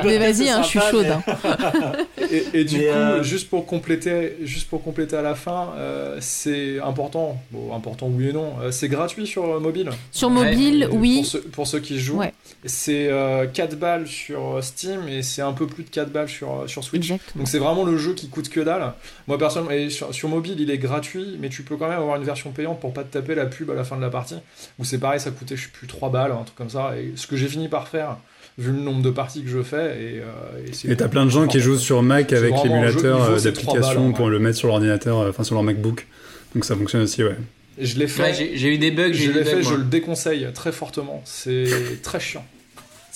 [0.00, 1.06] que, Mais vas-y, hein, je suis chaude.
[1.06, 1.92] mais- hein.
[2.30, 5.70] Et, et du Mais, coup, euh, juste pour compléter, juste pour compléter à la fin,
[5.76, 7.40] euh, c'est important.
[7.50, 8.54] Bon, important oui et non.
[8.62, 9.90] euh, c'est gratuit sur mobile.
[10.12, 11.16] Sur mobile, oui.
[11.18, 12.32] Pour ceux, pour ceux qui jouent, Ouais.
[12.64, 16.64] c'est euh, 4 balles sur Steam et c'est un peu plus de 4 balles sur,
[16.66, 17.10] sur Switch.
[17.10, 17.42] Exactement.
[17.42, 18.92] Donc c'est vraiment le jeu qui coûte que dalle.
[19.26, 22.16] Moi personnellement, et sur, sur mobile il est gratuit, mais tu peux quand même avoir
[22.16, 24.36] une version payante pour pas te taper la pub à la fin de la partie.
[24.78, 26.94] Où c'est pareil, ça coûtait je sais plus 3 balles, un truc comme ça.
[26.98, 28.16] Et ce que j'ai fini par faire,
[28.58, 30.02] vu le nombre de parties que je fais.
[30.02, 34.26] Et, euh, t'as plein de gens qui jouent sur Mac avec l'émulateur euh, d'application pour
[34.26, 34.30] ouais.
[34.30, 36.06] le mettre sur l'ordinateur, euh, enfin sur leur MacBook.
[36.54, 37.36] Donc ça fonctionne aussi, ouais.
[37.78, 38.22] Et je l'ai fait.
[38.22, 39.62] Ouais, j'ai eu des bugs, j'ai je eu des l'ai fait, bugs.
[39.62, 39.78] je moi.
[39.78, 41.22] le déconseille très fortement.
[41.24, 41.66] C'est
[42.02, 42.44] très chiant.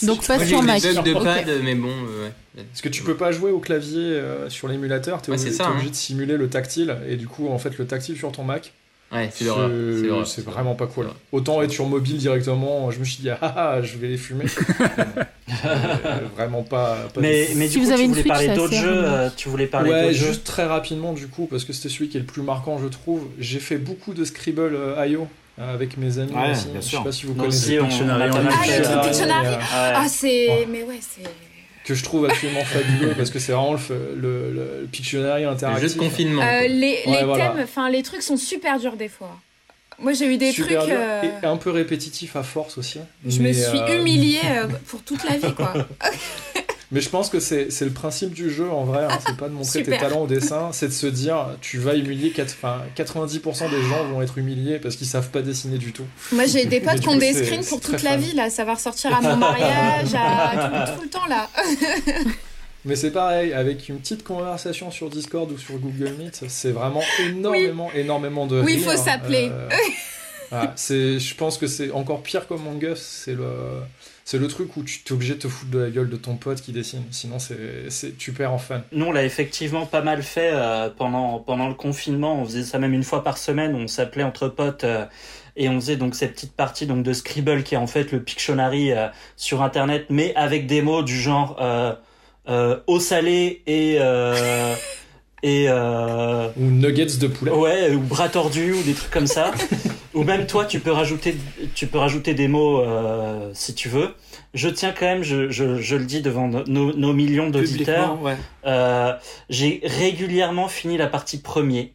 [0.03, 0.83] Donc pas sur Mac.
[0.83, 2.65] des bugs de pad, mais bon, euh, ouais.
[2.71, 5.65] Parce que tu peux pas jouer au clavier euh, sur l'émulateur, t'es Ouais, obligé, ça,
[5.65, 5.73] t'es hein.
[5.75, 8.73] obligé de simuler le tactile, et du coup, en fait, le tactile sur ton Mac,
[9.12, 11.09] Ouais, c'est vraiment pas cool.
[11.32, 14.45] Autant être sur mobile directement, je me suis dit, ah ah, je vais les fumer.
[15.65, 16.97] Euh, vraiment pas.
[17.12, 19.05] pas Mais, du mais Si du vous coup, avez tu voulais Switch, parler d'autres jeux.
[19.05, 20.27] euh, tu voulais parler Ouais, d'autres jeux.
[20.28, 22.87] juste très rapidement, du coup, parce que c'était celui qui est le plus marquant, je
[22.87, 23.27] trouve.
[23.39, 25.27] J'ai fait beaucoup de Scribble euh, IO
[25.59, 26.69] avec mes amis Ouais, aussi.
[26.69, 26.99] bien Je sûr.
[26.99, 27.78] sais pas si vous Nous connaissez.
[27.81, 29.93] aussi, on, on pas mal Ah.
[29.97, 31.23] Ah c'est mais ouais c'est.
[31.85, 35.89] Que je trouve absolument fabuleux parce que c'est vraiment le, le, le Pictionary Le interactif.
[35.89, 36.43] jeu de confinement.
[36.43, 37.48] Euh, les Ouais, les voilà.
[37.51, 39.36] thèmes, enfin les trucs sont super durs des fois.
[39.98, 40.93] Moi j'ai eu des Super trucs.
[40.94, 43.01] euh, et un peu répétitif à force aussi.
[43.27, 44.40] Je me suis euh, humiliée
[44.86, 45.74] pour toute la vie quoi.
[46.93, 49.55] Mais je pense que c'est le principe du jeu en vrai, hein, c'est pas de
[49.55, 53.71] montrer tes talents au dessin, c'est de se dire tu vas humilier, quatre- enfin, 90%
[53.71, 56.07] des gens vont être humiliés parce qu'ils savent pas dessiner du tout.
[56.33, 58.17] Moi j'ai des potes qui ont des screens pour toute la fun.
[58.17, 61.49] vie là, ça va ressortir à mon mariage, à tout, tout le temps là.
[62.85, 67.03] Mais c'est pareil, avec une petite conversation sur Discord ou sur Google Meet, c'est vraiment
[67.21, 69.51] énormément, énormément de Oui, il faut s'appeler.
[69.53, 69.69] Euh,
[70.51, 73.47] voilà, je pense que c'est encore pire comme Among Us, c'est le,
[74.25, 76.37] c'est le truc où tu t'es obligé de te foutre de la gueule de ton
[76.37, 78.83] pote qui dessine, sinon c'est, tu perds en fun.
[78.93, 82.41] Nous, on l'a effectivement pas mal fait euh, pendant, pendant le confinement.
[82.41, 83.75] On faisait ça même une fois par semaine.
[83.75, 85.07] On s'appelait entre potes euh,
[85.57, 88.23] et on faisait donc cette petite partie donc de Scribble qui est en fait le
[88.23, 91.61] Pictionary euh, sur Internet, mais avec des mots du genre
[92.87, 93.99] eau salée et
[95.43, 97.51] et euh, Ou nuggets de poulet.
[97.51, 99.53] ouais ou bras tordus ou des trucs comme ça.
[100.15, 101.37] ou même toi, tu peux rajouter
[101.75, 104.15] tu peux rajouter des mots euh, si tu veux.
[104.53, 108.21] Je tiens quand même, je, je, je le dis devant nos, nos millions d'auditeurs.
[108.21, 108.37] Ouais.
[108.67, 109.12] Euh,
[109.49, 111.93] j'ai régulièrement fini la partie premier.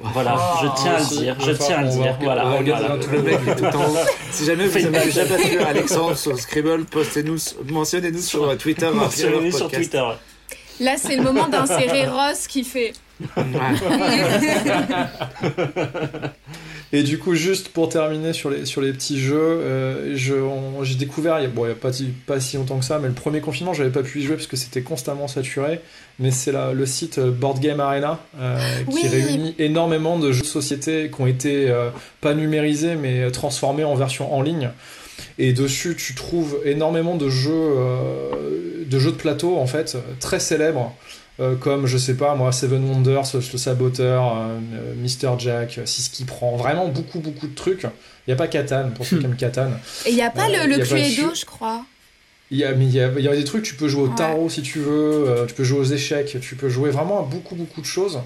[0.00, 2.16] Voilà, Ah, je tiens à le dire, je Enfin, tiens à le dire.
[2.20, 2.88] Voilà, on voilà.
[2.98, 3.10] truc.
[3.12, 3.94] Le mec est tout le temps.
[4.30, 7.36] Si jamais vous avez déjà battu Alexandre sur Scribble, postez-nous,
[7.68, 8.88] mentionnez-nous sur Twitter.
[8.94, 9.68] Mentionnez-nous sur.
[9.70, 10.04] Twitter.
[10.80, 12.92] Là c'est le moment d'insérer Ross qui fait.
[16.90, 20.34] Et du coup, juste pour terminer sur les, sur les petits jeux, euh, je-
[20.84, 22.84] j'ai découvert, il y a, bon, il y a pas, si- pas si longtemps que
[22.84, 25.80] ça, mais le premier confinement, j'avais pas pu y jouer parce que c'était constamment saturé.
[26.18, 28.56] Mais c'est le site euh, Board Game Arena euh,
[28.90, 29.08] qui Oui.
[29.08, 31.90] réunit énormément de jeux de société qui ont été euh,
[32.22, 34.70] pas numérisés mais transformés en version en ligne.
[35.38, 40.40] Et dessus, tu trouves énormément de jeux, euh, de jeux de plateau en fait, très
[40.40, 40.94] célèbres.
[41.40, 46.10] euh, comme je sais pas moi Seven Wonders, le saboteur, euh, euh, Mr Jack, ce
[46.10, 47.84] qui prend vraiment beaucoup beaucoup de trucs.
[48.26, 49.70] Il y a pas Catan pour ceux qui aiment Catan.
[50.06, 51.84] Et il y a pas Euh, le, le Cluedo, je crois.
[52.50, 54.02] Il y a mais il y a, il y a des trucs tu peux jouer
[54.02, 54.16] au Ouais.
[54.16, 57.22] tarot si tu veux, euh, tu peux jouer aux échecs, tu peux jouer vraiment à
[57.22, 58.18] beaucoup beaucoup de choses.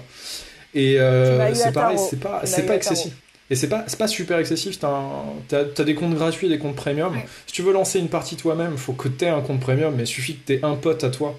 [0.73, 3.13] Et euh, c'est pareil, c'est pas c'est pas excessif.
[3.49, 7.13] Et c'est pas, c'est pas super excessif, t'as, des comptes gratuits et des comptes premium.
[7.13, 7.25] Ouais.
[7.45, 10.07] Si tu veux lancer une partie toi-même, faut que t'aies un compte premium, mais il
[10.07, 11.37] suffit que t'aies un pote à toi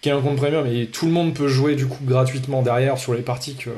[0.00, 2.96] qui ait un compte premium et tout le monde peut jouer du coup gratuitement derrière
[2.98, 3.68] sur les parties que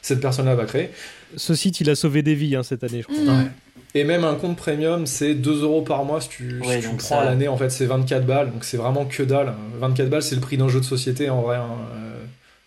[0.00, 0.88] cette personne-là va créer.
[1.36, 3.34] Ce site, il a sauvé des vies hein, cette année, je crois.
[3.34, 3.50] Mm.
[3.94, 6.98] Et même un compte premium, c'est 2 euros par mois si tu, si tu prends
[6.98, 7.48] ça- à l'année.
[7.48, 9.52] En fait, c'est 24 balles, donc c'est vraiment que dalle.
[9.78, 11.56] 24 balles, c'est le prix d'un jeu de société en vrai.
[11.56, 11.68] hein.
[11.94, 12.24] Euh,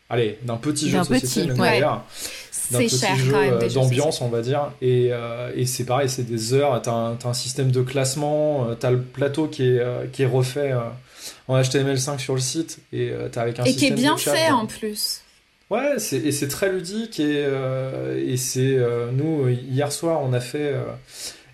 [0.09, 1.83] allez, d'un petit jeu de société, petit, même ouais.
[2.71, 4.71] D'un C'est petit cher jeu euh, d'ambiance, on va dire.
[4.81, 6.81] Et, euh, et c'est pareil, c'est des heures.
[6.81, 10.73] T'as un, un système de classement, euh, t'as le plateau qui est, qui est refait
[11.47, 14.51] en HTML5 sur le site, et t'as avec un Et qui est bien chat, fait
[14.51, 15.21] en plus.
[15.69, 20.39] Ouais, et c'est très ludique et, euh, et c'est euh, nous hier soir on a
[20.39, 20.81] fait euh,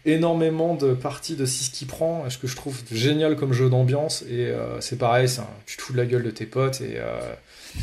[0.06, 4.24] énormément de parties de 6 qui prend, ce que je trouve génial comme jeu d'ambiance
[4.30, 6.98] et c'est pareil, un- tu te fous de la gueule de tes potes et,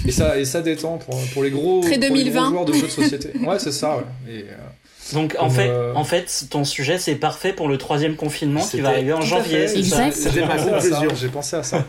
[0.07, 2.49] et ça et ça détend pour, pour les gros Très pour les gros 2020.
[2.51, 3.31] joueurs de jeux de société.
[3.47, 3.97] Ouais, c'est ça.
[3.99, 4.03] Ouais.
[4.33, 8.17] Et, euh, Donc en fait, euh, en fait, ton sujet c'est parfait pour le troisième
[8.17, 9.69] confinement qui va arriver en janvier.
[9.69, 11.17] C'était ma J'ai pensé à ça, conclusion.
[11.21, 11.85] J'ai pensé à ça.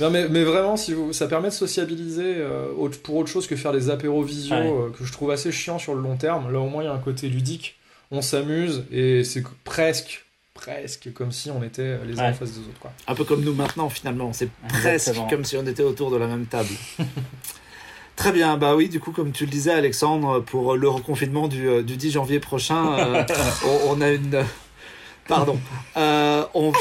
[0.00, 2.68] non mais, mais vraiment, si vous, ça permet de sociabiliser euh,
[3.02, 4.60] pour autre chose que faire des apéros visio Ouais.
[4.66, 6.52] euh, que je trouve assez chiant sur le long terme.
[6.52, 7.76] Là au moins il y a un côté ludique,
[8.10, 10.24] on s'amuse et c'est presque
[10.54, 12.30] presque comme si on était les uns Ouais.
[12.30, 12.92] en face des autres quoi.
[13.08, 14.32] Un peu comme nous maintenant, finalement.
[14.32, 16.68] C'est presque comme si on était autour de la même table.
[18.16, 21.66] Très bien, bah oui, du coup, comme tu le disais, Alexandre, pour le reconfinement du,
[21.66, 23.24] euh, du 10 janvier prochain, euh,
[23.66, 24.44] on, on a une.
[25.26, 25.58] Pardon.
[25.96, 26.72] Euh, on,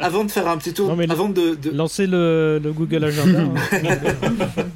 [0.00, 3.04] avant de faire un petit tour, Non, mais avant de, de- Lancez le, le Google
[3.04, 3.40] Agenda.
[3.40, 3.54] hein.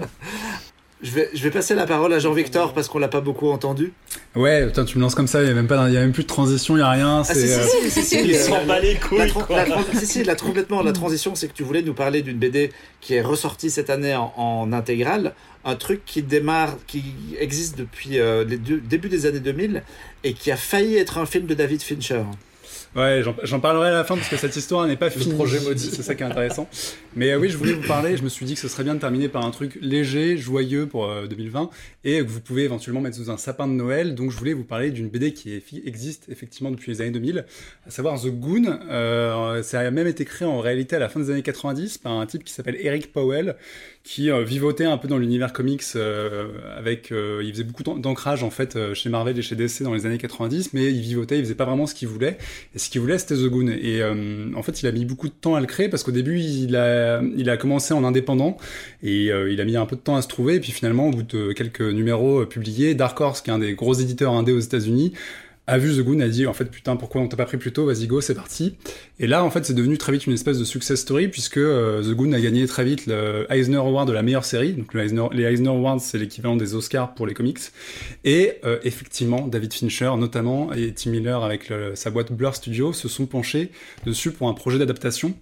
[1.03, 3.93] je, vais, je vais passer la parole à Jean-Victor parce qu'on l'a pas beaucoup entendu.
[4.37, 6.01] Ouais, putain, tu me lances comme ça, il y a même pas, il y a
[6.01, 7.19] même plus de transition, il y a rien.
[7.21, 9.31] Ah, c'est, si, si, si, si, si, Il s'en bat les couilles.
[9.33, 9.65] quoi.
[9.67, 10.83] la si, si, la- complètement.
[10.83, 12.71] La transition, c'est que tu voulais nous parler d'une BD
[13.01, 15.35] qui est ressortie cette année en, en intégrale.
[15.65, 17.03] Un truc qui démarre, qui
[17.39, 19.83] existe depuis euh, les deux- début des années 2000
[20.25, 22.23] et qui a failli être un film de David Fincher.
[22.95, 25.33] Ouais, j'en- parlerai à la fin parce que cette histoire n'est pas finie.
[25.35, 25.91] projet maudit.
[25.93, 26.69] C'est ça qui est intéressant.
[27.17, 28.19] Mais euh, oui, je voulais vous parler.
[28.19, 30.87] Je me suis dit que ce serait bien de terminer par un truc léger, joyeux
[30.87, 31.71] pour euh, 2020
[32.05, 34.15] et que vous pouvez éventuellement mettre sous un sapin de Noël.
[34.15, 37.47] Donc je voulais vous parler d'une BD qui existe effectivement depuis les années 2000,
[37.87, 38.79] à savoir The Goon.
[38.91, 42.13] Euh, ça a même été créé en réalité à la fin des années 90 par
[42.13, 43.57] un type qui s'appelle Eric Powell
[44.05, 47.97] qui euh, vivotait un peu dans l'univers comics euh, avec euh, il faisait beaucoup d'an-
[47.97, 51.39] d'ancrage en fait chez Marvel et chez DC dans les années 90 mais il vivotait
[51.39, 52.37] il faisait pas vraiment ce qu'il voulait.
[52.75, 53.69] Et ce qu'il voulait c'était The Goon.
[53.69, 56.41] Et en fait il a mis beaucoup de temps à le créer parce qu'au début
[56.41, 58.57] il a il a commencé en indépendant
[59.03, 60.57] et il a mis un peu de temps à se trouver.
[60.57, 63.75] Et puis finalement au bout de quelques numéros publiés Dark Horse qui est un des
[63.75, 65.13] gros éditeurs indés aux États-Unis
[65.69, 67.73] a vu The Goon, a dit en fait putain pourquoi on t'a pas pris plus
[67.73, 68.77] tôt, vas-y go, c'est parti.
[69.21, 72.03] Et là en fait c'est devenu très vite une espèce de success story puisque euh,
[72.03, 74.73] The Goon a gagné très vite le Eisner Award de la meilleure série.
[74.73, 77.61] Donc le Eisner- les Eisner Awards c'est l'équivalent des Oscars pour les comics.
[78.25, 83.09] Et euh, effectivement David Fincher notamment et Tim Miller avec sa boîte Blur Studio se
[83.09, 83.71] sont penchés
[84.05, 85.35] dessus pour un projet d'adaptation.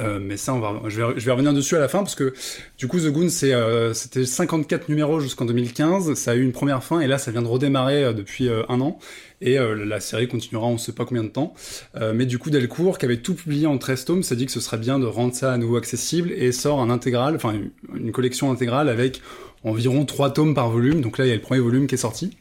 [0.00, 2.14] Euh, mais ça, on va, je, vais, je vais revenir dessus à la fin parce
[2.14, 2.32] que
[2.78, 6.14] du coup, The Goon, c'est, euh, c'était 54 numéros jusqu'en 2015.
[6.14, 8.98] Ça a eu une première fin et là, ça vient de redémarrer depuis un an.
[9.40, 11.54] Et euh, la série continuera, on ne sait pas combien de temps.
[11.96, 14.52] Euh, mais du coup, Delcourt, qui avait tout publié en 13 tomes, s'est dit que
[14.52, 17.54] ce serait bien de rendre ça à nouveau accessible et sort un intégral, enfin
[17.94, 19.22] une, collection intégrale avec
[19.64, 21.00] environ 3 tomes par volume.
[21.00, 22.36] Donc là, il y a le premier volume qui est sorti.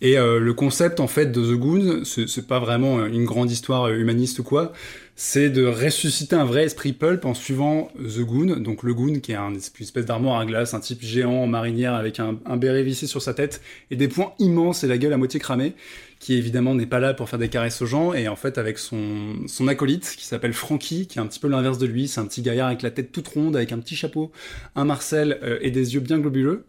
[0.00, 3.88] Et euh, le concept en fait de The Goon, c'est pas vraiment une grande histoire
[3.88, 4.72] euh, humaniste ou quoi,
[5.16, 9.32] c'est de ressusciter un vrai esprit pulp en suivant The Goon, donc le Goon qui
[9.32, 12.84] est une espèce d'armoire à glace, un type géant en marinière avec un, un béret
[12.84, 13.60] vissé sur sa tête
[13.90, 15.74] et des poings immenses et la gueule à moitié cramée,
[16.18, 18.78] qui évidemment n'est pas là pour faire des caresses aux gens et en fait avec
[18.78, 22.20] son, son acolyte qui s'appelle Frankie, qui est un petit peu l'inverse de lui, c'est
[22.20, 24.32] un petit gaillard avec la tête toute ronde, avec un petit chapeau,
[24.74, 26.64] un Marcel euh, et des yeux bien globuleux.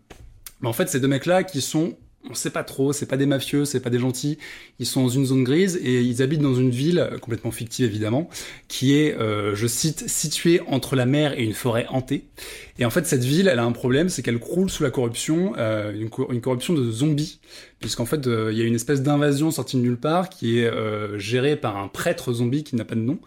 [0.61, 1.97] Mais en fait, ces deux mecs-là qui sont
[2.29, 4.37] on sait pas trop, c'est pas des mafieux, c'est pas des gentils,
[4.77, 7.85] ils sont dans une zone grise et ils habitent dans une ville, euh, complètement fictive
[7.85, 8.29] évidemment,
[8.67, 12.25] qui est, euh, je cite, située entre la mer et une forêt hantée.
[12.77, 15.53] Et en fait, cette ville, elle a un problème, c'est qu'elle croule sous la corruption,
[15.57, 17.39] euh, une, cor- une corruption de zombies,
[17.79, 20.67] puisqu'en fait, euh, il y a une espèce d'invasion sortie de nulle part qui est
[20.67, 23.19] euh, gérée par un prêtre zombie qui n'a pas de nom.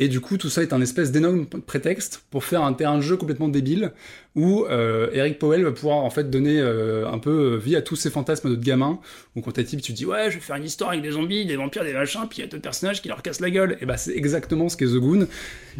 [0.00, 3.02] Et du coup, tout ça est un espèce d'énorme prétexte pour faire un terrain de
[3.02, 3.92] jeu complètement débile
[4.36, 8.08] où euh, Eric Powell va pouvoir en fait donner un peu vie à tous ces
[8.08, 9.00] fantasmes de gamin.
[9.34, 11.46] Où quand t'es type, tu dis ouais, je vais faire une histoire avec des zombies,
[11.46, 13.76] des vampires, des machins, puis il y a deux personnages qui leur cassent la gueule.
[13.80, 15.26] Et bah c'est exactement ce qu'est The Goon.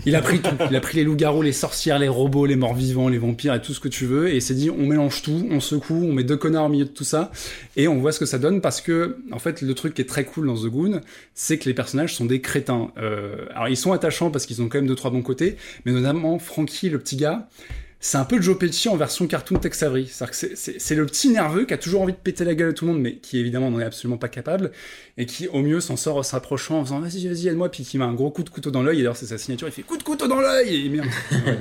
[0.04, 0.50] Il a pris tout.
[0.68, 3.72] Il a pris les loups-garous, les sorcières, les robots, les morts-vivants, les vampires et tout
[3.72, 4.30] ce que tu veux.
[4.30, 6.86] Et il s'est dit on mélange tout, on secoue, on met deux connards au milieu
[6.86, 7.30] de tout ça
[7.76, 10.08] et on voit ce que ça donne parce que en fait le truc qui est
[10.08, 11.00] très cool dans The Goon,
[11.34, 12.90] c'est que les personnages sont des crétins.
[12.98, 15.92] Euh, alors ils sont attachants parce qu'ils ont quand même deux trois bons côtés, mais
[15.92, 17.48] notamment Frankie, le petit gars
[18.00, 19.84] c'est un peu Joe Pesci en version cartoon Tex
[20.30, 22.92] c'est- le petit nerveux qui a toujours envie de péter la gueule à tout le
[22.92, 24.70] monde, mais qui évidemment n'en est absolument pas capable,
[25.16, 27.82] et qui au mieux s'en sort en se rapprochant, en faisant vas-y, vas-y, aide-moi, puis
[27.82, 29.72] qui met un gros coup de couteau dans l'œil, et d'ailleurs c'est sa signature, il
[29.72, 31.56] fait coup de couteau dans l'œil, et il met un-.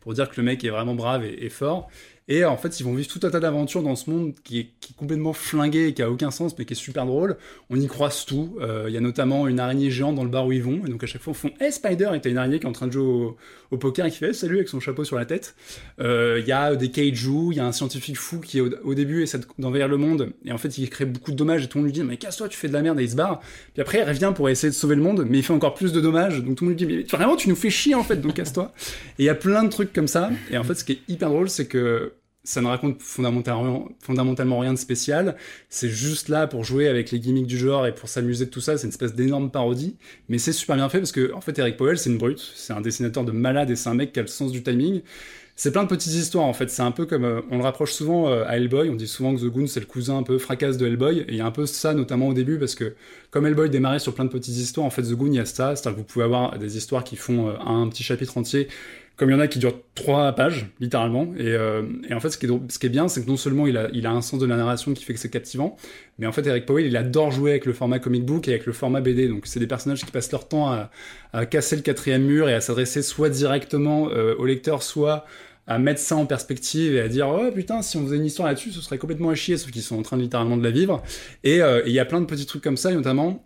[0.00, 1.90] Pour dire que le mec est vraiment brave et fort.
[2.26, 4.70] Et en fait, ils vont vivre tout un tas d'aventures dans ce monde qui est,
[4.96, 7.36] complètement flingué et qui a aucun sens, mais qui est super drôle.
[7.68, 8.56] On y croise tout.
[8.60, 10.82] Euh, Il y a notamment une araignée géante dans le bar où ils vont.
[10.86, 12.68] Et donc à chaque fois, ils font Hey Spider Et t'as une araignée qui est
[12.68, 13.34] en train de jouer
[13.70, 15.54] au, poker et qui fait Hey, Salut avec son chapeau sur la tête.
[16.00, 17.50] Euh, Il y a des kaiju.
[17.50, 20.32] Il y a un scientifique fou qui, au, au début, essaie de- d'envahir le monde.
[20.44, 21.64] Et en fait, il crée beaucoup de dommages.
[21.64, 23.00] Et tout le monde lui dit Mais casse-toi, tu fais de la merde.
[23.00, 23.40] Et il se barre.
[23.72, 25.26] Puis après, il revient pour essayer de sauver le monde.
[25.28, 26.42] Mais il fait encore plus de dommages.
[26.42, 28.16] Donc tout le monde lui dit Mais vraiment, tu nous fais chier en fait.
[28.16, 28.72] Donc casse-toi.
[29.18, 30.30] Et il y a plein de trucs comme ça.
[30.50, 32.12] Et en fait, ce qui est hyper drôle, c'est que
[32.44, 35.36] ça ne raconte fondamentalement, rien de spécial.
[35.70, 38.60] C'est juste là pour jouer avec les gimmicks du genre et pour s'amuser de tout
[38.60, 38.76] ça.
[38.76, 39.96] C'est une espèce d'énorme parodie.
[40.28, 42.52] Mais c'est super bien fait parce que, en fait, Eric Powell, c'est une brute.
[42.54, 45.00] C'est un dessinateur de malade et c'est un mec qui a le sens du timing.
[45.56, 46.68] C'est plein de petites histoires en fait.
[46.68, 48.90] C'est un peu comme euh, on le rapproche souvent euh, à Hellboy.
[48.90, 51.20] On dit souvent que The Goon c'est le cousin un peu fracasse de Hellboy.
[51.20, 52.96] Et il y a un peu ça notamment au début parce que
[53.30, 55.44] comme Hellboy démarrait sur plein de petites histoires, en fait The Goon il y a
[55.44, 55.76] ça.
[55.76, 58.66] C'est-à-dire que vous pouvez avoir des histoires qui font euh, un petit chapitre entier
[59.16, 61.32] comme il y en a qui durent trois pages, littéralement.
[61.38, 64.22] Et, euh, en fait, ce qui est, bien, c'est que non seulement il a, un
[64.22, 65.76] sens de la narration qui fait que c'est captivant,
[66.18, 68.66] mais en fait, Eric Powell, il adore jouer avec le format comic book et avec
[68.66, 69.28] le format BD.
[69.28, 70.72] Donc, c'est des personnages qui passent leur temps
[71.32, 75.24] à, casser le quatrième mur et à s'adresser soit directement euh, au lecteur, soit
[75.66, 78.48] à mettre ça en perspective et à dire oh putain si on faisait une histoire
[78.48, 81.02] là-dessus ce serait complètement à chier sauf qu'ils sont en train littéralement de la vivre
[81.42, 83.42] et euh, et il y a plein de petits trucs comme ça et notamment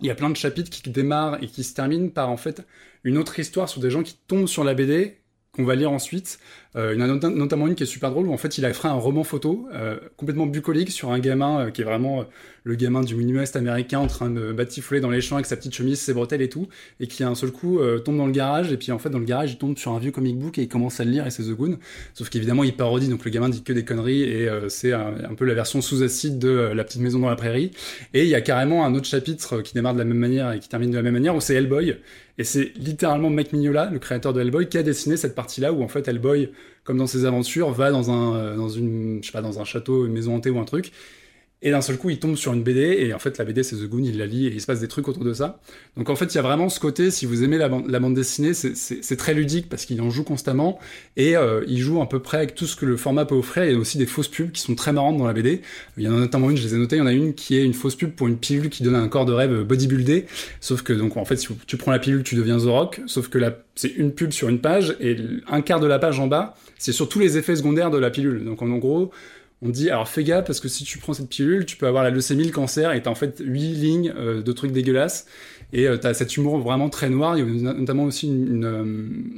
[0.00, 2.62] il y a plein de chapitres qui démarrent et qui se terminent par en fait
[3.04, 5.18] une autre histoire sur des gens qui tombent sur la BD
[5.52, 6.38] qu'on va lire ensuite.
[6.76, 8.58] Euh, il y en a not- notamment une qui est super drôle où en fait
[8.58, 11.84] il a fait un roman photo euh, complètement bucolique sur un gamin euh, qui est
[11.84, 12.24] vraiment euh,
[12.64, 15.74] le gamin du mini-ouest américain en train de batifoler dans les champs avec sa petite
[15.74, 16.68] chemise, ses bretelles et tout,
[17.00, 19.24] et qui un seul coup tombe dans le garage et puis en fait dans le
[19.24, 21.30] garage il tombe sur un vieux comic book et il commence à le lire et
[21.30, 21.78] c'est The Goon.
[22.12, 25.46] Sauf qu'évidemment il parodie donc le gamin dit que des conneries et c'est un, peu
[25.46, 27.70] la version sous acide de La petite maison dans la prairie.
[28.12, 30.60] Et il y a carrément un autre chapitre qui démarre de la même manière et
[30.60, 31.96] qui termine de la même manière où c'est Hellboy.
[32.38, 35.82] Et c'est littéralement Mike Mignola, le créateur de Hellboy, qui a dessiné cette partie-là où
[35.82, 36.52] en fait Hellboy,
[36.84, 39.64] comme dans ses aventures, va dans un, euh, dans une, je sais pas, dans un
[39.64, 40.92] château, une maison hantée ou un truc.
[41.60, 43.74] Et d'un seul coup, il tombe sur une BD, et en fait, la BD, c'est
[43.74, 45.58] The Goon, il la lit, et il se passe des trucs autour de ça.
[45.96, 48.54] Donc en fait, il y a vraiment ce côté, si vous aimez la, bande- dessinée,
[48.54, 50.78] c'est- très ludique, parce qu'il en joue constamment,
[51.16, 53.64] et euh, il joue à peu près avec tout ce que le format peut offrir,
[53.64, 55.62] et aussi des fausses pubs qui sont très marrantes dans la BD.
[55.96, 57.34] Il y en a notamment une, je les ai notées, il y en a une
[57.34, 60.26] qui est une fausse pub pour une pilule qui donne un corps de rêve bodybuildé,
[60.60, 63.28] sauf que donc en fait, si tu prends la pilule, tu deviens The Rock, sauf
[63.28, 63.40] que
[63.74, 65.16] c'est une pub sur une page, et
[65.48, 68.10] un quart de la page en bas, c'est sur tous les effets secondaires de la
[68.10, 68.44] pilule.
[68.44, 69.10] Donc en gros,
[69.60, 72.04] on dit alors fais gaffe parce que si tu prends cette pilule, tu peux avoir
[72.04, 75.26] la leucémie, le cancer, et t'as en fait huit lignes euh, de trucs dégueulasses.
[75.72, 77.36] Et euh, t'as cet humour vraiment très noir.
[77.36, 78.84] Il y a notamment aussi euh,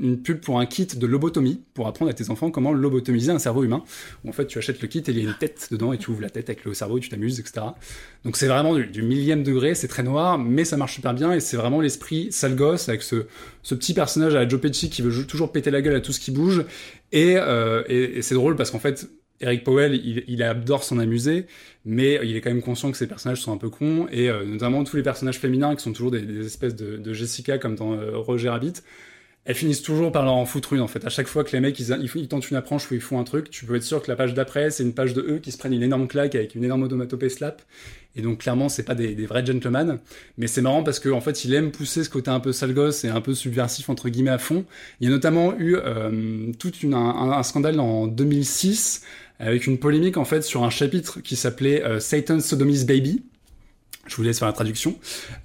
[0.00, 3.38] une pub pour un kit de lobotomie pour apprendre à tes enfants comment lobotomiser un
[3.38, 3.82] cerveau humain.
[4.24, 5.98] Où en fait tu achètes le kit et il y a une tête dedans et
[5.98, 7.62] tu ouvres la tête avec le cerveau et tu t'amuses, etc.
[8.24, 11.40] Donc c'est vraiment du, millième degré, c'est très noir, mais ça marche super bien et
[11.40, 13.26] c'est vraiment l'esprit sale gosse avec ce,
[13.74, 16.12] petit personnage à la Joe Pesci qui veut jou- toujours péter la gueule à tout
[16.12, 16.64] ce qui bouge.
[17.10, 17.36] Et
[18.20, 19.08] c'est drôle parce qu'en fait,
[19.40, 21.46] Eric Powell, il, adore s'en amuser,
[21.84, 24.44] mais il est quand même conscient que ces personnages sont un peu cons, et euh,
[24.44, 28.16] notamment tous les personnages féminins qui sont toujours des, espèces de, Jessica comme dans euh,
[28.16, 28.74] Roger Rabbit,
[29.46, 31.04] elles finissent toujours par leur en foutre une en fait.
[31.06, 33.24] À chaque fois que les mecs ils, ils, tentent une approche où ils font un
[33.24, 35.50] truc, tu peux être sûr que la page d'après c'est une page de eux qui
[35.50, 37.62] se prennent une énorme claque avec une énorme onomatopée slap.
[38.16, 39.98] Et donc clairement c'est pas des, vrais gentlemen,
[40.36, 42.74] mais c'est marrant parce qu'en en fait il aime pousser ce côté un peu sale
[42.74, 44.66] gosse et un peu subversif entre guillemets à fond.
[45.00, 49.02] Il y a notamment eu euh, tout un scandale en 2006
[49.40, 53.24] avec une polémique en fait sur un chapitre qui s'appelait euh, Satan's Sodomy's Baby.
[54.08, 54.96] Je vous laisse faire la traduction.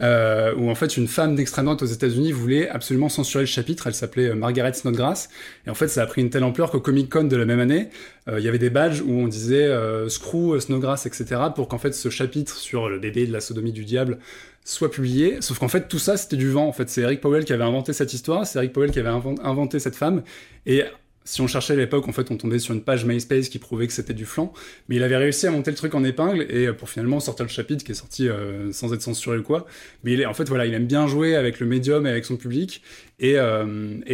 [0.01, 3.85] Euh, où en fait une femme d'extrême droite aux États-Unis voulait absolument censurer le chapitre.
[3.85, 5.30] Elle s'appelait euh, Margaret Snodgrass.
[5.67, 7.59] Et en fait, ça a pris une telle ampleur qu'au Comic Con de la même
[7.59, 7.89] année,
[8.27, 11.41] euh, il y avait des badges où on disait euh, Screw, Snodgrass, etc.
[11.53, 14.17] pour qu'en fait ce chapitre sur le bébé de la sodomie du diable
[14.63, 15.41] soit publié.
[15.41, 16.67] Sauf qu'en fait tout ça c'était du vent.
[16.67, 18.47] En fait, c'est Eric Powell qui avait inventé cette histoire.
[18.47, 20.23] C'est Eric Powell qui avait inven- inventé cette femme.
[20.65, 20.84] Et
[21.26, 23.88] si on cherchait à l'époque, en fait, on tombait sur une page MySpace qui prouvait
[23.88, 24.53] que c'était du flan,
[24.88, 27.45] mais il avait réussi à monter le truc en épingle et euh, pour finalement sortir
[27.45, 29.65] le chapitre qui est sorti euh, sans être censuré ou quoi.
[30.03, 32.26] Mais il est, en fait, voilà, il aime bien jouer avec le médium et avec
[32.26, 32.84] son public.
[33.19, 33.65] Et, euh,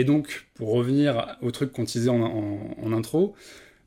[0.05, 3.35] donc, pour revenir au truc qu'on disait en intro,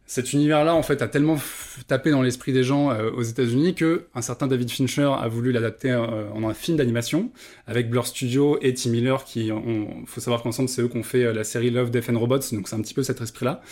[0.07, 1.39] cet univers-là, en fait, a tellement
[1.87, 5.51] tapé dans l'esprit des gens euh, aux États-Unis que un certain David Fincher a voulu
[5.51, 7.31] l'adapter euh, en un film d'animation
[7.67, 11.03] avec Blur Studio et Tim Miller, qui, il faut savoir qu'ensemble, c'est eux qui ont
[11.03, 13.63] fait euh, la série Love, Death and Robots, donc c'est un petit peu cet esprit-là.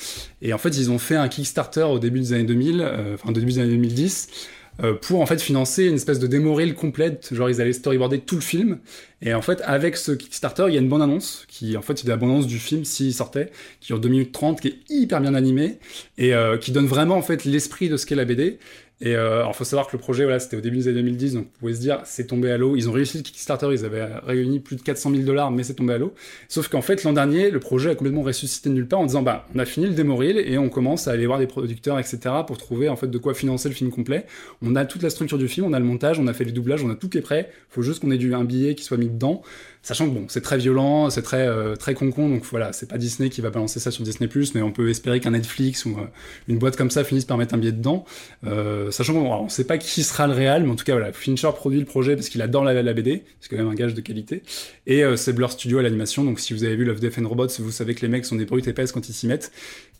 [0.40, 3.32] Et en fait, ils ont fait un Kickstarter au début des années 2000, euh, enfin,
[3.32, 4.61] début des années 2010, euh,
[5.00, 7.28] pour en fait financer une espèce de démo reel complète.
[7.32, 8.78] Genre, ils allaient storyboarder tout le film.
[9.20, 11.98] Et en fait, avec ce Kickstarter, il y a une bande annonce qui, en fait,
[11.98, 13.50] c'est la bande annonce du film s'il sortait,
[13.80, 15.78] qui dure 2 minutes 30, qui est hyper bien animée
[16.18, 18.58] et euh, qui donne vraiment en fait l'esprit de ce qu'est la BD.
[19.04, 21.34] Et euh, alors, faut savoir que le projet, voilà, c'était au début des années 2010,
[21.34, 22.76] donc vous pouvez se dire, c'est tombé à l'eau.
[22.76, 25.74] Ils ont réussi le Kickstarter, ils avaient réuni plus de 400 000 dollars, mais c'est
[25.74, 26.14] tombé à l'eau.
[26.48, 29.22] Sauf qu'en fait, l'an dernier, le projet a complètement ressuscité de nulle part en disant,
[29.22, 31.98] bah, on a fini le démo reel et on commence à aller voir des producteurs,
[31.98, 34.24] etc., pour trouver en fait de quoi financer le film complet.
[34.62, 36.52] On a toute la structure du film, on a le montage, on a fait les
[36.52, 37.50] doublages, on a tout qui est prêt.
[37.70, 39.42] Faut juste qu'on ait du un billet qui soit mis dedans.
[39.84, 42.98] Sachant que bon, c'est très violent, c'est très euh, très concon, donc voilà, c'est pas
[42.98, 46.04] Disney qui va balancer ça sur Disney+, mais on peut espérer qu'un Netflix ou euh,
[46.46, 48.04] une boîte comme ça finisse par mettre un billet dedans.
[48.46, 51.12] Euh, sachant qu'on on sait pas qui sera le réal, mais en tout cas voilà,
[51.12, 53.94] Fincher produit le projet parce qu'il adore la, la BD, c'est quand même un gage
[53.94, 54.44] de qualité.
[54.86, 57.28] Et euh, c'est Blur Studio à l'animation, donc si vous avez vu Love Death and
[57.28, 59.50] Robots, vous savez que les mecs sont des brutes épaisses quand ils s'y mettent.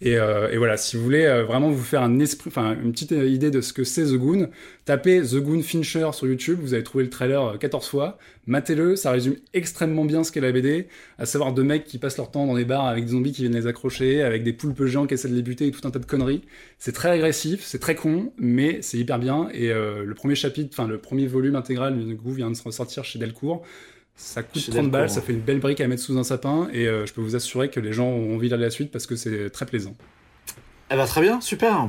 [0.05, 2.91] Et, euh, et, voilà, si vous voulez euh, vraiment vous faire un esprit, enfin une
[2.91, 4.49] petite idée de ce que c'est The Goon,
[4.85, 8.19] tapez The Goon Fincher sur YouTube, vous allez trouver le trailer 14 fois,
[8.49, 10.89] matez-le, ça résume extrêmement bien ce qu'est la BD,
[11.19, 13.43] à savoir deux mecs qui passent leur temps dans des bars avec des zombies qui
[13.43, 15.93] viennent les accrocher, avec des poulpes géants qui essaient de les buter et tout un
[15.93, 16.43] tas de conneries.
[16.81, 19.51] C'est très agressif, c'est très con, mais c'est hyper bien.
[19.55, 22.65] Et euh, le premier chapitre, enfin le premier volume intégral du Goon vient de se
[22.65, 23.63] ressortir chez Delcourt.
[24.17, 26.69] Ça coûte Chez 30 balles, ça fait une belle brique à mettre sous un sapin,
[26.73, 28.91] et euh, je peux vous assurer que les gens ont envie d'aller à la suite
[28.91, 29.95] parce que c'est très plaisant.
[30.91, 31.89] Eh ben, très bien, super.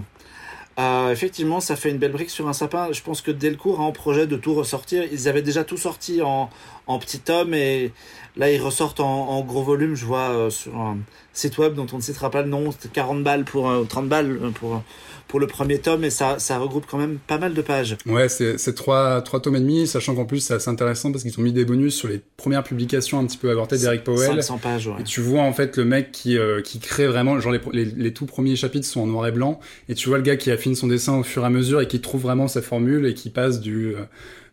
[0.79, 2.91] Euh, effectivement, ça fait une belle brique sur un sapin.
[2.91, 5.03] Je pense que Delcourt a en projet de tout ressortir.
[5.11, 6.49] Ils avaient déjà tout sorti en,
[6.87, 7.91] en petit tome et
[8.37, 9.93] là ils ressortent en, en gros volume.
[9.93, 10.97] Je vois euh, sur un
[11.31, 14.07] site web dont on ne citera pas le nom, c'était 40 balles pour euh, 30
[14.09, 14.81] balles pour
[15.27, 17.97] pour le premier tome et ça ça regroupe quand même pas mal de pages.
[18.05, 21.39] Ouais, c'est trois, trois tomes et demi, sachant qu'en plus c'est assez intéressant parce qu'ils
[21.39, 24.35] ont mis des bonus sur les premières publications un petit peu avortées d'Eric Powell.
[24.35, 25.01] 500 pages, ouais.
[25.01, 27.85] Et tu vois en fait le mec qui, euh, qui crée vraiment, genre les, les,
[27.85, 29.59] les tout premiers chapitres sont en noir et blanc,
[29.89, 31.87] et tu vois le gars qui affine son dessin au fur et à mesure et
[31.87, 34.03] qui trouve vraiment sa formule et qui passe du, euh,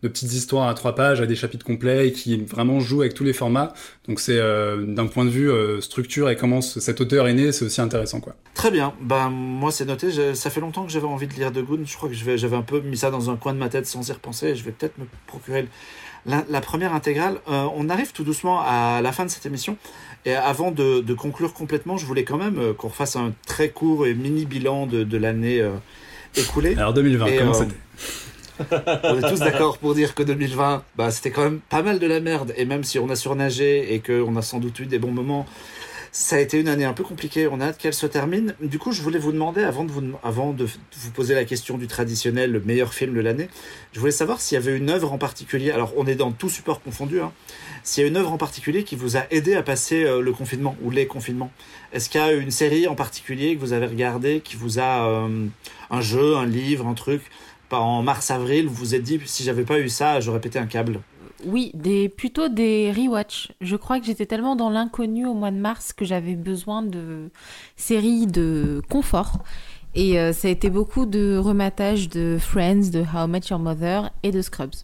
[0.02, 3.14] de petites histoires à trois pages à des chapitres complets et qui vraiment joue avec
[3.14, 3.72] tous les formats.
[4.08, 7.34] Donc c'est euh, d'un point de vue euh, structure et comment ce- cet auteur est
[7.34, 8.34] né, c'est aussi intéressant quoi.
[8.54, 8.94] Très bien.
[9.00, 10.10] Ben moi c'est noté.
[10.10, 11.80] Je- ça fait longtemps que j'avais envie de lire De Goon.
[11.84, 13.68] Je crois que je vais- j'avais un peu mis ça dans un coin de ma
[13.68, 14.54] tête sans y repenser.
[14.56, 15.66] Je vais peut-être me procurer
[16.26, 17.36] la, la première intégrale.
[17.48, 19.76] Euh, on arrive tout doucement à la fin de cette émission.
[20.26, 23.70] Et avant de, de conclure complètement, je voulais quand même euh, qu'on refasse un très
[23.70, 25.70] court et mini bilan de, de l'année euh,
[26.36, 26.74] écoulée.
[26.76, 27.74] Alors 2020, Et, comment c'était?
[29.04, 32.06] On est tous d'accord pour dire que 2020, bah, c'était quand même pas mal de
[32.06, 32.52] la merde.
[32.56, 35.46] Et même si on a surnagé et qu'on a sans doute eu des bons moments,
[36.12, 37.46] ça a été une année un peu compliquée.
[37.46, 38.54] On a hâte qu'elle se termine.
[38.60, 41.78] Du coup, je voulais vous demander, avant de vous, avant de vous poser la question
[41.78, 43.48] du traditionnel le meilleur film de l'année,
[43.92, 45.70] je voulais savoir s'il y avait une œuvre en particulier.
[45.70, 47.20] Alors, on est dans tout support confondu.
[47.20, 47.32] Hein,
[47.82, 50.32] s'il y a une œuvre en particulier qui vous a aidé à passer euh, le
[50.32, 51.50] confinement ou les confinements.
[51.92, 55.08] Est-ce qu'il y a une série en particulier que vous avez regardée qui vous a
[55.08, 55.46] euh,
[55.90, 57.22] un jeu, un livre, un truc
[57.78, 61.00] en mars-avril, vous vous êtes dit, si j'avais pas eu ça, j'aurais pété un câble.
[61.46, 63.52] Oui, des, plutôt des rewatch.
[63.60, 67.30] Je crois que j'étais tellement dans l'inconnu au mois de mars que j'avais besoin de
[67.76, 69.38] séries de confort.
[69.94, 73.58] Et euh, ça a été beaucoup de rematage de Friends, de How I Met Your
[73.58, 74.74] Mother et de Scrubs.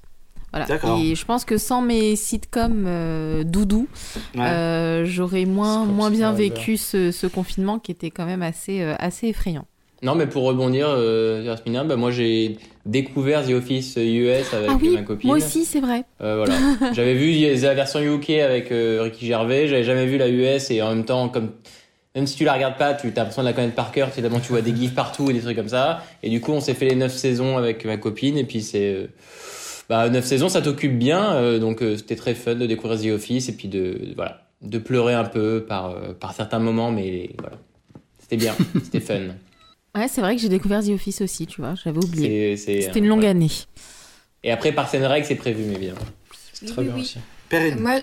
[0.53, 0.65] Voilà.
[0.67, 0.99] D'accord.
[0.99, 3.87] Et je pense que sans mes sitcoms euh, doudou,
[4.35, 4.41] Ouais.
[4.41, 8.81] euh, j'aurais moins, Scrubs, moins bien vécu ce, ce confinement qui était quand même assez,
[8.81, 9.67] euh, assez effrayant.
[10.03, 14.91] Non, mais pour rebondir, euh, bah, moi j'ai découvert The Office US avec ah oui,
[14.91, 15.29] ma copine.
[15.29, 16.05] moi aussi, c'est vrai.
[16.21, 16.55] Euh, voilà.
[16.93, 20.83] J'avais vu la version UK avec euh, Ricky Gervais, j'avais jamais vu la US et
[20.83, 21.53] en même temps, comme
[22.15, 24.41] même si tu la regardes pas, tu as l'impression de la connaître par cœur, tellement
[24.41, 26.03] tu vois des gifs partout et des trucs comme ça.
[26.23, 28.93] Et du coup, on s'est fait les neuf saisons avec ma copine et puis c'est
[28.93, 29.07] euh,
[29.89, 33.15] bah neuf saisons, ça t'occupe bien, euh, donc euh, c'était très fun de découvrir The
[33.15, 37.31] Office et puis de, voilà de pleurer un peu par euh, par certains moments, mais
[37.39, 37.57] voilà,
[38.19, 39.35] c'était bien, c'était fun.
[39.97, 42.57] Ouais, c'est vrai que j'ai découvert The Office aussi, tu vois, j'avais oublié.
[42.57, 43.29] C'était une longue ouais.
[43.29, 43.51] année.
[44.45, 45.95] Et après, par règle, c'est prévu, mais bien.
[46.53, 47.01] C'est très Oui, bien oui.
[47.03, 47.19] aussi.
[47.49, 47.93] Perrine, Moi,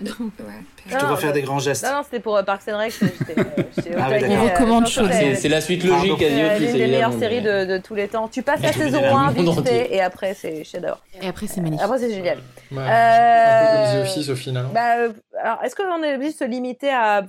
[0.86, 1.84] je te vois faire des grands gestes.
[1.84, 2.94] Non, non, c'était pour euh, Parks and Rec.
[3.02, 3.06] euh,
[3.98, 5.04] Ah oui, recommande chaud.
[5.10, 7.94] C'est la suite logique à The c'est Office, l'une des meilleures séries de, de tous
[7.94, 8.26] les temps.
[8.28, 11.04] Tu passes la saison dire, 1 le monde vite fait et après c'est chef-d'œuvre.
[11.22, 11.84] Et après, c'est magnifique.
[11.84, 12.38] Après c'est génial.
[12.72, 14.64] Ouais, Euh, Un peu comme The Office au final.
[14.64, 14.70] hein.
[14.72, 15.12] Bah,
[15.42, 17.26] alors, est-ce qu'on est obligé de se limiter à,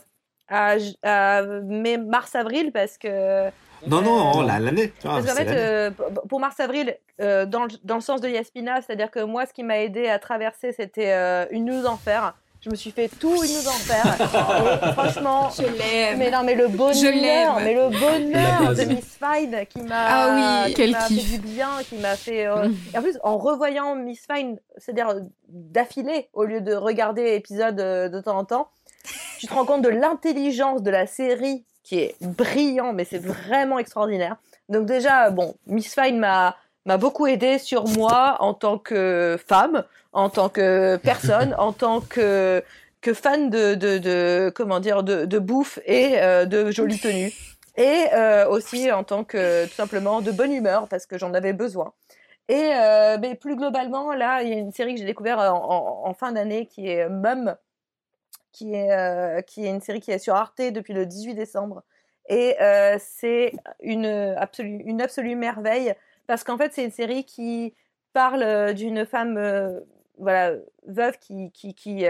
[0.47, 3.49] à, à mai, mars-avril parce que
[3.87, 4.91] Non, non, Euh, la- l'année.
[5.03, 5.91] parce qu'en fait, euh,
[6.29, 9.63] pour mars-avril, euh, dans, le, dans le sens de Yaspina, c'est-à-dire que moi, ce qui
[9.63, 12.33] m'a aidé à traverser, c'était euh, une news d'enfer.
[12.61, 14.17] Je me suis fait tout une news d'enfer.
[14.89, 16.17] Et franchement, je l'aime.
[16.17, 17.51] mais non, mais le bonheur, Je l'aime.
[17.63, 18.83] mais le bonheur de.
[18.85, 22.47] Miss Fine qui m'a, Ah oui, qui quel m'a fait du bien, qui m'a fait.
[22.47, 25.13] euh, Et en plus, en revoyant Miss Fine, c'est-à-dire
[25.47, 28.69] d'affilée, au lieu de regarder épisode de temps en temps,
[29.37, 33.79] tu te rends compte de l'intelligence de la série qui est brillant, mais c'est vraiment
[33.79, 34.35] extraordinaire.
[34.69, 39.83] Donc déjà, bon, Miss Fine m'a m'a beaucoup aidé sur moi en tant que femme,
[40.13, 42.63] en tant que personne, en tant que
[43.01, 47.33] que fan de, de, de comment dire de, de bouffe et euh, de jolies tenues.
[47.77, 51.53] Et euh, aussi en tant que tout simplement de bonne humeur parce que j'en avais
[51.53, 51.93] besoin.
[52.47, 56.03] Et euh, mais plus globalement, là, il y a une série que j'ai découvert en,
[56.05, 57.55] en, en fin d'année qui est Mum,
[58.55, 61.83] qui est, euh, qui est une série qui est sur Arte depuis le 18 décembre.
[62.29, 63.51] Et euh, c'est
[63.81, 65.93] une absolue, une absolue merveille
[66.25, 67.75] parce qu'en fait, c'est une série qui
[68.13, 69.83] parle d'une femme
[70.17, 70.53] voilà,
[70.87, 72.05] veuve qui, qui, qui,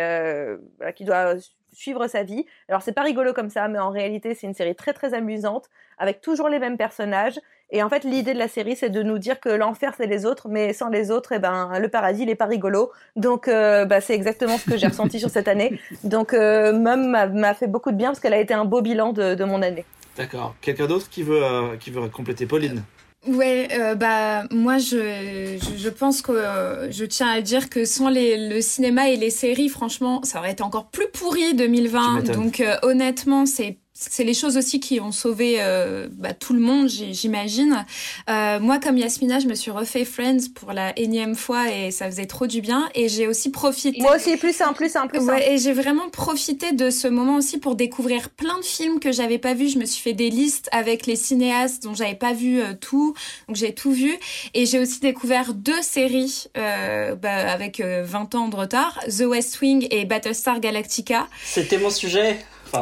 [0.95, 1.35] qui doit
[1.73, 2.45] suivre sa vie.
[2.69, 5.69] Alors c'est pas rigolo comme ça, mais en réalité c'est une série très très amusante
[5.97, 7.39] avec toujours les mêmes personnages.
[7.71, 10.25] Et en fait l'idée de la série c'est de nous dire que l'enfer c'est les
[10.25, 12.91] autres, mais sans les autres, et eh ben le paradis il est pas rigolo.
[13.15, 15.79] Donc euh, bah, c'est exactement ce que j'ai ressenti sur cette année.
[16.03, 19.13] Donc euh, Mum m'a fait beaucoup de bien parce qu'elle a été un beau bilan
[19.13, 19.85] de, de mon année.
[20.17, 20.55] D'accord.
[20.61, 22.83] Quelqu'un d'autre qui veut euh, qui veut compléter Pauline?
[23.27, 27.83] Ouais, euh, bah moi je, je, je pense que euh, je tiens à dire que
[27.83, 32.33] sans les, le cinéma et les séries, franchement, ça aurait été encore plus pourri 2020.
[32.33, 36.59] Donc euh, honnêtement, c'est c'est les choses aussi qui ont sauvé euh, bah, tout le
[36.59, 37.85] monde, j'imagine.
[38.29, 42.07] Euh, moi, comme Yasmina, je me suis refait Friends pour la énième fois et ça
[42.07, 42.89] faisait trop du bien.
[42.93, 44.01] Et j'ai aussi profité.
[44.01, 47.37] Moi aussi, plus simple, plus simple, plus Ouais, et j'ai vraiment profité de ce moment
[47.37, 49.69] aussi pour découvrir plein de films que j'avais pas vus.
[49.69, 53.13] Je me suis fait des listes avec les cinéastes dont j'avais pas vu euh, tout,
[53.47, 54.13] donc j'ai tout vu.
[54.53, 59.61] Et j'ai aussi découvert deux séries euh, bah, avec 20 ans de retard, The West
[59.61, 61.29] Wing et Battlestar Galactica.
[61.45, 62.37] C'était mon sujet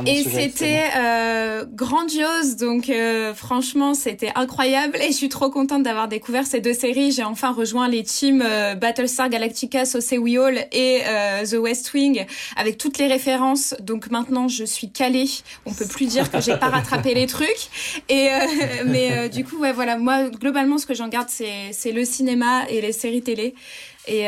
[0.06, 6.08] et c'était euh, grandiose, donc euh, franchement c'était incroyable et je suis trop contente d'avoir
[6.08, 7.12] découvert ces deux séries.
[7.12, 11.94] J'ai enfin rejoint les teams euh, Battlestar Galactica, Sauce We All et euh, The West
[11.94, 13.76] Wing avec toutes les références.
[13.80, 15.30] Donc maintenant je suis calée.
[15.66, 17.70] On peut plus dire que j'ai pas rattrapé les trucs.
[18.10, 18.38] Et euh,
[18.86, 22.64] mais du coup ouais voilà moi globalement ce que j'en garde c'est c'est le cinéma
[22.70, 23.56] et les séries télé.
[24.08, 24.28] Et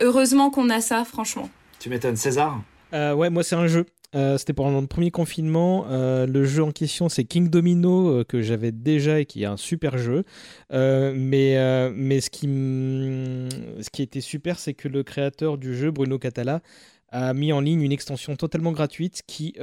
[0.00, 1.48] heureusement qu'on a ça franchement.
[1.78, 2.60] Tu m'étonnes César?
[2.92, 3.86] ouais moi c'est un jeu.
[4.16, 5.86] Euh, c'était pendant le premier confinement.
[5.88, 9.46] Euh, le jeu en question, c'est King Domino, euh, que j'avais déjà et qui est
[9.46, 10.24] un super jeu.
[10.70, 16.18] mais mais ce, qui ce qui était super, c'est que le créateur du jeu, Bruno
[16.18, 16.60] Catala,
[17.12, 19.54] a mis en ligne une extension totalement gratuite qui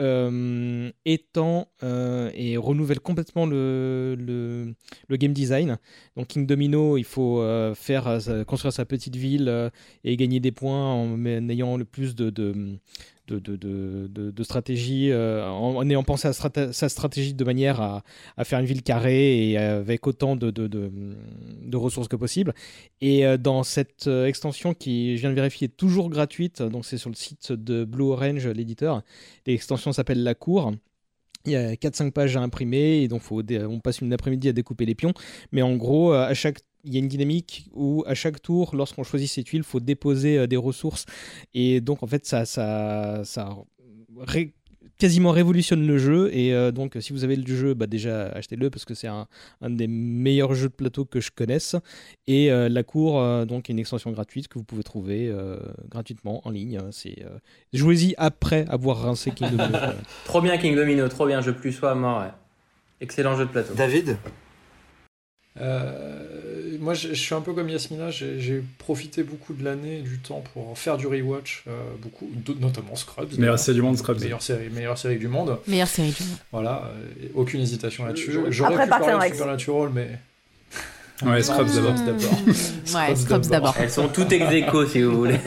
[1.05, 4.73] étend et renouvelle complètement le, le,
[5.07, 5.77] le, game design.
[6.15, 7.41] Donc King Domino, il faut
[7.75, 9.71] faire construire sa petite ville
[10.03, 12.79] et gagner des points en, ayant le plus de, de
[13.27, 18.03] de, stratégie, euh, en, ayant pensé à sa stratégie de manière à,
[18.43, 22.53] faire une ville carrée et avec autant de, de, ressources que possible.
[23.01, 26.85] Et euh, dans cette euh, extension qui, je viens de vérifier, est toujours gratuite, donc
[26.85, 29.01] c'est sur le site de Blue Orange, l'éditeur,
[29.45, 30.73] l'extension s'appelle La Cour.
[31.45, 34.53] Il y a 4-5 pages à imprimer et donc faut, on passe une après-midi à
[34.53, 35.13] découper les pions.
[35.53, 39.03] Mais en gros, à chaque il y a une dynamique où à chaque tour, lorsqu'on
[39.03, 41.05] choisit ses tuiles, il faut déposer euh, des ressources.
[41.53, 43.55] Et donc, en fait, ça, ça, ça
[44.97, 46.29] quasiment révolutionne le jeu.
[46.33, 49.27] Et euh, donc, si vous avez le jeu, bah, déjà achetez-le parce que c'est un,
[49.61, 51.75] un, des meilleurs jeux de plateau que je connaisse.
[52.25, 55.31] Et euh, la cour, donc, une extension gratuite que vous pouvez trouver
[55.89, 56.79] gratuitement en ligne.
[56.91, 57.25] C'est
[57.73, 59.77] jouez-y après avoir rincé King Domino.
[60.25, 62.23] trop bien King Domino, trop bien, je plus sois mort.
[62.99, 63.73] Excellent jeu de plateau.
[63.75, 64.17] David?
[65.61, 70.43] Euh, moi, je, suis un peu comme Yasmina, j'ai profité beaucoup de l'année, du temps
[70.53, 71.71] pour faire du rewatch, euh,
[72.01, 72.29] beaucoup,
[72.59, 73.37] notamment Scrubs.
[73.37, 74.19] Meilleure série du monde, Scrubs.
[74.19, 75.59] Meilleure série, meilleure série du monde.
[75.67, 76.37] Meilleure série du monde.
[76.51, 78.33] Voilà, euh, aucune hésitation là-dessus.
[78.49, 80.09] J'aurais pu parler de Supernatural, mais...
[81.25, 81.95] Ouais, Scrubs d'abord.
[82.95, 83.75] ouais, Scrubs d'abord.
[83.79, 84.45] Elles sont toutes ex
[84.91, 85.39] si vous voulez.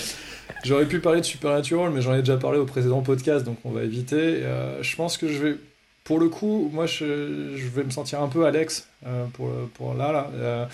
[0.64, 3.70] J'aurais pu parler de Supernatural, mais j'en ai déjà parlé au précédent podcast, donc on
[3.70, 4.42] va éviter.
[4.80, 5.56] je pense que je vais
[6.04, 9.94] pour le coup, moi, je, je, vais me sentir un peu Alex euh, pour, pour
[9.94, 10.66] là, là euh,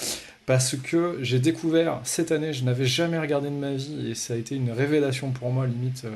[0.46, 4.34] parce que j'ai découvert cette année, je n'avais jamais regardé de ma vie, et ça
[4.34, 6.10] a été une révélation pour moi, limite euh,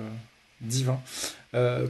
[0.62, 0.98] divin.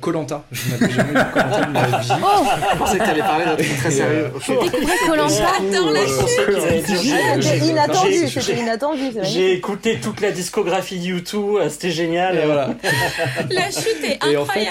[0.00, 2.08] Colanta, je n'avais jamais vu Colanta de ma vie.
[2.24, 4.32] Oh je pensais que tu allais parler d'un truc très sérieux.
[4.44, 7.40] J'ai découvert Colanta dans la chute.
[7.40, 9.12] C'était inattendu, c'était inattendu.
[9.22, 12.38] J'ai écouté toute la discographie U2, c'était génial.
[12.38, 12.70] Et voilà.
[13.50, 14.32] la chute est incroyable.
[14.32, 14.68] Et en fait,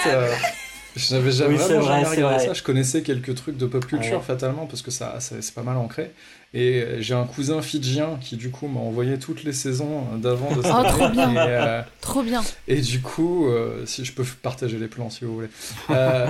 [0.96, 2.52] je n'avais jamais, vraiment jamais regardé ça.
[2.52, 6.10] Je connaissais quelques trucs de pop culture fatalement parce que ça, c'est pas mal ancré.
[6.54, 10.62] Et j'ai un cousin fidjien qui du coup m'a envoyé toutes les saisons d'avant de
[10.62, 11.32] cette oh, trop bien.
[11.32, 12.42] Et, euh, trop bien.
[12.68, 15.48] Et du coup, euh, si je peux partager les plans si vous voulez.
[15.88, 16.28] Euh,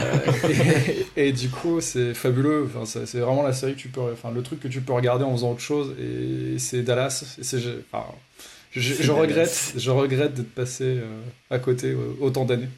[1.17, 2.69] et, du coup, c'est fabuleux.
[2.73, 5.25] Enfin, c'est vraiment la série que tu peux, enfin le truc que tu peux regarder
[5.25, 5.95] en faisant autre chose.
[5.99, 7.37] Et c'est Dallas.
[7.41, 7.59] Et c'est,
[7.91, 8.07] enfin,
[8.71, 10.99] je, je regrette, je regrette d'être passé
[11.51, 12.69] à côté autant d'années.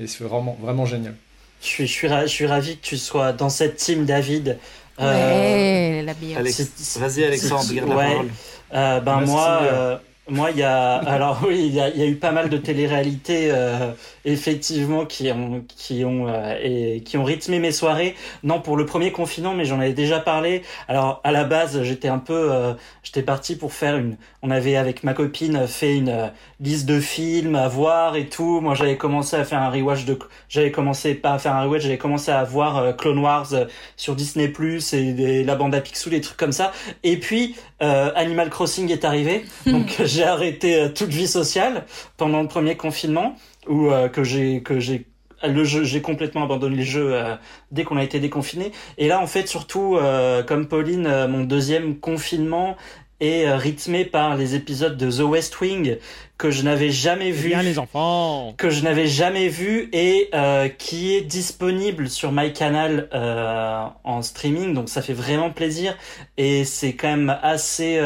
[0.00, 1.14] Et c'est vraiment, vraiment génial.
[1.60, 4.58] Je suis, je, suis je suis ravi que tu sois dans cette team, David.
[4.98, 8.28] Euh, ouais, la Vas-y, Alexandre, garde la parole.
[8.72, 9.98] Euh, ben moi, euh,
[10.30, 12.48] Moi, il y a, alors oui, il y a, il y a eu pas mal
[12.48, 13.92] de téléréalités euh,
[14.24, 18.14] effectivement qui ont, qui ont euh, et qui ont rythmé mes soirées.
[18.42, 20.62] Non, pour le premier confinement, mais j'en avais déjà parlé.
[20.88, 24.16] Alors à la base, j'étais un peu, euh, j'étais parti pour faire une.
[24.42, 26.28] On avait avec ma copine fait une euh,
[26.60, 28.60] liste de films à voir et tout.
[28.60, 30.18] Moi, j'avais commencé à faire un rewatch de,
[30.48, 33.64] j'avais commencé pas à faire un rewatch, j'avais commencé à voir euh, Clone Wars euh,
[33.96, 36.72] sur Disney Plus et, la bande à Picsou, des trucs comme ça.
[37.02, 41.84] Et puis euh, Animal Crossing est arrivé, donc j'ai arrêté euh, toute vie sociale
[42.16, 43.36] pendant le premier confinement,
[43.68, 45.06] où euh, que j'ai que j'ai
[45.42, 47.34] le jeu, j'ai complètement abandonné le jeu euh,
[47.70, 48.72] dès qu'on a été déconfiné.
[48.98, 52.76] Et là, en fait, surtout euh, comme Pauline, euh, mon deuxième confinement
[53.20, 55.98] est rythmé par les épisodes de The West Wing
[56.38, 58.54] que je n'avais jamais vu Bien les enfants.
[58.56, 60.30] que je n'avais jamais vu et
[60.78, 65.98] qui est disponible sur MyCanal euh, en streaming donc ça fait vraiment plaisir
[66.38, 68.00] et c'est quand même assez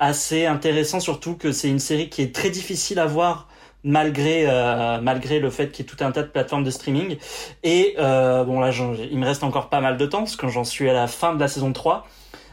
[0.00, 3.48] assez intéressant surtout que c'est une série qui est très difficile à voir
[3.84, 7.16] malgré euh, malgré le fait qu'il y ait tout un tas de plateformes de streaming
[7.62, 8.70] et euh, bon là
[9.10, 11.34] il me reste encore pas mal de temps parce que j'en suis à la fin
[11.34, 12.06] de la saison 3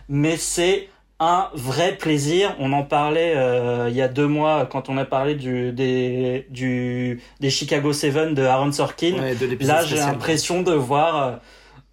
[0.09, 2.56] mais c'est un vrai plaisir.
[2.59, 6.45] On en parlait euh, il y a deux mois quand on a parlé du, des,
[6.50, 9.14] du, des Chicago 7 de Aaron Sorkin.
[9.19, 11.32] Ouais, de Là, j'ai l'impression de voir euh,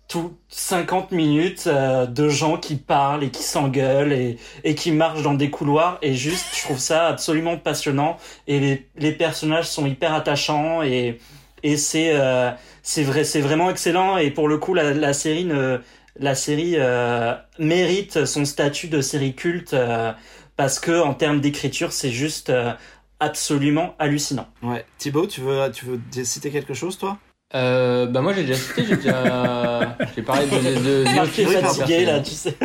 [0.08, 5.22] tout 50 minutes euh, de gens qui parlent et qui s'engueulent et, et qui marchent
[5.22, 5.98] dans des couloirs.
[6.02, 8.16] Et juste, je trouve ça absolument passionnant.
[8.46, 11.18] Et les, les personnages sont hyper attachants et,
[11.62, 12.50] et c'est euh,
[12.82, 14.18] c'est vrai, c'est vraiment excellent.
[14.18, 15.80] Et pour le coup, la, la série ne
[16.18, 20.12] la série euh, mérite son statut de série culte euh,
[20.56, 22.72] parce que en termes d'écriture, c'est juste euh,
[23.20, 24.46] absolument hallucinant.
[24.62, 24.84] Ouais.
[24.98, 27.18] Thibaut, tu veux, tu veux citer quelque chose, toi?
[27.54, 32.04] Euh, bah moi j'ai déjà cité, j'ai déjà j'ai parlé de, de, de Office, fatigué
[32.04, 32.56] là, tu sais.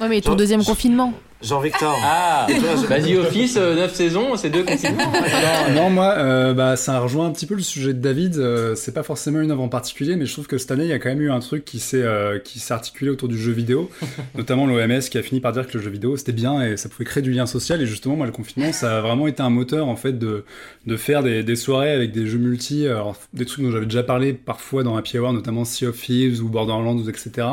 [0.00, 1.12] Ouais, mais ton deuxième confinement.
[1.44, 1.94] Jean-Victor.
[2.02, 5.12] Ah, The Office, euh, 9 saisons, c'est deux confinements.
[5.74, 8.36] Non, moi, euh, bah, ça rejoint un petit peu le sujet de David.
[8.38, 10.90] Euh, c'est pas forcément une œuvre en particulier, mais je trouve que cette année, il
[10.90, 13.38] y a quand même eu un truc qui s'est euh, qui s'est articulé autour du
[13.38, 13.90] jeu vidéo,
[14.34, 16.88] notamment l'OMS qui a fini par dire que le jeu vidéo c'était bien et ça
[16.88, 17.82] pouvait créer du lien social.
[17.82, 20.44] Et justement, moi, le confinement, ça a vraiment été un moteur en fait de
[20.86, 24.02] de faire des, des soirées avec des jeux multi, alors des trucs dont j'avais déjà
[24.02, 27.48] parlé parfois dans Happy Hour, notamment Sea of Thieves ou Borderlands, etc.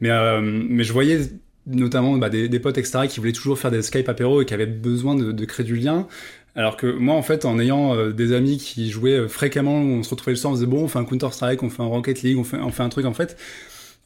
[0.00, 1.20] Mais euh, mais je voyais
[1.68, 4.66] notamment bah, des, potes etc qui voulaient toujours faire des Skype apéro et qui avaient
[4.66, 6.06] besoin de, créer du lien
[6.58, 10.02] alors que moi, en fait, en ayant euh, des amis qui jouaient euh, fréquemment, on
[10.02, 11.82] se retrouvait le soir, on se disait bon, on fait un Counter Strike, on fait
[11.82, 13.06] un Rocket League, on fait, on fait un truc.
[13.06, 13.36] En fait,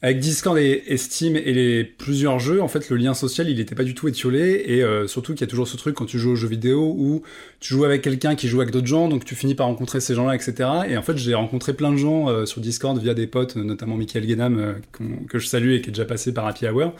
[0.03, 3.73] avec Discord et, Steam et les plusieurs jeux, en fait, le lien social, il n'était
[3.73, 4.65] pas du tout étiolé.
[4.67, 6.93] Et euh, surtout qu'il y a toujours ce truc quand tu joues aux jeux vidéo
[6.95, 7.23] où
[7.59, 10.13] tu joues avec quelqu'un qui joue avec d'autres gens, donc tu finis par rencontrer ces
[10.13, 10.69] gens-là, etc.
[10.87, 14.27] Et en fait, j'ai rencontré plein de gens sur Discord via des potes, notamment Michael
[14.27, 14.75] Guénam,
[15.27, 16.93] que je salue et qui est déjà passé par Happy Hour.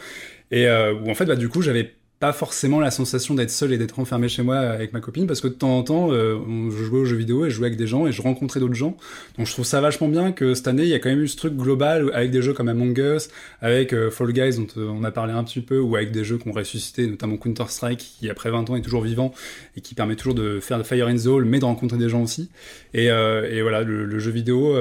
[0.50, 3.72] Et euh, où en fait, bah, du coup, j'avais pas forcément la sensation d'être seul
[3.72, 6.38] et d'être enfermé chez moi avec ma copine parce que de temps en temps euh,
[6.70, 8.74] je jouais aux jeux vidéo et je jouais avec des gens et je rencontrais d'autres
[8.74, 8.96] gens.
[9.36, 11.28] Donc je trouve ça vachement bien que cette année il y a quand même eu
[11.28, 13.28] ce truc global avec des jeux comme Among Us
[13.60, 16.24] avec euh, Fall Guys dont euh, on a parlé un petit peu ou avec des
[16.24, 19.34] jeux qui ont ressuscité notamment Counter Strike qui après 20 ans est toujours vivant
[19.76, 22.08] et qui permet toujours de faire de Fire in the Hole mais de rencontrer des
[22.08, 22.48] gens aussi.
[22.94, 24.76] Et, et voilà le, jeu vidéo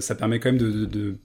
[0.00, 1.16] ça permet quand même de, de, de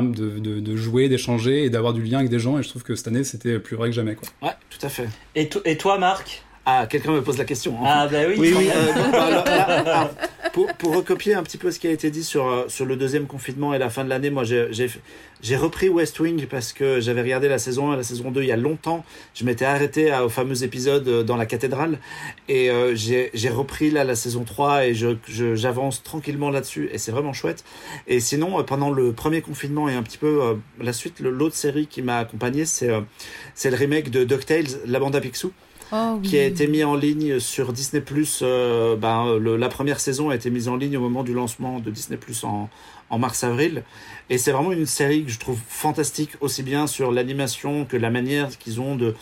[0.00, 2.58] de, de, de jouer, d'échanger et d'avoir du lien avec des gens.
[2.58, 4.14] Et je trouve que cette année, c'était plus vrai que jamais.
[4.14, 4.28] Quoi.
[4.48, 5.08] Ouais, tout à fait.
[5.34, 6.42] Et, to- et toi, Marc?
[6.64, 7.74] Ah, quelqu'un me pose la question.
[7.80, 7.84] hein.
[7.86, 8.34] Ah bah oui.
[8.38, 8.68] Oui, oui.
[8.74, 10.10] euh, bah, là- là, alors,
[10.52, 12.94] pour, pour recopier un petit peu ce qui a été dit sur, euh, sur le
[12.94, 14.68] deuxième confinement et la fin de l'année, moi j'ai-
[15.56, 18.46] repris West Wing parce que j'avais regardé la saison 1 et la saison 2 il
[18.48, 19.04] y a longtemps.
[19.34, 21.98] Je m'étais arrêté à- au fameux épisode euh, dans la cathédrale
[22.48, 26.98] et euh, j'ai repris là la saison 3 et je je- j'avance tranquillement là-dessus et
[26.98, 27.64] c'est vraiment chouette.
[28.06, 31.88] Et sinon, pendant le premier confinement et un petit peu euh, la suite, l'autre série
[31.88, 32.90] qui m'a accompagné, c'est
[33.56, 35.50] c'est le remake de DuckTales, la bande à Picsou
[35.94, 38.40] Oh, qui a été mis en ligne sur Disney Plus.
[38.42, 41.90] Euh, ben, la première saison a été mise en ligne au moment du lancement de
[41.90, 42.70] Disney Plus en,
[43.10, 43.84] en mars-avril.
[44.30, 48.08] Et c'est vraiment une série que je trouve fantastique, aussi bien sur l'animation que la
[48.08, 49.14] manière qu'ils ont de,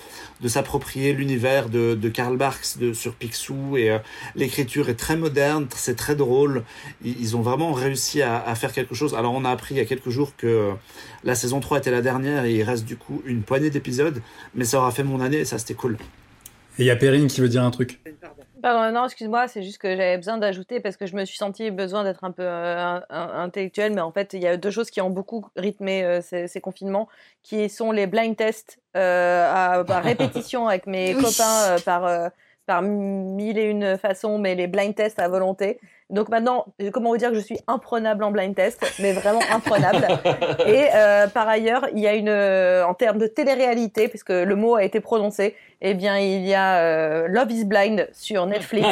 [0.46, 3.76] s'approprier l'univers de, de Karl Barks sur Picsou.
[3.76, 3.98] Et euh,
[4.36, 6.62] l'écriture est très moderne, c'est très drôle.
[7.04, 9.16] Ils, ont vraiment réussi à, à faire quelque chose.
[9.16, 10.72] Alors on a appris il y a quelques jours que euh,
[11.24, 14.22] la saison 3 était la dernière et il reste du coup une poignée d'épisodes.
[14.54, 15.98] Mais ça aura fait mon année et ça c'était cool.
[16.78, 18.00] Et il y a Perrine qui veut dire un truc.
[18.62, 21.70] Pardon, non, excuse-moi, c'est juste que j'avais besoin d'ajouter parce que je me suis senti
[21.70, 24.70] besoin d'être un peu euh, un- un- intellectuelle, mais en fait, il y a deux
[24.70, 27.08] choses qui ont beaucoup rythmé euh, ces, ces confinements,
[27.42, 31.22] qui sont les blind tests euh, à, à répétition avec mes Oui.
[31.22, 32.28] copains euh, par, euh,
[32.70, 35.80] par mille et une façons, mais les blind tests à volonté.
[36.08, 40.06] Donc maintenant, comment vous dire que je suis imprenable en blind test, mais vraiment imprenable.
[40.68, 44.54] Et euh, par ailleurs, il y a une, euh, en termes de télé-réalité, puisque le
[44.54, 48.86] mot a été prononcé, eh bien, il y a euh, Love is Blind sur Netflix,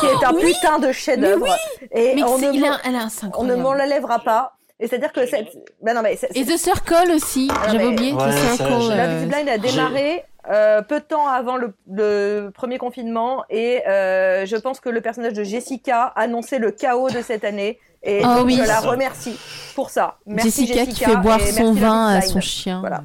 [0.00, 1.54] qui est un putain de chef-d'œuvre.
[1.92, 4.54] Et Mais on ne, il a, elle a on ne m'en l'enlèvera pas.
[4.80, 5.48] Et c'est-à-dire que cette,
[5.82, 7.50] ben non mais Et The Circle aussi.
[7.52, 8.96] Ah, J'avais oublié Ouais, The Circle.
[8.96, 13.86] Love is Blind a démarré euh, peu de temps avant le, le premier confinement et
[13.86, 18.22] euh, je pense que le personnage de Jessica annonçait le chaos de cette année et
[18.22, 18.58] donc oui.
[18.60, 19.36] je la remercie
[19.74, 20.16] pour ça.
[20.26, 22.80] Merci Jessica, qui fait boire son vin à son chien.
[22.80, 23.02] Voilà.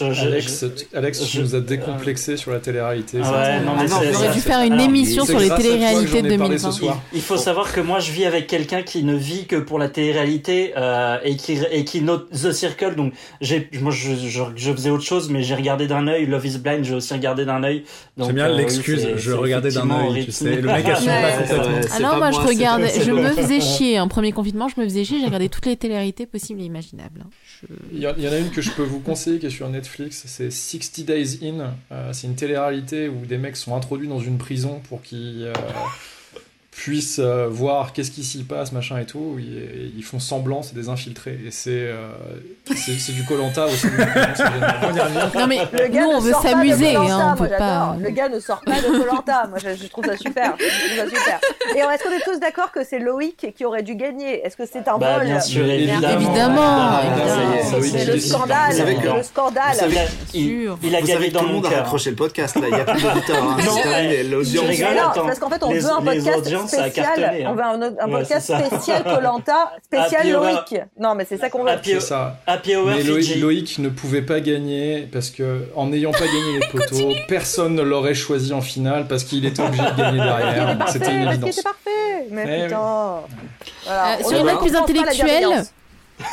[0.00, 3.18] Alex, Alex, tu je- nous as décomplexé sur la télé-réalité.
[3.22, 5.50] Ah ouais, non, mais Ah c'est- ça- dû faire alors, une émission c'est sur les
[5.50, 6.72] téléréalités de ai parlé ce 2020.
[6.72, 7.00] soir.
[7.12, 9.88] Il faut savoir que moi je vis avec quelqu'un qui ne vit que pour la
[9.88, 14.72] télé-réalité euh, et qui et qui note The Circle donc j'ai moi je, je, je
[14.72, 17.62] faisais autre chose mais j'ai regardé d'un œil Love is Blind j'ai aussi regardé d'un
[17.62, 17.84] œil
[18.18, 20.56] J'aime bien euh, l'excuse, c'est- je c'est regardais d'un œil, tu sais.
[20.56, 21.64] Le mec assume pas complètement.
[21.84, 24.00] Ah C'est non, moi, je c'est- regardais, c'est je me faisais chier.
[24.00, 27.22] En premier confinement, je me faisais chier, j'ai regardé toutes les téléréalités possibles et imaginables.
[27.24, 27.30] hein.
[27.92, 30.50] Il y en a une que je peux vous conseiller qui est sur Netflix, c'est
[30.50, 31.74] 60 Days In.
[31.92, 35.52] Euh, c'est une télé-réalité où des mecs sont introduits dans une prison pour qu'ils euh,
[36.78, 39.36] puissent euh, voir qu'est-ce qui s'y passe, machin et tout.
[39.38, 41.36] Ils, ils font semblant, c'est des infiltrés.
[41.44, 42.08] Et c'est euh,
[42.76, 43.86] c'est du Colanta aussi.
[45.36, 47.58] Non, mais Le gars nous, on veut s'amuser, hein, on moi, peut pas.
[47.58, 47.96] j'adore.
[48.00, 49.46] Le gars ne sort pas de Colanta.
[49.48, 50.54] moi, je, je trouve ça super.
[50.58, 50.64] Je
[50.96, 51.40] trouve ça super.
[51.74, 54.44] Et est-ce qu'on est tous d'accord que c'est Loïc qui aurait dû gagner?
[54.46, 55.26] Est-ce que c'est un Bah, vol?
[55.26, 57.78] bien sûr évidemment Évidemment, évidemment.
[57.82, 58.76] y y C'est y le scandale.
[58.76, 59.74] Que- Le scandale.
[59.74, 60.78] savez- Il a, il, Sûr.
[60.82, 62.80] il a gagné dans tout le mon monde a raccroché le podcast là, il n'y
[62.80, 63.42] a plus d'auditeurs.
[63.42, 63.56] Hein.
[63.64, 64.64] Non, l'audience.
[65.14, 67.24] Parce qu'en fait, on veut un podcast spécial.
[67.24, 67.48] hein.
[67.48, 70.30] On veut un, un Ouais, podcast spécial Colanta, spécial.
[70.30, 70.80] Loïc.
[70.98, 71.70] Non, mais c'est ça qu'on veut.
[71.70, 72.38] Happy, C'est ça.
[72.46, 73.36] Happy Hour Mais Loïc.
[73.40, 77.82] Loïc ne pouvait pas gagner parce que en n'ayant pas gagné les poteaux, personne ne
[77.82, 80.78] l'aurait choisi en finale parce qu'il était obligé de gagner Parce derrière.
[80.78, 81.50] parfait, C'était une parce qu'il évidence.
[81.58, 82.26] était parfait.
[82.30, 82.62] Mais oui.
[82.64, 83.20] putain.
[83.84, 84.12] Voilà.
[84.18, 85.77] Euh, sur note plus comprend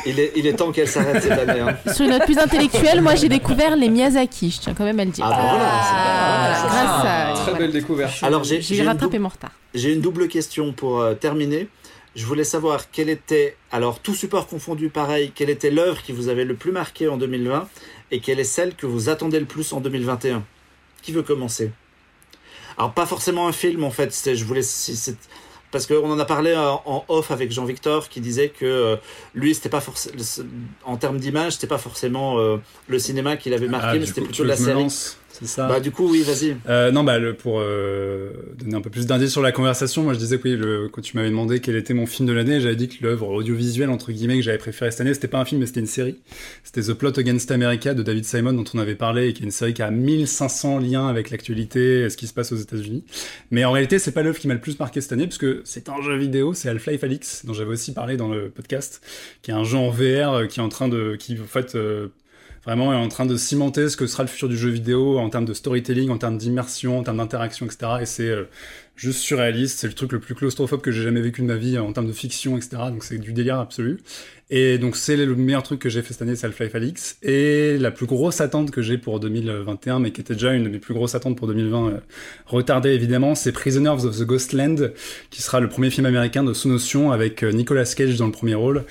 [0.04, 1.60] Il est, il est temps qu'elle s'arrête cette année.
[1.60, 1.76] Hein.
[1.92, 5.04] sur une note plus intellectuelle, moi j'ai découvert les Miyazaki, je tiens quand même à
[5.04, 5.24] le dire.
[5.24, 7.32] Ah, bah voilà, Voilà, c'est pas- grâce à.
[7.34, 7.58] Très voilà.
[7.58, 8.22] belle découverte.
[8.22, 9.50] Alors j'ai rattrapé mon retard.
[9.74, 11.68] j'ai une double question pour euh, terminer.
[12.16, 16.28] Je voulais savoir quelle était, alors tout support confondu pareil, quelle était l'œuvre qui vous
[16.28, 17.68] avait le plus marqué en 2020
[18.10, 20.42] et quelle est celle que vous attendez le plus en 2021
[21.02, 21.70] Qui veut commencer?
[22.78, 24.62] Alors pas forcément un film en fait, je voulais
[25.70, 28.96] parce qu'on en a parlé en off avec Jean-Victor qui disait que euh,
[29.34, 30.16] lui c'était pas forcément
[30.84, 32.56] en termes d'image c'était pas forcément euh,
[32.88, 34.82] le cinéma qui l'avait marqué Ah, mais c'était plutôt la série.
[34.82, 35.18] lance?
[35.38, 35.68] C'est ça.
[35.68, 36.56] Bah du coup oui vas-y.
[36.66, 40.14] Euh, non, bah, le, pour euh, donner un peu plus d'indices sur la conversation, moi
[40.14, 42.58] je disais que oui, le, quand tu m'avais demandé quel était mon film de l'année,
[42.60, 45.44] j'avais dit que l'œuvre audiovisuelle, entre guillemets, que j'avais préféré cette année, c'était pas un
[45.44, 46.16] film, mais c'était une série.
[46.64, 49.44] C'était The Plot Against America de David Simon, dont on avait parlé, et qui est
[49.44, 53.04] une série qui a 1500 liens avec l'actualité, et ce qui se passe aux États-Unis.
[53.50, 55.90] Mais en réalité, c'est pas l'œuvre qui m'a le plus marqué cette année, puisque c'est
[55.90, 59.02] un jeu vidéo, c'est Half-Life Alyx, dont j'avais aussi parlé dans le podcast,
[59.42, 61.74] qui est un jeu en VR euh, qui est en train de, qui en fait,
[61.74, 62.08] euh,
[62.66, 65.30] vraiment est en train de cimenter ce que sera le futur du jeu vidéo en
[65.30, 67.92] termes de storytelling, en termes d'immersion, en termes d'interaction, etc.
[68.02, 68.44] Et c'est euh,
[68.96, 71.78] juste surréaliste, c'est le truc le plus claustrophobe que j'ai jamais vécu de ma vie
[71.78, 72.76] en termes de fiction, etc.
[72.90, 74.00] Donc c'est du délire absolu.
[74.48, 77.18] Et donc c'est le meilleur truc que j'ai fait cette année, c'est Half-Life Alyx.
[77.22, 80.68] Et la plus grosse attente que j'ai pour 2021, mais qui était déjà une de
[80.68, 81.96] mes plus grosses attentes pour 2020, euh,
[82.46, 84.92] retardée évidemment, c'est Prisoners of the Ghostland,
[85.30, 88.32] qui sera le premier film américain de sous notion avec euh, Nicolas Cage dans le
[88.32, 88.84] premier rôle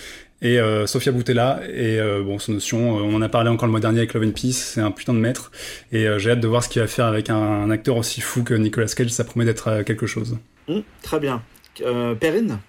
[0.45, 3.65] et euh, Sofia Boutella et euh, bon sous notion euh, on en a parlé encore
[3.65, 5.51] le mois dernier avec Love and Peace c'est un putain de maître.
[5.91, 8.21] Et euh, j'ai hâte de voir ce qu'il va faire avec un, un acteur aussi
[8.21, 10.37] fou que Nicolas Cage ça promet d'être euh, quelque chose.
[10.67, 11.41] Hum, très bien.
[11.81, 12.59] Euh, Perrine?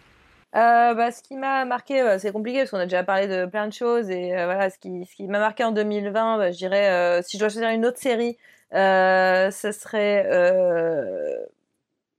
[0.55, 3.45] Euh, bah, ce qui m'a marqué, bah, c'est compliqué parce qu'on a déjà parlé de
[3.45, 6.51] plein de choses et euh, voilà, ce qui, ce qui m'a marqué en 2020, bah,
[6.53, 8.39] je dirais, euh, si je dois choisir une autre série,
[8.73, 11.37] euh, ce serait euh,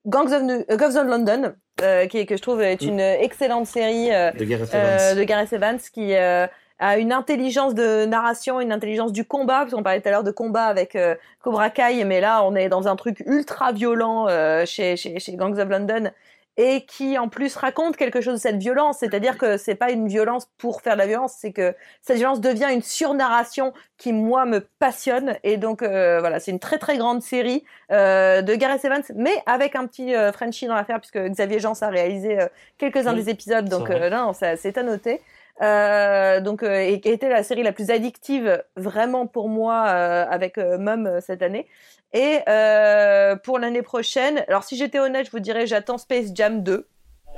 [0.08, 3.68] Gangs of, New- euh, Gangs of London, euh, qui, que je trouve est une excellente
[3.68, 5.18] série euh, de Gareth euh, Evans.
[5.18, 6.48] de Gareth Evans qui euh,
[6.80, 10.24] a une intelligence de narration, une intelligence du combat, parce qu'on parlait tout à l'heure
[10.24, 14.28] de combat avec euh, Cobra Kai, mais là on est dans un truc ultra violent
[14.30, 16.12] euh, chez, chez, chez Gangs of London
[16.58, 20.08] et qui en plus raconte quelque chose de cette violence, c'est-à-dire que c'est pas une
[20.08, 24.46] violence pour faire de la violence, c'est que cette violence devient une surnarration qui moi
[24.46, 25.38] me passionne.
[25.44, 29.44] Et donc euh, voilà, c'est une très très grande série euh, de Gareth Evans, mais
[29.46, 33.24] avec un petit euh, Frenchie dans l'affaire puisque Xavier Jean a réalisé euh, quelques-uns Oui,
[33.24, 35.22] des épisodes, donc euh, non, ça c'est à noter.
[35.62, 39.86] Euh, donc euh, et qui a été la série la plus addictive vraiment pour moi
[39.88, 41.68] euh, avec euh, Mum euh, cette année.
[42.14, 46.62] Et euh, pour l'année prochaine, alors si j'étais honnête, je vous dirais j'attends Space Jam
[46.62, 46.88] 2.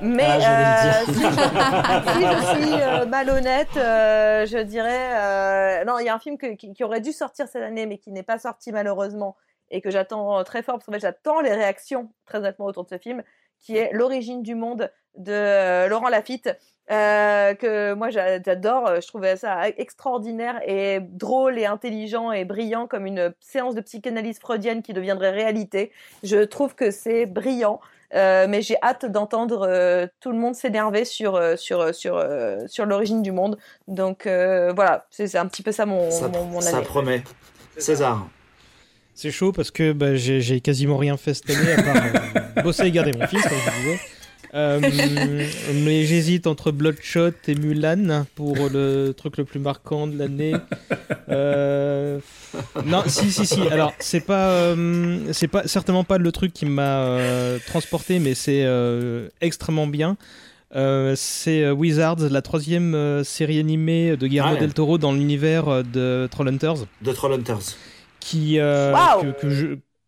[0.01, 5.09] Mais Ah, euh, si, je, si je suis malhonnête, euh, je dirais
[5.81, 7.85] euh, non, il y a un film que- qui, qui aurait dû sortir cette année
[7.85, 9.35] mais qui n'est pas sorti malheureusement
[9.71, 12.97] et que j'attends très fort parce fait j'attends les réactions très nettement autour de ce
[12.97, 13.23] film,
[13.61, 16.49] qui est L'origine du monde de Laurent Lafitte.
[16.91, 23.05] Euh, que moi j'adore, je trouvais ça extraordinaire et drôle et intelligent et brillant comme
[23.05, 25.91] une séance de psychanalyse freudienne qui deviendrait réalité.
[26.23, 27.79] Je trouve que c'est brillant.
[28.15, 32.25] Euh, mais j'ai hâte d'entendre euh, tout le monde s'énerver sur euh, sur sur
[32.67, 33.57] sur l'origine du monde.
[33.87, 37.23] Donc voilà, c'est un petit peu ça mon ça, mon, mon ça promet.
[37.77, 38.27] César.
[39.21, 42.91] C'est chaud parce que bah, j'ai quasiment rien fait cette année à part bosser et
[42.91, 43.99] garder mon fils, comme je disais.
[44.53, 44.79] Euh,
[45.83, 50.53] mais j'hésite entre Bloodshot et Mulan pour le truc le plus marquant de l'année.
[51.27, 52.19] Euh...
[52.85, 53.59] Non, si, si, si.
[53.67, 58.35] Alors, c'est pas, euh, c'est pas certainement pas le truc qui m'a euh, transporté, mais
[58.35, 60.15] c'est euh, extrêmement bien.
[60.73, 64.61] c'est Wizards, la troisième série animée de Guillermo Ah ouais.
[64.61, 67.75] del Toro dans l'univers de Trollhunters De Trollhunters.
[68.19, 69.67] Qui, euh, que, que je,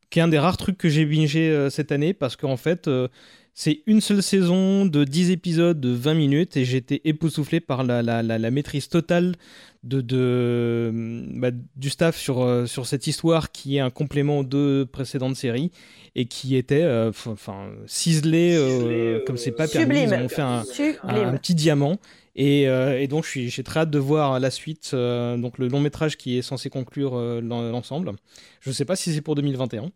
[0.10, 2.88] qui est un des rares trucs que j'ai bingé euh, cette année parce qu'en fait,
[2.88, 3.08] euh,
[3.54, 8.02] c'est une seule saison de 10 épisodes de 20 minutes et j'étais époustouflé par la,
[8.02, 9.36] la, la, la maîtrise totale
[9.84, 10.92] de, de,
[11.36, 15.36] bah, du staff sur, euh, sur cette histoire qui est un complément aux deux précédentes
[15.36, 15.72] séries
[16.16, 20.02] et qui était euh, enfin ciselé euh, comme c'est pas permis.
[20.04, 20.64] Ils ont fait un,
[21.04, 21.98] un petit diamant.
[22.36, 25.68] Et, euh, et donc, je j'ai très hâte de voir la suite, euh, donc le
[25.68, 28.14] long métrage qui est censé conclure euh, l'en- l'ensemble.
[28.62, 29.92] Je ne sais pas si c'est pour 2021,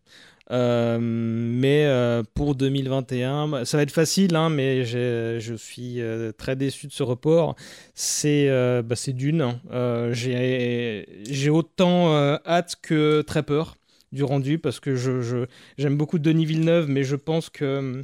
[0.52, 6.00] euh, mais euh, pour 2021, bah, ça va être facile, hein, mais je suis
[6.38, 7.56] très déçu de ce report.
[7.94, 8.48] C'est
[8.84, 9.60] bah, Dune.
[9.72, 12.14] Euh, j'ai autant
[12.46, 13.76] hâte que très peur
[14.12, 15.46] du rendu parce que je je-
[15.78, 18.04] j'aime beaucoup Denis Villeneuve, mais je pense que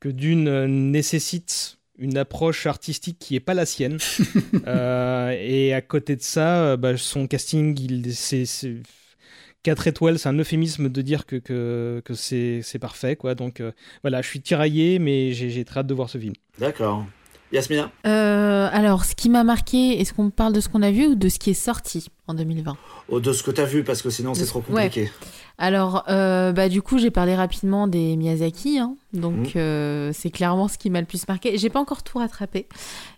[0.00, 3.98] que Dune nécessite une approche artistique qui est pas la sienne.
[4.66, 8.76] Euh, et à côté de ça, euh, bah, son casting, il, c'est, c'est
[9.64, 13.16] 4 étoiles, c'est un euphémisme de dire que, que, que c'est, c'est parfait.
[13.16, 13.34] Quoi.
[13.34, 13.72] Donc euh,
[14.02, 16.34] voilà, je suis tiraillé, mais j'ai, j'ai très hâte de voir ce film.
[16.58, 17.06] D'accord.
[17.52, 21.06] Yasmina Euh, alors, ce qui m'a marqué, est-ce qu'on parle de ce qu'on a vu
[21.08, 22.76] ou de ce qui est sorti en 2020
[23.08, 25.10] Oh, De ce que tu as vu, parce que sinon c'est trop compliqué.
[25.58, 28.96] Alors, euh, bah, du coup, j'ai parlé rapidement des Miyazaki, hein.
[29.12, 29.52] donc Mhm.
[29.56, 31.58] euh, c'est clairement ce qui m'a le plus marqué.
[31.58, 32.66] J'ai pas encore tout rattrapé,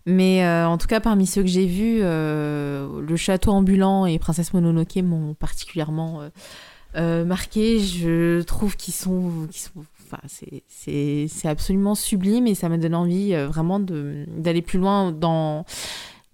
[0.05, 4.97] mais en tout cas, parmi ceux que j'ai vus, Le Château ambulant et Princesse Mononoke
[4.97, 6.21] m'ont particulièrement
[6.97, 7.79] marqué.
[7.81, 12.77] Je trouve qu'ils sont, qu'ils sont Enfin, c'est- c'est c'est absolument sublime et ça me
[12.79, 15.65] donne envie euh, vraiment de- d'aller plus loin dans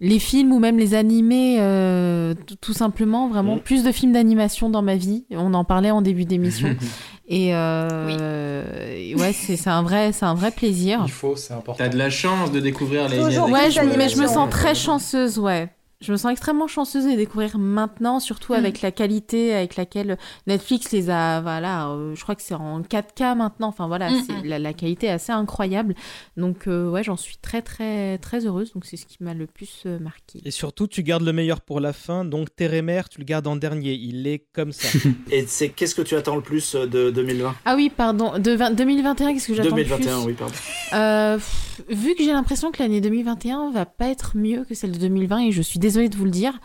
[0.03, 4.81] les films ou même les animés, euh, tout simplement, vraiment plus de films d'animation dans
[4.81, 5.25] ma vie.
[5.29, 6.69] On en parlait en début d'émission.
[7.27, 11.01] et euh, et ouais, c'est c'est un, vrai- c'est un vrai plaisir.
[11.05, 11.83] Il faut, c'est important.
[11.83, 13.49] T'as de la chance de découvrir les Toujours.
[13.51, 15.69] Ouais, je- mais je me sens très chanceuse, ouais.
[16.01, 18.55] Je me sens extrêmement chanceuse de les découvrir maintenant, surtout Mm.
[18.55, 21.41] avec la qualité avec laquelle Netflix les a.
[21.41, 23.67] Voilà, euh, je crois que c'est en 4K maintenant.
[23.67, 24.45] Enfin voilà, Mm, mm.
[24.45, 25.93] la, la qualité est assez incroyable.
[26.37, 28.73] Donc euh, ouais, j'en suis très très très heureuse.
[28.73, 30.41] Donc c'est ce qui m'a le plus euh, marqué.
[30.43, 33.55] Et surtout, tu gardes le meilleur pour la fin, donc Térémère, tu le gardes en
[33.55, 33.93] dernier.
[33.93, 34.87] Il est comme ça.
[35.31, 38.39] Et c'est qu'est-ce que tu attends le plus de 2020 Ah oui, pardon.
[38.39, 41.41] De vingt- 2021, qu'est-ce que j'attends le 2021, plus oui, pardon.
[41.89, 44.97] Euh, vu que j'ai l'impression que l'année 2021 va pas être mieux que celle de
[44.97, 46.59] 2020 et je suis désolée de vous le dire,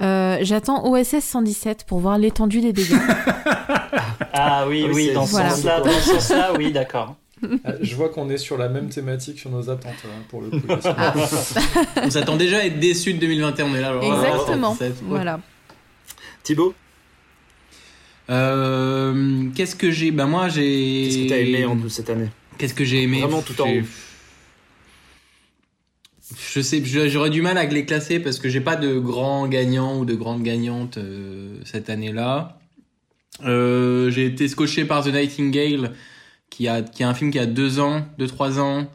[0.00, 2.96] euh, j'attends OSS 117 pour voir l'étendue des dégâts.
[4.32, 5.50] Ah oui, Ah oui, dans ce Voilà.
[5.50, 7.16] sens-là, dans ce sens-là, oui, d'accord.
[7.64, 10.50] Ah, Je vois qu'on est sur la même thématique sur nos attentes hein, pour le
[10.50, 10.60] coup.
[10.96, 11.12] Ah.
[12.02, 13.88] On s'attend déjà à être déçu de 2021, on est là.
[13.88, 14.72] alors, Exactement.
[14.72, 15.40] oh, c'est- voilà.
[16.44, 16.74] Thibaut,
[18.30, 20.62] Euh, Qu'est-ce que j'ai Bah moi j'ai.
[21.04, 23.68] qu'est-ce que tu as aimé en cette année Qu'est-ce que j'ai aimé Vraiment tout en
[23.68, 23.80] haut.
[26.36, 29.98] Je sais, j'aurais du mal à les classer parce que j'ai pas de grands gagnants
[29.98, 32.58] ou de grandes gagnantes euh, cette année-là.
[33.44, 35.92] Euh, j'ai été scotché par The Nightingale,
[36.50, 38.86] qui a, qui a un film qui a deux ans, deux trois ans,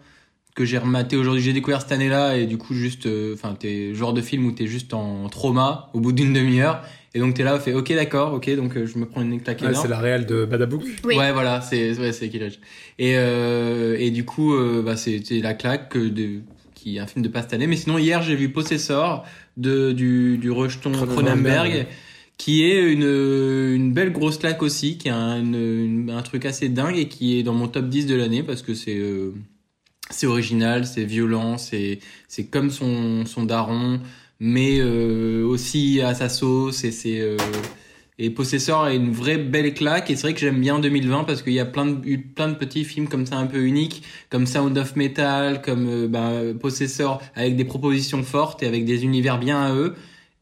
[0.56, 1.42] que j'ai rematé aujourd'hui.
[1.42, 4.46] J'ai découvert cette année-là et du coup juste, euh, enfin t'es le genre de film
[4.46, 6.84] où t'es juste en trauma au bout d'une demi-heure
[7.18, 9.62] et donc t'es là, fait ok d'accord, ok donc euh, je me prends une claque
[9.62, 10.84] Ouais, c'est la réelle de Badabouk.
[11.04, 11.16] Oui.
[11.16, 12.60] Ouais, voilà, c'est ouais, c'est Killage.
[13.00, 16.42] Et euh, et du coup, euh, bah, c'était la claque que de
[16.92, 17.68] qui est un film de pas cette année.
[17.68, 19.26] Mais sinon, hier, j'ai vu Possessor
[19.58, 21.88] de du du rejeton Cronenberg,
[22.38, 23.04] qui est une
[23.76, 27.08] une belle grosse claque aussi, qui est un une- une- un truc assez dingue et
[27.08, 29.34] qui est dans mon top 10 de l'année parce que c'est euh,
[30.10, 34.00] c'est original, c'est violent, c'est c'est comme son son daron,
[34.40, 37.36] mais euh, aussi à sa sauce et c'est euh,
[38.20, 41.44] et Possessor est une vraie belle claque et c'est vrai que j'aime bien 2020 parce
[41.44, 44.04] qu'il y a plein de eu plein de petits films comme ça un peu uniques
[44.30, 49.04] comme Sound of Metal comme euh, bah, Possessor avec des propositions fortes et avec des
[49.04, 49.96] univers bien à eux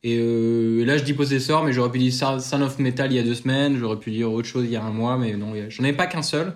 [0.03, 3.19] Et euh, là, je dis Possessor, mais j'aurais pu dire Son of Metal il y
[3.19, 5.53] a deux semaines, j'aurais pu dire autre chose il y a un mois, mais non,
[5.69, 6.53] j'en ai pas qu'un seul.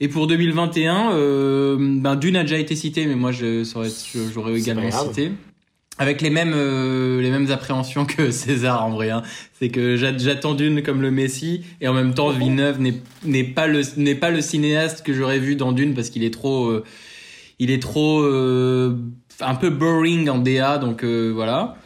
[0.00, 5.32] Et pour 2021, euh, ben Dune a déjà été cité, mais moi j'aurais également cité.
[5.98, 9.10] Avec les mêmes euh, les mêmes appréhensions que César en vrai.
[9.10, 9.22] Hein.
[9.58, 12.78] C'est que j'a- j'attends Dune comme le Messi et en même temps Villeneuve
[13.24, 16.32] n'est pas le n'est pas le cinéaste que j'aurais vu dans Dune parce qu'il est
[16.32, 16.84] trop euh,
[17.58, 18.96] il est trop euh,
[19.40, 21.76] un peu boring en DA donc voilà.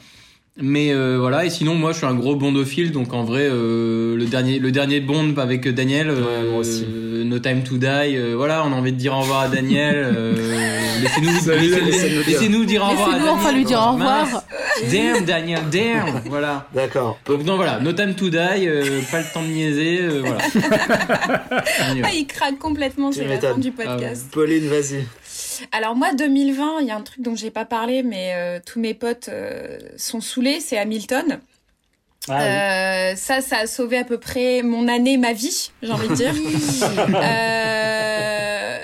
[0.61, 4.15] Mais euh, voilà et sinon moi je suis un gros bondophile donc en vrai euh,
[4.17, 6.85] le dernier le dernier Bond avec Daniel Ouais, euh, moi aussi.
[6.87, 9.49] euh, No Time to Die euh, voilà on a envie de dire au revoir à
[9.49, 10.35] Daniel euh,
[11.03, 12.27] laissez-nous Salut, laissez- laissez-nous dire.
[12.27, 14.45] laissez-nous dire au revoir à Laissez-nous Daniel enfin lui dire au revoir.
[14.93, 17.19] Damn Daniel damn voilà D'accord.
[17.27, 20.39] donc non voilà No Time to Die euh, pas le temps de niaiser euh, voilà.
[22.05, 24.27] Ah, il craque complètement, c'est la fin du podcast.
[24.33, 25.05] Pauline, vas-y.
[25.71, 28.81] Alors moi, 2020, il y a un truc dont j'ai pas parlé, mais euh, tous
[28.81, 31.41] mes potes euh, sont saoulés, c'est Hamilton.
[32.29, 32.45] Ah, oui.
[32.45, 36.15] Euh, ça, ça a sauvé à peu près mon année, ma vie, j'ai envie de
[36.15, 36.35] dire.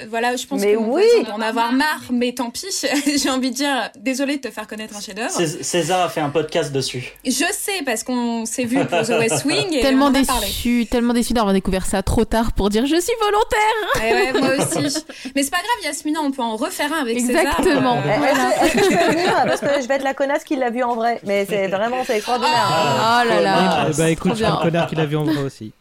[0.08, 1.02] Euh, voilà, je pense Mais que mon oui.
[1.24, 2.66] doit en avoir marre, mais tant pis.
[3.22, 5.30] j'ai envie de dire, désolé de te faire connaître un chef-d'œuvre.
[5.30, 7.12] Cés- César a fait un podcast dessus.
[7.24, 10.24] Je sais parce qu'on s'est vu pour The West Wing et Tellement on en a
[10.24, 10.46] parlé.
[10.46, 14.32] déçu, tellement déçu d'avoir découvert ça trop tard pour dire je suis volontaire.
[14.32, 14.96] Ouais, moi aussi.
[15.34, 18.02] Mais c'est pas grave, Yasmina, on peut en refaire un avec Exactement.
[18.02, 18.18] César.
[18.20, 20.56] Eh, Est-ce est-ce que je peux venir Parce que je vais être la connasse qui
[20.56, 21.20] l'a vu en vrai.
[21.24, 22.54] Mais c'est vraiment, c'est extraordinaire.
[22.70, 23.22] Ah.
[23.24, 23.86] Oh là là.
[23.92, 25.72] Eh bah écoute, je suis un connard qui l'a vu en vrai aussi.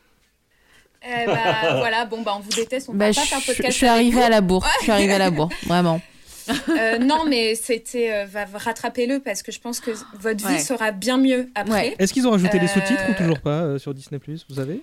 [1.03, 3.71] Eh bah, voilà, bon bah on vous déteste, on peut Bah, pas je, faire podcast.
[3.71, 4.65] je suis arrivée à la bourre.
[4.79, 6.01] Je suis arrivée à la bourre, vraiment.
[6.69, 10.59] Euh, non, mais c'était euh, va rattrapez-le parce que je pense que votre vie Ouais.
[10.59, 11.71] sera bien mieux après.
[11.89, 11.95] Ouais.
[11.99, 14.55] Est-ce qu'ils ont rajouté les Euh, sous-titres ou toujours pas euh, sur Disney Plus Vous
[14.55, 14.81] savez?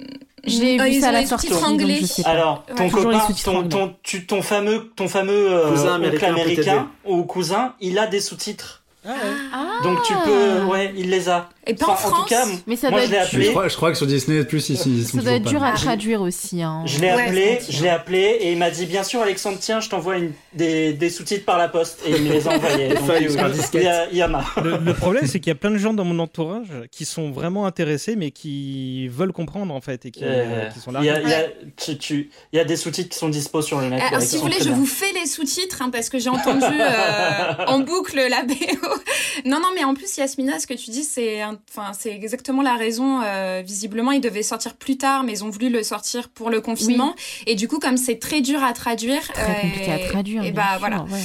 [0.00, 0.04] Euh,
[0.44, 2.00] vu ils ça à la les sortie, anglais.
[2.24, 2.84] Alors, ton Ouais.
[2.86, 7.96] Les copain, ton, ton, tu- ton fameux, ton fameux euh, Cousin américain ou cousin, il
[8.00, 8.77] a des sous-titres.
[9.10, 9.80] Ah.
[9.82, 11.48] Donc tu peux, ouais, il les a.
[11.66, 12.22] Et pas en Enfin, en France.
[12.22, 14.42] tout cas, Mais ça moi doit je être Je crois, je crois que sur Disney
[14.44, 15.68] Plus, ils, ils sont Ça doit être dur pas.
[15.68, 16.62] à traduire aussi.
[16.62, 16.82] Hein.
[16.86, 19.80] Je l'ai Ouais, appelé, je l'ai appelé et il m'a dit bien sûr Alexandre tiens
[19.80, 22.88] je t'envoie une- des, des sous-titres par la poste et il me les a envoyés.
[22.94, 23.82] Donc, feuilles il- par il, disquette.
[23.82, 24.44] y a, il y en a.
[24.62, 27.30] Le, le problème, c'est qu'il y a plein de gens dans mon entourage qui sont
[27.30, 31.06] vraiment intéressés, mais qui veulent comprendre en fait et qui, Euh, qui sont Il y,
[31.08, 31.16] là.
[31.16, 31.42] a, il y, a,
[31.76, 34.02] tu- tu- il y a des sous-titres qui sont dispo sur le net.
[34.08, 37.54] Alors, si vous voulez, je vous fais les sous-titres hein, parce que j'ai entendu euh,
[37.66, 38.54] en boucle la BO.
[39.44, 42.74] Non, non, mais en plus, Yasmina, ce que tu dis, c'est, enfin, c'est exactement la
[42.76, 43.20] raison.
[43.22, 46.60] euh, visiblement, il devait sortir plus tard, mais ils ont voulu le sortir pour le
[46.60, 47.14] confinement.
[47.46, 50.42] Et du coup, comme c'est très dur à traduire, Très euh, compliqué à traduire.
[50.44, 51.02] Et bien bah sûr, voilà.
[51.04, 51.20] ouais.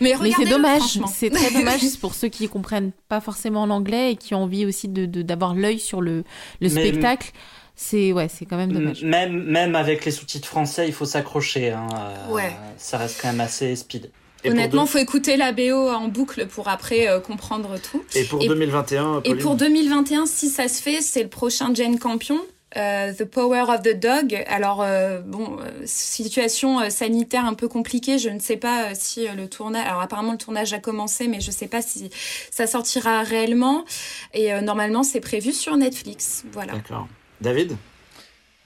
[0.00, 4.34] Mais c'est dommage, c'est très dommage pour ceux qui comprennent pas forcément l'anglais et qui
[4.34, 6.18] ont envie aussi de de- d'avoir l'œil sur le,
[6.60, 7.32] le Mais- spectacle.
[7.80, 9.02] C'est ouais, c'est quand même dommage.
[9.02, 11.70] Même, même avec les sous-titres français, il faut s'accrocher.
[11.70, 11.86] Hein.
[11.96, 12.52] euh, Ouais.
[12.76, 14.10] Ça reste quand même assez speed.
[14.44, 18.04] Et Honnêtement, deux- faut écouter la BO en boucle pour après euh, comprendre tout.
[18.14, 21.70] Et pour Et- 2021, Et Pauline pour 2021, si ça se fait, c'est le prochain
[21.74, 22.38] Jane Campion.
[22.76, 24.44] euh, the Power of the Dog.
[24.46, 28.18] Alors euh, bon, situation euh, sanitaire un peu compliquée.
[28.18, 29.86] Je ne sais pas euh, si euh, le tournage.
[29.86, 32.10] Alors apparemment le tournage a commencé, mais je ne sais pas si
[32.50, 33.86] ça sortira réellement.
[34.34, 36.44] Et euh, normalement c'est prévu sur Netflix.
[36.52, 36.74] Voilà.
[36.74, 37.08] D'accord.
[37.40, 37.74] David?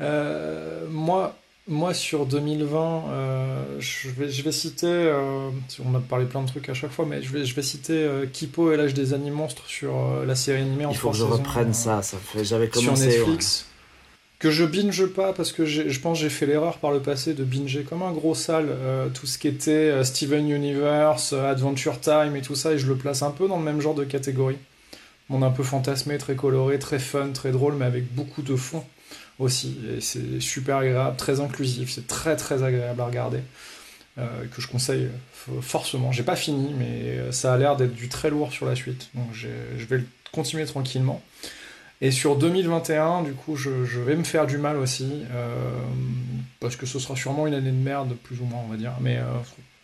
[0.01, 1.37] Euh, moi,
[1.69, 5.49] moi, sur 2020, euh, je, vais, je vais citer, euh,
[5.85, 7.93] on a parlé plein de trucs à chaque fois, mais je vais, je vais citer
[7.93, 11.17] euh, Kipo et l'âge des animonstres sur euh, la série animée en Il faut que
[11.17, 12.03] je saisons, reprenne ça.
[12.03, 12.45] ça fait...
[12.45, 13.07] J'avais sur commencé.
[13.07, 13.67] Netflix.
[14.41, 17.33] Que je binge pas parce que je pense que j'ai fait l'erreur par le passé
[17.33, 18.77] de binger comme un gros sale
[19.15, 23.23] tout ce qui était Steven Universe, Adventure Time et tout ça et je le place
[23.23, 24.59] un peu dans le même genre de catégorie.
[25.29, 28.85] Monde un peu fantasmé, très coloré, très fun, très drôle mais avec beaucoup de fond
[29.43, 33.41] aussi et c'est super agréable, très inclusif, c'est très très agréable à regarder
[34.19, 35.09] euh, que je conseille
[35.51, 36.13] euh, forcément.
[36.13, 39.11] J'ai pas fini mais euh, ça a l'air d'être du très lourd sur la suite
[39.15, 39.49] donc je
[39.87, 41.23] vais continuer tranquillement.
[42.01, 45.23] Et sur 2021, du coup, je, vais me faire du mal aussi,
[46.59, 48.95] parce que ce sera sûrement une année de merde, plus ou moins, on va dire,
[49.01, 49.21] mais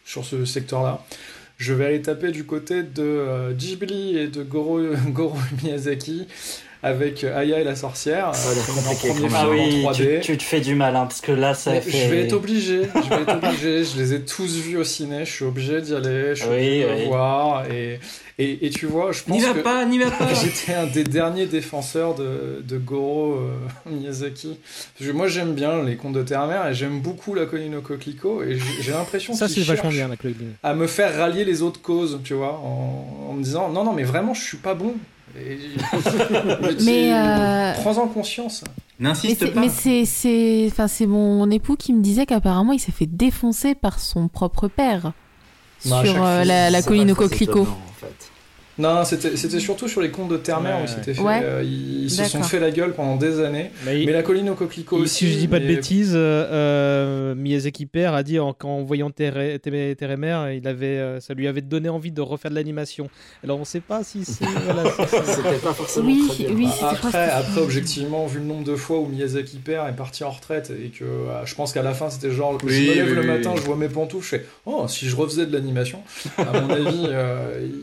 [0.04, 1.04] sur ce secteur-là.
[1.58, 4.80] Je vais aller taper du côté de Ghibli et de Goro,
[5.10, 6.26] Goro Miyazaki
[6.82, 8.34] avec Aya et la sorcière.
[8.34, 9.34] Ça euh, compliqué en premier.
[9.34, 10.20] Ah en oui, tu, 3D.
[10.20, 11.90] tu te fais du mal, hein, parce que là, ça Mais fait...
[12.06, 15.24] Je vais être obligé, je vais être obligé, je les ai tous vus au ciné,
[15.24, 17.00] je suis obligé d'y aller, je suis Oui, obligé de oui.
[17.02, 17.98] le voir, et,
[18.38, 19.58] et, et tu vois, je pense N'y va que...
[19.60, 20.28] pas, n'y va pas.
[20.34, 23.50] J'étais un des derniers défenseurs de, de Goro euh,
[23.90, 24.58] Miyazaki.
[24.96, 27.80] Parce que moi, j'aime bien les contes de terre-mer et j'aime beaucoup la colline au
[27.80, 28.42] coquelicot.
[28.44, 30.14] Et j'ai l'impression Ça, c'est vachement bien, la
[30.62, 33.92] à me faire rallier les autres causes, tu vois, en, en me disant non, non,
[33.92, 34.94] mais vraiment, je suis pas bon.
[36.84, 38.64] Mais, euh, Prends-en conscience.
[39.00, 39.60] N'insiste c'est- pas.
[39.60, 43.74] mais c'est c'est enfin c'est mon époux qui me disait qu'apparemment il s'est fait défoncer
[43.76, 45.12] par son propre père
[45.86, 47.52] Bah, sur euh, la, colline au coquelicot.
[47.62, 48.30] étonnant, en fait.
[48.78, 51.20] Non, c'était c'était surtout sur les contes de Terre-Mère Ouais, où c'était fait.
[51.20, 51.40] ouais.
[51.42, 53.70] euh, ils se sont fait la gueule pendant des années.
[53.84, 55.14] Mais, Mais la colline aux coquelicots et aussi.
[55.26, 59.34] si je dis pas de bêtises, euh, Miyazaki père a dit en, qu'en voyant Terre,
[60.18, 63.08] Mère, il avait, euh, ça lui avait donné envie de refaire de l'animation.
[63.44, 64.44] Alors on sait pas si c'est.
[64.64, 64.84] voilà,
[65.24, 66.54] C'était pas forcément Oui, très bien.
[66.54, 70.24] oui, Bah, après, après, objectivement, vu le nombre de fois où Miyazaki père est parti
[70.24, 73.08] en retraite et que euh, je pense qu'à la fin c'était genre je me lève
[73.08, 73.60] oui, le oui, matin, oui.
[73.60, 76.00] je vois mes pantoufles, je fais oh si je refaisais de l'animation,
[76.38, 77.74] à mon avis euh, il,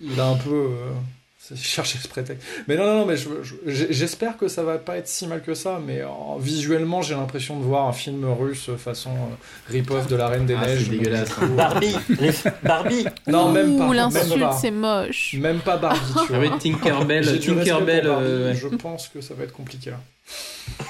[0.00, 0.90] il a un peu euh,
[1.38, 2.46] c'est- cherché ce prétexte.
[2.68, 3.28] Mais non non non mais je-
[3.66, 6.06] je- j'espère que ça va pas être si mal que ça, mais euh,
[6.38, 10.54] visuellement j'ai l'impression de voir un film russe façon euh, rip-off de la Reine des
[10.60, 10.88] Ah, Neiges.
[10.88, 11.28] dégueulasse.
[11.28, 11.96] Du coup, Barbie.
[12.62, 13.04] Barbie.
[13.26, 13.88] Non même pas.
[13.88, 15.34] Ouh, l'insulte, c'est moche.
[15.38, 16.00] Même pas Barbie.
[16.26, 16.38] Tu Ah vois.
[16.38, 18.06] oui, Tinkerbell, Tinkerbell.
[18.06, 18.54] Barbie, euh, ouais.
[18.56, 19.98] Je pense que ça va être compliqué là.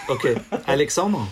[0.09, 0.29] Ok.
[0.69, 1.27] Alexandre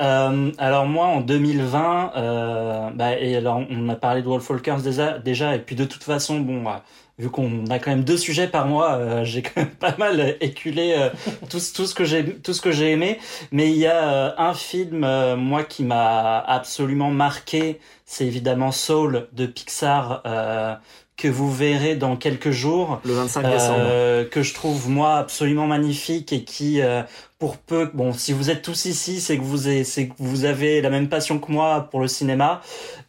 [0.00, 4.80] Euh, alors moi en 2020, euh, bah, et alors on a parlé de Wolf Walkers
[4.80, 6.82] déjà, déjà, et puis de toute façon, bon, bah,
[7.18, 10.36] vu qu'on a quand même deux sujets par mois, euh, j'ai quand même pas mal
[10.40, 11.08] éculé euh,
[11.48, 13.18] tout, ce- tout ce que j'ai tout ce que j'ai aimé.
[13.52, 18.72] Mais il y a euh, un film euh, moi qui m'a absolument marqué, c'est évidemment
[18.72, 20.22] Soul de Pixar.
[20.26, 20.74] euh,
[21.18, 23.78] que vous verrez dans quelques jours, le 25 décembre.
[23.86, 27.02] euh, que je trouve moi absolument magnifique et qui euh,
[27.38, 30.44] pour peu bon si vous êtes tous ici c'est que vous avez, c'est que vous
[30.44, 32.60] avez la même passion que moi pour le cinéma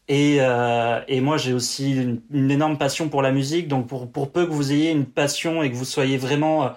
[0.10, 1.94] et euh, et moi j'ai aussi
[2.32, 3.68] une, énorme passion pour la musique.
[3.68, 6.70] Donc pour pour peu que vous ayez une passion et que vous soyez vraiment euh,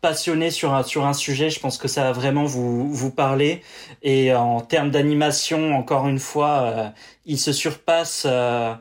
[0.00, 3.62] passionné sur un sur un sujet je pense que ça va vraiment vous vous parler.
[4.02, 6.88] Et en termes d'animation encore une fois euh,
[7.26, 8.74] il se surpasse euh,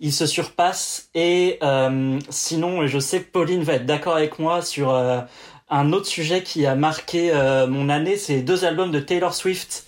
[0.00, 1.08] il se surpasse.
[1.14, 4.92] Et euh, sinon je sais que Pauline va être d'accord avec moi sur
[5.68, 7.32] un autre sujet qui a marqué
[7.68, 9.85] mon année, c'est deux albums de Taylor Swift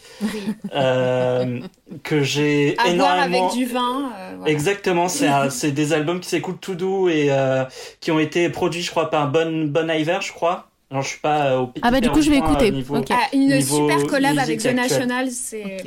[0.74, 1.60] euh,
[2.02, 3.46] que j'ai boire énormément.
[3.48, 4.10] avec du vin.
[4.16, 4.52] euh, voilà.
[4.52, 7.64] Exactement, c'est un- c'est des albums qui s'écoutent tout doux et euh,
[8.00, 10.66] qui ont été produits, je crois, par Bon Bon Iver, je crois.
[10.90, 12.70] Alors je suis pas au Ah bah, du coup, je vais écouter.
[12.70, 13.04] niveau-.
[13.10, 14.66] Ah, une super collab avec The.
[14.74, 15.78] National, c'est.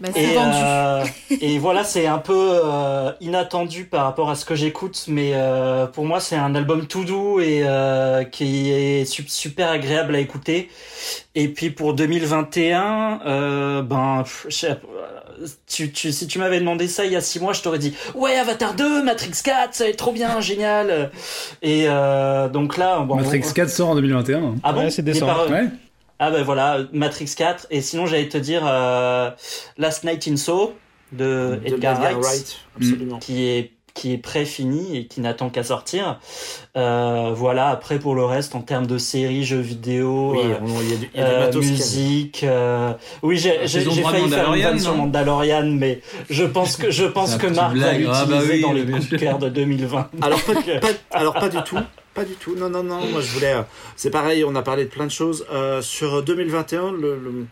[0.00, 1.04] Bah, Et, euh,
[1.42, 5.86] et voilà, c'est un peu euh, inattendu par rapport à ce que j'écoute, mais euh,
[5.86, 10.20] pour moi, c'est un album tout doux et euh, qui est su- super agréable à
[10.20, 10.68] écouter.
[11.34, 14.68] Et puis pour 2021, euh, ben, je
[15.68, 17.94] tu, tu, si tu m'avais demandé ça il y a six mois, je t'aurais dit
[18.16, 21.10] ouais Avatar 2, Matrix 4, ça va être trop bien, génial.
[21.62, 24.56] Et euh, donc là, bon, Matrix on- 4 sort en 2021.
[24.64, 24.80] Ah bon?
[24.80, 25.46] Ouais, c'est décembre.
[26.18, 27.66] Ah ben voilà, Matrix 4.
[27.70, 29.30] Et sinon, j'allais te dire euh,
[29.76, 30.74] Last Night in Soho
[31.12, 33.18] de, de Edgar, Wright, absolument.
[33.18, 36.20] qui est qui est pré-fini et qui n'attend qu'à sortir.
[36.76, 37.68] Euh, voilà.
[37.70, 40.96] Après, pour le reste, en termes de séries, jeux vidéo, Oui, euh, il y a
[40.96, 42.44] du, il y a du euh, musique.
[42.44, 42.92] euh,
[43.24, 45.64] Oui, j'ai La j'ai saison j'ai 3 de failli faire une Mandalorian, vanne sur Mandalorian,
[45.72, 47.88] mais je pense que je pense que Marc va.
[47.88, 50.10] Ah bah l'utiliser oui, dans les coups de cœur de 2020.
[50.22, 51.78] Alors pas, pas- alors pas du tout,
[52.14, 52.54] pas du tout.
[52.56, 53.54] Non non non, moi je voulais.
[53.54, 53.62] euh,
[53.96, 56.92] C'est pareil, on a parlé de plein de choses Euh, sur 2021.
[56.92, 57.46] Le, le-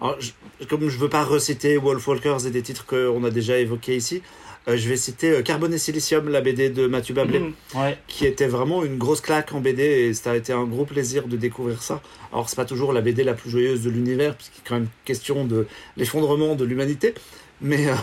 [0.00, 3.58] alors, je- comme je veux pas reciter Wolf Walkers et des titres qu'on a déjà
[3.58, 4.22] évoqués ici,
[4.68, 7.40] euh, je vais citer euh, Carbone et Silicium, la BD de Mathieu Bablé.
[7.74, 7.98] Ouais.
[8.06, 11.26] qui était vraiment une grosse claque en BD et ça a été un gros plaisir
[11.26, 12.00] de découvrir ça.
[12.32, 14.88] Alors c'est pas toujours la BD la plus joyeuse de l'univers puisqu'il est quand même
[15.04, 15.66] question de
[15.96, 17.14] l'effondrement de l'humanité,
[17.60, 17.94] mais euh,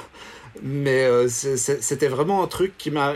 [0.62, 3.16] mais euh, c'était vraiment un truc qui m'a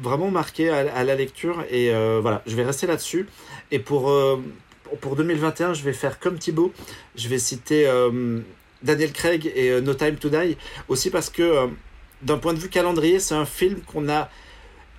[0.00, 3.26] vraiment marqué à, la lecture et euh, voilà, je vais rester là-dessus.
[3.70, 4.40] Et pour euh,
[5.00, 6.72] pour 2021, je vais faire comme Thibaut,
[7.16, 7.90] je vais citer
[8.82, 10.56] Daniel Craig et No Time to Die
[10.88, 11.68] aussi parce que
[12.22, 14.30] d'un point de vue calendrier, c'est un film qu'on a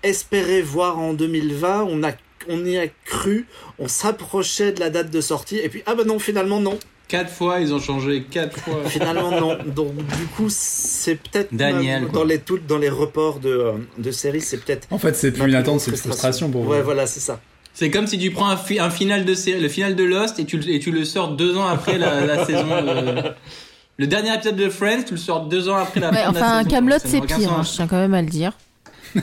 [0.04, 2.12] espéré voir en 2020, on, a,
[2.50, 3.48] on y a cru,
[3.80, 7.30] on s'approchait de la date de sortie, et puis ah bah non, finalement non, Quatre
[7.30, 8.82] fois, ils ont changé quatre fois.
[8.88, 9.58] finalement non.
[9.66, 14.12] Donc du coup, c'est peut-être Daniel, dans les tout, dans les reports de, euh, de
[14.12, 14.88] séries, c'est peut-être.
[14.92, 16.72] En fait, c'est plus une attente, c'est une frustration pour vous.
[16.72, 17.40] Ouais, voilà, c'est ça.
[17.74, 20.40] C'est comme si tu prends un, fi- un final de série, le final de Lost
[20.40, 22.64] et tu, le- et tu le sors deux ans après la, la saison.
[22.82, 23.22] de-
[24.00, 26.36] Le dernier épisode de Friends, tu le sors deux ans après la Ouais, fin de
[26.36, 26.64] la enfin.
[26.66, 28.52] Camelot, c'est pire, hein, je tiens quand même à le dire.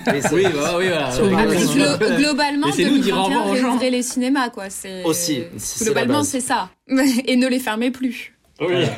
[0.05, 1.11] C'est- Oui, bah, oui, voilà.
[1.11, 3.69] Glo- globalement, Laissez-nous dire au 2021 revoir aux gens.
[3.71, 4.71] réouvrait les cinémas, quoi.
[4.71, 6.71] C'est Aussi, la globalement c'est ça.
[7.27, 8.35] Et ne les fermez plus.
[8.61, 8.67] Oui.
[8.71, 8.89] Voilà.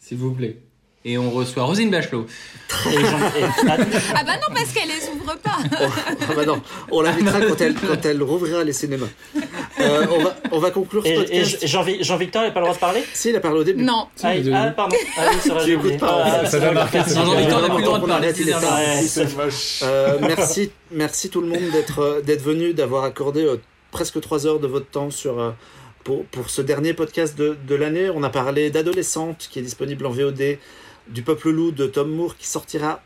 [0.00, 0.58] S'il vous plaît.
[1.06, 2.26] Et on reçoit Rosine Bachelot.
[2.72, 5.58] Ah bah non, parce qu'elle les ouvre pas.
[5.72, 9.08] Ah bah non, on l'invitera quand elle, quand elle rouvrira les cinémas.
[9.84, 11.66] Euh, on, va, on va conclure ce et, et podcast.
[11.66, 13.82] Jean- Jean-Victor n'a pas le droit de parler Si, il a parlé au début.
[13.82, 14.06] Non.
[14.22, 14.96] Ah, ah, pardon.
[15.18, 16.98] Ah oui, Tu écoutes pas, Ah, c'est Ça va marquer.
[17.06, 18.32] Jean-Victor n'a plus le droit de parler.
[19.82, 24.46] Euh, merci, merci tout le monde d'être euh, d'être venu, d'avoir accordé euh, presque trois
[24.46, 25.50] heures de votre temps sur euh,
[26.02, 28.10] pour, pour ce dernier podcast de, de l'année.
[28.14, 30.58] On a parlé d'Adolescente qui est disponible en VOD,
[31.08, 33.00] du Peuple Loup de Tom Moore qui sortira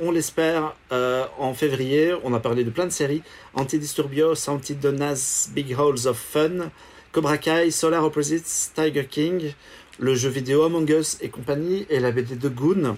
[0.00, 2.14] on l'espère, euh, en février.
[2.24, 3.22] On a parlé de plein de séries.
[3.54, 6.70] Antidisturbios, Antidonas, Big Holes of Fun,
[7.12, 9.52] Cobra Kai, Solar Opposites, Tiger King,
[9.98, 12.96] le jeu vidéo Among Us et compagnie, et la BD de Goon.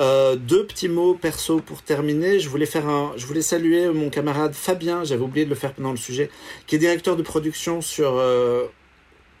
[0.00, 2.40] Euh, deux petits mots perso pour terminer.
[2.40, 5.04] Je voulais faire un, je voulais saluer mon camarade Fabien.
[5.04, 6.30] J'avais oublié de le faire pendant le sujet,
[6.66, 8.66] qui est directeur de production sur euh,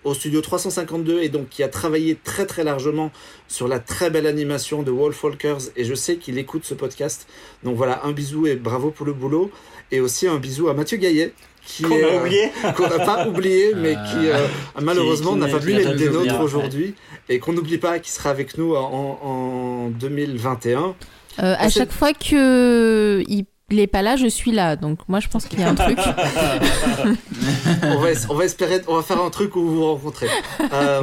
[0.04, 3.10] au studio 352 et donc qui a travaillé très très largement
[3.48, 5.60] sur la très belle animation de Wolf Walkers.
[5.76, 7.26] Et je sais qu'il écoute ce podcast.
[7.62, 9.50] Donc voilà, un bisou et bravo pour le boulot.
[9.90, 11.32] Et aussi un bisou à Mathieu Gaillet.
[11.64, 12.50] Qui Qu'on est, a euh, oublié.
[12.76, 14.48] qu'on n'a pas oublié, mais qui euh,
[14.82, 16.40] malheureusement qui n'a pas qui pu être des nôtres ouais.
[16.42, 16.94] aujourd'hui
[17.28, 20.80] et qu'on n'oublie pas qu'il sera avec nous en, en 2021.
[20.80, 24.76] Euh, à Ah, chaque fois que il il est pas là, je suis là.
[24.76, 25.98] Donc moi, je pense qu'il y a un truc.
[27.82, 30.28] on, va, es- on va espérer, on va faire un truc où vous vous rencontrez.
[30.72, 31.02] Euh,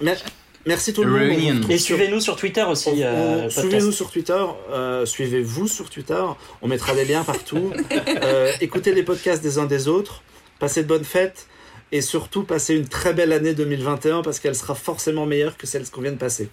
[0.00, 0.22] mer-
[0.66, 1.70] merci tout le monde.
[1.70, 3.02] Et suivez-nous sur Twitter aussi.
[3.02, 3.48] euh.
[3.50, 6.22] Suivez-nous sur Twitter, euh, suivez-vous sur Twitter,
[6.62, 7.72] on mettra des liens partout.
[8.22, 10.22] Euh, écoutez les podcasts des uns des autres,
[10.58, 11.46] passez de bonnes fêtes
[11.92, 15.88] et surtout passez une très belle année 2021 parce qu'elle sera forcément meilleure que celle
[15.88, 16.48] qu'on vient de passer.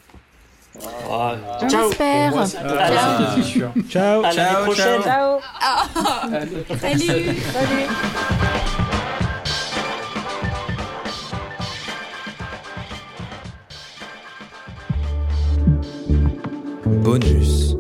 [1.09, 1.89] Ah, On Ciao.
[1.89, 2.31] espère.
[2.31, 3.69] Moi, c'est sûr.
[3.89, 4.23] Ciao.
[4.23, 5.01] à l'année prochaine.
[5.03, 5.39] ciao.
[6.80, 7.88] Salut
[17.03, 17.77] Bonus.